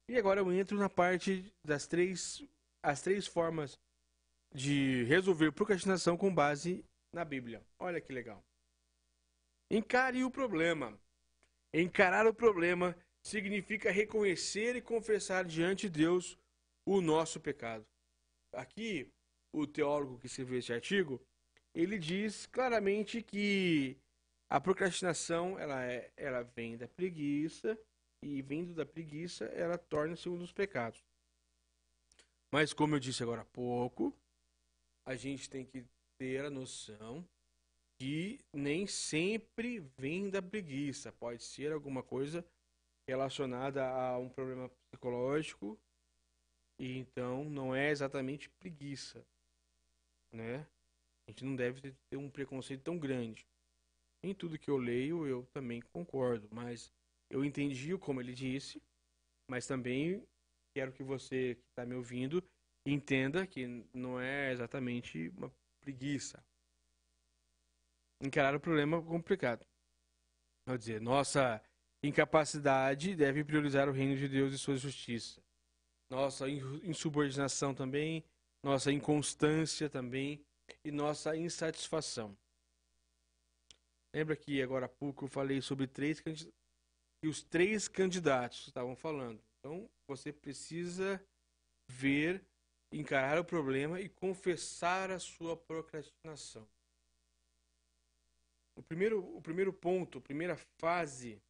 E 0.10 0.18
agora 0.18 0.40
eu 0.40 0.52
entro 0.52 0.78
na 0.78 0.90
parte 0.90 1.54
das 1.64 1.86
três, 1.86 2.42
as 2.82 3.02
três 3.02 3.28
formas 3.28 3.80
de 4.53 5.03
resolver 5.03 5.52
procrastinação 5.52 6.18
com 6.18 6.34
base 6.34 6.84
na 7.14 7.24
Bíblia. 7.24 7.64
Olha 7.80 8.02
que 8.02 8.11
legal. 8.11 8.44
Encare 9.69 10.24
o 10.24 10.32
problema. 10.32 10.98
Encarar 11.74 12.26
o 12.26 12.34
problema 12.34 12.95
significa 13.22 13.91
reconhecer 13.91 14.76
e 14.76 14.82
confessar 14.82 15.44
diante 15.44 15.90
de 15.90 15.99
Deus 15.99 16.38
o 16.86 17.02
nosso 17.02 17.40
pecado. 17.40 17.86
Aqui, 18.53 19.11
o 19.53 19.68
teólogo 19.68 20.18
que 20.18 20.28
escreveu 20.28 20.60
esse 20.60 20.72
artigo, 20.72 21.22
ele 21.74 21.99
diz 21.99 22.45
claramente 22.45 23.22
que 23.22 23.98
a 24.49 24.61
procrastinação 24.61 25.60
ela, 25.60 25.84
é, 25.84 26.11
ela 26.15 26.44
vem 26.44 26.78
da 26.78 26.88
preguiça 26.88 27.78
e 28.24 28.41
vindo 28.41 28.74
da 28.74 28.86
preguiça 28.86 29.45
ela 29.45 29.78
torna-se 29.78 30.30
um 30.30 30.38
dos 30.38 30.53
pecados. 30.53 31.03
Mas 32.52 32.72
como 32.72 32.95
eu 32.95 32.99
disse 32.99 33.22
agora 33.22 33.41
há 33.41 33.45
pouco, 33.45 34.15
a 35.08 35.16
gente 35.16 35.50
tem 35.50 35.66
que 35.66 35.86
ter 36.20 36.44
a 36.44 36.50
noção 36.50 37.26
que 37.98 38.40
nem 38.54 38.86
sempre 38.86 39.80
vem 39.98 40.30
da 40.30 40.42
preguiça. 40.42 41.14
Pode 41.14 41.42
ser 41.44 41.72
alguma 41.72 42.04
coisa 42.04 42.46
relacionada 43.08 43.88
a 43.90 44.18
um 44.18 44.28
problema 44.28 44.70
psicológico 44.70 45.80
e 46.78 46.98
então 46.98 47.46
não 47.46 47.74
é 47.74 47.90
exatamente 47.90 48.50
preguiça, 48.60 49.26
né? 50.34 50.68
A 51.26 51.32
gente 51.32 51.46
não 51.46 51.56
deve 51.56 51.96
ter 52.10 52.18
um 52.18 52.30
preconceito 52.30 52.84
tão 52.84 53.00
grande. 53.00 53.48
Em 54.22 54.34
tudo 54.34 54.60
que 54.60 54.70
eu 54.70 54.78
leio, 54.78 55.26
eu 55.26 55.46
também 55.54 55.82
concordo, 55.94 56.50
mas 56.52 56.92
eu 57.30 57.46
entendi 57.46 57.98
como 57.98 58.20
ele 58.20 58.34
disse, 58.34 58.82
mas 59.50 59.66
também 59.66 60.22
quero 60.76 60.92
que 60.92 61.02
você 61.02 61.56
que 61.56 61.64
está 61.70 61.86
me 61.86 61.96
ouvindo 61.96 62.44
entenda 62.91 63.45
que 63.45 63.85
não 63.93 64.19
é 64.19 64.51
exatamente 64.51 65.30
uma 65.38 65.51
preguiça. 65.81 66.43
Encarar 68.22 68.55
o 68.55 68.59
problema 68.59 69.01
complicado. 69.03 69.65
Quer 70.65 70.77
dizer, 70.77 71.01
nossa 71.01 71.61
incapacidade 72.03 73.15
deve 73.15 73.43
priorizar 73.43 73.89
o 73.89 73.91
reino 73.91 74.15
de 74.15 74.27
Deus 74.27 74.53
e 74.53 74.57
sua 74.57 74.76
justiça. 74.76 75.41
Nossa 76.09 76.49
insubordinação 76.49 77.76
também, 77.76 78.23
nossa 78.64 78.91
inconstância 78.91 79.89
também 79.89 80.41
e 80.84 80.91
nossa 80.91 81.35
insatisfação. 81.35 82.38
Lembra 84.15 84.35
que 84.35 84.61
agora 84.61 84.85
há 84.85 84.89
pouco 84.89 85.26
eu 85.26 85.30
falei 85.30 85.61
sobre 85.61 85.85
três 85.85 86.23
e 87.23 87.27
os 87.27 87.43
três 87.43 87.88
candidatos 87.88 88.68
estavam 88.68 88.95
falando. 88.95 89.41
Então 89.59 89.89
você 90.07 90.31
precisa 90.31 91.22
ver 91.89 92.43
encarar 92.91 93.39
o 93.39 93.45
problema 93.45 93.99
e 93.99 94.09
confessar 94.09 95.11
a 95.11 95.19
sua 95.19 95.55
procrastinação. 95.55 96.68
O 98.76 98.84
primeiro, 98.84 99.19
o 99.35 99.41
primeiro 99.41 99.73
ponto, 99.73 100.19
a 100.19 100.22
primeira 100.22 100.55
fase, 100.80 101.41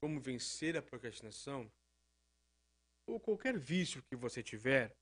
como 0.00 0.20
vencer 0.20 0.76
a 0.76 0.82
procrastinação, 0.82 1.70
ou 3.06 3.18
qualquer 3.18 3.58
vício 3.58 4.02
que 4.04 4.14
você 4.14 4.42
tiver, 4.42 4.96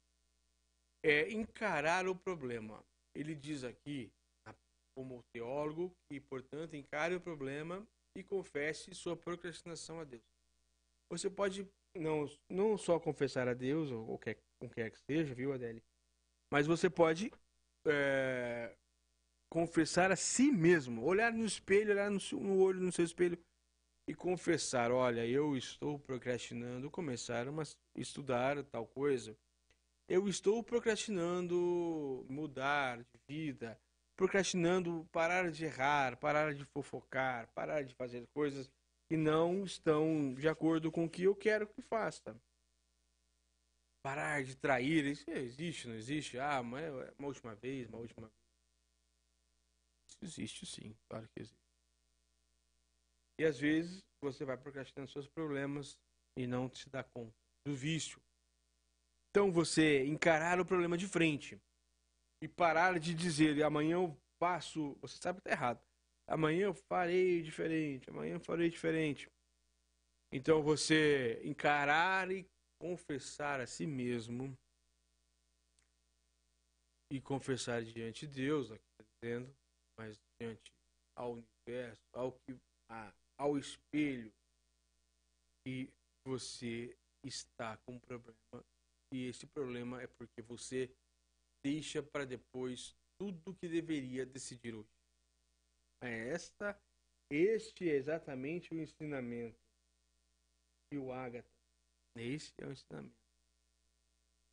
é 1.03 1.31
encarar 1.31 2.09
o 2.09 2.17
problema. 2.17 2.83
Ele 3.15 3.35
diz 3.35 3.65
aqui, 3.65 4.11
como 4.97 5.23
teólogo, 5.33 5.95
que, 6.09 6.19
portanto, 6.19 6.75
encare 6.75 7.15
o 7.15 7.21
problema 7.21 7.87
e 8.17 8.25
confesse 8.25 8.95
sua 8.95 9.17
procrastinação 9.17 10.01
a 10.01 10.05
Deus. 10.05 10.25
Você 11.11 11.31
pode 11.31 11.71
não, 11.95 12.27
não 12.49 12.77
só 12.77 12.99
confessar 12.99 13.47
a 13.47 13.55
Deus, 13.55 13.91
ou 13.91 14.07
qualquer 14.07 14.39
com 14.59 14.69
quer 14.69 14.91
que 14.91 14.99
seja, 15.01 15.35
viu, 15.35 15.53
Adele? 15.53 15.83
Mas 16.51 16.67
você 16.67 16.91
pode 16.91 17.33
é, 17.87 18.75
confessar 19.49 20.11
a 20.11 20.17
si 20.17 20.51
mesmo, 20.51 21.05
olhar 21.05 21.33
no 21.33 21.45
espelho, 21.45 21.93
olhar 21.93 22.11
no, 22.11 22.21
seu, 22.21 22.41
no 22.41 22.59
olho 22.59 22.81
no 22.81 22.93
seu 22.93 23.05
espelho 23.05 23.39
e 24.07 24.15
confessar: 24.15 24.91
olha, 24.91 25.27
eu 25.27 25.57
estou 25.57 25.99
procrastinando 25.99 26.91
começar 26.91 27.47
a 27.47 27.53
estudar 27.95 28.63
tal 28.65 28.87
coisa. 28.87 29.37
Eu 30.09 30.27
estou 30.27 30.63
procrastinando 30.63 32.25
mudar 32.31 33.03
de 33.03 33.21
vida, 33.29 33.79
procrastinando 34.17 35.07
parar 35.13 35.51
de 35.51 35.67
errar, 35.67 36.17
parar 36.17 36.55
de 36.55 36.65
fofocar, 36.65 37.47
parar 37.55 37.83
de 37.83 37.95
fazer 37.95 38.27
coisas 38.29 38.71
que 39.07 39.19
não 39.19 39.65
estão 39.65 40.35
de 40.35 40.49
acordo 40.49 40.91
com 40.91 41.05
o 41.05 41.11
que 41.11 41.25
eu 41.25 41.35
quero 41.35 41.67
que 41.67 41.83
faça 41.83 42.35
parar 44.09 44.43
de 44.43 44.57
trair. 44.57 45.05
Isso 45.05 45.31
existe, 45.31 45.87
não 45.87 45.95
existe? 45.95 46.39
Ah, 46.39 46.63
mas 46.63 46.83
é 46.83 47.15
uma 47.19 47.29
última 47.29 47.55
vez, 47.55 47.87
uma 47.89 47.99
última. 47.99 48.33
Isso 50.09 50.19
existe 50.23 50.65
sim, 50.65 50.97
claro 51.11 51.29
que 51.29 51.41
existe. 51.41 51.59
E 53.39 53.45
às 53.45 53.59
vezes 53.59 54.03
você 54.23 54.47
vai 54.47 54.57
procrastinando 54.57 55.11
seus 55.11 55.29
problemas 55.29 55.99
e 56.39 56.47
não 56.47 56.73
se 56.73 56.89
dá 56.89 57.05
conta 57.05 57.37
do 57.67 57.75
vício. 57.77 58.19
Então 59.31 59.53
você 59.53 60.07
encarar 60.07 60.59
o 60.59 60.65
problema 60.65 60.97
de 60.97 61.07
frente 61.07 61.61
e 62.43 62.49
parar 62.49 62.99
de 62.99 63.15
dizer 63.15 63.63
amanhã 63.63 63.97
eu 63.97 64.19
faço, 64.41 64.97
você 65.03 65.19
sabe 65.19 65.39
que 65.39 65.45
tá 65.45 65.51
errado. 65.51 65.85
Amanhã 66.27 66.65
eu 66.65 66.75
farei 66.75 67.43
diferente, 67.43 68.09
amanhã 68.09 68.35
eu 68.37 68.41
farei 68.41 68.71
diferente. 68.71 69.31
Então 70.33 70.63
você 70.63 71.41
encarar 71.45 72.31
e 72.31 72.49
confessar 72.81 73.61
a 73.61 73.67
si 73.67 73.87
mesmo 73.87 74.57
e 77.11 77.21
confessar 77.21 77.83
diante 77.83 78.27
de 78.27 78.43
Deus, 78.43 78.71
aqui 78.71 78.85
tá 78.99 79.05
dizendo, 79.21 79.55
mas 79.99 80.19
diante 80.41 80.73
ao 81.17 81.33
universo, 81.33 82.03
ao 82.13 82.33
que 82.33 82.57
a, 82.91 83.13
ao 83.39 83.59
espelho 83.59 84.33
que 85.67 85.91
você 86.27 86.97
está 87.25 87.77
com 87.79 87.95
um 87.95 87.99
problema 87.99 88.65
e 89.13 89.27
esse 89.27 89.47
problema 89.47 90.03
é 90.03 90.07
porque 90.07 90.43
você 90.43 90.91
deixa 91.65 92.03
para 92.03 92.25
depois 92.25 92.95
tudo 93.19 93.55
que 93.55 93.69
deveria 93.69 94.27
decidir 94.27 94.75
hoje. 94.75 94.89
É 96.03 96.29
esta, 96.29 96.79
este 97.31 97.89
é 97.89 97.95
exatamente 97.95 98.73
o 98.73 98.79
ensinamento 98.79 99.59
que 100.91 100.99
o 100.99 101.13
Ágata 101.13 101.58
esse 102.17 102.53
é 102.59 102.67
o 102.67 102.73
ensinamento. 102.73 103.15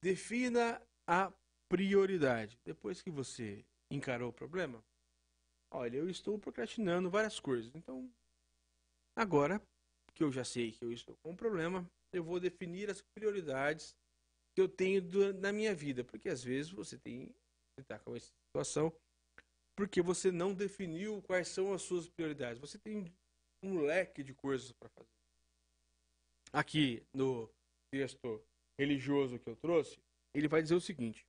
Defina 0.02 0.82
a 1.08 1.32
prioridade. 1.70 2.60
Depois 2.64 3.02
que 3.02 3.10
você 3.10 3.66
encarou 3.90 4.30
o 4.30 4.34
problema, 4.34 4.84
olha, 5.72 5.98
eu 5.98 6.10
estou 6.10 6.38
procrastinando 6.38 7.10
várias 7.10 7.40
coisas. 7.40 7.74
Então, 7.76 8.12
agora 9.16 9.62
que 10.14 10.24
eu 10.24 10.32
já 10.32 10.44
sei 10.44 10.72
que 10.72 10.84
eu 10.84 10.92
estou 10.92 11.16
com 11.18 11.32
um 11.32 11.36
problema, 11.36 11.90
eu 12.14 12.24
vou 12.24 12.40
definir 12.40 12.90
as 12.90 13.02
prioridades 13.02 13.96
que 14.56 14.62
eu 14.62 14.70
tenho 14.70 15.02
do, 15.02 15.34
na 15.34 15.52
minha 15.52 15.76
vida. 15.76 16.04
Porque 16.04 16.30
às 16.30 16.44
vezes 16.44 16.72
você 16.72 16.98
tem 16.98 17.28
que 17.76 17.82
estar 17.82 18.00
com 18.00 18.16
essa 18.16 18.32
situação 18.48 18.94
porque 19.76 20.02
você 20.02 20.32
não 20.32 20.54
definiu 20.54 21.22
quais 21.24 21.50
são 21.50 21.74
as 21.74 21.82
suas 21.82 22.08
prioridades. 22.08 22.60
Você 22.60 22.78
tem 22.78 23.14
um 23.62 23.82
leque 23.82 24.24
de 24.24 24.34
coisas 24.34 24.72
para 24.72 24.90
fazer. 24.90 25.10
Aqui 26.56 27.04
no 27.14 27.50
texto 27.92 28.42
religioso 28.80 29.38
que 29.38 29.50
eu 29.50 29.58
trouxe, 29.58 30.00
ele 30.34 30.48
vai 30.48 30.62
dizer 30.62 30.76
o 30.76 30.80
seguinte: 30.80 31.28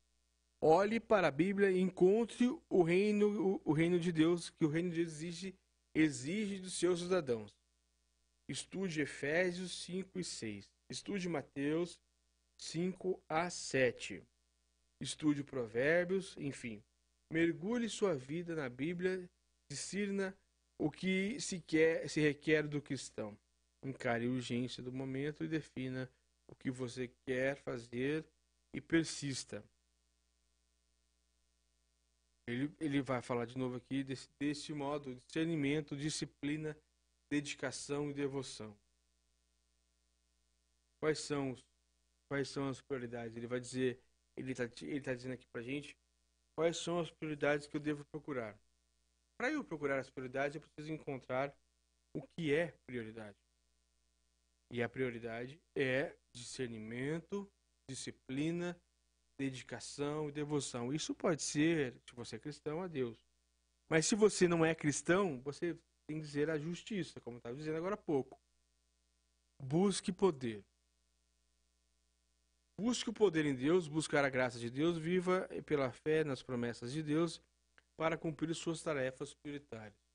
olhe 0.63 1.01
para 1.01 1.27
a 1.27 1.33
Bíblia 1.33 1.69
e 1.69 1.81
encontre 1.81 2.47
o 2.71 2.83
reino, 2.85 3.57
o, 3.57 3.61
o 3.65 3.73
reino 3.73 3.99
de 3.99 4.13
Deus, 4.13 4.51
que 4.51 4.65
o 4.65 4.69
reino 4.69 4.89
de 4.89 4.99
Deus 4.99 5.09
exige, 5.09 5.53
exige 5.93 6.61
dos 6.61 6.75
seus 6.75 7.01
cidadãos. 7.01 7.53
Estude 8.49 9.01
Efésios 9.01 9.73
5 9.83 10.21
e 10.21 10.23
6. 10.23 10.71
Estude 10.89 11.29
Mateus 11.29 11.99
5 12.61 13.21
a 13.29 13.51
7. 13.51 14.23
Estude 15.01 15.43
Provérbios, 15.43 16.37
enfim. 16.37 16.81
Mergulhe 17.33 17.89
sua 17.89 18.15
vida 18.15 18.55
na 18.55 18.69
Bíblia, 18.69 19.29
discirna 19.69 20.39
o 20.79 20.89
que 20.89 21.41
se, 21.41 21.61
quer, 21.61 22.09
se 22.09 22.21
requer 22.21 22.69
do 22.69 22.81
cristão. 22.81 23.37
Encare 23.83 24.27
a 24.27 24.31
urgência 24.31 24.83
do 24.83 24.93
momento 24.93 25.45
e 25.45 25.49
defina 25.49 26.11
o 26.49 26.55
que 26.55 26.71
você 26.71 27.11
quer 27.27 27.57
fazer 27.57 28.25
e 28.75 28.81
persista. 28.81 29.65
Ele, 32.49 32.73
ele 32.79 33.03
vai 33.03 33.21
falar 33.21 33.45
de 33.45 33.59
novo 33.59 33.77
aqui 33.77 34.05
desse, 34.05 34.29
desse 34.41 34.73
modo: 34.73 35.15
discernimento, 35.17 35.97
disciplina, 35.97 36.77
dedicação 37.31 38.11
e 38.11 38.15
devoção. 38.15 38.77
Quais 41.01 41.19
são, 41.21 41.57
quais 42.29 42.49
são 42.49 42.69
as 42.69 42.81
prioridades? 42.81 43.37
Ele 43.37 43.47
vai 43.47 43.61
dizer, 43.61 44.01
ele 44.37 44.53
está 44.53 44.65
ele 44.83 45.01
tá 45.01 45.15
dizendo 45.15 45.35
aqui 45.35 45.47
pra 45.53 45.63
gente, 45.63 45.97
quais 46.57 46.77
são 46.77 47.01
as 47.01 47.11
prioridades 47.11 47.67
que 47.67 47.77
eu 47.77 47.81
devo 47.81 48.05
procurar. 48.07 48.59
Para 49.37 49.53
eu 49.53 49.63
procurar 49.63 49.99
as 49.99 50.09
prioridades, 50.09 50.57
eu 50.57 50.63
preciso 50.63 50.93
encontrar 50.93 51.55
o 52.17 52.23
que 52.23 52.55
é 52.55 52.73
prioridade. 52.87 53.37
E 54.71 54.83
a 54.83 54.89
prioridade 54.89 55.61
é 55.77 56.15
discernimento, 56.35 57.49
disciplina, 57.89 58.79
dedicação 59.39 60.29
e 60.29 60.33
devoção. 60.33 60.93
Isso 60.93 61.15
pode 61.15 61.43
ser, 61.43 61.95
se 62.09 62.15
você 62.15 62.37
é 62.37 62.39
cristão, 62.39 62.83
a 62.83 62.87
Deus. 62.87 63.19
Mas 63.89 64.07
se 64.07 64.15
você 64.15 64.49
não 64.49 64.65
é 64.65 64.75
cristão, 64.75 65.41
você 65.41 65.79
tem 66.09 66.19
que 66.19 66.27
dizer 66.27 66.51
a 66.51 66.59
justiça, 66.59 67.21
como 67.21 67.39
estava 67.39 67.57
dizendo 67.57 67.77
agora 67.77 67.95
há 67.95 67.99
pouco. 67.99 68.39
Busque 69.63 70.13
poder. 70.13 70.65
Busque 72.79 73.09
o 73.09 73.13
poder 73.13 73.47
em 73.47 73.55
Deus, 73.55 73.89
buscar 73.89 74.25
a 74.25 74.29
graça 74.29 74.59
de 74.59 74.69
Deus, 74.69 74.99
viva 74.99 75.49
pela 75.65 75.91
fé 75.91 76.25
nas 76.25 76.43
promessas 76.43 76.93
de 76.93 77.03
Deus 77.03 77.41
para 77.97 78.19
cumprir 78.19 78.55
suas 78.55 78.83
tarefas 78.83 79.33
prioritárias. 79.33 80.06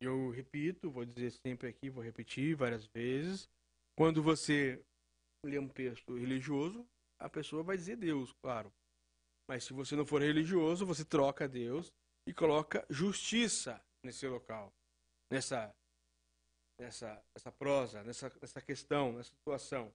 Eu 0.00 0.30
repito, 0.30 0.90
vou 0.90 1.04
dizer 1.04 1.30
sempre 1.30 1.68
aqui, 1.68 1.90
vou 1.90 2.02
repetir 2.02 2.54
várias 2.54 2.86
vezes. 2.86 3.48
Quando 3.96 4.22
você 4.22 4.82
lê 5.44 5.58
um 5.58 5.68
texto 5.68 6.16
religioso, 6.16 6.86
a 7.20 7.28
pessoa 7.28 7.62
vai 7.62 7.76
dizer 7.76 7.96
Deus, 7.96 8.32
claro. 8.42 8.72
Mas 9.48 9.64
se 9.64 9.72
você 9.72 9.94
não 9.94 10.06
for 10.06 10.22
religioso, 10.22 10.86
você 10.86 11.04
troca 11.04 11.48
Deus 11.48 11.92
e 12.26 12.32
coloca 12.32 12.86
justiça 12.88 13.82
nesse 14.04 14.26
local, 14.26 14.72
nessa 15.30 15.74
nessa, 16.80 17.22
nessa 17.34 17.52
prosa, 17.52 18.02
nessa, 18.02 18.32
nessa 18.40 18.60
questão, 18.60 19.12
nessa 19.12 19.30
situação. 19.30 19.92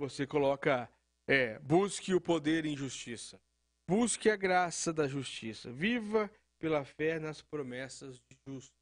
Você 0.00 0.26
coloca, 0.26 0.90
é, 1.28 1.58
busque 1.60 2.12
o 2.12 2.20
poder 2.20 2.66
em 2.66 2.76
justiça. 2.76 3.40
Busque 3.88 4.28
a 4.28 4.36
graça 4.36 4.92
da 4.92 5.06
justiça. 5.06 5.70
Viva 5.70 6.30
pela 6.60 6.84
fé 6.84 7.18
nas 7.20 7.40
promessas 7.40 8.18
de 8.18 8.36
justo. 8.46 8.74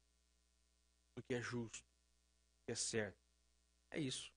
Do 1.15 1.23
que 1.23 1.33
é 1.33 1.41
justo, 1.41 1.79
do 1.79 2.65
que 2.65 2.71
é 2.71 2.75
certo. 2.75 3.17
É 3.91 3.99
isso. 3.99 4.31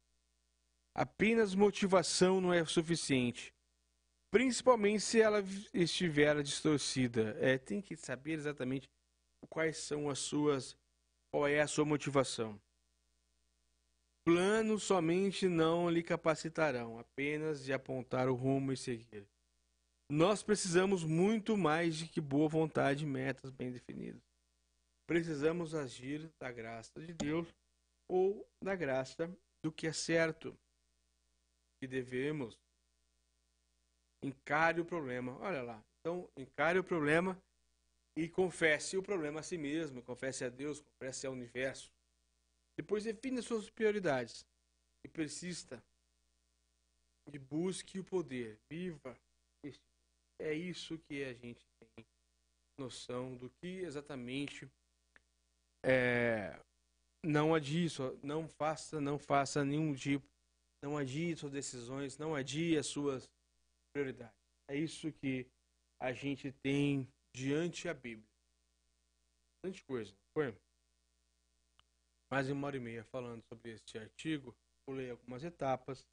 Apenas 0.95 1.55
motivação 1.55 2.41
não 2.41 2.53
é 2.53 2.65
suficiente. 2.65 3.55
Principalmente 4.31 5.01
se 5.01 5.21
ela 5.21 5.41
estiver 5.73 6.43
distorcida. 6.43 7.37
É, 7.41 7.57
tem 7.57 7.81
que 7.81 7.97
saber 7.97 8.33
exatamente 8.33 8.89
quais 9.49 9.79
são 9.79 10.11
as 10.11 10.19
suas. 10.19 10.77
qual 11.33 11.47
é 11.47 11.61
a 11.61 11.67
sua 11.67 11.85
motivação. 11.85 12.61
Planos 14.27 14.83
somente 14.83 15.49
não 15.49 15.89
lhe 15.89 16.03
capacitarão, 16.03 16.99
apenas 16.99 17.65
de 17.65 17.73
apontar 17.73 18.29
o 18.29 18.35
rumo 18.35 18.73
e 18.73 18.77
seguir. 18.77 19.27
Nós 20.11 20.43
precisamos 20.43 21.03
muito 21.03 21.57
mais 21.57 21.97
de 21.97 22.09
que 22.09 22.21
boa 22.21 22.49
vontade 22.49 23.05
e 23.05 23.07
metas 23.07 23.51
bem 23.51 23.73
definidas. 23.73 24.28
Precisamos 25.09 25.75
agir 25.75 26.31
da 26.39 26.53
graça 26.53 27.01
de 27.01 27.15
Deus 27.15 27.49
ou 28.07 28.47
da 28.63 28.77
graça 28.77 29.27
do 29.65 29.73
que 29.73 29.87
é 29.87 29.93
certo 29.93 30.55
que 31.81 31.89
devemos 31.89 32.61
encare 34.23 34.83
o 34.83 34.85
problema. 34.85 35.39
Olha 35.41 35.63
lá. 35.63 35.83
Então, 36.01 36.31
encare 36.37 36.79
o 36.79 36.85
problema 36.85 37.43
e 38.19 38.29
confesse 38.29 38.99
o 38.99 39.03
problema 39.03 39.41
a 39.41 39.43
si 39.43 39.57
mesmo, 39.57 40.03
confesse 40.03 40.45
a 40.45 40.51
Deus, 40.51 40.83
confesse 40.83 41.27
ao 41.27 41.33
universo. 41.33 41.91
Depois 42.77 43.05
define 43.05 43.39
as 43.39 43.47
suas 43.47 43.71
prioridades 43.71 44.45
e 45.03 45.09
persista 45.09 45.83
e 47.33 47.39
busque 47.39 47.99
o 47.99 48.05
poder. 48.05 48.59
Viva. 48.71 49.17
É 50.39 50.53
isso 50.53 50.99
que 50.99 51.25
a 51.25 51.33
gente 51.33 51.67
tem 51.81 52.07
noção 52.79 53.35
do 53.37 53.49
que 53.49 53.79
exatamente 53.79 54.71
é, 55.85 56.59
não 57.25 57.55
adie, 57.55 57.89
não 58.23 58.49
faça, 58.49 59.01
não 59.01 59.19
faça 59.19 59.65
nenhum 59.65 59.95
tipo 59.95 60.27
não 60.83 60.97
adie 60.97 61.37
suas 61.37 61.53
decisões, 61.53 62.19
não 62.19 62.35
adie 62.35 62.77
as 62.77 62.87
suas 62.87 63.29
prioridades. 63.93 64.37
É 64.69 64.77
isso 64.77 65.13
que 65.13 65.47
a 66.01 66.13
gente 66.13 66.53
tem 66.53 67.09
diante 67.35 67.85
da 67.85 67.95
Bíblia. 67.95 68.29
Bastante 69.57 69.83
coisa. 69.85 70.15
Foi 70.33 70.57
mais 72.31 72.49
uma 72.49 72.67
hora 72.67 72.77
e 72.77 72.81
meia 72.81 73.05
falando 73.05 73.43
sobre 73.45 73.73
este 73.73 73.99
artigo. 73.99 74.57
Pulei 74.87 75.11
algumas 75.11 75.43
etapas, 75.43 76.07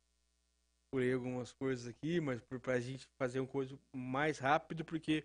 pulei 0.92 1.14
algumas 1.14 1.54
coisas 1.54 1.88
aqui, 1.88 2.20
mas 2.20 2.42
para 2.42 2.74
a 2.74 2.80
gente 2.80 3.08
fazer 3.18 3.40
uma 3.40 3.48
coisa 3.48 3.80
mais 3.94 4.40
rápido, 4.40 4.84
porque 4.84 5.24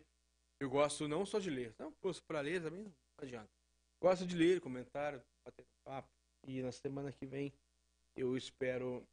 eu 0.60 0.68
gosto 0.68 1.08
não 1.08 1.24
só 1.24 1.38
de 1.38 1.50
ler, 1.50 1.74
não 1.78 1.90
fosse 1.92 2.20
para 2.22 2.40
ler 2.40 2.62
também 2.62 2.84
não 2.84 2.94
adianta. 3.18 3.59
Gosto 4.02 4.26
de 4.26 4.34
ler, 4.34 4.62
comentário, 4.62 5.22
bater 5.44 5.66
papo. 5.84 6.08
E 6.46 6.62
na 6.62 6.72
semana 6.72 7.12
que 7.12 7.26
vem 7.26 7.52
eu 8.16 8.34
espero 8.34 9.06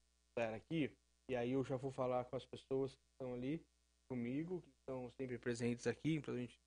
aqui, 0.55 0.89
e 1.30 1.35
aí 1.35 1.51
eu 1.51 1.64
já 1.64 1.76
vou 1.76 1.91
falar 1.91 2.23
com 2.26 2.38
as 2.38 2.45
pessoas 2.45 2.93
que 2.93 3.01
estão 3.11 3.34
ali 3.34 3.61
comigo, 4.09 4.61
que 4.61 4.69
estão 4.80 5.11
sempre 5.11 5.38
presentes 5.38 5.85
aqui, 5.88 6.22
gente... 6.22 6.57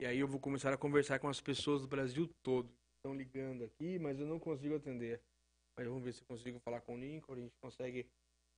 e 0.00 0.06
aí 0.06 0.18
eu 0.18 0.28
vou 0.28 0.38
começar 0.38 0.72
a 0.72 0.78
conversar 0.78 1.18
com 1.18 1.28
as 1.28 1.40
pessoas 1.40 1.82
do 1.82 1.88
Brasil 1.88 2.30
todo, 2.44 2.72
estão 2.98 3.16
ligando 3.16 3.64
aqui, 3.64 3.98
mas 3.98 4.20
eu 4.20 4.26
não 4.26 4.38
consigo 4.38 4.76
atender. 4.76 5.20
Mas 5.76 5.88
vamos 5.88 6.04
ver 6.04 6.12
se 6.12 6.22
eu 6.22 6.26
consigo 6.26 6.60
falar 6.60 6.80
com 6.82 6.94
o 6.94 6.98
Lincoln, 6.98 7.34
a 7.34 7.40
gente 7.40 7.54
consegue 7.60 8.06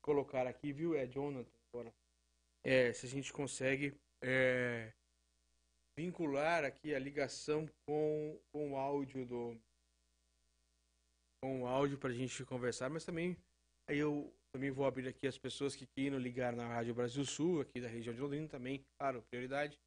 colocar 0.05 0.47
aqui, 0.47 0.73
viu? 0.73 0.95
É 0.95 1.07
Jonathan 1.07 1.51
agora. 1.73 1.93
É, 2.63 2.93
se 2.93 3.07
a 3.07 3.09
gente 3.09 3.33
consegue 3.33 3.95
é, 4.23 4.93
vincular 5.99 6.65
aqui 6.65 6.95
a 6.95 6.99
ligação 6.99 7.67
com, 7.85 8.41
com 8.53 8.73
o 8.73 8.77
áudio 8.77 9.27
do 9.27 9.61
com 11.43 11.63
o 11.63 11.67
áudio 11.67 11.99
para 11.99 12.11
a 12.11 12.15
gente 12.15 12.45
conversar, 12.45 12.89
mas 12.89 13.05
também 13.05 13.37
Aí 13.89 13.99
eu 13.99 14.31
também 14.53 14.71
vou 14.71 14.85
abrir 14.85 15.09
aqui 15.09 15.27
as 15.27 15.39
pessoas 15.39 15.75
que 15.75 15.87
queiram 15.87 16.19
ligar 16.19 16.55
na 16.55 16.69
Rádio 16.69 16.95
Brasil 16.95 17.25
Sul, 17.25 17.63
aqui 17.63 17.81
da 17.81 17.89
região 17.89 18.15
de 18.15 18.21
Londrina 18.21 18.47
também, 18.47 18.85
claro, 18.99 19.25
prioridade, 19.31 19.79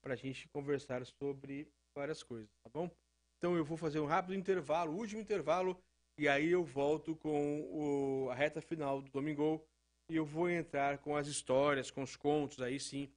para 0.00 0.14
a 0.14 0.16
gente 0.16 0.48
conversar 0.50 1.04
sobre 1.04 1.68
várias 1.98 2.22
coisas, 2.22 2.48
tá 2.62 2.70
bom? 2.72 2.88
Então 3.36 3.56
eu 3.56 3.64
vou 3.64 3.76
fazer 3.76 3.98
um 3.98 4.06
rápido 4.06 4.36
intervalo, 4.36 4.96
último 4.96 5.20
intervalo, 5.20 5.76
e 6.16 6.28
aí 6.28 6.48
eu 6.48 6.62
volto 6.62 7.16
com 7.16 7.62
o, 7.72 8.30
a 8.30 8.36
reta 8.36 8.60
final 8.60 9.02
do 9.02 9.10
Domingo 9.10 9.66
e 10.08 10.14
eu 10.14 10.24
vou 10.24 10.48
entrar 10.48 10.98
com 10.98 11.16
as 11.16 11.26
histórias, 11.26 11.90
com 11.90 12.04
os 12.04 12.14
contos 12.14 12.62
aí 12.62 12.78
sim, 12.78 13.10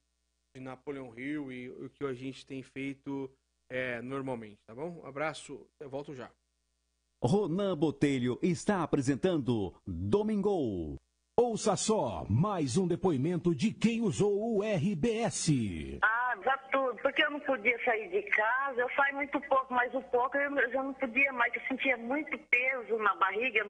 de 0.54 0.60
Napoleão 0.60 1.18
Hill 1.18 1.52
e 1.52 1.68
o 1.70 1.90
que 1.90 2.04
a 2.04 2.12
gente 2.12 2.46
tem 2.46 2.62
feito 2.62 3.30
é, 3.70 4.00
normalmente, 4.00 4.58
tá 4.66 4.74
bom? 4.74 5.00
Um 5.02 5.06
abraço, 5.06 5.66
eu 5.80 5.90
volto 5.90 6.14
já. 6.14 6.30
Ronan 7.22 7.76
Botelho 7.76 8.38
está 8.42 8.82
apresentando 8.82 9.74
Domingo. 9.86 10.96
Ouça 11.36 11.76
só 11.76 12.24
mais 12.28 12.76
um 12.76 12.86
depoimento 12.88 13.54
de 13.54 13.72
quem 13.72 14.00
usou 14.00 14.56
o 14.56 14.62
RBS. 14.62 15.50
Ah, 16.02 16.34
dá 16.44 16.58
tudo, 16.72 17.00
porque 17.00 17.22
eu 17.22 17.30
não 17.30 17.40
podia 17.40 17.78
sair 17.84 18.08
de 18.08 18.22
casa, 18.30 18.80
eu 18.80 18.90
saio 18.90 19.16
muito 19.16 19.40
pouco, 19.42 19.72
mas 19.72 19.94
o 19.94 20.02
pouco 20.02 20.36
eu 20.36 20.70
já 20.72 20.82
não 20.82 20.94
podia 20.94 21.32
mais, 21.32 21.54
eu 21.54 21.60
sentia 21.68 21.96
muito 21.96 22.36
peso 22.50 22.98
na 22.98 23.14
barriga, 23.16 23.66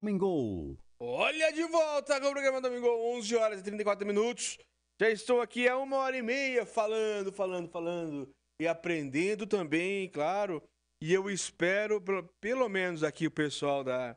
Domingo. 0.00 0.78
Olha 1.00 1.52
de 1.52 1.64
volta 1.64 2.20
com 2.20 2.28
o 2.28 2.30
programa 2.30 2.60
Domingo, 2.60 2.86
11 3.16 3.36
horas 3.36 3.60
e 3.60 3.64
34 3.64 4.06
minutos. 4.06 4.56
Já 5.00 5.10
estou 5.10 5.40
aqui 5.40 5.68
há 5.68 5.76
uma 5.76 5.96
hora 5.96 6.16
e 6.16 6.22
meia 6.22 6.64
falando, 6.64 7.32
falando, 7.32 7.68
falando 7.68 8.30
e 8.60 8.68
aprendendo 8.68 9.44
também, 9.44 10.08
claro. 10.08 10.62
E 11.02 11.12
eu 11.12 11.28
espero, 11.28 12.00
pelo 12.40 12.68
menos 12.68 13.02
aqui 13.02 13.26
o 13.26 13.30
pessoal 13.30 13.82
da 13.82 14.16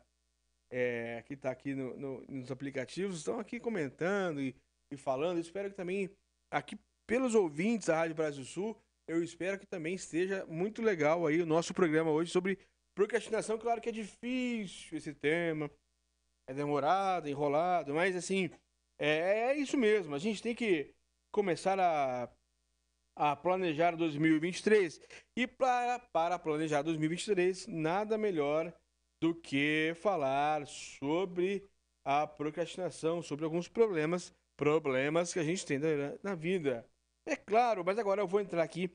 é, 0.72 1.24
que 1.26 1.34
está 1.34 1.52
aqui 1.52 1.74
no, 1.74 1.98
no, 1.98 2.26
nos 2.30 2.52
aplicativos 2.52 3.18
estão 3.18 3.40
aqui 3.40 3.60
comentando 3.60 4.40
e, 4.40 4.56
e 4.92 4.98
falando. 4.98 5.38
Eu 5.38 5.42
espero 5.42 5.70
que 5.70 5.76
também 5.76 6.12
aqui 6.52 6.78
pelos 7.08 7.34
ouvintes 7.34 7.88
da 7.88 7.98
Rádio 7.98 8.16
Brasil 8.16 8.46
Sul, 8.46 8.78
eu 9.08 9.24
espero 9.24 9.60
que 9.60 9.66
também 9.66 9.96
esteja 9.96 10.46
muito 10.46 10.82
legal 10.82 11.26
aí 11.26 11.42
o 11.42 11.46
nosso 11.46 11.74
programa 11.74 12.12
hoje 12.12 12.32
sobre 12.32 12.60
procrastinação. 12.96 13.58
Claro 13.58 13.82
que 13.82 13.90
é 13.90 13.92
difícil 13.92 14.98
esse 14.98 15.14
tema, 15.14 15.70
é 16.48 16.54
demorado, 16.54 17.30
enrolado, 17.30 17.94
mas 17.94 18.16
assim, 18.16 18.50
é, 19.00 19.52
é 19.52 19.58
isso 19.58 19.78
mesmo. 19.78 20.16
A 20.16 20.20
gente 20.20 20.42
tem 20.42 20.56
que 20.56 20.94
começar 21.32 21.80
a, 21.80 22.30
a 23.16 23.36
planejar 23.36 23.96
2023. 23.96 25.00
E 25.36 25.48
para, 25.48 26.00
para 26.00 26.40
planejar 26.40 26.82
2023, 26.82 27.68
nada 27.68 28.18
melhor 28.18 28.74
do 29.22 29.36
que 29.36 29.94
falar 30.02 30.66
sobre 30.68 31.70
a 32.04 32.26
procrastinação, 32.26 33.22
sobre 33.22 33.46
alguns 33.46 33.68
problemas, 33.68 34.34
problemas 34.58 35.32
que 35.32 35.40
a 35.40 35.44
gente 35.44 35.66
tem 35.66 35.80
na, 35.80 36.18
na 36.24 36.36
vida. 36.36 36.86
É 37.26 37.36
claro, 37.36 37.84
mas 37.86 38.00
agora 38.00 38.22
eu 38.22 38.28
vou 38.28 38.42
entrar 38.42 38.64
aqui, 38.64 38.92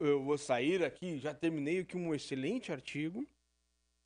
eu 0.00 0.22
vou 0.22 0.38
sair 0.38 0.84
aqui, 0.84 1.18
já 1.18 1.34
terminei 1.34 1.80
aqui 1.80 1.96
um 1.96 2.14
excelente 2.14 2.72
artigo 2.72 3.26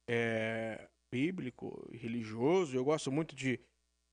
é, 0.08 0.88
bíblico, 1.12 1.88
religioso. 1.92 2.76
Eu 2.76 2.84
gosto 2.84 3.12
muito 3.12 3.34
de, 3.34 3.60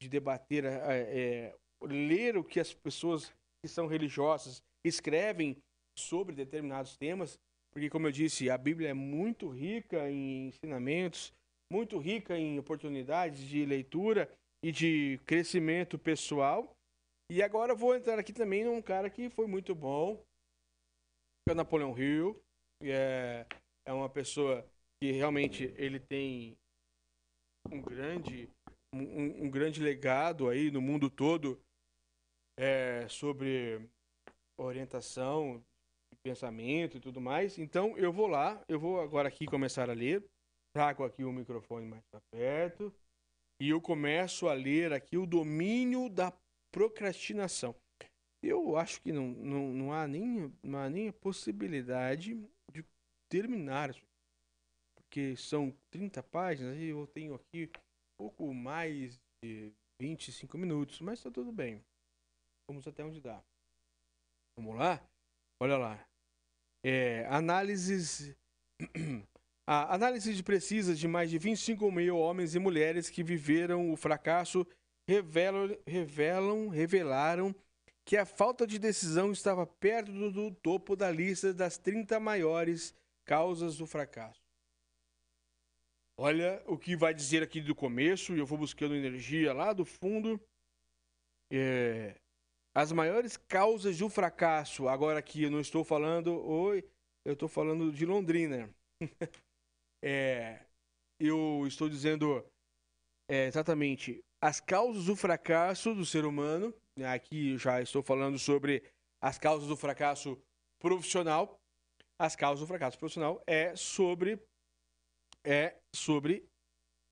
de 0.01 0.09
debater, 0.09 0.65
é, 0.65 0.71
é, 0.71 1.55
ler 1.81 2.37
o 2.37 2.43
que 2.43 2.59
as 2.59 2.73
pessoas 2.73 3.33
que 3.63 3.69
são 3.69 3.87
religiosas 3.87 4.61
escrevem 4.85 5.57
sobre 5.97 6.35
determinados 6.35 6.95
temas, 6.97 7.37
porque, 7.73 7.89
como 7.89 8.07
eu 8.07 8.11
disse, 8.11 8.49
a 8.49 8.57
Bíblia 8.57 8.89
é 8.89 8.93
muito 8.93 9.49
rica 9.49 10.09
em 10.09 10.47
ensinamentos, 10.47 11.33
muito 11.71 11.97
rica 11.97 12.37
em 12.37 12.57
oportunidades 12.57 13.41
de 13.41 13.65
leitura 13.65 14.31
e 14.63 14.71
de 14.71 15.19
crescimento 15.25 15.99
pessoal. 15.99 16.71
E 17.31 17.43
agora 17.43 17.73
eu 17.73 17.77
vou 17.77 17.95
entrar 17.95 18.17
aqui 18.17 18.33
também 18.33 18.63
num 18.63 18.81
cara 18.81 19.09
que 19.09 19.29
foi 19.29 19.45
muito 19.45 19.75
bom, 19.75 20.19
é 21.51 21.55
Napoleão 21.55 21.97
Hill. 21.97 22.39
É, 22.83 23.45
é 23.85 23.93
uma 23.93 24.09
pessoa 24.09 24.65
que 25.01 25.11
realmente 25.11 25.73
ele 25.77 25.99
tem 25.99 26.57
um 27.71 27.81
grande, 27.81 28.49
um, 28.93 29.45
um 29.45 29.49
grande 29.49 29.81
legado 29.81 30.47
aí 30.47 30.71
no 30.71 30.81
mundo 30.81 31.09
todo 31.09 31.59
é, 32.57 33.07
sobre 33.07 33.81
orientação, 34.59 35.63
pensamento 36.23 36.97
e 36.97 36.99
tudo 36.99 37.19
mais. 37.19 37.57
Então 37.57 37.97
eu 37.97 38.11
vou 38.11 38.27
lá, 38.27 38.61
eu 38.67 38.79
vou 38.79 39.01
agora 39.01 39.27
aqui 39.27 39.45
começar 39.45 39.89
a 39.89 39.93
ler. 39.93 40.23
Trago 40.75 41.03
aqui 41.03 41.23
o 41.23 41.33
microfone 41.33 41.87
mais 41.87 42.03
perto. 42.31 42.93
E 43.61 43.69
eu 43.69 43.81
começo 43.81 44.47
a 44.47 44.53
ler 44.53 44.93
aqui 44.93 45.17
o 45.17 45.25
domínio 45.25 46.09
da 46.09 46.31
procrastinação. 46.71 47.75
Eu 48.41 48.77
acho 48.77 49.01
que 49.01 49.11
não, 49.11 49.27
não, 49.27 49.73
não, 49.73 49.93
há, 49.93 50.07
nem, 50.07 50.53
não 50.63 50.79
há 50.79 50.89
nem 50.89 51.09
a 51.09 51.13
possibilidade 51.13 52.35
de 52.71 52.85
terminar. 53.29 53.93
Porque 54.95 55.35
são 55.35 55.75
30 55.91 56.23
páginas 56.23 56.77
e 56.77 56.85
eu 56.85 57.05
tenho 57.07 57.35
aqui 57.35 57.69
pouco 58.17 58.53
mais 58.53 59.19
de 59.43 59.73
25 60.01 60.57
minutos, 60.57 61.01
mas 61.01 61.19
está 61.19 61.29
tudo 61.29 61.51
bem. 61.51 61.83
Vamos 62.69 62.87
até 62.87 63.03
onde 63.03 63.19
dá. 63.19 63.43
Vamos 64.57 64.75
lá? 64.75 65.01
Olha 65.61 65.77
lá. 65.77 66.07
É, 66.85 67.25
análises. 67.27 68.35
A 69.71 69.93
análise 69.93 70.33
de 70.33 70.41
precisas 70.41 70.97
de 70.97 71.07
mais 71.07 71.29
de 71.29 71.37
25 71.37 71.91
mil 71.91 72.17
homens 72.17 72.55
e 72.55 72.59
mulheres 72.59 73.07
que 73.07 73.21
viveram 73.21 73.91
o 73.91 73.95
fracasso 73.95 74.65
revelam, 75.07 75.77
revelam, 75.85 76.69
revelaram 76.69 77.55
que 78.09 78.17
a 78.17 78.25
falta 78.25 78.65
de 78.65 78.79
decisão 78.79 79.31
estava 79.31 79.67
perto 79.67 80.11
do, 80.11 80.31
do 80.31 80.51
topo 80.51 80.95
da 80.95 81.11
lista 81.11 81.53
das 81.53 81.77
30 81.77 82.19
maiores 82.19 82.91
causas 83.23 83.77
do 83.77 83.85
fracasso. 83.85 84.41
Olha 86.17 86.59
o 86.65 86.75
que 86.75 86.95
vai 86.95 87.13
dizer 87.13 87.43
aqui 87.43 87.61
do 87.61 87.75
começo, 87.75 88.33
e 88.33 88.39
eu 88.39 88.47
vou 88.47 88.57
buscando 88.57 88.95
energia 88.95 89.53
lá 89.53 89.73
do 89.73 89.85
fundo. 89.85 90.41
É, 91.53 92.19
as 92.73 92.91
maiores 92.91 93.37
causas 93.37 93.99
do 93.99 94.09
fracasso, 94.09 94.87
agora 94.87 95.19
aqui 95.19 95.43
eu 95.43 95.51
não 95.51 95.59
estou 95.59 95.83
falando, 95.83 96.33
oi, 96.43 96.83
eu 97.23 97.33
estou 97.33 97.47
falando 97.47 97.91
de 97.91 98.07
Londrina. 98.07 98.73
é, 100.03 100.65
eu 101.19 101.63
estou 101.67 101.87
dizendo 101.87 102.43
é, 103.29 103.45
exatamente 103.45 104.19
as 104.41 104.59
causas 104.59 105.05
do 105.05 105.15
fracasso 105.15 105.93
do 105.93 106.07
ser 106.07 106.25
humano. 106.25 106.73
Aqui 107.05 107.57
já 107.57 107.81
estou 107.81 108.03
falando 108.03 108.37
sobre 108.37 108.83
as 109.21 109.37
causas 109.37 109.67
do 109.67 109.77
fracasso 109.77 110.41
profissional. 110.79 111.59
As 112.19 112.35
causas 112.35 112.61
do 112.61 112.67
fracasso 112.67 112.97
profissional 112.97 113.41
é 113.47 113.75
sobre 113.75 114.39
é 115.45 115.77
sobre 115.95 116.45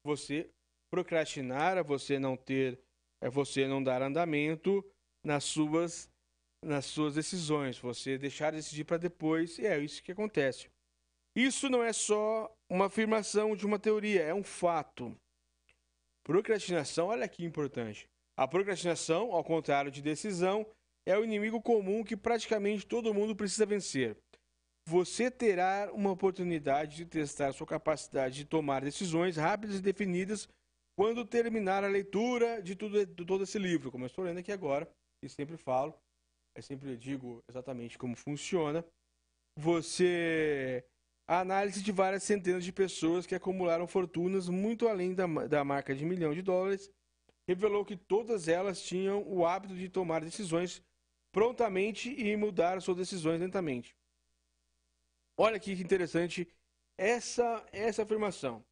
você 0.06 0.50
procrastinar, 0.92 1.84
você 1.84 2.20
não 2.20 2.36
ter, 2.36 2.80
é 3.22 3.30
você 3.30 3.68
não 3.68 3.82
dar 3.82 4.02
andamento 4.02 4.84
nas 5.24 5.44
suas 5.44 6.10
nas 6.64 6.86
suas 6.86 7.14
decisões, 7.16 7.78
você 7.78 8.18
deixar 8.18 8.52
de 8.52 8.58
decidir 8.58 8.84
para 8.84 8.98
depois, 8.98 9.58
e 9.60 9.66
é 9.66 9.78
isso 9.80 10.02
que 10.02 10.12
acontece. 10.12 10.70
Isso 11.36 11.70
não 11.70 11.84
é 11.84 11.94
só 11.94 12.52
uma 12.70 12.88
afirmação 12.88 13.56
de 13.56 13.66
uma 13.66 13.78
teoria, 13.78 14.24
é 14.24 14.34
um 14.34 14.44
fato. 14.44 15.16
Procrastinação, 16.24 17.08
olha 17.08 17.28
que 17.28 17.46
importante. 17.46 18.10
A 18.38 18.48
procrastinação, 18.48 19.32
ao 19.32 19.44
contrário 19.44 19.90
de 19.90 20.02
decisão, 20.02 20.66
é 21.08 21.18
o 21.18 21.24
inimigo 21.24 21.60
comum 21.60 22.04
que 22.04 22.16
praticamente 22.16 22.86
todo 22.86 23.14
mundo 23.14 23.36
precisa 23.36 23.66
vencer. 23.66 24.16
Você 24.88 25.32
terá 25.32 25.90
uma 25.92 26.12
oportunidade 26.12 26.98
de 26.98 27.06
testar 27.06 27.52
sua 27.52 27.66
capacidade 27.66 28.36
de 28.36 28.46
tomar 28.46 28.84
decisões 28.84 29.38
rápidas 29.38 29.78
e 29.78 29.82
definidas 29.82 30.48
quando 30.96 31.26
terminar 31.26 31.84
a 31.84 31.88
leitura 31.88 32.62
de, 32.62 32.76
tudo, 32.76 33.06
de 33.06 33.26
todo 33.26 33.44
esse 33.44 33.58
livro, 33.58 33.92
como 33.92 34.04
eu 34.04 34.08
estou 34.08 34.24
lendo 34.24 34.40
aqui 34.40 34.52
agora, 34.52 34.90
e 35.24 35.30
sempre 35.30 35.58
falo, 35.58 35.94
eu 36.56 36.62
sempre 36.62 36.96
digo 36.96 37.44
exatamente 37.50 37.98
como 37.98 38.16
funciona. 38.16 38.86
Você 39.60 40.86
a 41.30 41.42
análise 41.42 41.84
de 41.84 41.92
várias 41.92 42.24
centenas 42.24 42.64
de 42.64 42.72
pessoas 42.72 43.26
que 43.26 43.36
acumularam 43.36 43.86
fortunas 43.86 44.48
muito 44.48 44.88
além 44.88 45.14
da, 45.14 45.26
da 45.48 45.64
marca 45.64 45.94
de 45.94 46.06
milhão 46.06 46.34
de 46.34 46.42
dólares 46.42 46.90
revelou 47.48 47.86
que 47.86 47.96
todas 47.96 48.48
elas 48.48 48.82
tinham 48.82 49.24
o 49.28 49.46
hábito 49.46 49.76
de 49.76 49.90
tomar 49.90 50.24
decisões 50.24 50.84
prontamente 51.32 52.10
e 52.10 52.36
mudar 52.36 52.82
suas 52.82 52.98
decisões 52.98 53.40
lentamente. 53.40 53.96
Olha 55.38 55.58
aqui 55.58 55.76
que 55.76 55.84
interessante 55.84 56.48
essa, 56.98 57.66
essa 57.72 58.04
afirmação. 58.04 58.66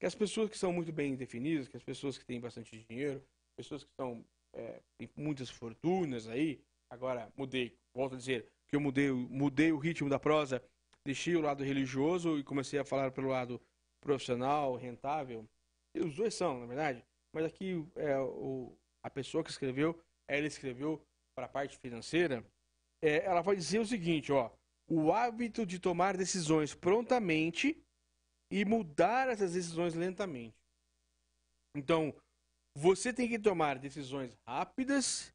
Que 0.00 0.06
as 0.06 0.14
pessoas 0.14 0.50
que 0.50 0.58
são 0.58 0.72
muito 0.72 0.92
bem 0.92 1.16
definidas, 1.16 1.68
que 1.68 1.76
as 1.76 1.82
pessoas 1.82 2.18
que 2.18 2.24
têm 2.24 2.40
bastante 2.40 2.84
dinheiro, 2.88 3.24
pessoas 3.56 3.84
que 3.84 3.90
são, 3.96 4.24
é, 4.52 4.80
têm 4.96 5.08
muitas 5.16 5.50
fortunas 5.50 6.28
aí, 6.28 6.60
agora 6.90 7.32
mudei, 7.36 7.76
volto 7.94 8.14
a 8.14 8.18
dizer 8.18 8.46
que 8.68 8.76
eu 8.76 8.80
mudei, 8.80 9.10
mudei 9.10 9.72
o 9.72 9.78
ritmo 9.78 10.08
da 10.08 10.18
prosa 10.18 10.62
deixei 11.08 11.34
o 11.36 11.40
lado 11.40 11.64
religioso 11.64 12.38
e 12.38 12.44
comecei 12.44 12.78
a 12.78 12.84
falar 12.84 13.10
pelo 13.10 13.28
lado 13.28 13.58
profissional, 13.98 14.76
rentável. 14.76 15.48
E 15.94 16.00
os 16.00 16.14
dois 16.14 16.34
são, 16.34 16.60
na 16.60 16.66
verdade. 16.66 17.02
Mas 17.38 17.46
aqui 17.46 17.86
é, 17.94 18.18
o, 18.18 18.76
a 19.00 19.08
pessoa 19.08 19.44
que 19.44 19.50
escreveu, 19.50 19.96
ela 20.26 20.48
escreveu 20.48 21.00
para 21.36 21.46
a 21.46 21.48
parte 21.48 21.78
financeira. 21.78 22.44
É, 23.00 23.24
ela 23.24 23.42
vai 23.42 23.54
dizer 23.54 23.78
o 23.78 23.86
seguinte, 23.86 24.32
ó, 24.32 24.50
o 24.90 25.12
hábito 25.12 25.64
de 25.64 25.78
tomar 25.78 26.16
decisões 26.16 26.74
prontamente 26.74 27.80
e 28.50 28.64
mudar 28.64 29.28
essas 29.28 29.52
decisões 29.52 29.94
lentamente. 29.94 30.56
Então, 31.76 32.12
você 32.76 33.12
tem 33.12 33.28
que 33.28 33.38
tomar 33.38 33.78
decisões 33.78 34.36
rápidas 34.44 35.32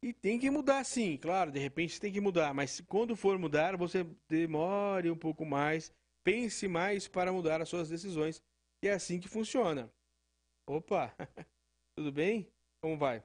e 0.00 0.12
tem 0.12 0.38
que 0.38 0.48
mudar 0.48 0.84
sim, 0.84 1.16
claro, 1.16 1.50
de 1.50 1.58
repente 1.58 2.00
tem 2.00 2.12
que 2.12 2.20
mudar, 2.20 2.54
mas 2.54 2.80
quando 2.82 3.16
for 3.16 3.36
mudar, 3.36 3.76
você 3.76 4.06
demore 4.28 5.10
um 5.10 5.18
pouco 5.18 5.44
mais, 5.44 5.92
pense 6.22 6.68
mais 6.68 7.08
para 7.08 7.32
mudar 7.32 7.60
as 7.60 7.68
suas 7.68 7.88
decisões. 7.88 8.40
E 8.80 8.86
é 8.86 8.92
assim 8.92 9.18
que 9.18 9.28
funciona. 9.28 9.92
Opa, 10.68 11.14
tudo 11.96 12.12
bem? 12.12 12.46
Como 12.82 12.96
vai? 12.96 13.22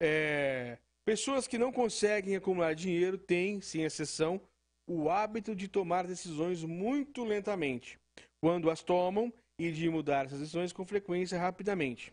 É... 0.00 0.78
Pessoas 1.04 1.46
que 1.46 1.58
não 1.58 1.70
conseguem 1.70 2.36
acumular 2.36 2.74
dinheiro 2.74 3.18
têm, 3.18 3.60
sem 3.60 3.82
exceção, 3.82 4.40
o 4.88 5.10
hábito 5.10 5.54
de 5.54 5.68
tomar 5.68 6.06
decisões 6.06 6.64
muito 6.64 7.24
lentamente. 7.24 7.98
Quando 8.42 8.70
as 8.70 8.82
tomam, 8.82 9.32
e 9.58 9.70
de 9.70 9.88
mudar 9.88 10.26
essas 10.26 10.40
decisões 10.40 10.72
com 10.72 10.84
frequência 10.84 11.38
rapidamente. 11.38 12.12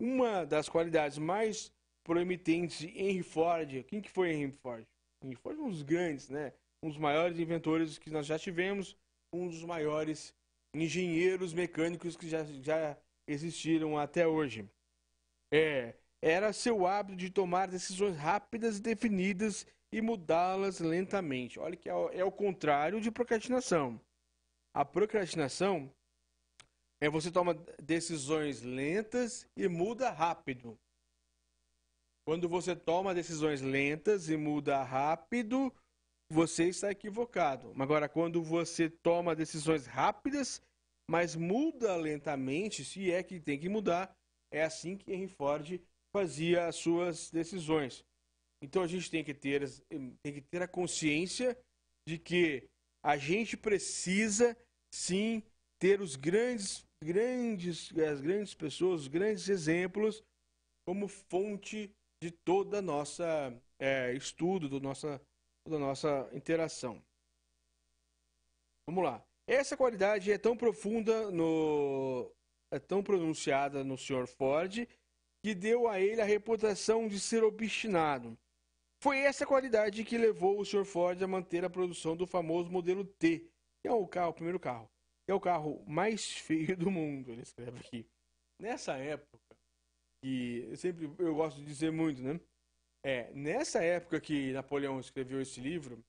Uma 0.00 0.44
das 0.44 0.68
qualidades 0.68 1.18
mais 1.18 1.72
proemitentes 2.04 2.78
de 2.78 2.88
Henry 2.88 3.22
Ford, 3.22 3.84
quem 3.84 4.00
que 4.00 4.10
foi 4.10 4.32
Henry 4.32 4.52
Ford? 4.52 4.86
Henry 5.22 5.34
Ford 5.34 5.58
é 5.58 5.62
um 5.62 5.70
dos 5.70 5.82
grandes, 5.82 6.28
né? 6.28 6.52
Um 6.82 6.88
dos 6.88 6.98
maiores 6.98 7.38
inventores 7.38 7.98
que 7.98 8.10
nós 8.10 8.26
já 8.26 8.38
tivemos, 8.38 8.96
um 9.34 9.48
dos 9.48 9.64
maiores 9.64 10.32
engenheiros 10.74 11.52
mecânicos 11.52 12.16
que 12.16 12.28
já, 12.28 12.44
já 12.44 12.96
existiram 13.28 13.98
até 13.98 14.26
hoje. 14.26 14.68
É, 15.52 15.94
era 16.20 16.52
seu 16.52 16.86
hábito 16.86 17.16
de 17.16 17.30
tomar 17.30 17.68
decisões 17.68 18.16
rápidas 18.16 18.78
e 18.78 18.82
definidas 18.82 19.66
e 19.92 20.00
mudá-las 20.00 20.80
lentamente. 20.80 21.60
Olha 21.60 21.76
que 21.76 21.88
é, 21.88 21.92
é 21.92 22.24
o 22.24 22.32
contrário 22.32 23.00
de 23.00 23.10
procrastinação. 23.10 24.00
A 24.74 24.84
procrastinação 24.84 25.92
é 27.00 27.08
você 27.08 27.30
toma 27.30 27.54
decisões 27.80 28.62
lentas 28.62 29.46
e 29.56 29.68
muda 29.68 30.10
rápido. 30.10 30.78
Quando 32.26 32.48
você 32.48 32.76
toma 32.76 33.14
decisões 33.14 33.62
lentas 33.62 34.28
e 34.28 34.36
muda 34.36 34.82
rápido, 34.82 35.72
você 36.30 36.68
está 36.68 36.90
equivocado. 36.90 37.72
Agora, 37.78 38.08
quando 38.08 38.42
você 38.42 38.90
toma 38.90 39.34
decisões 39.34 39.86
rápidas, 39.86 40.60
mas 41.10 41.34
muda 41.34 41.96
lentamente, 41.96 42.84
se 42.84 43.10
é 43.10 43.22
que 43.22 43.40
tem 43.40 43.58
que 43.58 43.68
mudar, 43.68 44.14
é 44.52 44.62
assim 44.62 44.96
que 44.96 45.12
Henry 45.12 45.28
Ford 45.28 45.80
fazia 46.12 46.66
as 46.66 46.76
suas 46.76 47.30
decisões. 47.30 48.04
Então 48.62 48.82
a 48.82 48.86
gente 48.86 49.10
tem 49.10 49.24
que 49.24 49.32
ter, 49.32 49.62
tem 50.22 50.34
que 50.34 50.40
ter 50.40 50.62
a 50.62 50.68
consciência 50.68 51.56
de 52.06 52.18
que 52.18 52.68
a 53.02 53.16
gente 53.16 53.56
precisa 53.56 54.56
sim 54.92 55.42
ter 55.78 56.00
os 56.00 56.16
grandes, 56.16 56.84
grandes, 57.02 57.96
as 57.96 58.20
grandes 58.20 58.54
pessoas, 58.54 59.02
os 59.02 59.08
grandes 59.08 59.48
exemplos 59.48 60.22
como 60.86 61.06
fonte 61.06 61.90
de 62.22 62.30
toda 62.30 62.78
a 62.78 62.82
nossa 62.82 63.54
é, 63.78 64.12
estudo, 64.14 64.68
do 64.68 64.80
nossa, 64.80 65.20
da 65.68 65.78
nossa 65.78 66.28
interação. 66.32 67.02
Vamos 68.88 69.04
lá. 69.04 69.27
Essa 69.48 69.78
qualidade 69.78 70.30
é 70.30 70.36
tão 70.36 70.54
profunda 70.54 71.30
no 71.30 72.30
é 72.70 72.78
tão 72.78 73.02
pronunciada 73.02 73.82
no 73.82 73.96
Sr. 73.96 74.26
Ford 74.26 74.86
que 75.42 75.54
deu 75.54 75.88
a 75.88 75.98
ele 75.98 76.20
a 76.20 76.24
reputação 76.26 77.08
de 77.08 77.18
ser 77.18 77.42
obstinado. 77.42 78.36
Foi 79.02 79.20
essa 79.20 79.46
qualidade 79.46 80.04
que 80.04 80.18
levou 80.18 80.60
o 80.60 80.66
Sr. 80.66 80.84
Ford 80.84 81.22
a 81.22 81.26
manter 81.26 81.64
a 81.64 81.70
produção 81.70 82.14
do 82.14 82.26
famoso 82.26 82.70
modelo 82.70 83.06
T, 83.06 83.48
que 83.80 83.88
é 83.88 83.90
o 83.90 84.06
carro, 84.06 84.32
o 84.32 84.34
primeiro 84.34 84.60
carro. 84.60 84.86
É 85.26 85.32
o 85.32 85.40
carro 85.40 85.82
mais 85.86 86.28
feio 86.36 86.76
do 86.76 86.90
mundo, 86.90 87.32
ele 87.32 87.40
escreve 87.40 87.78
aqui. 87.78 88.06
Nessa 88.60 88.98
época, 88.98 89.38
que 90.22 90.66
eu 90.68 90.76
sempre 90.76 91.10
eu 91.18 91.34
gosto 91.34 91.58
de 91.58 91.64
dizer 91.64 91.90
muito, 91.90 92.22
né? 92.22 92.38
É, 93.02 93.32
nessa 93.32 93.82
época 93.82 94.20
que 94.20 94.52
Napoleão 94.52 95.00
escreveu 95.00 95.40
esse 95.40 95.58
livro, 95.58 96.04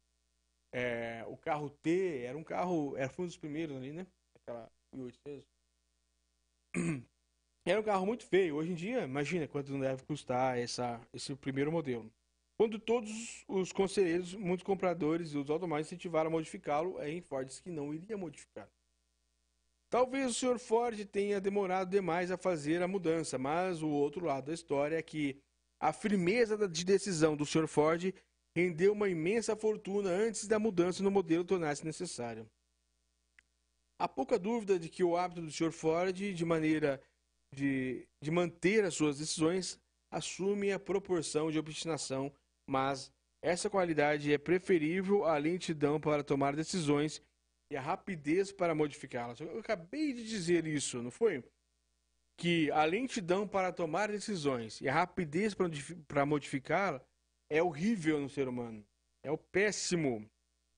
é, 0.71 1.23
o 1.27 1.37
carro 1.37 1.69
T 1.69 2.23
era 2.23 2.37
um 2.37 2.43
carro, 2.43 2.95
era 2.97 3.11
um 3.17 3.25
dos 3.25 3.37
primeiros 3.37 3.75
ali, 3.75 3.91
né? 3.91 4.05
Aquela 4.35 4.71
1800. 4.93 5.47
Era 7.65 7.81
um 7.81 7.83
carro 7.83 8.05
muito 8.05 8.25
feio. 8.25 8.55
Hoje 8.55 8.71
em 8.71 8.75
dia, 8.75 9.03
imagina 9.03 9.47
quanto 9.47 9.71
não 9.71 9.79
deve 9.79 10.03
custar 10.03 10.57
essa, 10.57 10.99
esse 11.13 11.35
primeiro 11.35 11.71
modelo. 11.71 12.11
Quando 12.57 12.79
todos 12.79 13.43
os 13.47 13.71
conselheiros, 13.71 14.33
muitos 14.33 14.63
compradores 14.63 15.33
e 15.33 15.37
os 15.37 15.49
automóveis 15.49 15.87
incentivaram 15.87 16.29
a 16.29 16.31
modificá-lo, 16.31 16.97
a 16.97 17.07
Henry 17.07 17.21
Ford 17.21 17.47
disse 17.47 17.61
que 17.61 17.69
não 17.69 17.93
iria 17.93 18.17
modificar. 18.17 18.67
Talvez 19.89 20.31
o 20.31 20.33
Sr. 20.33 20.59
Ford 20.59 21.05
tenha 21.05 21.39
demorado 21.39 21.89
demais 21.89 22.31
a 22.31 22.37
fazer 22.37 22.81
a 22.81 22.87
mudança, 22.87 23.37
mas 23.37 23.81
o 23.81 23.89
outro 23.89 24.25
lado 24.25 24.47
da 24.47 24.53
história 24.53 24.97
é 24.97 25.01
que 25.01 25.41
a 25.79 25.93
firmeza 25.93 26.67
de 26.67 26.83
decisão 26.83 27.35
do 27.35 27.45
Sr. 27.45 27.67
Ford 27.67 28.13
rendeu 28.55 28.93
uma 28.93 29.09
imensa 29.09 29.55
fortuna 29.55 30.09
antes 30.09 30.47
da 30.47 30.59
mudança 30.59 31.03
no 31.03 31.11
modelo 31.11 31.43
tornar-se 31.43 31.85
necessária. 31.85 32.45
Há 33.99 34.07
pouca 34.07 34.39
dúvida 34.39 34.79
de 34.79 34.89
que 34.89 35.03
o 35.03 35.17
hábito 35.17 35.41
do 35.41 35.51
Sr. 35.51 35.71
Ford, 35.71 36.15
de 36.15 36.45
maneira 36.45 37.01
de, 37.53 38.07
de 38.21 38.31
manter 38.31 38.83
as 38.85 38.93
suas 38.93 39.17
decisões, 39.17 39.79
assume 40.11 40.71
a 40.71 40.79
proporção 40.79 41.51
de 41.51 41.59
obstinação 41.59 42.33
mas 42.69 43.11
essa 43.41 43.69
qualidade 43.69 44.31
é 44.31 44.37
preferível 44.37 45.25
à 45.25 45.37
lentidão 45.37 45.99
para 45.99 46.23
tomar 46.23 46.55
decisões 46.55 47.21
e 47.71 47.75
à 47.75 47.81
rapidez 47.81 48.51
para 48.51 48.75
modificá-las. 48.75 49.39
Eu 49.39 49.59
acabei 49.59 50.13
de 50.13 50.23
dizer 50.23 50.67
isso, 50.67 51.01
não 51.01 51.09
foi? 51.09 51.43
Que 52.37 52.69
a 52.71 52.85
lentidão 52.85 53.47
para 53.47 53.73
tomar 53.73 54.09
decisões 54.09 54.79
e 54.81 54.87
a 54.87 54.93
rapidez 54.93 55.55
para 56.07 56.25
modificá-la 56.25 57.03
é 57.51 57.61
horrível 57.61 58.19
no 58.19 58.29
ser 58.29 58.47
humano. 58.47 58.85
É 59.23 59.31
o 59.31 59.37
péssimo. 59.37 60.25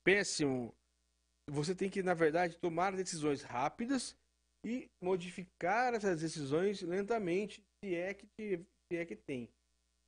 Péssimo. 0.04 0.74
Você 1.50 1.74
tem 1.74 1.90
que, 1.90 2.02
na 2.02 2.14
verdade, 2.14 2.56
tomar 2.58 2.96
decisões 2.96 3.42
rápidas 3.42 4.16
e 4.64 4.88
modificar 5.02 5.92
essas 5.94 6.20
decisões 6.20 6.82
lentamente, 6.82 7.62
se 7.84 7.94
é 7.94 8.14
que, 8.14 8.26
se 8.36 8.96
é 8.96 9.04
que 9.04 9.16
tem. 9.16 9.48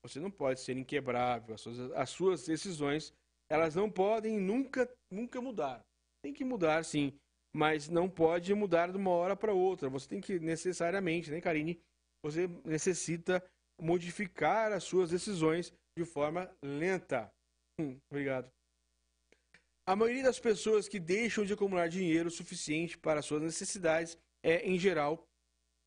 Você 0.05 0.20
não 0.20 0.31
pode 0.31 0.61
ser 0.61 0.77
inquebrável. 0.77 1.55
As 1.55 1.61
suas, 1.61 1.78
as 1.93 2.11
suas 2.11 2.47
decisões, 2.47 3.12
elas 3.51 3.74
não 3.74 3.91
podem 3.91 4.39
nunca, 4.39 4.89
nunca 5.12 5.41
mudar. 5.41 5.85
Tem 6.23 6.32
que 6.32 6.45
mudar, 6.45 6.85
sim, 6.85 7.12
mas 7.55 7.89
não 7.89 8.09
pode 8.09 8.55
mudar 8.55 8.91
de 8.91 8.97
uma 8.97 9.11
hora 9.11 9.36
para 9.36 9.53
outra. 9.53 9.89
Você 9.89 10.09
tem 10.09 10.20
que 10.20 10.39
necessariamente, 10.39 11.31
né, 11.31 11.41
Karine? 11.41 11.81
Você 12.24 12.49
necessita 12.65 13.45
modificar 13.81 14.73
as 14.73 14.85
suas 14.85 15.11
decisões 15.11 15.73
de 15.97 16.05
forma 16.05 16.51
lenta. 16.62 17.33
Hum, 17.81 17.99
obrigado. 18.11 18.51
A 19.87 19.95
maioria 19.95 20.23
das 20.23 20.41
pessoas 20.41 20.89
que 20.89 20.99
deixam 20.99 21.45
de 21.45 21.53
acumular 21.53 21.89
dinheiro 21.89 22.31
suficiente 22.31 22.97
para 22.97 23.23
suas 23.23 23.43
necessidades 23.43 24.16
é, 24.43 24.66
em 24.66 24.79
geral, 24.79 25.27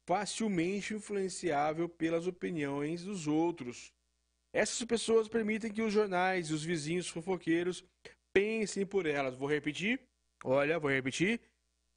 facilmente 0.07 0.93
influenciável 0.93 1.89
pelas 1.89 2.27
opiniões 2.27 3.03
dos 3.03 3.27
outros. 3.27 3.91
Essas 4.53 4.83
pessoas 4.85 5.27
permitem 5.27 5.71
que 5.71 5.81
os 5.81 5.91
jornais 5.91 6.49
e 6.49 6.53
os 6.53 6.63
vizinhos 6.63 7.07
fofoqueiros 7.07 7.83
pensem 8.33 8.85
por 8.85 9.05
elas. 9.05 9.35
Vou 9.35 9.49
repetir. 9.49 9.99
Olha, 10.43 10.79
vou 10.79 10.91
repetir. 10.91 11.41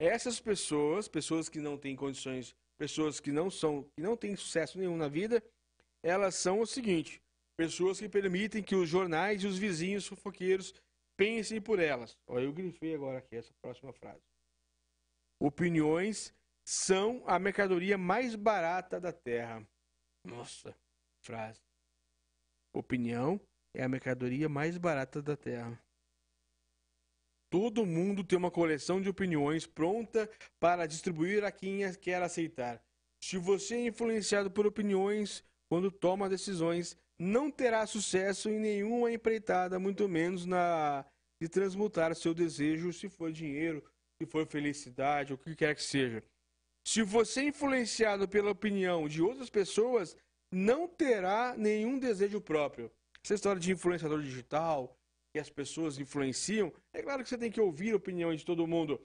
Essas 0.00 0.40
pessoas, 0.40 1.06
pessoas 1.06 1.48
que 1.48 1.60
não 1.60 1.76
têm 1.76 1.94
condições, 1.94 2.56
pessoas 2.78 3.20
que 3.20 3.30
não 3.30 3.50
são, 3.50 3.84
que 3.94 4.02
não 4.02 4.16
têm 4.16 4.34
sucesso 4.34 4.78
nenhum 4.78 4.96
na 4.96 5.08
vida, 5.08 5.42
elas 6.02 6.34
são 6.34 6.60
o 6.60 6.66
seguinte: 6.66 7.22
pessoas 7.60 8.00
que 8.00 8.08
permitem 8.08 8.62
que 8.62 8.74
os 8.74 8.88
jornais 8.88 9.42
e 9.42 9.46
os 9.46 9.58
vizinhos 9.58 10.06
fofoqueiros 10.06 10.72
pensem 11.14 11.60
por 11.60 11.78
elas. 11.78 12.16
Olha, 12.26 12.44
eu 12.44 12.54
grifei 12.54 12.94
agora 12.94 13.18
aqui 13.18 13.36
essa 13.36 13.52
próxima 13.60 13.92
frase. 13.92 14.22
Opiniões 15.38 16.32
são 16.66 17.22
a 17.26 17.38
mercadoria 17.38 17.98
mais 17.98 18.34
barata 18.34 18.98
da 18.98 19.12
terra. 19.12 19.62
Nossa, 20.24 20.74
frase. 21.22 21.60
Opinião 22.74 23.38
é 23.76 23.82
a 23.82 23.88
mercadoria 23.90 24.48
mais 24.48 24.78
barata 24.78 25.20
da 25.20 25.36
Terra. 25.36 25.78
Todo 27.52 27.84
mundo 27.84 28.24
tem 28.24 28.38
uma 28.38 28.50
coleção 28.50 29.02
de 29.02 29.08
opiniões 29.10 29.66
pronta 29.66 30.30
para 30.58 30.86
distribuir 30.86 31.44
a 31.44 31.52
quem 31.52 31.80
quer 32.00 32.22
aceitar. 32.22 32.82
Se 33.22 33.36
você 33.36 33.74
é 33.74 33.86
influenciado 33.88 34.50
por 34.50 34.66
opiniões 34.66 35.44
quando 35.68 35.90
toma 35.90 36.28
decisões, 36.28 36.96
não 37.20 37.50
terá 37.50 37.86
sucesso 37.86 38.48
em 38.48 38.58
nenhuma 38.58 39.12
empreitada, 39.12 39.78
muito 39.78 40.08
menos 40.08 40.46
na 40.46 41.04
de 41.38 41.48
transmutar 41.48 42.14
seu 42.14 42.34
desejo, 42.34 42.92
se 42.92 43.08
for 43.08 43.30
dinheiro, 43.30 43.82
se 44.20 44.26
for 44.26 44.46
felicidade, 44.46 45.32
o 45.32 45.38
que 45.38 45.54
quer 45.54 45.74
que 45.74 45.82
seja. 45.82 46.22
Se 46.86 47.02
você 47.02 47.40
é 47.40 47.44
influenciado 47.44 48.28
pela 48.28 48.50
opinião 48.50 49.08
de 49.08 49.22
outras 49.22 49.48
pessoas, 49.48 50.16
não 50.52 50.88
terá 50.88 51.54
nenhum 51.56 51.98
desejo 51.98 52.40
próprio. 52.40 52.90
Essa 53.22 53.34
história 53.34 53.60
de 53.60 53.72
influenciador 53.72 54.20
digital, 54.22 54.94
que 55.32 55.38
as 55.38 55.48
pessoas 55.48 55.98
influenciam, 55.98 56.72
é 56.92 57.02
claro 57.02 57.22
que 57.22 57.28
você 57.28 57.38
tem 57.38 57.50
que 57.50 57.60
ouvir 57.60 57.92
a 57.92 57.96
opinião 57.96 58.34
de 58.34 58.44
todo 58.44 58.66
mundo, 58.66 59.00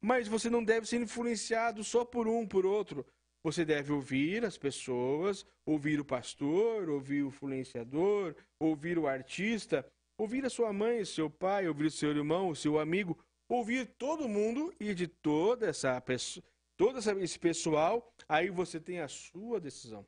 mas 0.00 0.28
você 0.28 0.48
não 0.48 0.62
deve 0.62 0.86
ser 0.86 1.00
influenciado 1.00 1.82
só 1.84 2.04
por 2.04 2.26
um, 2.26 2.46
por 2.46 2.64
outro. 2.64 3.06
Você 3.46 3.64
deve 3.64 3.92
ouvir 3.92 4.44
as 4.44 4.58
pessoas, 4.58 5.46
ouvir 5.64 6.00
o 6.00 6.04
pastor, 6.04 6.88
ouvir 6.88 7.22
o 7.22 7.28
influenciador, 7.28 8.34
ouvir 8.58 8.98
o 8.98 9.06
artista, 9.06 9.88
ouvir 10.18 10.44
a 10.44 10.50
sua 10.50 10.72
mãe, 10.72 11.04
seu 11.04 11.30
pai, 11.30 11.68
ouvir 11.68 11.86
o 11.86 11.90
seu 11.92 12.10
irmão, 12.10 12.48
o 12.48 12.56
seu 12.56 12.76
amigo, 12.76 13.16
ouvir 13.48 13.86
todo 13.86 14.28
mundo 14.28 14.74
e 14.80 14.92
de 14.92 15.06
toda 15.06 15.68
essa 15.68 16.00
pessoa, 16.00 16.42
todo 16.76 16.98
esse 16.98 17.38
pessoal, 17.38 18.12
aí 18.28 18.50
você 18.50 18.80
tem 18.80 18.98
a 18.98 19.06
sua 19.06 19.60
decisão. 19.60 20.04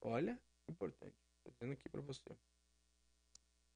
Olha, 0.00 0.40
importante. 0.70 1.14
Estou 1.36 1.52
dizendo 1.52 1.74
aqui 1.74 1.86
para 1.90 2.00
você. 2.00 2.34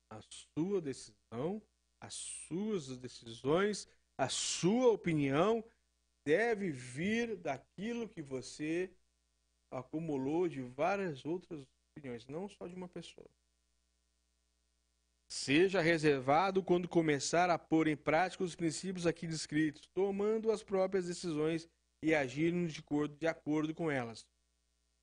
A 0.08 0.20
sua 0.22 0.80
decisão, 0.80 1.60
as 2.00 2.14
suas 2.14 2.96
decisões, 2.96 3.86
a 4.16 4.30
sua 4.30 4.92
opinião 4.92 5.62
deve 6.24 6.70
vir 6.70 7.36
daquilo 7.36 8.08
que 8.08 8.22
você 8.22 8.90
acumulou 9.70 10.48
de 10.48 10.62
várias 10.62 11.24
outras 11.24 11.64
opiniões, 11.96 12.26
não 12.26 12.48
só 12.48 12.66
de 12.66 12.74
uma 12.74 12.88
pessoa. 12.88 13.28
Seja 15.28 15.80
reservado 15.80 16.62
quando 16.62 16.88
começar 16.88 17.50
a 17.50 17.58
pôr 17.58 17.88
em 17.88 17.96
prática 17.96 18.44
os 18.44 18.54
princípios 18.54 19.06
aqui 19.06 19.26
descritos, 19.26 19.82
tomando 19.92 20.50
as 20.50 20.62
próprias 20.62 21.06
decisões 21.06 21.68
e 22.02 22.14
agindo 22.14 22.70
de 22.70 22.80
acordo, 22.80 23.16
de 23.16 23.26
acordo 23.26 23.74
com 23.74 23.90
elas. 23.90 24.26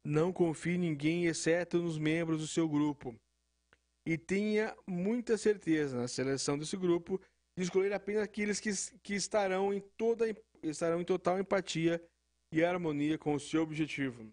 Não 0.05 0.31
confie 0.31 0.75
em 0.75 0.79
ninguém, 0.79 1.25
exceto 1.25 1.81
nos 1.81 1.97
membros 1.97 2.39
do 2.39 2.47
seu 2.47 2.67
grupo. 2.67 3.15
E 4.05 4.17
tenha 4.17 4.75
muita 4.87 5.37
certeza 5.37 5.97
na 5.97 6.07
seleção 6.07 6.57
desse 6.57 6.75
grupo 6.77 7.19
de 7.57 7.63
escolher 7.63 7.93
apenas 7.93 8.23
aqueles 8.23 8.59
que, 8.59 8.71
que 9.03 9.13
estarão, 9.13 9.73
em 9.73 9.81
toda, 9.97 10.25
estarão 10.63 11.01
em 11.01 11.05
total 11.05 11.39
empatia 11.39 12.03
e 12.53 12.63
harmonia 12.63 13.17
com 13.17 13.33
o 13.33 13.39
seu 13.39 13.63
objetivo. 13.63 14.31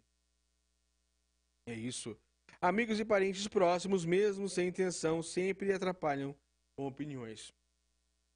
É 1.67 1.75
isso. 1.75 2.17
Amigos 2.61 2.99
e 2.99 3.05
parentes 3.05 3.47
próximos, 3.47 4.05
mesmo 4.05 4.49
sem 4.49 4.69
intenção, 4.69 5.23
sempre 5.23 5.73
atrapalham 5.73 6.35
com 6.77 6.87
opiniões. 6.87 7.53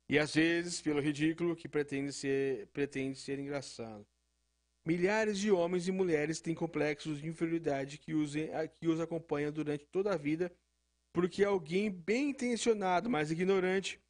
E 0.09 0.19
às 0.19 0.35
vezes, 0.35 0.81
pelo 0.81 1.01
ridículo 1.01 1.57
que 1.57 1.69
pretende 1.69 2.13
ser, 2.13 2.67
pretende 2.69 3.19
ser 3.19 3.39
engraçado. 3.39 4.07
Milhares 4.85 5.39
de 5.39 5.51
homens 5.51 5.87
e 5.87 5.93
mulheres 5.93 6.41
têm 6.41 6.55
complexos 6.55 7.21
de 7.21 7.29
inferioridade 7.29 7.99
que, 7.99 8.13
usem, 8.13 8.49
que 8.75 8.89
os 8.89 9.01
acompanham 9.01 9.53
durante 9.53 9.87
toda 9.87 10.13
a 10.13 10.17
vida, 10.17 10.53
porque 11.15 11.45
alguém 11.45 11.89
bem 11.89 12.31
intencionado, 12.31 13.09
mas 13.09 13.31
ignorante, 13.31 14.02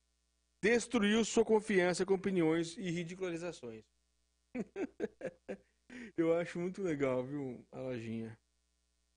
destruiu 0.62 1.24
sua 1.24 1.44
confiança 1.44 2.06
com 2.06 2.14
opiniões 2.14 2.76
e 2.78 2.90
ridicularizações. 2.90 3.84
Eu 6.16 6.34
acho 6.36 6.58
muito 6.58 6.82
legal, 6.82 7.24
viu, 7.24 7.66
a 7.72 7.80
lojinha. 7.80 8.38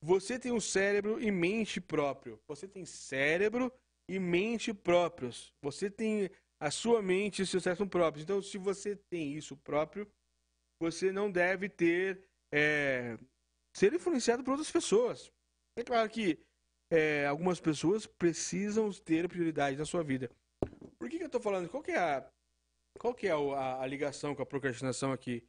Você 0.01 0.39
tem 0.39 0.51
um 0.51 0.59
cérebro 0.59 1.21
e 1.21 1.31
mente 1.31 1.79
próprio. 1.79 2.39
Você 2.47 2.67
tem 2.67 2.85
cérebro 2.85 3.71
e 4.09 4.19
mente 4.19 4.73
próprios. 4.73 5.53
Você 5.61 5.89
tem 5.89 6.29
a 6.59 6.71
sua 6.71 7.01
mente 7.01 7.41
e 7.41 7.45
seu 7.45 7.61
cérebro 7.61 7.87
próprios. 7.87 8.23
Então, 8.23 8.41
se 8.41 8.57
você 8.57 8.95
tem 8.95 9.33
isso 9.33 9.55
próprio, 9.57 10.09
você 10.81 11.11
não 11.11 11.31
deve 11.31 11.69
ter 11.69 12.23
é, 12.51 13.17
ser 13.75 13.93
influenciado 13.93 14.43
por 14.43 14.51
outras 14.51 14.71
pessoas. 14.71 15.31
É 15.77 15.83
claro 15.83 16.09
que 16.09 16.39
é, 16.91 17.25
algumas 17.25 17.59
pessoas 17.59 18.05
precisam 18.05 18.91
ter 18.91 19.27
prioridade 19.27 19.77
na 19.77 19.85
sua 19.85 20.03
vida. 20.03 20.29
Estou 21.35 21.51
falando? 21.51 21.67
Qual 21.67 21.83
que 21.83 21.91
é, 21.91 21.97
a, 21.97 22.31
qual 22.97 23.13
que 23.13 23.27
é 23.27 23.31
a, 23.31 23.81
a 23.81 23.85
ligação 23.85 24.33
com 24.33 24.41
a 24.41 24.45
procrastinação 24.45 25.11
aqui? 25.11 25.43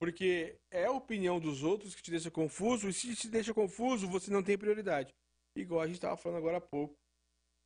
Porque 0.00 0.56
é 0.72 0.86
a 0.86 0.90
opinião 0.90 1.38
dos 1.38 1.62
outros 1.62 1.94
que 1.94 2.02
te 2.02 2.10
deixa 2.10 2.32
confuso, 2.32 2.88
e 2.88 2.92
se 2.92 3.14
te 3.14 3.28
deixa 3.28 3.54
confuso, 3.54 4.08
você 4.08 4.28
não 4.28 4.42
tem 4.42 4.58
prioridade. 4.58 5.14
Igual 5.56 5.82
a 5.82 5.86
gente 5.86 5.98
estava 5.98 6.16
falando 6.16 6.38
agora 6.38 6.56
há 6.56 6.60
pouco 6.60 6.96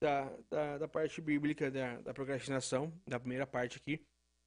da, 0.02 0.28
da, 0.50 0.78
da 0.78 0.88
parte 0.88 1.22
bíblica 1.22 1.70
da, 1.70 2.02
da 2.02 2.12
procrastinação, 2.12 2.92
da 3.08 3.18
primeira 3.18 3.46
parte 3.46 3.78
aqui. 3.78 4.04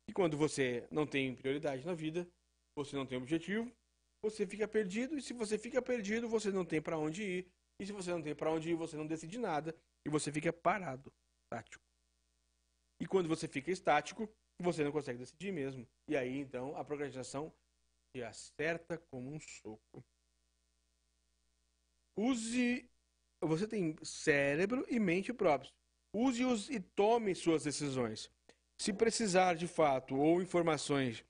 E 0.08 0.14
quando 0.14 0.38
você 0.38 0.88
não 0.92 1.08
tem 1.08 1.36
prioridade 1.36 1.84
na 1.88 1.96
vida, 1.96 2.28
você 2.78 2.96
não 2.96 3.08
tem 3.08 3.18
objetivo, 3.18 3.72
você 4.24 4.46
fica 4.46 4.68
perdido, 4.68 5.18
e 5.18 5.24
se 5.24 5.34
você 5.34 5.58
fica 5.58 5.82
perdido, 5.82 6.30
você 6.30 6.52
não 6.52 6.64
tem 6.64 6.80
para 6.80 7.00
onde 7.00 7.24
ir. 7.24 7.48
E 7.82 7.86
se 7.88 7.92
você 7.92 8.12
não 8.12 8.22
tem 8.22 8.36
para 8.36 8.52
onde 8.52 8.70
ir, 8.70 8.76
você 8.76 8.96
não 8.96 9.08
decide 9.08 9.40
nada 9.40 9.76
e 10.06 10.10
você 10.10 10.32
fica 10.32 10.54
parado, 10.54 11.12
estático. 11.46 11.87
E 13.00 13.06
quando 13.06 13.30
você 13.30 13.48
fica 13.48 13.72
estático, 13.72 14.30
você 14.60 14.84
não 14.84 14.92
consegue 14.92 15.20
decidir 15.20 15.52
mesmo. 15.52 15.88
E 16.08 16.18
aí, 16.18 16.40
então, 16.40 16.76
a 16.76 16.84
procrastinação 16.84 17.54
te 18.16 18.24
acerta 18.24 18.98
como 19.12 19.32
um 19.32 19.40
soco. 19.40 20.04
Use. 22.16 22.90
Você 23.40 23.68
tem 23.68 23.96
cérebro 24.02 24.84
e 24.90 25.00
mente 25.00 25.32
próprios. 25.32 25.72
Use-os 26.12 26.70
e 26.70 26.80
tome 26.80 27.36
suas 27.36 27.64
decisões. 27.64 28.32
Se 28.80 28.92
precisar 28.92 29.54
de 29.54 29.68
fato 29.68 30.16
ou 30.16 30.42
informações 30.42 31.24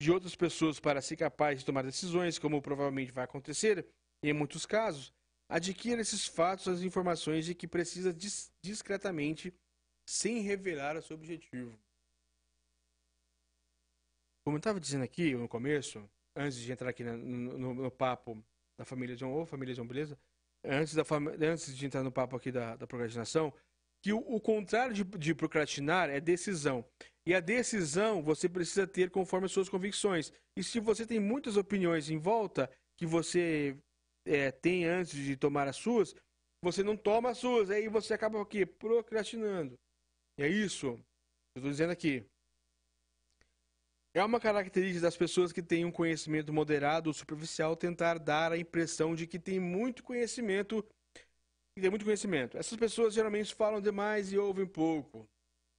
de 0.00 0.10
outras 0.10 0.36
pessoas 0.36 0.78
para 0.78 1.00
ser 1.00 1.16
capaz 1.16 1.58
de 1.58 1.64
tomar 1.64 1.82
decisões, 1.82 2.38
como 2.38 2.60
provavelmente 2.60 3.12
vai 3.12 3.24
acontecer 3.24 3.86
em 4.22 4.32
muitos 4.32 4.66
casos, 4.66 5.12
adquira 5.48 6.00
esses 6.00 6.26
fatos, 6.26 6.68
as 6.68 6.82
informações 6.82 7.46
de 7.46 7.54
que 7.54 7.66
precisa 7.66 8.12
dis 8.12 8.52
discretamente, 8.62 9.52
sem 10.06 10.40
revelar 10.40 10.96
o 10.96 11.02
seu 11.02 11.16
objetivo. 11.16 11.78
Como 14.44 14.56
eu 14.56 14.58
estava 14.58 14.78
dizendo 14.78 15.04
aqui 15.04 15.34
no 15.34 15.48
começo, 15.48 16.08
antes 16.36 16.58
de 16.58 16.70
entrar 16.70 16.90
aqui 16.90 17.02
no, 17.02 17.16
no, 17.16 17.74
no 17.74 17.90
papo 17.90 18.44
da 18.78 18.84
família 18.84 19.16
John, 19.16 19.30
ou 19.30 19.46
família 19.46 19.74
John, 19.74 19.86
beleza? 19.86 20.18
Antes, 20.64 20.94
da, 20.94 21.02
antes 21.40 21.76
de 21.76 21.86
entrar 21.86 22.02
no 22.02 22.12
papo 22.12 22.36
aqui 22.36 22.50
da, 22.50 22.76
da 22.76 22.86
procrastinação, 22.86 23.52
que 24.02 24.12
o, 24.12 24.18
o 24.18 24.38
contrário 24.40 24.92
de, 24.92 25.02
de, 25.02 25.34
procrastinar 25.34 26.10
é 26.10 26.20
decisão. 26.20 26.84
E 27.26 27.34
a 27.34 27.40
decisão 27.40 28.22
você 28.22 28.48
precisa 28.48 28.86
ter 28.86 29.10
conforme 29.10 29.46
as 29.46 29.52
suas 29.52 29.68
convicções. 29.68 30.30
E 30.54 30.62
se 30.62 30.78
você 30.78 31.06
tem 31.06 31.18
muitas 31.18 31.56
opiniões 31.56 32.10
em 32.10 32.18
volta 32.18 32.70
que 32.98 33.06
você 33.06 33.78
é, 34.26 34.50
tem 34.50 34.84
antes 34.84 35.14
de 35.14 35.36
tomar 35.36 35.68
as 35.68 35.76
suas, 35.76 36.14
você 36.62 36.82
não 36.82 36.98
toma 36.98 37.30
as 37.30 37.38
suas. 37.38 37.70
Aí 37.70 37.88
você 37.88 38.12
acaba 38.12 38.38
o 38.38 38.44
quê? 38.44 38.66
Procrastinando. 38.66 39.78
E 40.38 40.42
é 40.42 40.48
isso. 40.48 40.86
Eu 41.54 41.60
estou 41.60 41.70
dizendo 41.70 41.90
aqui. 41.90 42.24
É 44.16 44.24
uma 44.24 44.38
característica 44.38 45.00
das 45.00 45.16
pessoas 45.16 45.52
que 45.52 45.62
têm 45.62 45.84
um 45.84 45.90
conhecimento 45.90 46.52
moderado 46.52 47.10
ou 47.10 47.14
superficial 47.14 47.74
tentar 47.74 48.18
dar 48.18 48.52
a 48.52 48.58
impressão 48.58 49.14
de 49.14 49.26
que 49.26 49.40
tem 49.40 49.58
muito 49.58 50.04
conhecimento, 50.04 50.84
tem 51.76 51.90
muito 51.90 52.04
conhecimento. 52.04 52.56
Essas 52.56 52.78
pessoas 52.78 53.14
geralmente 53.14 53.52
falam 53.54 53.80
demais 53.80 54.32
e 54.32 54.38
ouvem 54.38 54.66
pouco. 54.66 55.28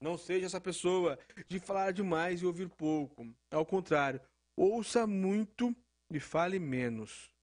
Não 0.02 0.18
seja 0.18 0.46
essa 0.46 0.60
pessoa 0.60 1.18
de 1.48 1.60
falar 1.60 1.92
demais 1.92 2.42
e 2.42 2.46
ouvir 2.46 2.70
pouco. 2.70 3.26
Ao 3.50 3.66
contrário, 3.66 4.20
ouça 4.58 5.08
muito 5.08 5.74
e 6.12 6.20
fale 6.20 6.60
menos. 6.60 7.34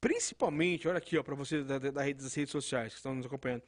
Principalmente, 0.00 0.88
olha 0.88 0.98
aqui, 0.98 1.18
ó, 1.18 1.22
para 1.22 1.34
você 1.34 1.62
da, 1.62 1.78
da, 1.78 1.90
das 1.90 2.34
redes 2.34 2.50
sociais 2.50 2.92
que 2.92 2.98
estão 2.98 3.14
nos 3.14 3.26
acompanhando. 3.26 3.62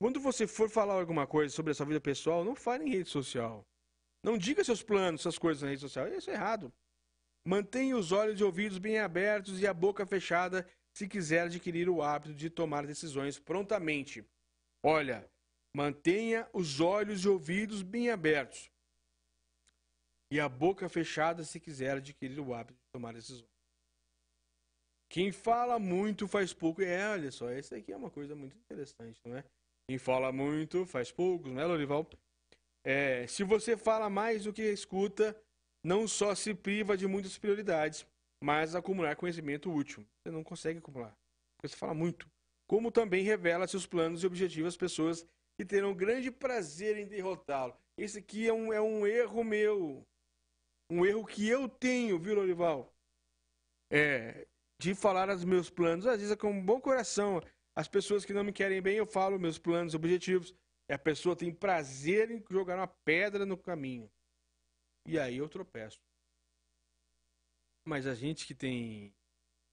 Quando 0.00 0.18
você 0.18 0.46
for 0.46 0.70
falar 0.70 0.94
alguma 0.94 1.26
coisa 1.26 1.54
sobre 1.54 1.72
a 1.72 1.74
sua 1.74 1.84
vida 1.84 2.00
pessoal, 2.00 2.42
não 2.42 2.54
fale 2.54 2.84
em 2.84 2.90
rede 2.90 3.10
social. 3.10 3.66
Não 4.24 4.38
diga 4.38 4.64
seus 4.64 4.82
planos, 4.82 5.20
suas 5.20 5.38
coisas 5.38 5.62
na 5.62 5.68
rede 5.68 5.82
social. 5.82 6.08
Isso 6.08 6.30
é 6.30 6.34
errado. 6.34 6.72
Mantenha 7.46 7.96
os 7.96 8.10
olhos 8.10 8.40
e 8.40 8.44
ouvidos 8.44 8.78
bem 8.78 8.98
abertos 8.98 9.60
e 9.60 9.66
a 9.66 9.74
boca 9.74 10.06
fechada 10.06 10.66
se 10.96 11.06
quiser 11.06 11.42
adquirir 11.42 11.88
o 11.88 12.02
hábito 12.02 12.34
de 12.34 12.48
tomar 12.48 12.86
decisões 12.86 13.38
prontamente. 13.38 14.24
Olha, 14.82 15.30
mantenha 15.76 16.48
os 16.52 16.80
olhos 16.80 17.24
e 17.24 17.28
ouvidos 17.28 17.82
bem 17.82 18.10
abertos 18.10 18.70
e 20.32 20.40
a 20.40 20.48
boca 20.48 20.88
fechada 20.88 21.44
se 21.44 21.60
quiser 21.60 21.98
adquirir 21.98 22.40
o 22.40 22.54
hábito 22.54 22.78
de 22.78 22.90
tomar 22.94 23.12
decisões. 23.12 23.50
Quem 25.10 25.32
fala 25.32 25.78
muito 25.78 26.26
faz 26.28 26.54
pouco. 26.54 26.80
É, 26.80 27.10
olha 27.10 27.30
só, 27.30 27.50
isso 27.52 27.74
aqui 27.74 27.92
é 27.92 27.96
uma 27.96 28.10
coisa 28.10 28.34
muito 28.34 28.56
interessante, 28.56 29.20
não 29.26 29.36
é? 29.36 29.44
Quem 29.90 29.98
fala 29.98 30.30
muito 30.30 30.86
faz 30.86 31.10
pouco, 31.10 31.48
não 31.48 31.60
é, 31.60 31.66
Lorival? 31.66 32.08
É, 32.84 33.26
se 33.26 33.42
você 33.42 33.76
fala 33.76 34.08
mais 34.08 34.44
do 34.44 34.52
que 34.52 34.62
escuta, 34.62 35.36
não 35.84 36.06
só 36.06 36.32
se 36.32 36.54
priva 36.54 36.96
de 36.96 37.08
muitas 37.08 37.36
prioridades, 37.36 38.06
mas 38.40 38.76
acumular 38.76 39.16
conhecimento 39.16 39.68
útil. 39.68 40.06
Você 40.22 40.30
não 40.30 40.44
consegue 40.44 40.78
acumular, 40.78 41.12
porque 41.56 41.66
você 41.66 41.76
fala 41.76 41.92
muito. 41.92 42.30
Como 42.68 42.92
também 42.92 43.24
revela 43.24 43.66
seus 43.66 43.84
planos 43.84 44.22
e 44.22 44.28
objetivos 44.28 44.68
às 44.68 44.76
pessoas 44.76 45.26
que 45.58 45.64
terão 45.64 45.92
grande 45.92 46.30
prazer 46.30 46.96
em 46.96 47.08
derrotá-lo. 47.08 47.76
Esse 47.98 48.20
aqui 48.20 48.46
é 48.46 48.52
um, 48.52 48.72
é 48.72 48.80
um 48.80 49.04
erro 49.04 49.42
meu. 49.42 50.06
Um 50.88 51.04
erro 51.04 51.26
que 51.26 51.48
eu 51.48 51.68
tenho, 51.68 52.16
viu, 52.16 52.36
Lorival? 52.36 52.94
É, 53.90 54.46
de 54.80 54.94
falar 54.94 55.30
os 55.30 55.44
meus 55.44 55.68
planos. 55.68 56.06
Às 56.06 56.18
vezes 56.18 56.30
é 56.30 56.36
com 56.36 56.52
um 56.52 56.64
bom 56.64 56.80
coração. 56.80 57.42
As 57.80 57.88
pessoas 57.88 58.26
que 58.26 58.34
não 58.34 58.44
me 58.44 58.52
querem 58.52 58.82
bem, 58.82 58.98
eu 58.98 59.06
falo 59.06 59.38
meus 59.38 59.56
planos, 59.56 59.94
objetivos. 59.94 60.54
E 60.86 60.92
a 60.92 60.98
pessoa 60.98 61.34
tem 61.34 61.50
prazer 61.50 62.30
em 62.30 62.44
jogar 62.50 62.76
uma 62.76 62.86
pedra 62.86 63.46
no 63.46 63.56
caminho. 63.56 64.10
E 65.06 65.18
aí 65.18 65.38
eu 65.38 65.48
tropeço. 65.48 65.98
Mas 67.88 68.06
a 68.06 68.14
gente 68.14 68.46
que 68.46 68.54
tem 68.54 69.14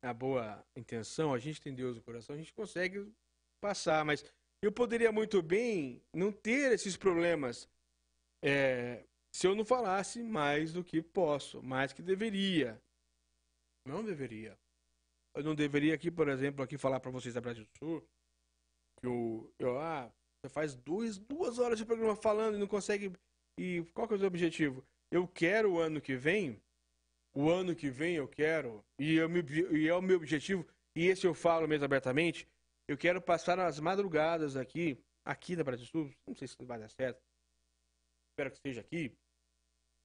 a 0.02 0.14
boa 0.14 0.66
intenção, 0.74 1.34
a 1.34 1.38
gente 1.38 1.62
tem 1.62 1.76
Deus 1.76 1.98
no 1.98 2.02
coração, 2.02 2.34
a 2.34 2.38
gente 2.38 2.54
consegue 2.54 3.14
passar. 3.60 4.06
Mas 4.06 4.24
eu 4.62 4.72
poderia 4.72 5.12
muito 5.12 5.42
bem 5.42 6.02
não 6.14 6.32
ter 6.32 6.72
esses 6.72 6.96
problemas 6.96 7.70
é, 8.42 9.06
se 9.34 9.46
eu 9.46 9.54
não 9.54 9.66
falasse 9.66 10.24
mais 10.24 10.72
do 10.72 10.82
que 10.82 11.02
posso, 11.02 11.62
mais 11.62 11.92
que 11.92 12.02
deveria. 12.02 12.82
Não 13.86 14.02
deveria. 14.02 14.58
Eu 15.38 15.44
não 15.44 15.56
deveria 15.56 15.94
aqui, 15.94 16.10
por 16.10 16.28
exemplo, 16.28 16.64
aqui 16.64 16.78
falar 16.78 17.00
para 17.00 17.12
vocês 17.12 17.34
da 17.34 17.42
Brasil 17.42 17.66
Sul 17.78 18.02
que 19.00 19.06
eu, 19.06 19.54
eu 19.60 19.80
ah, 19.80 20.12
você 20.42 20.50
faz 20.50 20.76
duas, 20.76 21.20
duas 21.20 21.60
horas 21.60 21.78
de 21.78 21.86
programa 21.86 22.16
falando 22.16 22.56
e 22.56 22.60
não 22.60 22.68
consegue. 22.68 23.14
E 23.60 23.84
qual 23.94 24.08
que 24.08 24.14
é 24.14 24.18
o 24.18 24.20
seu 24.20 24.28
objetivo? 24.28 24.84
Eu 25.12 25.28
quero 25.28 25.74
o 25.74 25.80
ano 25.80 26.02
que 26.02 26.16
vem 26.16 26.60
o 27.38 27.52
ano 27.52 27.76
que 27.76 27.88
vem 27.88 28.16
eu 28.16 28.28
quero, 28.28 28.84
e, 29.00 29.14
eu 29.14 29.30
me, 29.30 29.44
e 29.72 29.88
é 29.88 29.94
o 29.94 30.02
meu 30.02 30.18
objetivo, 30.18 30.68
e 30.96 31.06
esse 31.06 31.28
eu 31.28 31.36
falo 31.36 31.68
mesmo 31.68 31.86
abertamente, 31.86 32.50
eu 32.88 32.98
quero 32.98 33.22
passar 33.22 33.60
as 33.60 33.80
madrugadas 33.80 34.56
aqui, 34.56 35.00
aqui 35.24 35.56
na 35.56 35.64
Brasil 35.64 35.86
Sul, 35.86 36.12
não 36.28 36.36
sei 36.36 36.48
se 36.48 36.56
vai 36.62 36.80
dar 36.80 36.90
certo, 36.90 37.22
espero 38.32 38.50
que 38.50 38.56
esteja 38.56 38.82
aqui, 38.82 39.16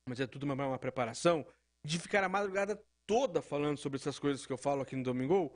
mas 0.07 0.21
é 0.21 0.27
tudo 0.27 0.43
uma, 0.43 0.55
uma 0.55 0.79
preparação, 0.79 1.47
de 1.83 1.99
ficar 1.99 2.23
a 2.23 2.29
madrugada 2.29 2.79
toda 3.13 3.43
falando 3.43 3.77
sobre 3.77 3.99
essas 3.99 4.19
coisas 4.19 4.47
que 4.47 4.53
eu 4.55 4.57
falo 4.57 4.81
aqui 4.81 4.97
no 4.97 5.03
Domingo, 5.03 5.53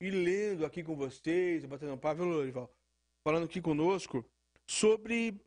e 0.00 0.08
lendo 0.08 0.64
aqui 0.64 0.82
com 0.82 0.96
vocês, 0.96 1.62
batendo 1.66 1.92
um 1.92 1.98
papo, 1.98 2.24
Lorival, 2.24 2.72
falando 3.22 3.44
aqui 3.44 3.60
conosco 3.60 4.24
sobre 4.66 5.38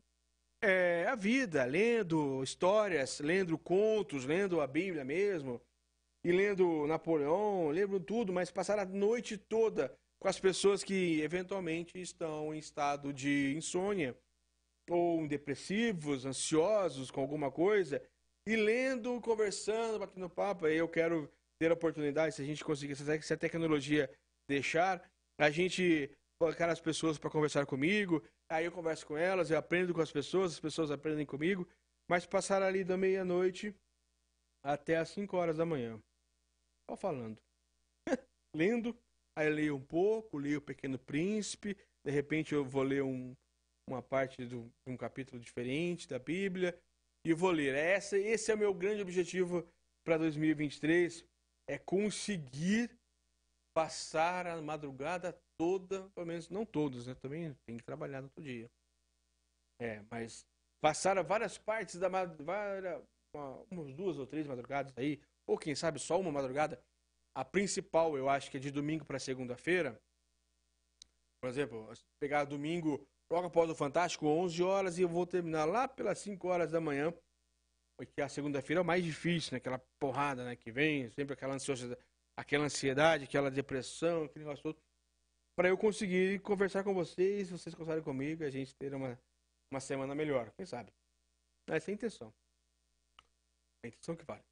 é, 0.62 1.04
a 1.08 1.16
vida, 1.16 1.64
lendo 1.64 2.44
histórias, 2.44 3.18
lendo 3.18 3.58
contos, 3.58 4.24
lendo 4.24 4.60
a 4.60 4.68
Bíblia 4.68 5.04
mesmo, 5.04 5.60
e 6.24 6.30
lendo 6.30 6.86
Napoleão, 6.86 7.70
lembro 7.70 7.98
tudo, 7.98 8.32
mas 8.32 8.52
passar 8.52 8.78
a 8.78 8.84
noite 8.84 9.36
toda 9.36 9.92
com 10.20 10.28
as 10.28 10.38
pessoas 10.38 10.84
que 10.84 11.20
eventualmente 11.22 12.00
estão 12.00 12.54
em 12.54 12.58
estado 12.58 13.12
de 13.12 13.52
insônia 13.56 14.16
ou 14.88 15.26
depressivos, 15.26 16.24
ansiosos 16.24 17.10
com 17.10 17.20
alguma 17.20 17.50
coisa, 17.50 18.00
e 18.46 18.54
lendo, 18.54 19.20
conversando, 19.20 19.98
batendo 19.98 20.30
papo. 20.30 20.64
Aí 20.66 20.76
eu 20.76 20.88
quero 20.88 21.28
ter 21.58 21.70
a 21.70 21.74
oportunidade, 21.74 22.34
se 22.34 22.42
a 22.42 22.44
gente 22.44 22.64
conseguir, 22.64 22.96
se 22.96 23.32
a 23.32 23.36
tecnologia 23.36 24.10
deixar, 24.48 25.02
a 25.38 25.50
gente 25.50 26.10
colocar 26.40 26.70
as 26.70 26.80
pessoas 26.80 27.18
para 27.18 27.30
conversar 27.30 27.66
comigo, 27.66 28.22
aí 28.48 28.64
eu 28.64 28.72
converso 28.72 29.06
com 29.06 29.16
elas, 29.16 29.50
eu 29.50 29.58
aprendo 29.58 29.92
com 29.92 30.00
as 30.00 30.12
pessoas, 30.12 30.52
as 30.52 30.60
pessoas 30.60 30.90
aprendem 30.90 31.26
comigo, 31.26 31.68
mas 32.08 32.24
passar 32.24 32.62
ali 32.62 32.84
da 32.84 32.96
meia-noite 32.96 33.74
até 34.64 34.96
as 34.96 35.10
5 35.10 35.36
horas 35.36 35.56
da 35.56 35.66
manhã. 35.66 36.00
Só 36.88 36.96
falando. 36.96 37.38
Lendo, 38.54 38.96
aí 39.36 39.48
eu 39.48 39.54
leio 39.54 39.76
um 39.76 39.84
pouco, 39.84 40.38
leio 40.38 40.58
o 40.58 40.62
Pequeno 40.62 40.98
Príncipe, 40.98 41.76
de 42.04 42.10
repente 42.10 42.54
eu 42.54 42.64
vou 42.64 42.82
ler 42.82 43.02
um, 43.02 43.36
uma 43.88 44.02
parte 44.02 44.46
de 44.46 44.56
um 44.86 44.96
capítulo 44.96 45.40
diferente 45.40 46.08
da 46.08 46.18
Bíblia 46.18 46.78
e 47.24 47.34
vou 47.34 47.50
ler. 47.50 47.74
Essa, 47.74 48.16
esse 48.16 48.50
é 48.50 48.54
o 48.54 48.58
meu 48.58 48.72
grande 48.72 49.02
objetivo 49.02 49.66
para 50.04 50.16
2023, 50.16 51.24
é 51.68 51.78
conseguir 51.78 52.90
passar 53.74 54.46
a 54.46 54.60
madrugada 54.60 55.38
toda, 55.56 56.08
pelo 56.10 56.26
menos 56.26 56.48
não 56.48 56.64
todos, 56.64 57.06
né? 57.06 57.14
Também 57.14 57.54
tem 57.66 57.76
que 57.76 57.84
trabalhar 57.84 58.20
no 58.22 58.26
outro 58.26 58.42
dia. 58.42 58.70
É, 59.80 60.02
mas 60.10 60.46
passaram 60.80 61.22
várias 61.22 61.58
partes 61.58 61.96
da 61.96 62.08
madrugada, 62.08 63.04
umas 63.70 63.94
duas 63.94 64.18
ou 64.18 64.26
três 64.26 64.46
madrugadas 64.46 64.92
aí, 64.96 65.20
ou 65.46 65.58
quem 65.58 65.74
sabe 65.74 65.98
só 66.00 66.18
uma 66.18 66.32
madrugada. 66.32 66.82
A 67.36 67.44
principal, 67.44 68.16
eu 68.16 68.28
acho 68.28 68.50
que 68.50 68.56
é 68.56 68.60
de 68.60 68.70
domingo 68.70 69.04
para 69.04 69.18
segunda-feira. 69.18 70.00
Por 71.40 71.48
exemplo, 71.48 71.92
pegar 72.18 72.44
domingo 72.44 73.06
logo 73.30 73.46
após 73.46 73.70
o 73.70 73.74
Fantástico, 73.74 74.26
11 74.26 74.62
horas, 74.62 74.98
e 74.98 75.02
eu 75.02 75.08
vou 75.08 75.26
terminar 75.26 75.66
lá 75.66 75.86
pelas 75.86 76.18
5 76.18 76.48
horas 76.48 76.72
da 76.72 76.80
manhã, 76.80 77.14
porque 77.98 78.22
a 78.22 78.28
segunda-feira 78.28 78.78
é 78.78 78.82
o 78.82 78.86
mais 78.86 79.04
difícil, 79.04 79.52
né? 79.52 79.58
Aquela 79.58 79.78
porrada 79.98 80.44
né, 80.44 80.54
que 80.54 80.70
vem, 80.70 81.10
sempre 81.10 81.34
aquela 81.34 81.54
ansiosidade, 81.54 82.00
aquela 82.36 82.64
ansiedade, 82.64 83.24
aquela 83.24 83.50
depressão, 83.50 84.24
aquele 84.24 84.44
negócio 84.44 84.62
todo. 84.62 84.78
Para 85.56 85.68
eu 85.68 85.76
conseguir 85.76 86.40
conversar 86.40 86.84
com 86.84 86.94
vocês, 86.94 87.50
vocês 87.50 87.74
conversarem 87.74 88.04
comigo, 88.04 88.44
a 88.44 88.50
gente 88.50 88.72
ter 88.76 88.94
uma, 88.94 89.18
uma 89.72 89.80
semana 89.80 90.14
melhor, 90.14 90.52
quem 90.56 90.64
sabe? 90.64 90.92
Essa 91.68 91.90
é 91.90 91.92
a 91.92 91.94
intenção. 91.94 92.32
A 93.84 93.88
intenção 93.88 94.14
que 94.14 94.24
vale. 94.24 94.44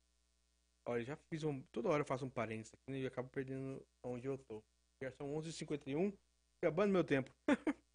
Olha, 0.88 1.04
já 1.04 1.16
fiz 1.32 1.44
um. 1.44 1.62
Toda 1.70 1.88
hora 1.88 2.00
eu 2.00 2.06
faço 2.06 2.26
um 2.26 2.30
parênteses 2.30 2.74
aqui 2.74 2.90
né, 2.90 2.98
e 2.98 3.06
acabo 3.06 3.28
perdendo 3.28 3.80
onde 4.04 4.26
eu 4.26 4.36
tô. 4.36 4.60
Já 5.00 5.12
são 5.12 5.32
11h51, 5.36 6.12
acabando 6.60 6.92
meu 6.92 7.04
tempo. 7.04 7.30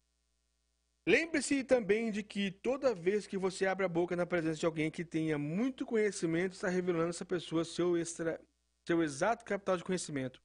Lembre-se 1.06 1.64
também 1.64 2.12
de 2.12 2.22
que 2.22 2.50
toda 2.50 2.94
vez 2.94 3.26
que 3.26 3.36
você 3.36 3.66
abre 3.66 3.84
a 3.84 3.88
boca 3.88 4.14
na 4.14 4.24
presença 4.24 4.60
de 4.60 4.66
alguém 4.66 4.88
que 4.88 5.04
tenha 5.04 5.36
muito 5.36 5.84
conhecimento, 5.84 6.52
está 6.52 6.68
revelando 6.68 7.10
essa 7.10 7.24
pessoa 7.24 7.64
seu, 7.64 7.96
extra, 7.96 8.40
seu 8.86 9.02
exato 9.02 9.44
capital 9.44 9.76
de 9.76 9.82
conhecimento, 9.82 10.40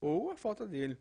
ou 0.00 0.30
a 0.30 0.36
falta 0.36 0.66
dele. 0.66 0.98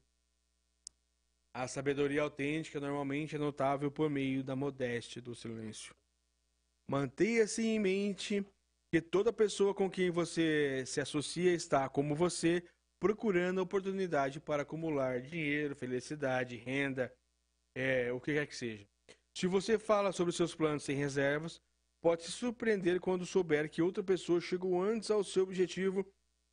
A 1.56 1.66
sabedoria 1.68 2.22
autêntica 2.22 2.80
normalmente 2.80 3.36
é 3.36 3.40
notável 3.40 3.90
por 3.90 4.10
meio 4.10 4.44
da 4.44 4.56
modéstia 4.56 5.22
do 5.22 5.34
silêncio. 5.34 5.96
Mantenha-se 6.90 7.66
em 7.66 7.80
mente 7.80 8.46
que 8.92 9.02
toda 9.02 9.32
pessoa 9.32 9.74
com 9.74 9.90
quem 9.90 10.10
você 10.10 10.84
se 10.86 11.00
associa 11.00 11.54
está, 11.54 11.88
como 11.88 12.16
você, 12.16 12.64
procurando 13.00 13.60
oportunidade 13.60 14.42
para 14.42 14.64
acumular 14.64 15.22
dinheiro, 15.22 15.76
felicidade, 15.76 16.58
renda, 16.58 17.14
é, 17.80 18.12
o 18.12 18.20
que 18.20 18.34
quer 18.34 18.46
que 18.46 18.56
seja. 18.56 18.86
Se 19.34 19.48
você 19.48 19.80
fala 19.80 20.12
sobre 20.12 20.34
seus 20.34 20.54
planos 20.54 20.84
sem 20.84 20.98
reservas, 20.98 21.62
pode 22.02 22.24
se 22.24 22.32
surpreender 22.32 23.00
quando 23.00 23.26
souber 23.26 23.70
que 23.70 23.82
outra 23.82 24.04
pessoa 24.04 24.42
chegou 24.42 24.82
antes 24.84 25.10
ao 25.10 25.24
seu 25.24 25.44
objetivo, 25.44 26.06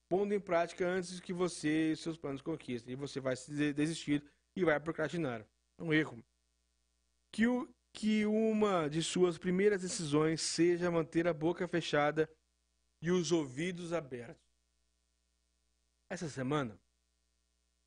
pondo 0.09 0.33
em 0.33 0.41
prática 0.41 0.87
antes 0.87 1.19
que 1.19 1.33
você 1.33 1.93
e 1.93 1.97
seus 1.97 2.17
planos 2.17 2.43
conquistem. 2.43 2.93
E 2.93 2.97
você 2.97 3.19
vai 3.19 3.35
desistir 3.75 4.23
e 4.55 4.65
vai 4.65 4.79
procrastinar. 4.79 5.45
É 5.79 5.83
um 5.83 5.93
erro. 5.93 6.25
Que 7.33 7.49
o, 7.49 7.69
que 7.93 8.25
uma 8.25 8.89
de 8.89 9.03
suas 9.03 9.37
primeiras 9.37 9.83
decisões 9.83 10.41
seja 10.41 10.93
manter 10.93 11.27
a 11.27 11.35
boca 11.35 11.67
fechada 11.67 12.31
e 13.03 13.11
os 13.11 13.33
ouvidos 13.33 13.93
abertos. 13.93 14.47
Essa 16.09 16.29
semana, 16.29 16.79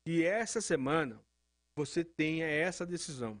e 0.04 0.22
essa 0.22 0.60
semana 0.60 1.24
você 1.76 2.04
tenha 2.04 2.46
essa 2.46 2.86
decisão 2.86 3.40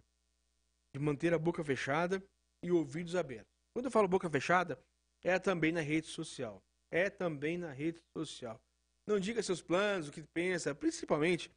de 0.94 1.00
manter 1.00 1.32
a 1.32 1.38
boca 1.38 1.62
fechada 1.62 2.22
e 2.64 2.70
ouvidos 2.70 3.14
abertos. 3.14 3.50
Quando 3.74 3.86
eu 3.86 3.90
falo 3.90 4.08
boca 4.08 4.28
fechada, 4.28 4.78
é 5.22 5.38
também 5.38 5.72
na 5.72 5.80
rede 5.80 6.08
social. 6.08 6.62
É 6.90 7.08
também 7.08 7.56
na 7.56 7.72
rede 7.72 8.00
social. 8.16 8.60
Não 9.06 9.20
diga 9.20 9.42
seus 9.42 9.62
planos, 9.62 10.08
o 10.08 10.12
que 10.12 10.22
pensa, 10.34 10.74
principalmente 10.74 11.50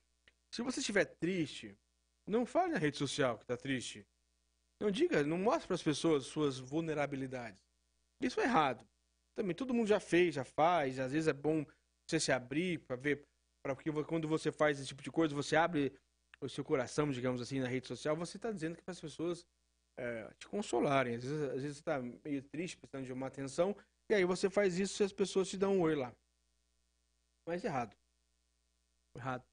se 0.54 0.62
você 0.62 0.80
estiver 0.80 1.06
triste, 1.06 1.76
não 2.28 2.46
fale 2.46 2.74
na 2.74 2.78
rede 2.78 2.98
social 2.98 3.38
que 3.38 3.44
está 3.44 3.58
triste. 3.58 4.06
Não 4.80 4.92
diga, 4.92 5.24
não 5.24 5.38
mostre 5.38 5.68
para 5.68 5.76
as 5.76 5.82
pessoas 5.82 6.26
suas 6.26 6.60
vulnerabilidades. 6.60 7.60
Isso 8.22 8.40
é 8.40 8.44
errado. 8.44 8.88
Também 9.36 9.56
todo 9.56 9.74
mundo 9.74 9.88
já 9.88 10.00
fez, 10.00 10.36
já 10.36 10.44
faz. 10.44 11.00
Às 11.00 11.12
vezes 11.12 11.28
é 11.28 11.34
bom 11.34 11.66
você 12.08 12.20
se 12.20 12.32
abrir 12.32 12.80
para 12.80 12.96
ver, 12.96 13.24
para 13.64 13.76
que 13.76 13.92
quando 14.04 14.28
você 14.28 14.52
faz 14.52 14.80
esse 14.80 14.90
tipo 14.90 15.02
de 15.02 15.12
coisa, 15.12 15.34
você 15.34 15.56
abre 15.56 15.92
o 16.46 16.50
seu 16.50 16.64
coração, 16.64 17.12
digamos 17.12 17.42
assim, 17.42 17.60
na 17.60 17.68
rede 17.68 17.88
social, 17.88 18.16
você 18.16 18.38
está 18.38 18.52
dizendo 18.52 18.76
que 18.76 18.84
para 18.84 18.92
as 18.92 19.02
pessoas 19.02 19.46
é, 19.98 20.32
te 20.40 20.48
consolarem. 20.48 21.16
Às 21.16 21.24
vezes, 21.24 21.42
às 21.44 21.62
vezes 21.62 21.78
você 21.78 21.80
está 21.80 22.02
meio 22.02 22.44
triste, 22.44 22.78
precisando 22.78 23.06
de 23.06 23.14
uma 23.14 23.28
atenção, 23.28 23.76
e 24.10 24.16
aí 24.16 24.26
você 24.26 24.50
faz 24.50 24.78
isso 24.78 25.02
e 25.02 25.06
as 25.06 25.14
pessoas 25.14 25.50
te 25.50 25.58
dão 25.58 25.78
um 25.78 25.82
oi 25.82 25.96
lá. 25.96 26.14
Mas 27.48 27.64
errado. 27.64 27.96
Errado. 29.16 29.44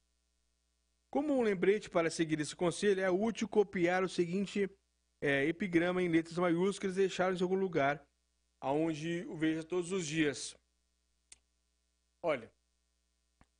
Como 1.12 1.34
um 1.34 1.42
lembrete 1.42 1.90
para 1.90 2.10
seguir 2.10 2.40
esse 2.40 2.54
conselho, 2.54 3.00
é 3.00 3.10
útil 3.10 3.48
copiar 3.48 4.02
o 4.04 4.08
seguinte 4.08 4.70
é, 5.22 5.44
epigrama 5.44 6.02
em 6.02 6.08
letras 6.08 6.38
maiúsculas 6.38 6.96
e 6.96 7.00
deixá-lo 7.00 7.36
em 7.36 7.42
algum 7.42 7.56
lugar 7.56 8.02
aonde 8.62 9.24
o 9.26 9.36
veja 9.36 9.64
todos 9.64 9.90
os 9.90 10.06
dias. 10.06 10.54
Olha, 12.22 12.50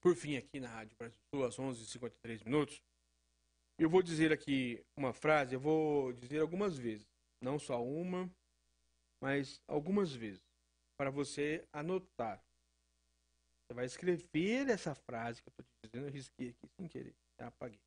por 0.01 0.15
fim 0.15 0.37
aqui 0.37 0.61
na 0.61 0.69
Rádio 0.69 0.97
Brasil 0.97 1.47
às 1.47 1.57
11h53 1.57 2.45
minutos, 2.45 2.81
eu 3.81 3.89
vou 3.89 4.03
dizer 4.03 4.31
aqui 4.31 4.85
uma 4.95 5.15
frase, 5.15 5.55
eu 5.55 5.61
vou 5.61 6.13
dizer 6.13 6.41
algumas 6.41 6.77
vezes, 6.77 7.09
não 7.43 7.59
só 7.59 7.83
uma, 7.83 8.31
mas 9.23 9.59
algumas 9.67 10.13
vezes, 10.13 10.45
para 10.99 11.11
você 11.11 11.67
anotar. 11.73 12.45
Você 13.65 13.75
vai 13.75 13.87
escrever 13.87 14.69
essa 14.69 14.95
frase 14.95 15.41
que 15.41 15.49
eu 15.49 15.51
estou 15.53 15.65
te 15.65 15.89
dizendo, 15.89 16.09
eu 16.09 16.13
risquei 16.13 16.51
aqui 16.51 16.69
sem 16.77 16.89
querer, 16.89 17.15
apaguei. 17.39 17.81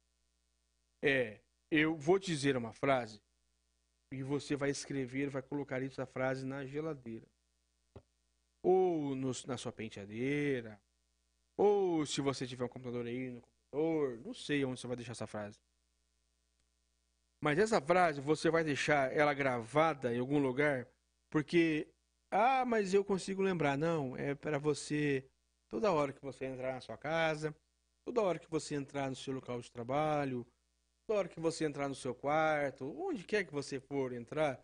É, 1.03 1.39
eu 1.69 1.95
vou 1.95 2.17
dizer 2.17 2.57
uma 2.57 2.73
frase 2.73 3.21
e 4.11 4.23
você 4.23 4.55
vai 4.55 4.71
escrever, 4.71 5.29
vai 5.29 5.43
colocar 5.43 5.83
essa 5.83 6.07
frase 6.07 6.43
na 6.43 6.65
geladeira. 6.65 7.27
Ou 8.63 9.13
no, 9.13 9.31
na 9.45 9.57
sua 9.57 9.71
penteadeira. 9.71 10.81
Ou 11.55 12.03
se 12.05 12.19
você 12.19 12.47
tiver 12.47 12.63
um 12.63 12.69
computador 12.69 13.05
aí 13.05 13.29
no 13.29 13.41
computador. 13.41 14.19
Não 14.25 14.33
sei 14.33 14.65
onde 14.65 14.79
você 14.79 14.87
vai 14.87 14.95
deixar 14.95 15.11
essa 15.11 15.27
frase. 15.27 15.59
Mas 17.43 17.59
essa 17.59 17.81
frase 17.81 18.21
você 18.21 18.49
vai 18.49 18.63
deixar 18.63 19.11
ela 19.11 19.33
gravada 19.33 20.15
em 20.15 20.19
algum 20.19 20.39
lugar. 20.39 20.87
Porque, 21.29 21.87
ah, 22.31 22.63
mas 22.65 22.93
eu 22.93 23.03
consigo 23.03 23.41
lembrar. 23.41 23.77
Não, 23.77 24.15
é 24.15 24.33
para 24.33 24.57
você, 24.57 25.27
toda 25.69 25.91
hora 25.91 26.13
que 26.13 26.21
você 26.21 26.45
entrar 26.45 26.73
na 26.73 26.79
sua 26.79 26.97
casa, 26.97 27.53
toda 28.07 28.21
hora 28.21 28.39
que 28.39 28.49
você 28.49 28.75
entrar 28.75 29.09
no 29.09 29.15
seu 29.15 29.33
local 29.33 29.59
de 29.59 29.69
trabalho, 29.69 30.47
Toda 31.05 31.19
hora 31.19 31.27
que 31.27 31.39
você 31.39 31.65
entrar 31.65 31.89
no 31.89 31.95
seu 31.95 32.15
quarto, 32.15 32.85
onde 32.97 33.25
quer 33.25 33.43
que 33.43 33.51
você 33.51 33.79
for 33.79 34.13
entrar, 34.13 34.63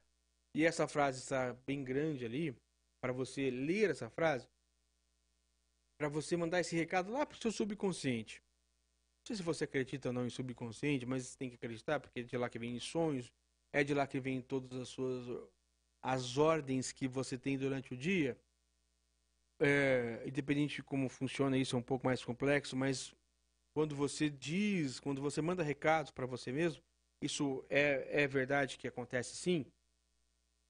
e 0.56 0.66
essa 0.66 0.88
frase 0.88 1.20
está 1.20 1.54
bem 1.68 1.84
grande 1.84 2.24
ali, 2.24 2.56
para 3.02 3.12
você 3.12 3.52
ler 3.52 3.90
essa 3.90 4.10
frase, 4.10 4.48
para 6.00 6.08
você 6.08 6.38
mandar 6.38 6.62
esse 6.62 6.78
recado 6.78 7.12
lá 7.12 7.26
pro 7.26 7.38
seu 7.38 7.52
subconsciente. 7.52 8.42
Sei 9.30 9.36
se 9.36 9.44
você 9.44 9.66
acredita 9.66 10.10
ou 10.10 10.14
não 10.14 10.26
em 10.26 10.30
subconsciente, 10.32 11.06
mas 11.06 11.36
tem 11.36 11.52
que 11.52 11.56
acreditar, 11.56 12.00
porque 12.00 12.22
é 12.22 12.24
de 12.24 12.36
lá 12.36 12.50
que 12.50 12.58
vem 12.58 12.80
sonhos, 12.80 13.32
é 13.72 13.84
de 13.84 13.94
lá 13.94 14.08
que 14.08 14.20
vem 14.20 14.42
todas 14.42 14.76
as 14.80 14.90
suas 14.90 15.24
as 16.02 16.36
ordens 16.40 16.92
que 16.92 17.08
você 17.08 17.38
tem 17.38 17.56
durante 17.56 17.94
o 17.94 17.98
dia. 17.98 18.36
É, 19.60 20.24
independente 20.26 20.78
de 20.78 20.84
como 20.84 21.08
funciona 21.08 21.56
isso, 21.56 21.76
é 21.76 21.80
um 21.80 21.84
pouco 21.84 22.08
mais 22.08 22.26
complexo, 22.26 22.76
mas 22.76 23.14
quando 23.72 23.96
você 23.96 24.32
diz, 24.32 25.00
quando 25.00 25.22
você 25.22 25.44
manda 25.44 25.62
recados 25.62 26.10
para 26.10 26.26
você 26.26 26.52
mesmo, 26.52 26.82
isso 27.22 27.64
é, 27.70 28.24
é 28.24 28.28
verdade 28.28 28.80
que 28.80 28.88
acontece 28.88 29.36
sim. 29.36 29.64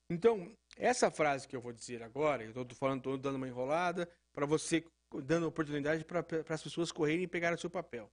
Então, 0.09 0.53
essa 0.75 1.09
frase 1.09 1.47
que 1.47 1.55
eu 1.55 1.61
vou 1.61 1.71
dizer 1.71 2.03
agora, 2.03 2.43
eu 2.43 2.49
estou 2.49 2.77
falando, 2.77 2.97
estou 2.97 3.17
dando 3.17 3.37
uma 3.37 3.47
enrolada, 3.47 4.05
para 4.33 4.45
você, 4.45 4.83
dando 5.23 5.47
oportunidade 5.47 6.03
para 6.03 6.25
as 6.49 6.61
pessoas 6.61 6.91
correrem 6.91 7.23
e 7.23 7.27
pegarem 7.27 7.55
o 7.55 7.61
seu 7.61 7.69
papel. 7.69 8.11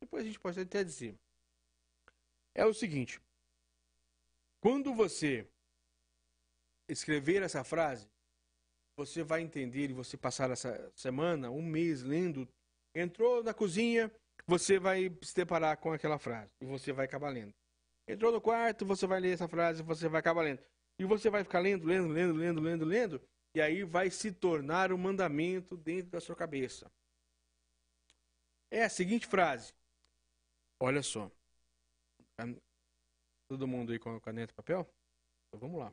Depois 0.00 0.22
a 0.22 0.26
gente 0.26 0.40
pode 0.40 0.60
até 0.60 0.82
dizer. 0.84 1.18
É 2.54 2.64
o 2.64 2.74
seguinte: 2.74 3.20
quando 4.60 4.94
você 4.94 5.46
escrever 6.88 7.42
essa 7.42 7.62
frase, 7.62 8.08
você 8.96 9.22
vai 9.22 9.42
entender 9.42 9.90
e 9.90 9.92
você 9.92 10.16
passar 10.16 10.50
essa 10.50 10.90
semana, 10.96 11.50
um 11.50 11.62
mês 11.62 12.02
lendo, 12.02 12.48
entrou 12.94 13.44
na 13.44 13.54
cozinha, 13.54 14.10
você 14.46 14.78
vai 14.78 15.14
se 15.22 15.34
deparar 15.34 15.76
com 15.76 15.92
aquela 15.92 16.18
frase 16.18 16.50
e 16.60 16.64
você 16.64 16.92
vai 16.92 17.04
acabar 17.04 17.28
lendo. 17.28 17.54
Entrou 18.08 18.32
no 18.32 18.40
quarto, 18.40 18.86
você 18.86 19.06
vai 19.06 19.20
ler 19.20 19.34
essa 19.34 19.46
frase, 19.46 19.82
você 19.82 20.08
vai 20.08 20.20
acabar 20.20 20.42
lendo. 20.42 20.60
E 20.98 21.04
você 21.04 21.30
vai 21.30 21.44
ficar 21.44 21.60
lendo, 21.60 21.86
lendo, 21.86 22.08
lendo, 22.08 22.34
lendo, 22.34 22.60
lendo, 22.60 22.84
lendo, 22.84 23.22
e 23.54 23.60
aí 23.60 23.84
vai 23.84 24.10
se 24.10 24.32
tornar 24.32 24.92
um 24.92 24.98
mandamento 24.98 25.76
dentro 25.76 26.10
da 26.10 26.20
sua 26.20 26.34
cabeça. 26.34 26.90
É 28.70 28.84
a 28.84 28.88
seguinte 28.88 29.26
frase. 29.26 29.72
Olha 30.80 31.02
só. 31.02 31.30
Todo 33.48 33.66
mundo 33.66 33.92
aí 33.92 33.98
com 33.98 34.20
caneta 34.20 34.52
e 34.52 34.56
papel? 34.56 34.88
Então 35.48 35.60
vamos 35.60 35.80
lá. 35.80 35.92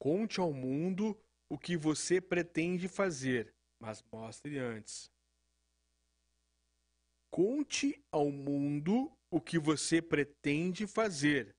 Conte 0.00 0.40
ao 0.40 0.52
mundo 0.52 1.16
o 1.50 1.58
que 1.58 1.76
você 1.76 2.20
pretende 2.20 2.88
fazer, 2.88 3.54
mas 3.80 4.02
mostre 4.12 4.58
antes. 4.58 5.10
Conte 7.30 8.02
ao 8.10 8.30
mundo 8.30 9.12
o 9.30 9.40
que 9.40 9.58
você 9.58 10.00
pretende 10.00 10.86
fazer, 10.86 11.54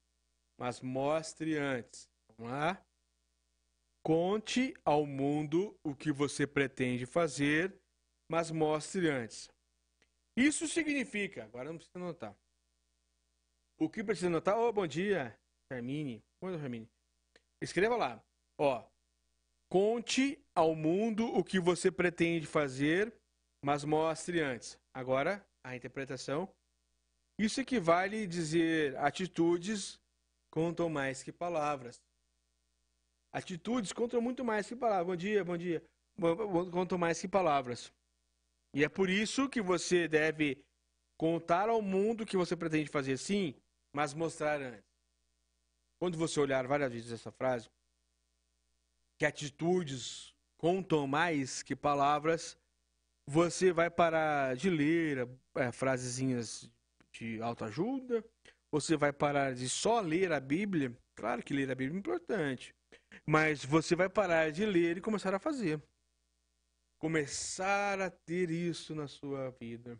mas 0.59 0.81
mostre 0.81 1.55
antes. 1.57 2.09
Vamos 2.37 2.51
lá? 2.51 2.85
Conte 4.03 4.73
ao 4.83 5.05
mundo 5.05 5.77
o 5.83 5.95
que 5.95 6.11
você 6.11 6.47
pretende 6.47 7.05
fazer, 7.05 7.79
mas 8.29 8.49
mostre 8.49 9.09
antes. 9.09 9.49
Isso 10.39 10.69
significa, 10.69 11.43
agora 11.43 11.67
não 11.67 11.75
precisa 11.75 11.99
anotar. 11.99 12.33
O 13.77 13.89
que 13.89 14.01
precisa 14.01 14.27
anotar? 14.27 14.57
Oh, 14.57 14.71
bom 14.71 14.87
dia, 14.87 15.37
Hermine. 15.69 16.23
Bom 16.41 16.49
dia, 16.49 16.63
Hermine. 16.63 16.89
Escreva 17.61 17.97
lá. 17.97 18.23
Ó, 18.57 18.87
conte 19.69 20.41
ao 20.55 20.73
mundo 20.73 21.25
o 21.27 21.43
que 21.43 21.59
você 21.59 21.91
pretende 21.91 22.47
fazer, 22.47 23.13
mas 23.61 23.83
mostre 23.83 24.39
antes. 24.39 24.79
Agora, 24.95 25.45
a 25.61 25.75
interpretação. 25.75 26.49
Isso 27.37 27.59
equivale 27.59 28.23
a 28.23 28.27
dizer 28.27 28.95
atitudes 28.95 29.99
contam 30.49 30.87
mais 30.89 31.21
que 31.21 31.33
palavras. 31.33 32.01
Atitudes 33.33 33.91
contam 33.91 34.21
muito 34.21 34.45
mais 34.45 34.69
que 34.69 34.75
palavras. 34.75 35.07
Bom 35.07 35.15
dia, 35.17 35.43
bom 35.43 35.57
dia. 35.57 35.83
Contam 36.71 36.97
mais 36.97 37.19
que 37.19 37.27
palavras. 37.27 37.93
E 38.73 38.83
é 38.83 38.89
por 38.89 39.09
isso 39.09 39.49
que 39.49 39.61
você 39.61 40.07
deve 40.07 40.63
contar 41.17 41.69
ao 41.69 41.81
mundo 41.81 42.25
que 42.25 42.37
você 42.37 42.55
pretende 42.55 42.89
fazer 42.89 43.17
sim, 43.17 43.55
mas 43.93 44.13
mostrar 44.13 44.61
antes. 44.61 44.89
Quando 45.99 46.17
você 46.17 46.39
olhar 46.39 46.65
várias 46.65 46.91
vezes 46.91 47.11
essa 47.11 47.31
frase, 47.31 47.69
que 49.17 49.25
atitudes 49.25 50.33
contam 50.57 51.05
mais 51.05 51.61
que 51.61 51.75
palavras, 51.75 52.57
você 53.27 53.71
vai 53.71 53.89
parar 53.89 54.55
de 54.55 54.69
ler 54.69 55.27
é, 55.55 55.71
frasezinhas 55.71 56.69
de 57.11 57.41
autoajuda, 57.41 58.23
você 58.71 58.95
vai 58.95 59.11
parar 59.11 59.53
de 59.53 59.67
só 59.67 59.99
ler 59.99 60.31
a 60.31 60.39
Bíblia. 60.39 60.95
Claro 61.15 61.43
que 61.43 61.53
ler 61.53 61.69
a 61.69 61.75
Bíblia 61.75 61.97
é 61.97 61.99
importante, 61.99 62.73
mas 63.25 63.65
você 63.65 63.95
vai 63.95 64.07
parar 64.07 64.51
de 64.51 64.65
ler 64.65 64.97
e 64.97 65.01
começar 65.01 65.33
a 65.33 65.39
fazer. 65.39 65.81
Começar 66.99 68.01
a 68.01 68.09
ter 68.09 68.51
isso 68.51 68.93
na 68.93 69.07
sua 69.07 69.51
vida. 69.51 69.97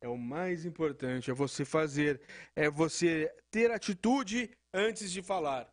É 0.00 0.08
o 0.08 0.16
mais 0.16 0.64
importante, 0.64 1.30
é 1.30 1.34
você 1.34 1.64
fazer, 1.64 2.20
é 2.56 2.68
você 2.70 3.34
ter 3.50 3.70
atitude 3.70 4.50
antes 4.72 5.12
de 5.12 5.22
falar. 5.22 5.70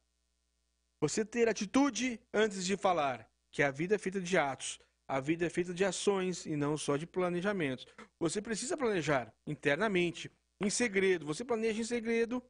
Você 1.01 1.25
ter 1.25 1.47
atitude 1.47 2.19
antes 2.33 2.65
de 2.65 2.77
falar, 2.77 3.27
que 3.51 3.63
a 3.63 3.71
vida 3.71 3.95
é 3.95 3.97
feita 3.97 4.19
de 4.21 4.37
atos. 4.37 4.79
A 5.07 5.19
vida 5.19 5.45
é 5.45 5.49
feita 5.49 5.73
de 5.73 5.83
ações 5.83 6.45
e 6.45 6.55
não 6.55 6.77
só 6.77 6.95
de 6.95 7.05
planejamentos. 7.05 7.85
Você 8.19 8.41
precisa 8.41 8.77
planejar 8.77 9.33
internamente, 9.47 10.31
em 10.61 10.69
segredo. 10.69 11.25
Você 11.25 11.43
planeja 11.43 11.81
em 11.81 11.85
segredo, 11.85 12.41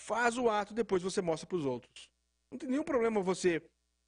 faz 0.00 0.36
o 0.38 0.48
ato, 0.48 0.74
depois 0.74 1.02
você 1.02 1.20
mostra 1.20 1.46
para 1.46 1.58
os 1.58 1.64
outros. 1.64 2.08
Não 2.50 2.58
tem 2.58 2.68
nenhum 2.68 2.82
problema 2.82 3.22
você 3.22 3.62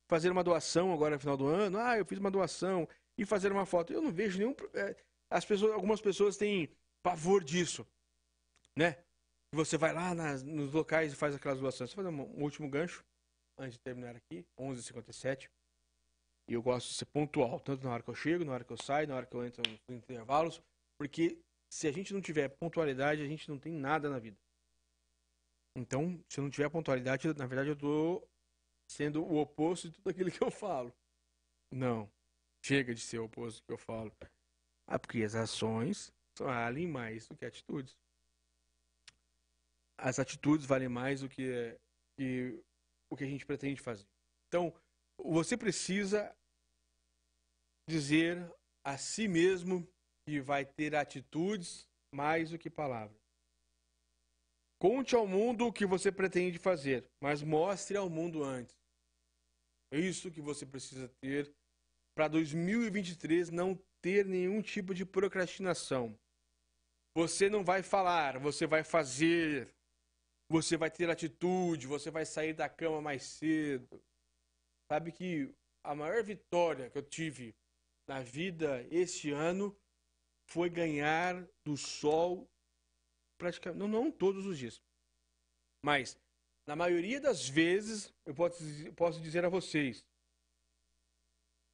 fazer 0.08 0.30
uma 0.30 0.42
doação 0.42 0.92
agora 0.92 1.14
no 1.14 1.20
final 1.20 1.36
do 1.36 1.46
ano. 1.46 1.78
Ah, 1.78 1.98
eu 1.98 2.04
fiz 2.04 2.18
uma 2.18 2.30
doação 2.30 2.88
e 3.16 3.24
fazer 3.24 3.52
uma 3.52 3.66
foto. 3.66 3.92
Eu 3.92 4.02
não 4.02 4.12
vejo 4.12 4.38
nenhum. 4.38 4.54
É, 4.74 4.96
as 5.30 5.44
pessoas, 5.44 5.72
algumas 5.72 6.00
pessoas 6.00 6.36
têm 6.36 6.70
pavor 7.02 7.42
disso, 7.42 7.86
né? 8.76 8.96
Você 9.52 9.78
vai 9.78 9.92
lá 9.92 10.14
nas, 10.14 10.42
nos 10.42 10.72
locais 10.72 11.12
e 11.12 11.16
faz 11.16 11.34
aquelas 11.34 11.60
doações. 11.60 11.92
Vou 11.92 12.04
fazer 12.04 12.14
um, 12.14 12.38
um 12.38 12.42
último 12.42 12.68
gancho 12.68 13.04
antes 13.58 13.74
de 13.74 13.80
terminar 13.80 14.16
aqui, 14.16 14.44
11h57. 14.58 15.48
E 16.48 16.52
eu 16.52 16.62
gosto 16.62 16.88
de 16.88 16.94
ser 16.94 17.06
pontual, 17.06 17.58
tanto 17.58 17.84
na 17.84 17.92
hora 17.92 18.02
que 18.02 18.10
eu 18.10 18.14
chego, 18.14 18.44
na 18.44 18.52
hora 18.52 18.64
que 18.64 18.72
eu 18.72 18.76
saio, 18.76 19.08
na 19.08 19.16
hora 19.16 19.26
que 19.26 19.34
eu 19.34 19.44
entro 19.44 19.62
nos 19.68 19.80
intervalos, 19.88 20.62
porque 20.98 21.38
se 21.68 21.88
a 21.88 21.92
gente 21.92 22.14
não 22.14 22.20
tiver 22.20 22.48
pontualidade, 22.48 23.22
a 23.22 23.26
gente 23.26 23.48
não 23.48 23.58
tem 23.58 23.72
nada 23.72 24.08
na 24.08 24.18
vida. 24.18 24.38
Então, 25.76 26.22
se 26.28 26.38
eu 26.38 26.44
não 26.44 26.50
tiver 26.50 26.70
pontualidade, 26.70 27.26
na 27.34 27.46
verdade 27.46 27.70
eu 27.70 27.74
estou 27.74 28.28
sendo 28.88 29.24
o 29.24 29.38
oposto 29.38 29.88
de 29.88 29.94
tudo 29.94 30.10
aquilo 30.10 30.30
que 30.30 30.42
eu 30.42 30.50
falo. 30.50 30.92
Não. 31.70 32.10
Chega 32.66 32.92
de 32.92 33.00
ser 33.00 33.20
o 33.20 33.26
oposto 33.26 33.62
que 33.62 33.72
eu 33.72 33.78
falo. 33.78 34.12
Ah, 34.88 34.98
porque 34.98 35.22
as 35.22 35.36
ações 35.36 36.12
valem 36.36 36.88
mais 36.88 37.28
do 37.28 37.36
que 37.36 37.44
atitudes. 37.44 37.96
As 39.96 40.18
atitudes 40.18 40.66
valem 40.66 40.88
mais 40.88 41.20
do 41.20 41.28
que, 41.28 41.78
que 42.18 42.60
o 43.08 43.16
que 43.16 43.22
a 43.22 43.28
gente 43.28 43.46
pretende 43.46 43.80
fazer. 43.80 44.04
Então, 44.48 44.74
você 45.16 45.56
precisa 45.56 46.36
dizer 47.88 48.52
a 48.84 48.98
si 48.98 49.28
mesmo 49.28 49.86
que 50.26 50.40
vai 50.40 50.66
ter 50.66 50.96
atitudes 50.96 51.88
mais 52.12 52.50
do 52.50 52.58
que 52.58 52.68
palavras. 52.68 53.16
Conte 54.80 55.14
ao 55.14 55.24
mundo 55.24 55.68
o 55.68 55.72
que 55.72 55.86
você 55.86 56.10
pretende 56.10 56.58
fazer, 56.58 57.08
mas 57.22 57.44
mostre 57.44 57.96
ao 57.96 58.10
mundo 58.10 58.42
antes. 58.42 58.74
É 59.92 60.00
isso 60.00 60.32
que 60.32 60.40
você 60.40 60.66
precisa 60.66 61.08
ter 61.20 61.54
para 62.16 62.28
2023 62.28 63.50
não 63.50 63.78
ter 64.00 64.24
nenhum 64.24 64.62
tipo 64.62 64.94
de 64.94 65.04
procrastinação. 65.04 66.18
Você 67.14 67.50
não 67.50 67.62
vai 67.62 67.82
falar, 67.82 68.38
você 68.38 68.66
vai 68.66 68.82
fazer. 68.82 69.68
Você 70.48 70.76
vai 70.76 70.90
ter 70.90 71.10
atitude, 71.10 71.86
você 71.86 72.10
vai 72.10 72.24
sair 72.24 72.52
da 72.52 72.68
cama 72.68 73.02
mais 73.02 73.24
cedo, 73.24 74.00
Sabe 74.90 75.10
que 75.10 75.52
a 75.82 75.94
maior 75.94 76.22
vitória 76.22 76.88
que 76.88 76.96
eu 76.96 77.02
tive 77.02 77.54
na 78.08 78.22
vida 78.22 78.86
este 78.88 79.32
ano 79.32 79.76
foi 80.48 80.70
ganhar 80.70 81.44
do 81.64 81.76
sol 81.76 82.48
praticamente 83.36 83.80
não, 83.80 83.88
não 83.88 84.10
todos 84.10 84.46
os 84.46 84.56
dias. 84.56 84.80
Mas 85.84 86.16
na 86.68 86.76
maioria 86.76 87.20
das 87.20 87.48
vezes, 87.48 88.14
eu 88.24 88.32
posso, 88.32 88.62
posso 88.94 89.20
dizer 89.20 89.44
a 89.44 89.48
vocês 89.48 90.06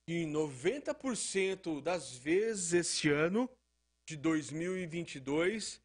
que 0.06 0.24
90% 0.24 1.80
das 1.82 2.16
vezes 2.16 2.72
este 2.72 3.08
ano 3.10 3.48
de 4.06 4.16
2022 4.16 5.80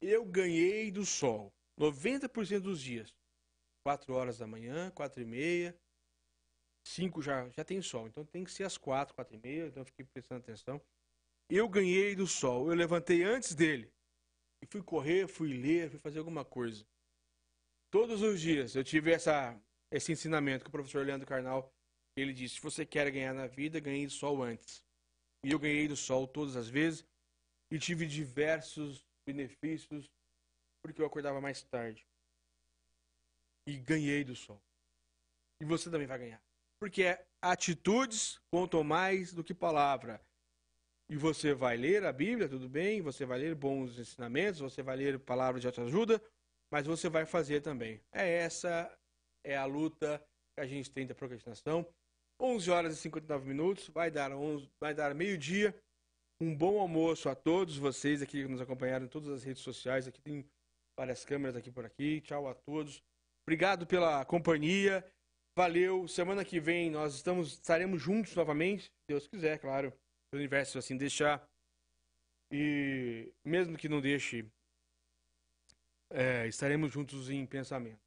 eu 0.00 0.24
ganhei 0.24 0.90
do 0.90 1.04
sol. 1.04 1.52
90% 1.78 2.60
dos 2.60 2.80
dias. 2.80 3.14
4 3.84 4.12
horas 4.12 4.38
da 4.38 4.46
manhã, 4.46 4.90
4 4.90 5.22
e 5.22 5.24
meia, 5.24 5.78
5 6.86 7.22
já, 7.22 7.48
já 7.50 7.64
tem 7.64 7.80
sol, 7.80 8.06
então 8.06 8.24
tem 8.24 8.44
que 8.44 8.50
ser 8.50 8.64
às 8.64 8.76
4, 8.76 9.14
4 9.14 9.34
e 9.34 9.38
meia, 9.38 9.66
então 9.66 9.84
fiquei 9.84 10.04
prestando 10.04 10.40
atenção. 10.40 10.80
Eu 11.48 11.68
ganhei 11.68 12.14
do 12.14 12.26
sol, 12.26 12.68
eu 12.68 12.74
levantei 12.74 13.22
antes 13.22 13.54
dele. 13.54 13.90
E 14.62 14.66
fui 14.66 14.82
correr, 14.82 15.28
fui 15.28 15.52
ler, 15.52 15.90
fui 15.90 15.98
fazer 15.98 16.18
alguma 16.18 16.44
coisa. 16.44 16.84
Todos 17.90 18.20
os 18.22 18.40
dias 18.40 18.74
eu 18.74 18.84
tive 18.84 19.12
essa, 19.12 19.58
esse 19.90 20.12
ensinamento 20.12 20.64
que 20.64 20.68
o 20.68 20.72
professor 20.72 21.06
Leandro 21.06 21.26
Carnal 21.26 21.72
ele 22.20 22.32
disse: 22.32 22.56
se 22.56 22.60
você 22.60 22.84
quer 22.84 23.10
ganhar 23.10 23.34
na 23.34 23.46
vida, 23.46 23.80
ganhe 23.80 24.08
sol 24.08 24.42
antes. 24.42 24.82
E 25.44 25.50
eu 25.50 25.58
ganhei 25.58 25.86
do 25.86 25.96
sol 25.96 26.26
todas 26.26 26.56
as 26.56 26.68
vezes 26.68 27.04
e 27.70 27.78
tive 27.78 28.06
diversos 28.06 29.04
benefícios 29.26 30.10
porque 30.82 31.00
eu 31.00 31.06
acordava 31.06 31.40
mais 31.40 31.62
tarde. 31.62 32.06
E 33.66 33.76
ganhei 33.76 34.24
do 34.24 34.34
sol. 34.34 34.60
E 35.60 35.64
você 35.64 35.90
também 35.90 36.06
vai 36.06 36.18
ganhar. 36.18 36.42
Porque 36.80 37.02
é 37.02 37.26
atitudes 37.42 38.40
contam 38.50 38.82
mais 38.82 39.32
do 39.32 39.44
que 39.44 39.52
palavra. 39.52 40.20
E 41.10 41.16
você 41.16 41.54
vai 41.54 41.76
ler 41.76 42.04
a 42.04 42.12
Bíblia, 42.12 42.48
tudo 42.48 42.68
bem, 42.68 43.00
você 43.00 43.24
vai 43.24 43.38
ler 43.38 43.54
bons 43.54 43.98
ensinamentos, 43.98 44.60
você 44.60 44.82
vai 44.82 44.96
ler 44.96 45.18
palavras 45.18 45.60
de 45.60 45.66
autoajuda, 45.66 46.22
mas 46.70 46.86
você 46.86 47.08
vai 47.08 47.24
fazer 47.24 47.62
também. 47.62 48.00
É 48.12 48.28
essa 48.28 48.94
é 49.42 49.56
a 49.56 49.64
luta 49.64 50.22
que 50.54 50.60
a 50.60 50.66
gente 50.66 50.90
tem 50.90 51.06
da 51.06 51.14
procrastinação. 51.14 51.86
11 52.40 52.70
horas 52.70 52.94
e 52.94 52.96
59 52.96 53.48
minutos, 53.48 53.88
vai 53.88 54.10
dar 54.10 54.32
11, 54.32 54.68
vai 54.80 54.94
dar 54.94 55.14
meio-dia. 55.14 55.74
Um 56.40 56.54
bom 56.54 56.80
almoço 56.80 57.28
a 57.28 57.34
todos 57.34 57.76
vocês 57.76 58.22
aqui 58.22 58.42
que 58.42 58.48
nos 58.48 58.60
acompanharam 58.60 59.06
em 59.06 59.08
todas 59.08 59.28
as 59.28 59.42
redes 59.42 59.62
sociais. 59.62 60.06
Aqui 60.06 60.20
tem 60.20 60.48
várias 60.96 61.24
câmeras 61.24 61.56
aqui 61.56 61.70
por 61.70 61.84
aqui. 61.84 62.20
Tchau 62.20 62.46
a 62.46 62.54
todos. 62.54 63.02
Obrigado 63.44 63.86
pela 63.86 64.24
companhia. 64.24 65.04
Valeu. 65.58 66.06
Semana 66.06 66.44
que 66.44 66.60
vem 66.60 66.90
nós 66.90 67.16
estamos 67.16 67.54
estaremos 67.54 68.00
juntos 68.00 68.36
novamente, 68.36 68.84
se 68.84 68.90
Deus 69.08 69.26
quiser, 69.26 69.58
claro. 69.58 69.92
O 70.32 70.36
universo 70.36 70.78
assim 70.78 70.96
deixar. 70.96 71.44
E 72.52 73.32
mesmo 73.44 73.76
que 73.76 73.88
não 73.88 74.00
deixe, 74.00 74.48
é, 76.10 76.46
estaremos 76.46 76.92
juntos 76.92 77.28
em 77.28 77.44
pensamento. 77.44 78.00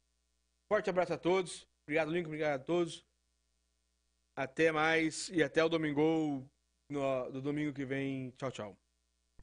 Forte 0.72 0.88
abraço 0.88 1.12
a 1.12 1.18
todos. 1.18 1.66
Obrigado, 1.86 2.10
Lincoln. 2.10 2.28
Obrigado 2.28 2.60
a 2.60 2.64
todos. 2.64 3.04
Até 4.36 4.70
mais 4.72 5.28
e 5.28 5.42
até 5.42 5.64
o 5.64 5.68
domingo, 5.68 6.46
no, 6.88 7.30
do 7.30 7.42
domingo 7.42 7.72
que 7.72 7.84
vem. 7.84 8.30
Tchau, 8.38 8.50
tchau. 8.50 8.76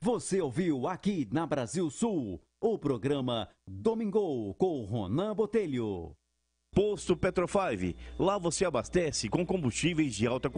Você 0.01 0.39
ouviu 0.39 0.87
aqui 0.87 1.27
na 1.31 1.45
Brasil 1.45 1.89
Sul 1.89 2.41
o 2.61 2.79
programa 2.79 3.49
Domingo 3.67 4.53
com 4.55 4.85
Ronan 4.85 5.35
Botelho. 5.35 6.15
Posto 6.73 7.17
Petro 7.17 7.47
5. 7.47 7.97
Lá 8.17 8.37
você 8.37 8.63
abastece 8.63 9.27
com 9.27 9.45
combustíveis 9.45 10.15
de 10.15 10.25
alta 10.25 10.47
qualidade. 10.47 10.47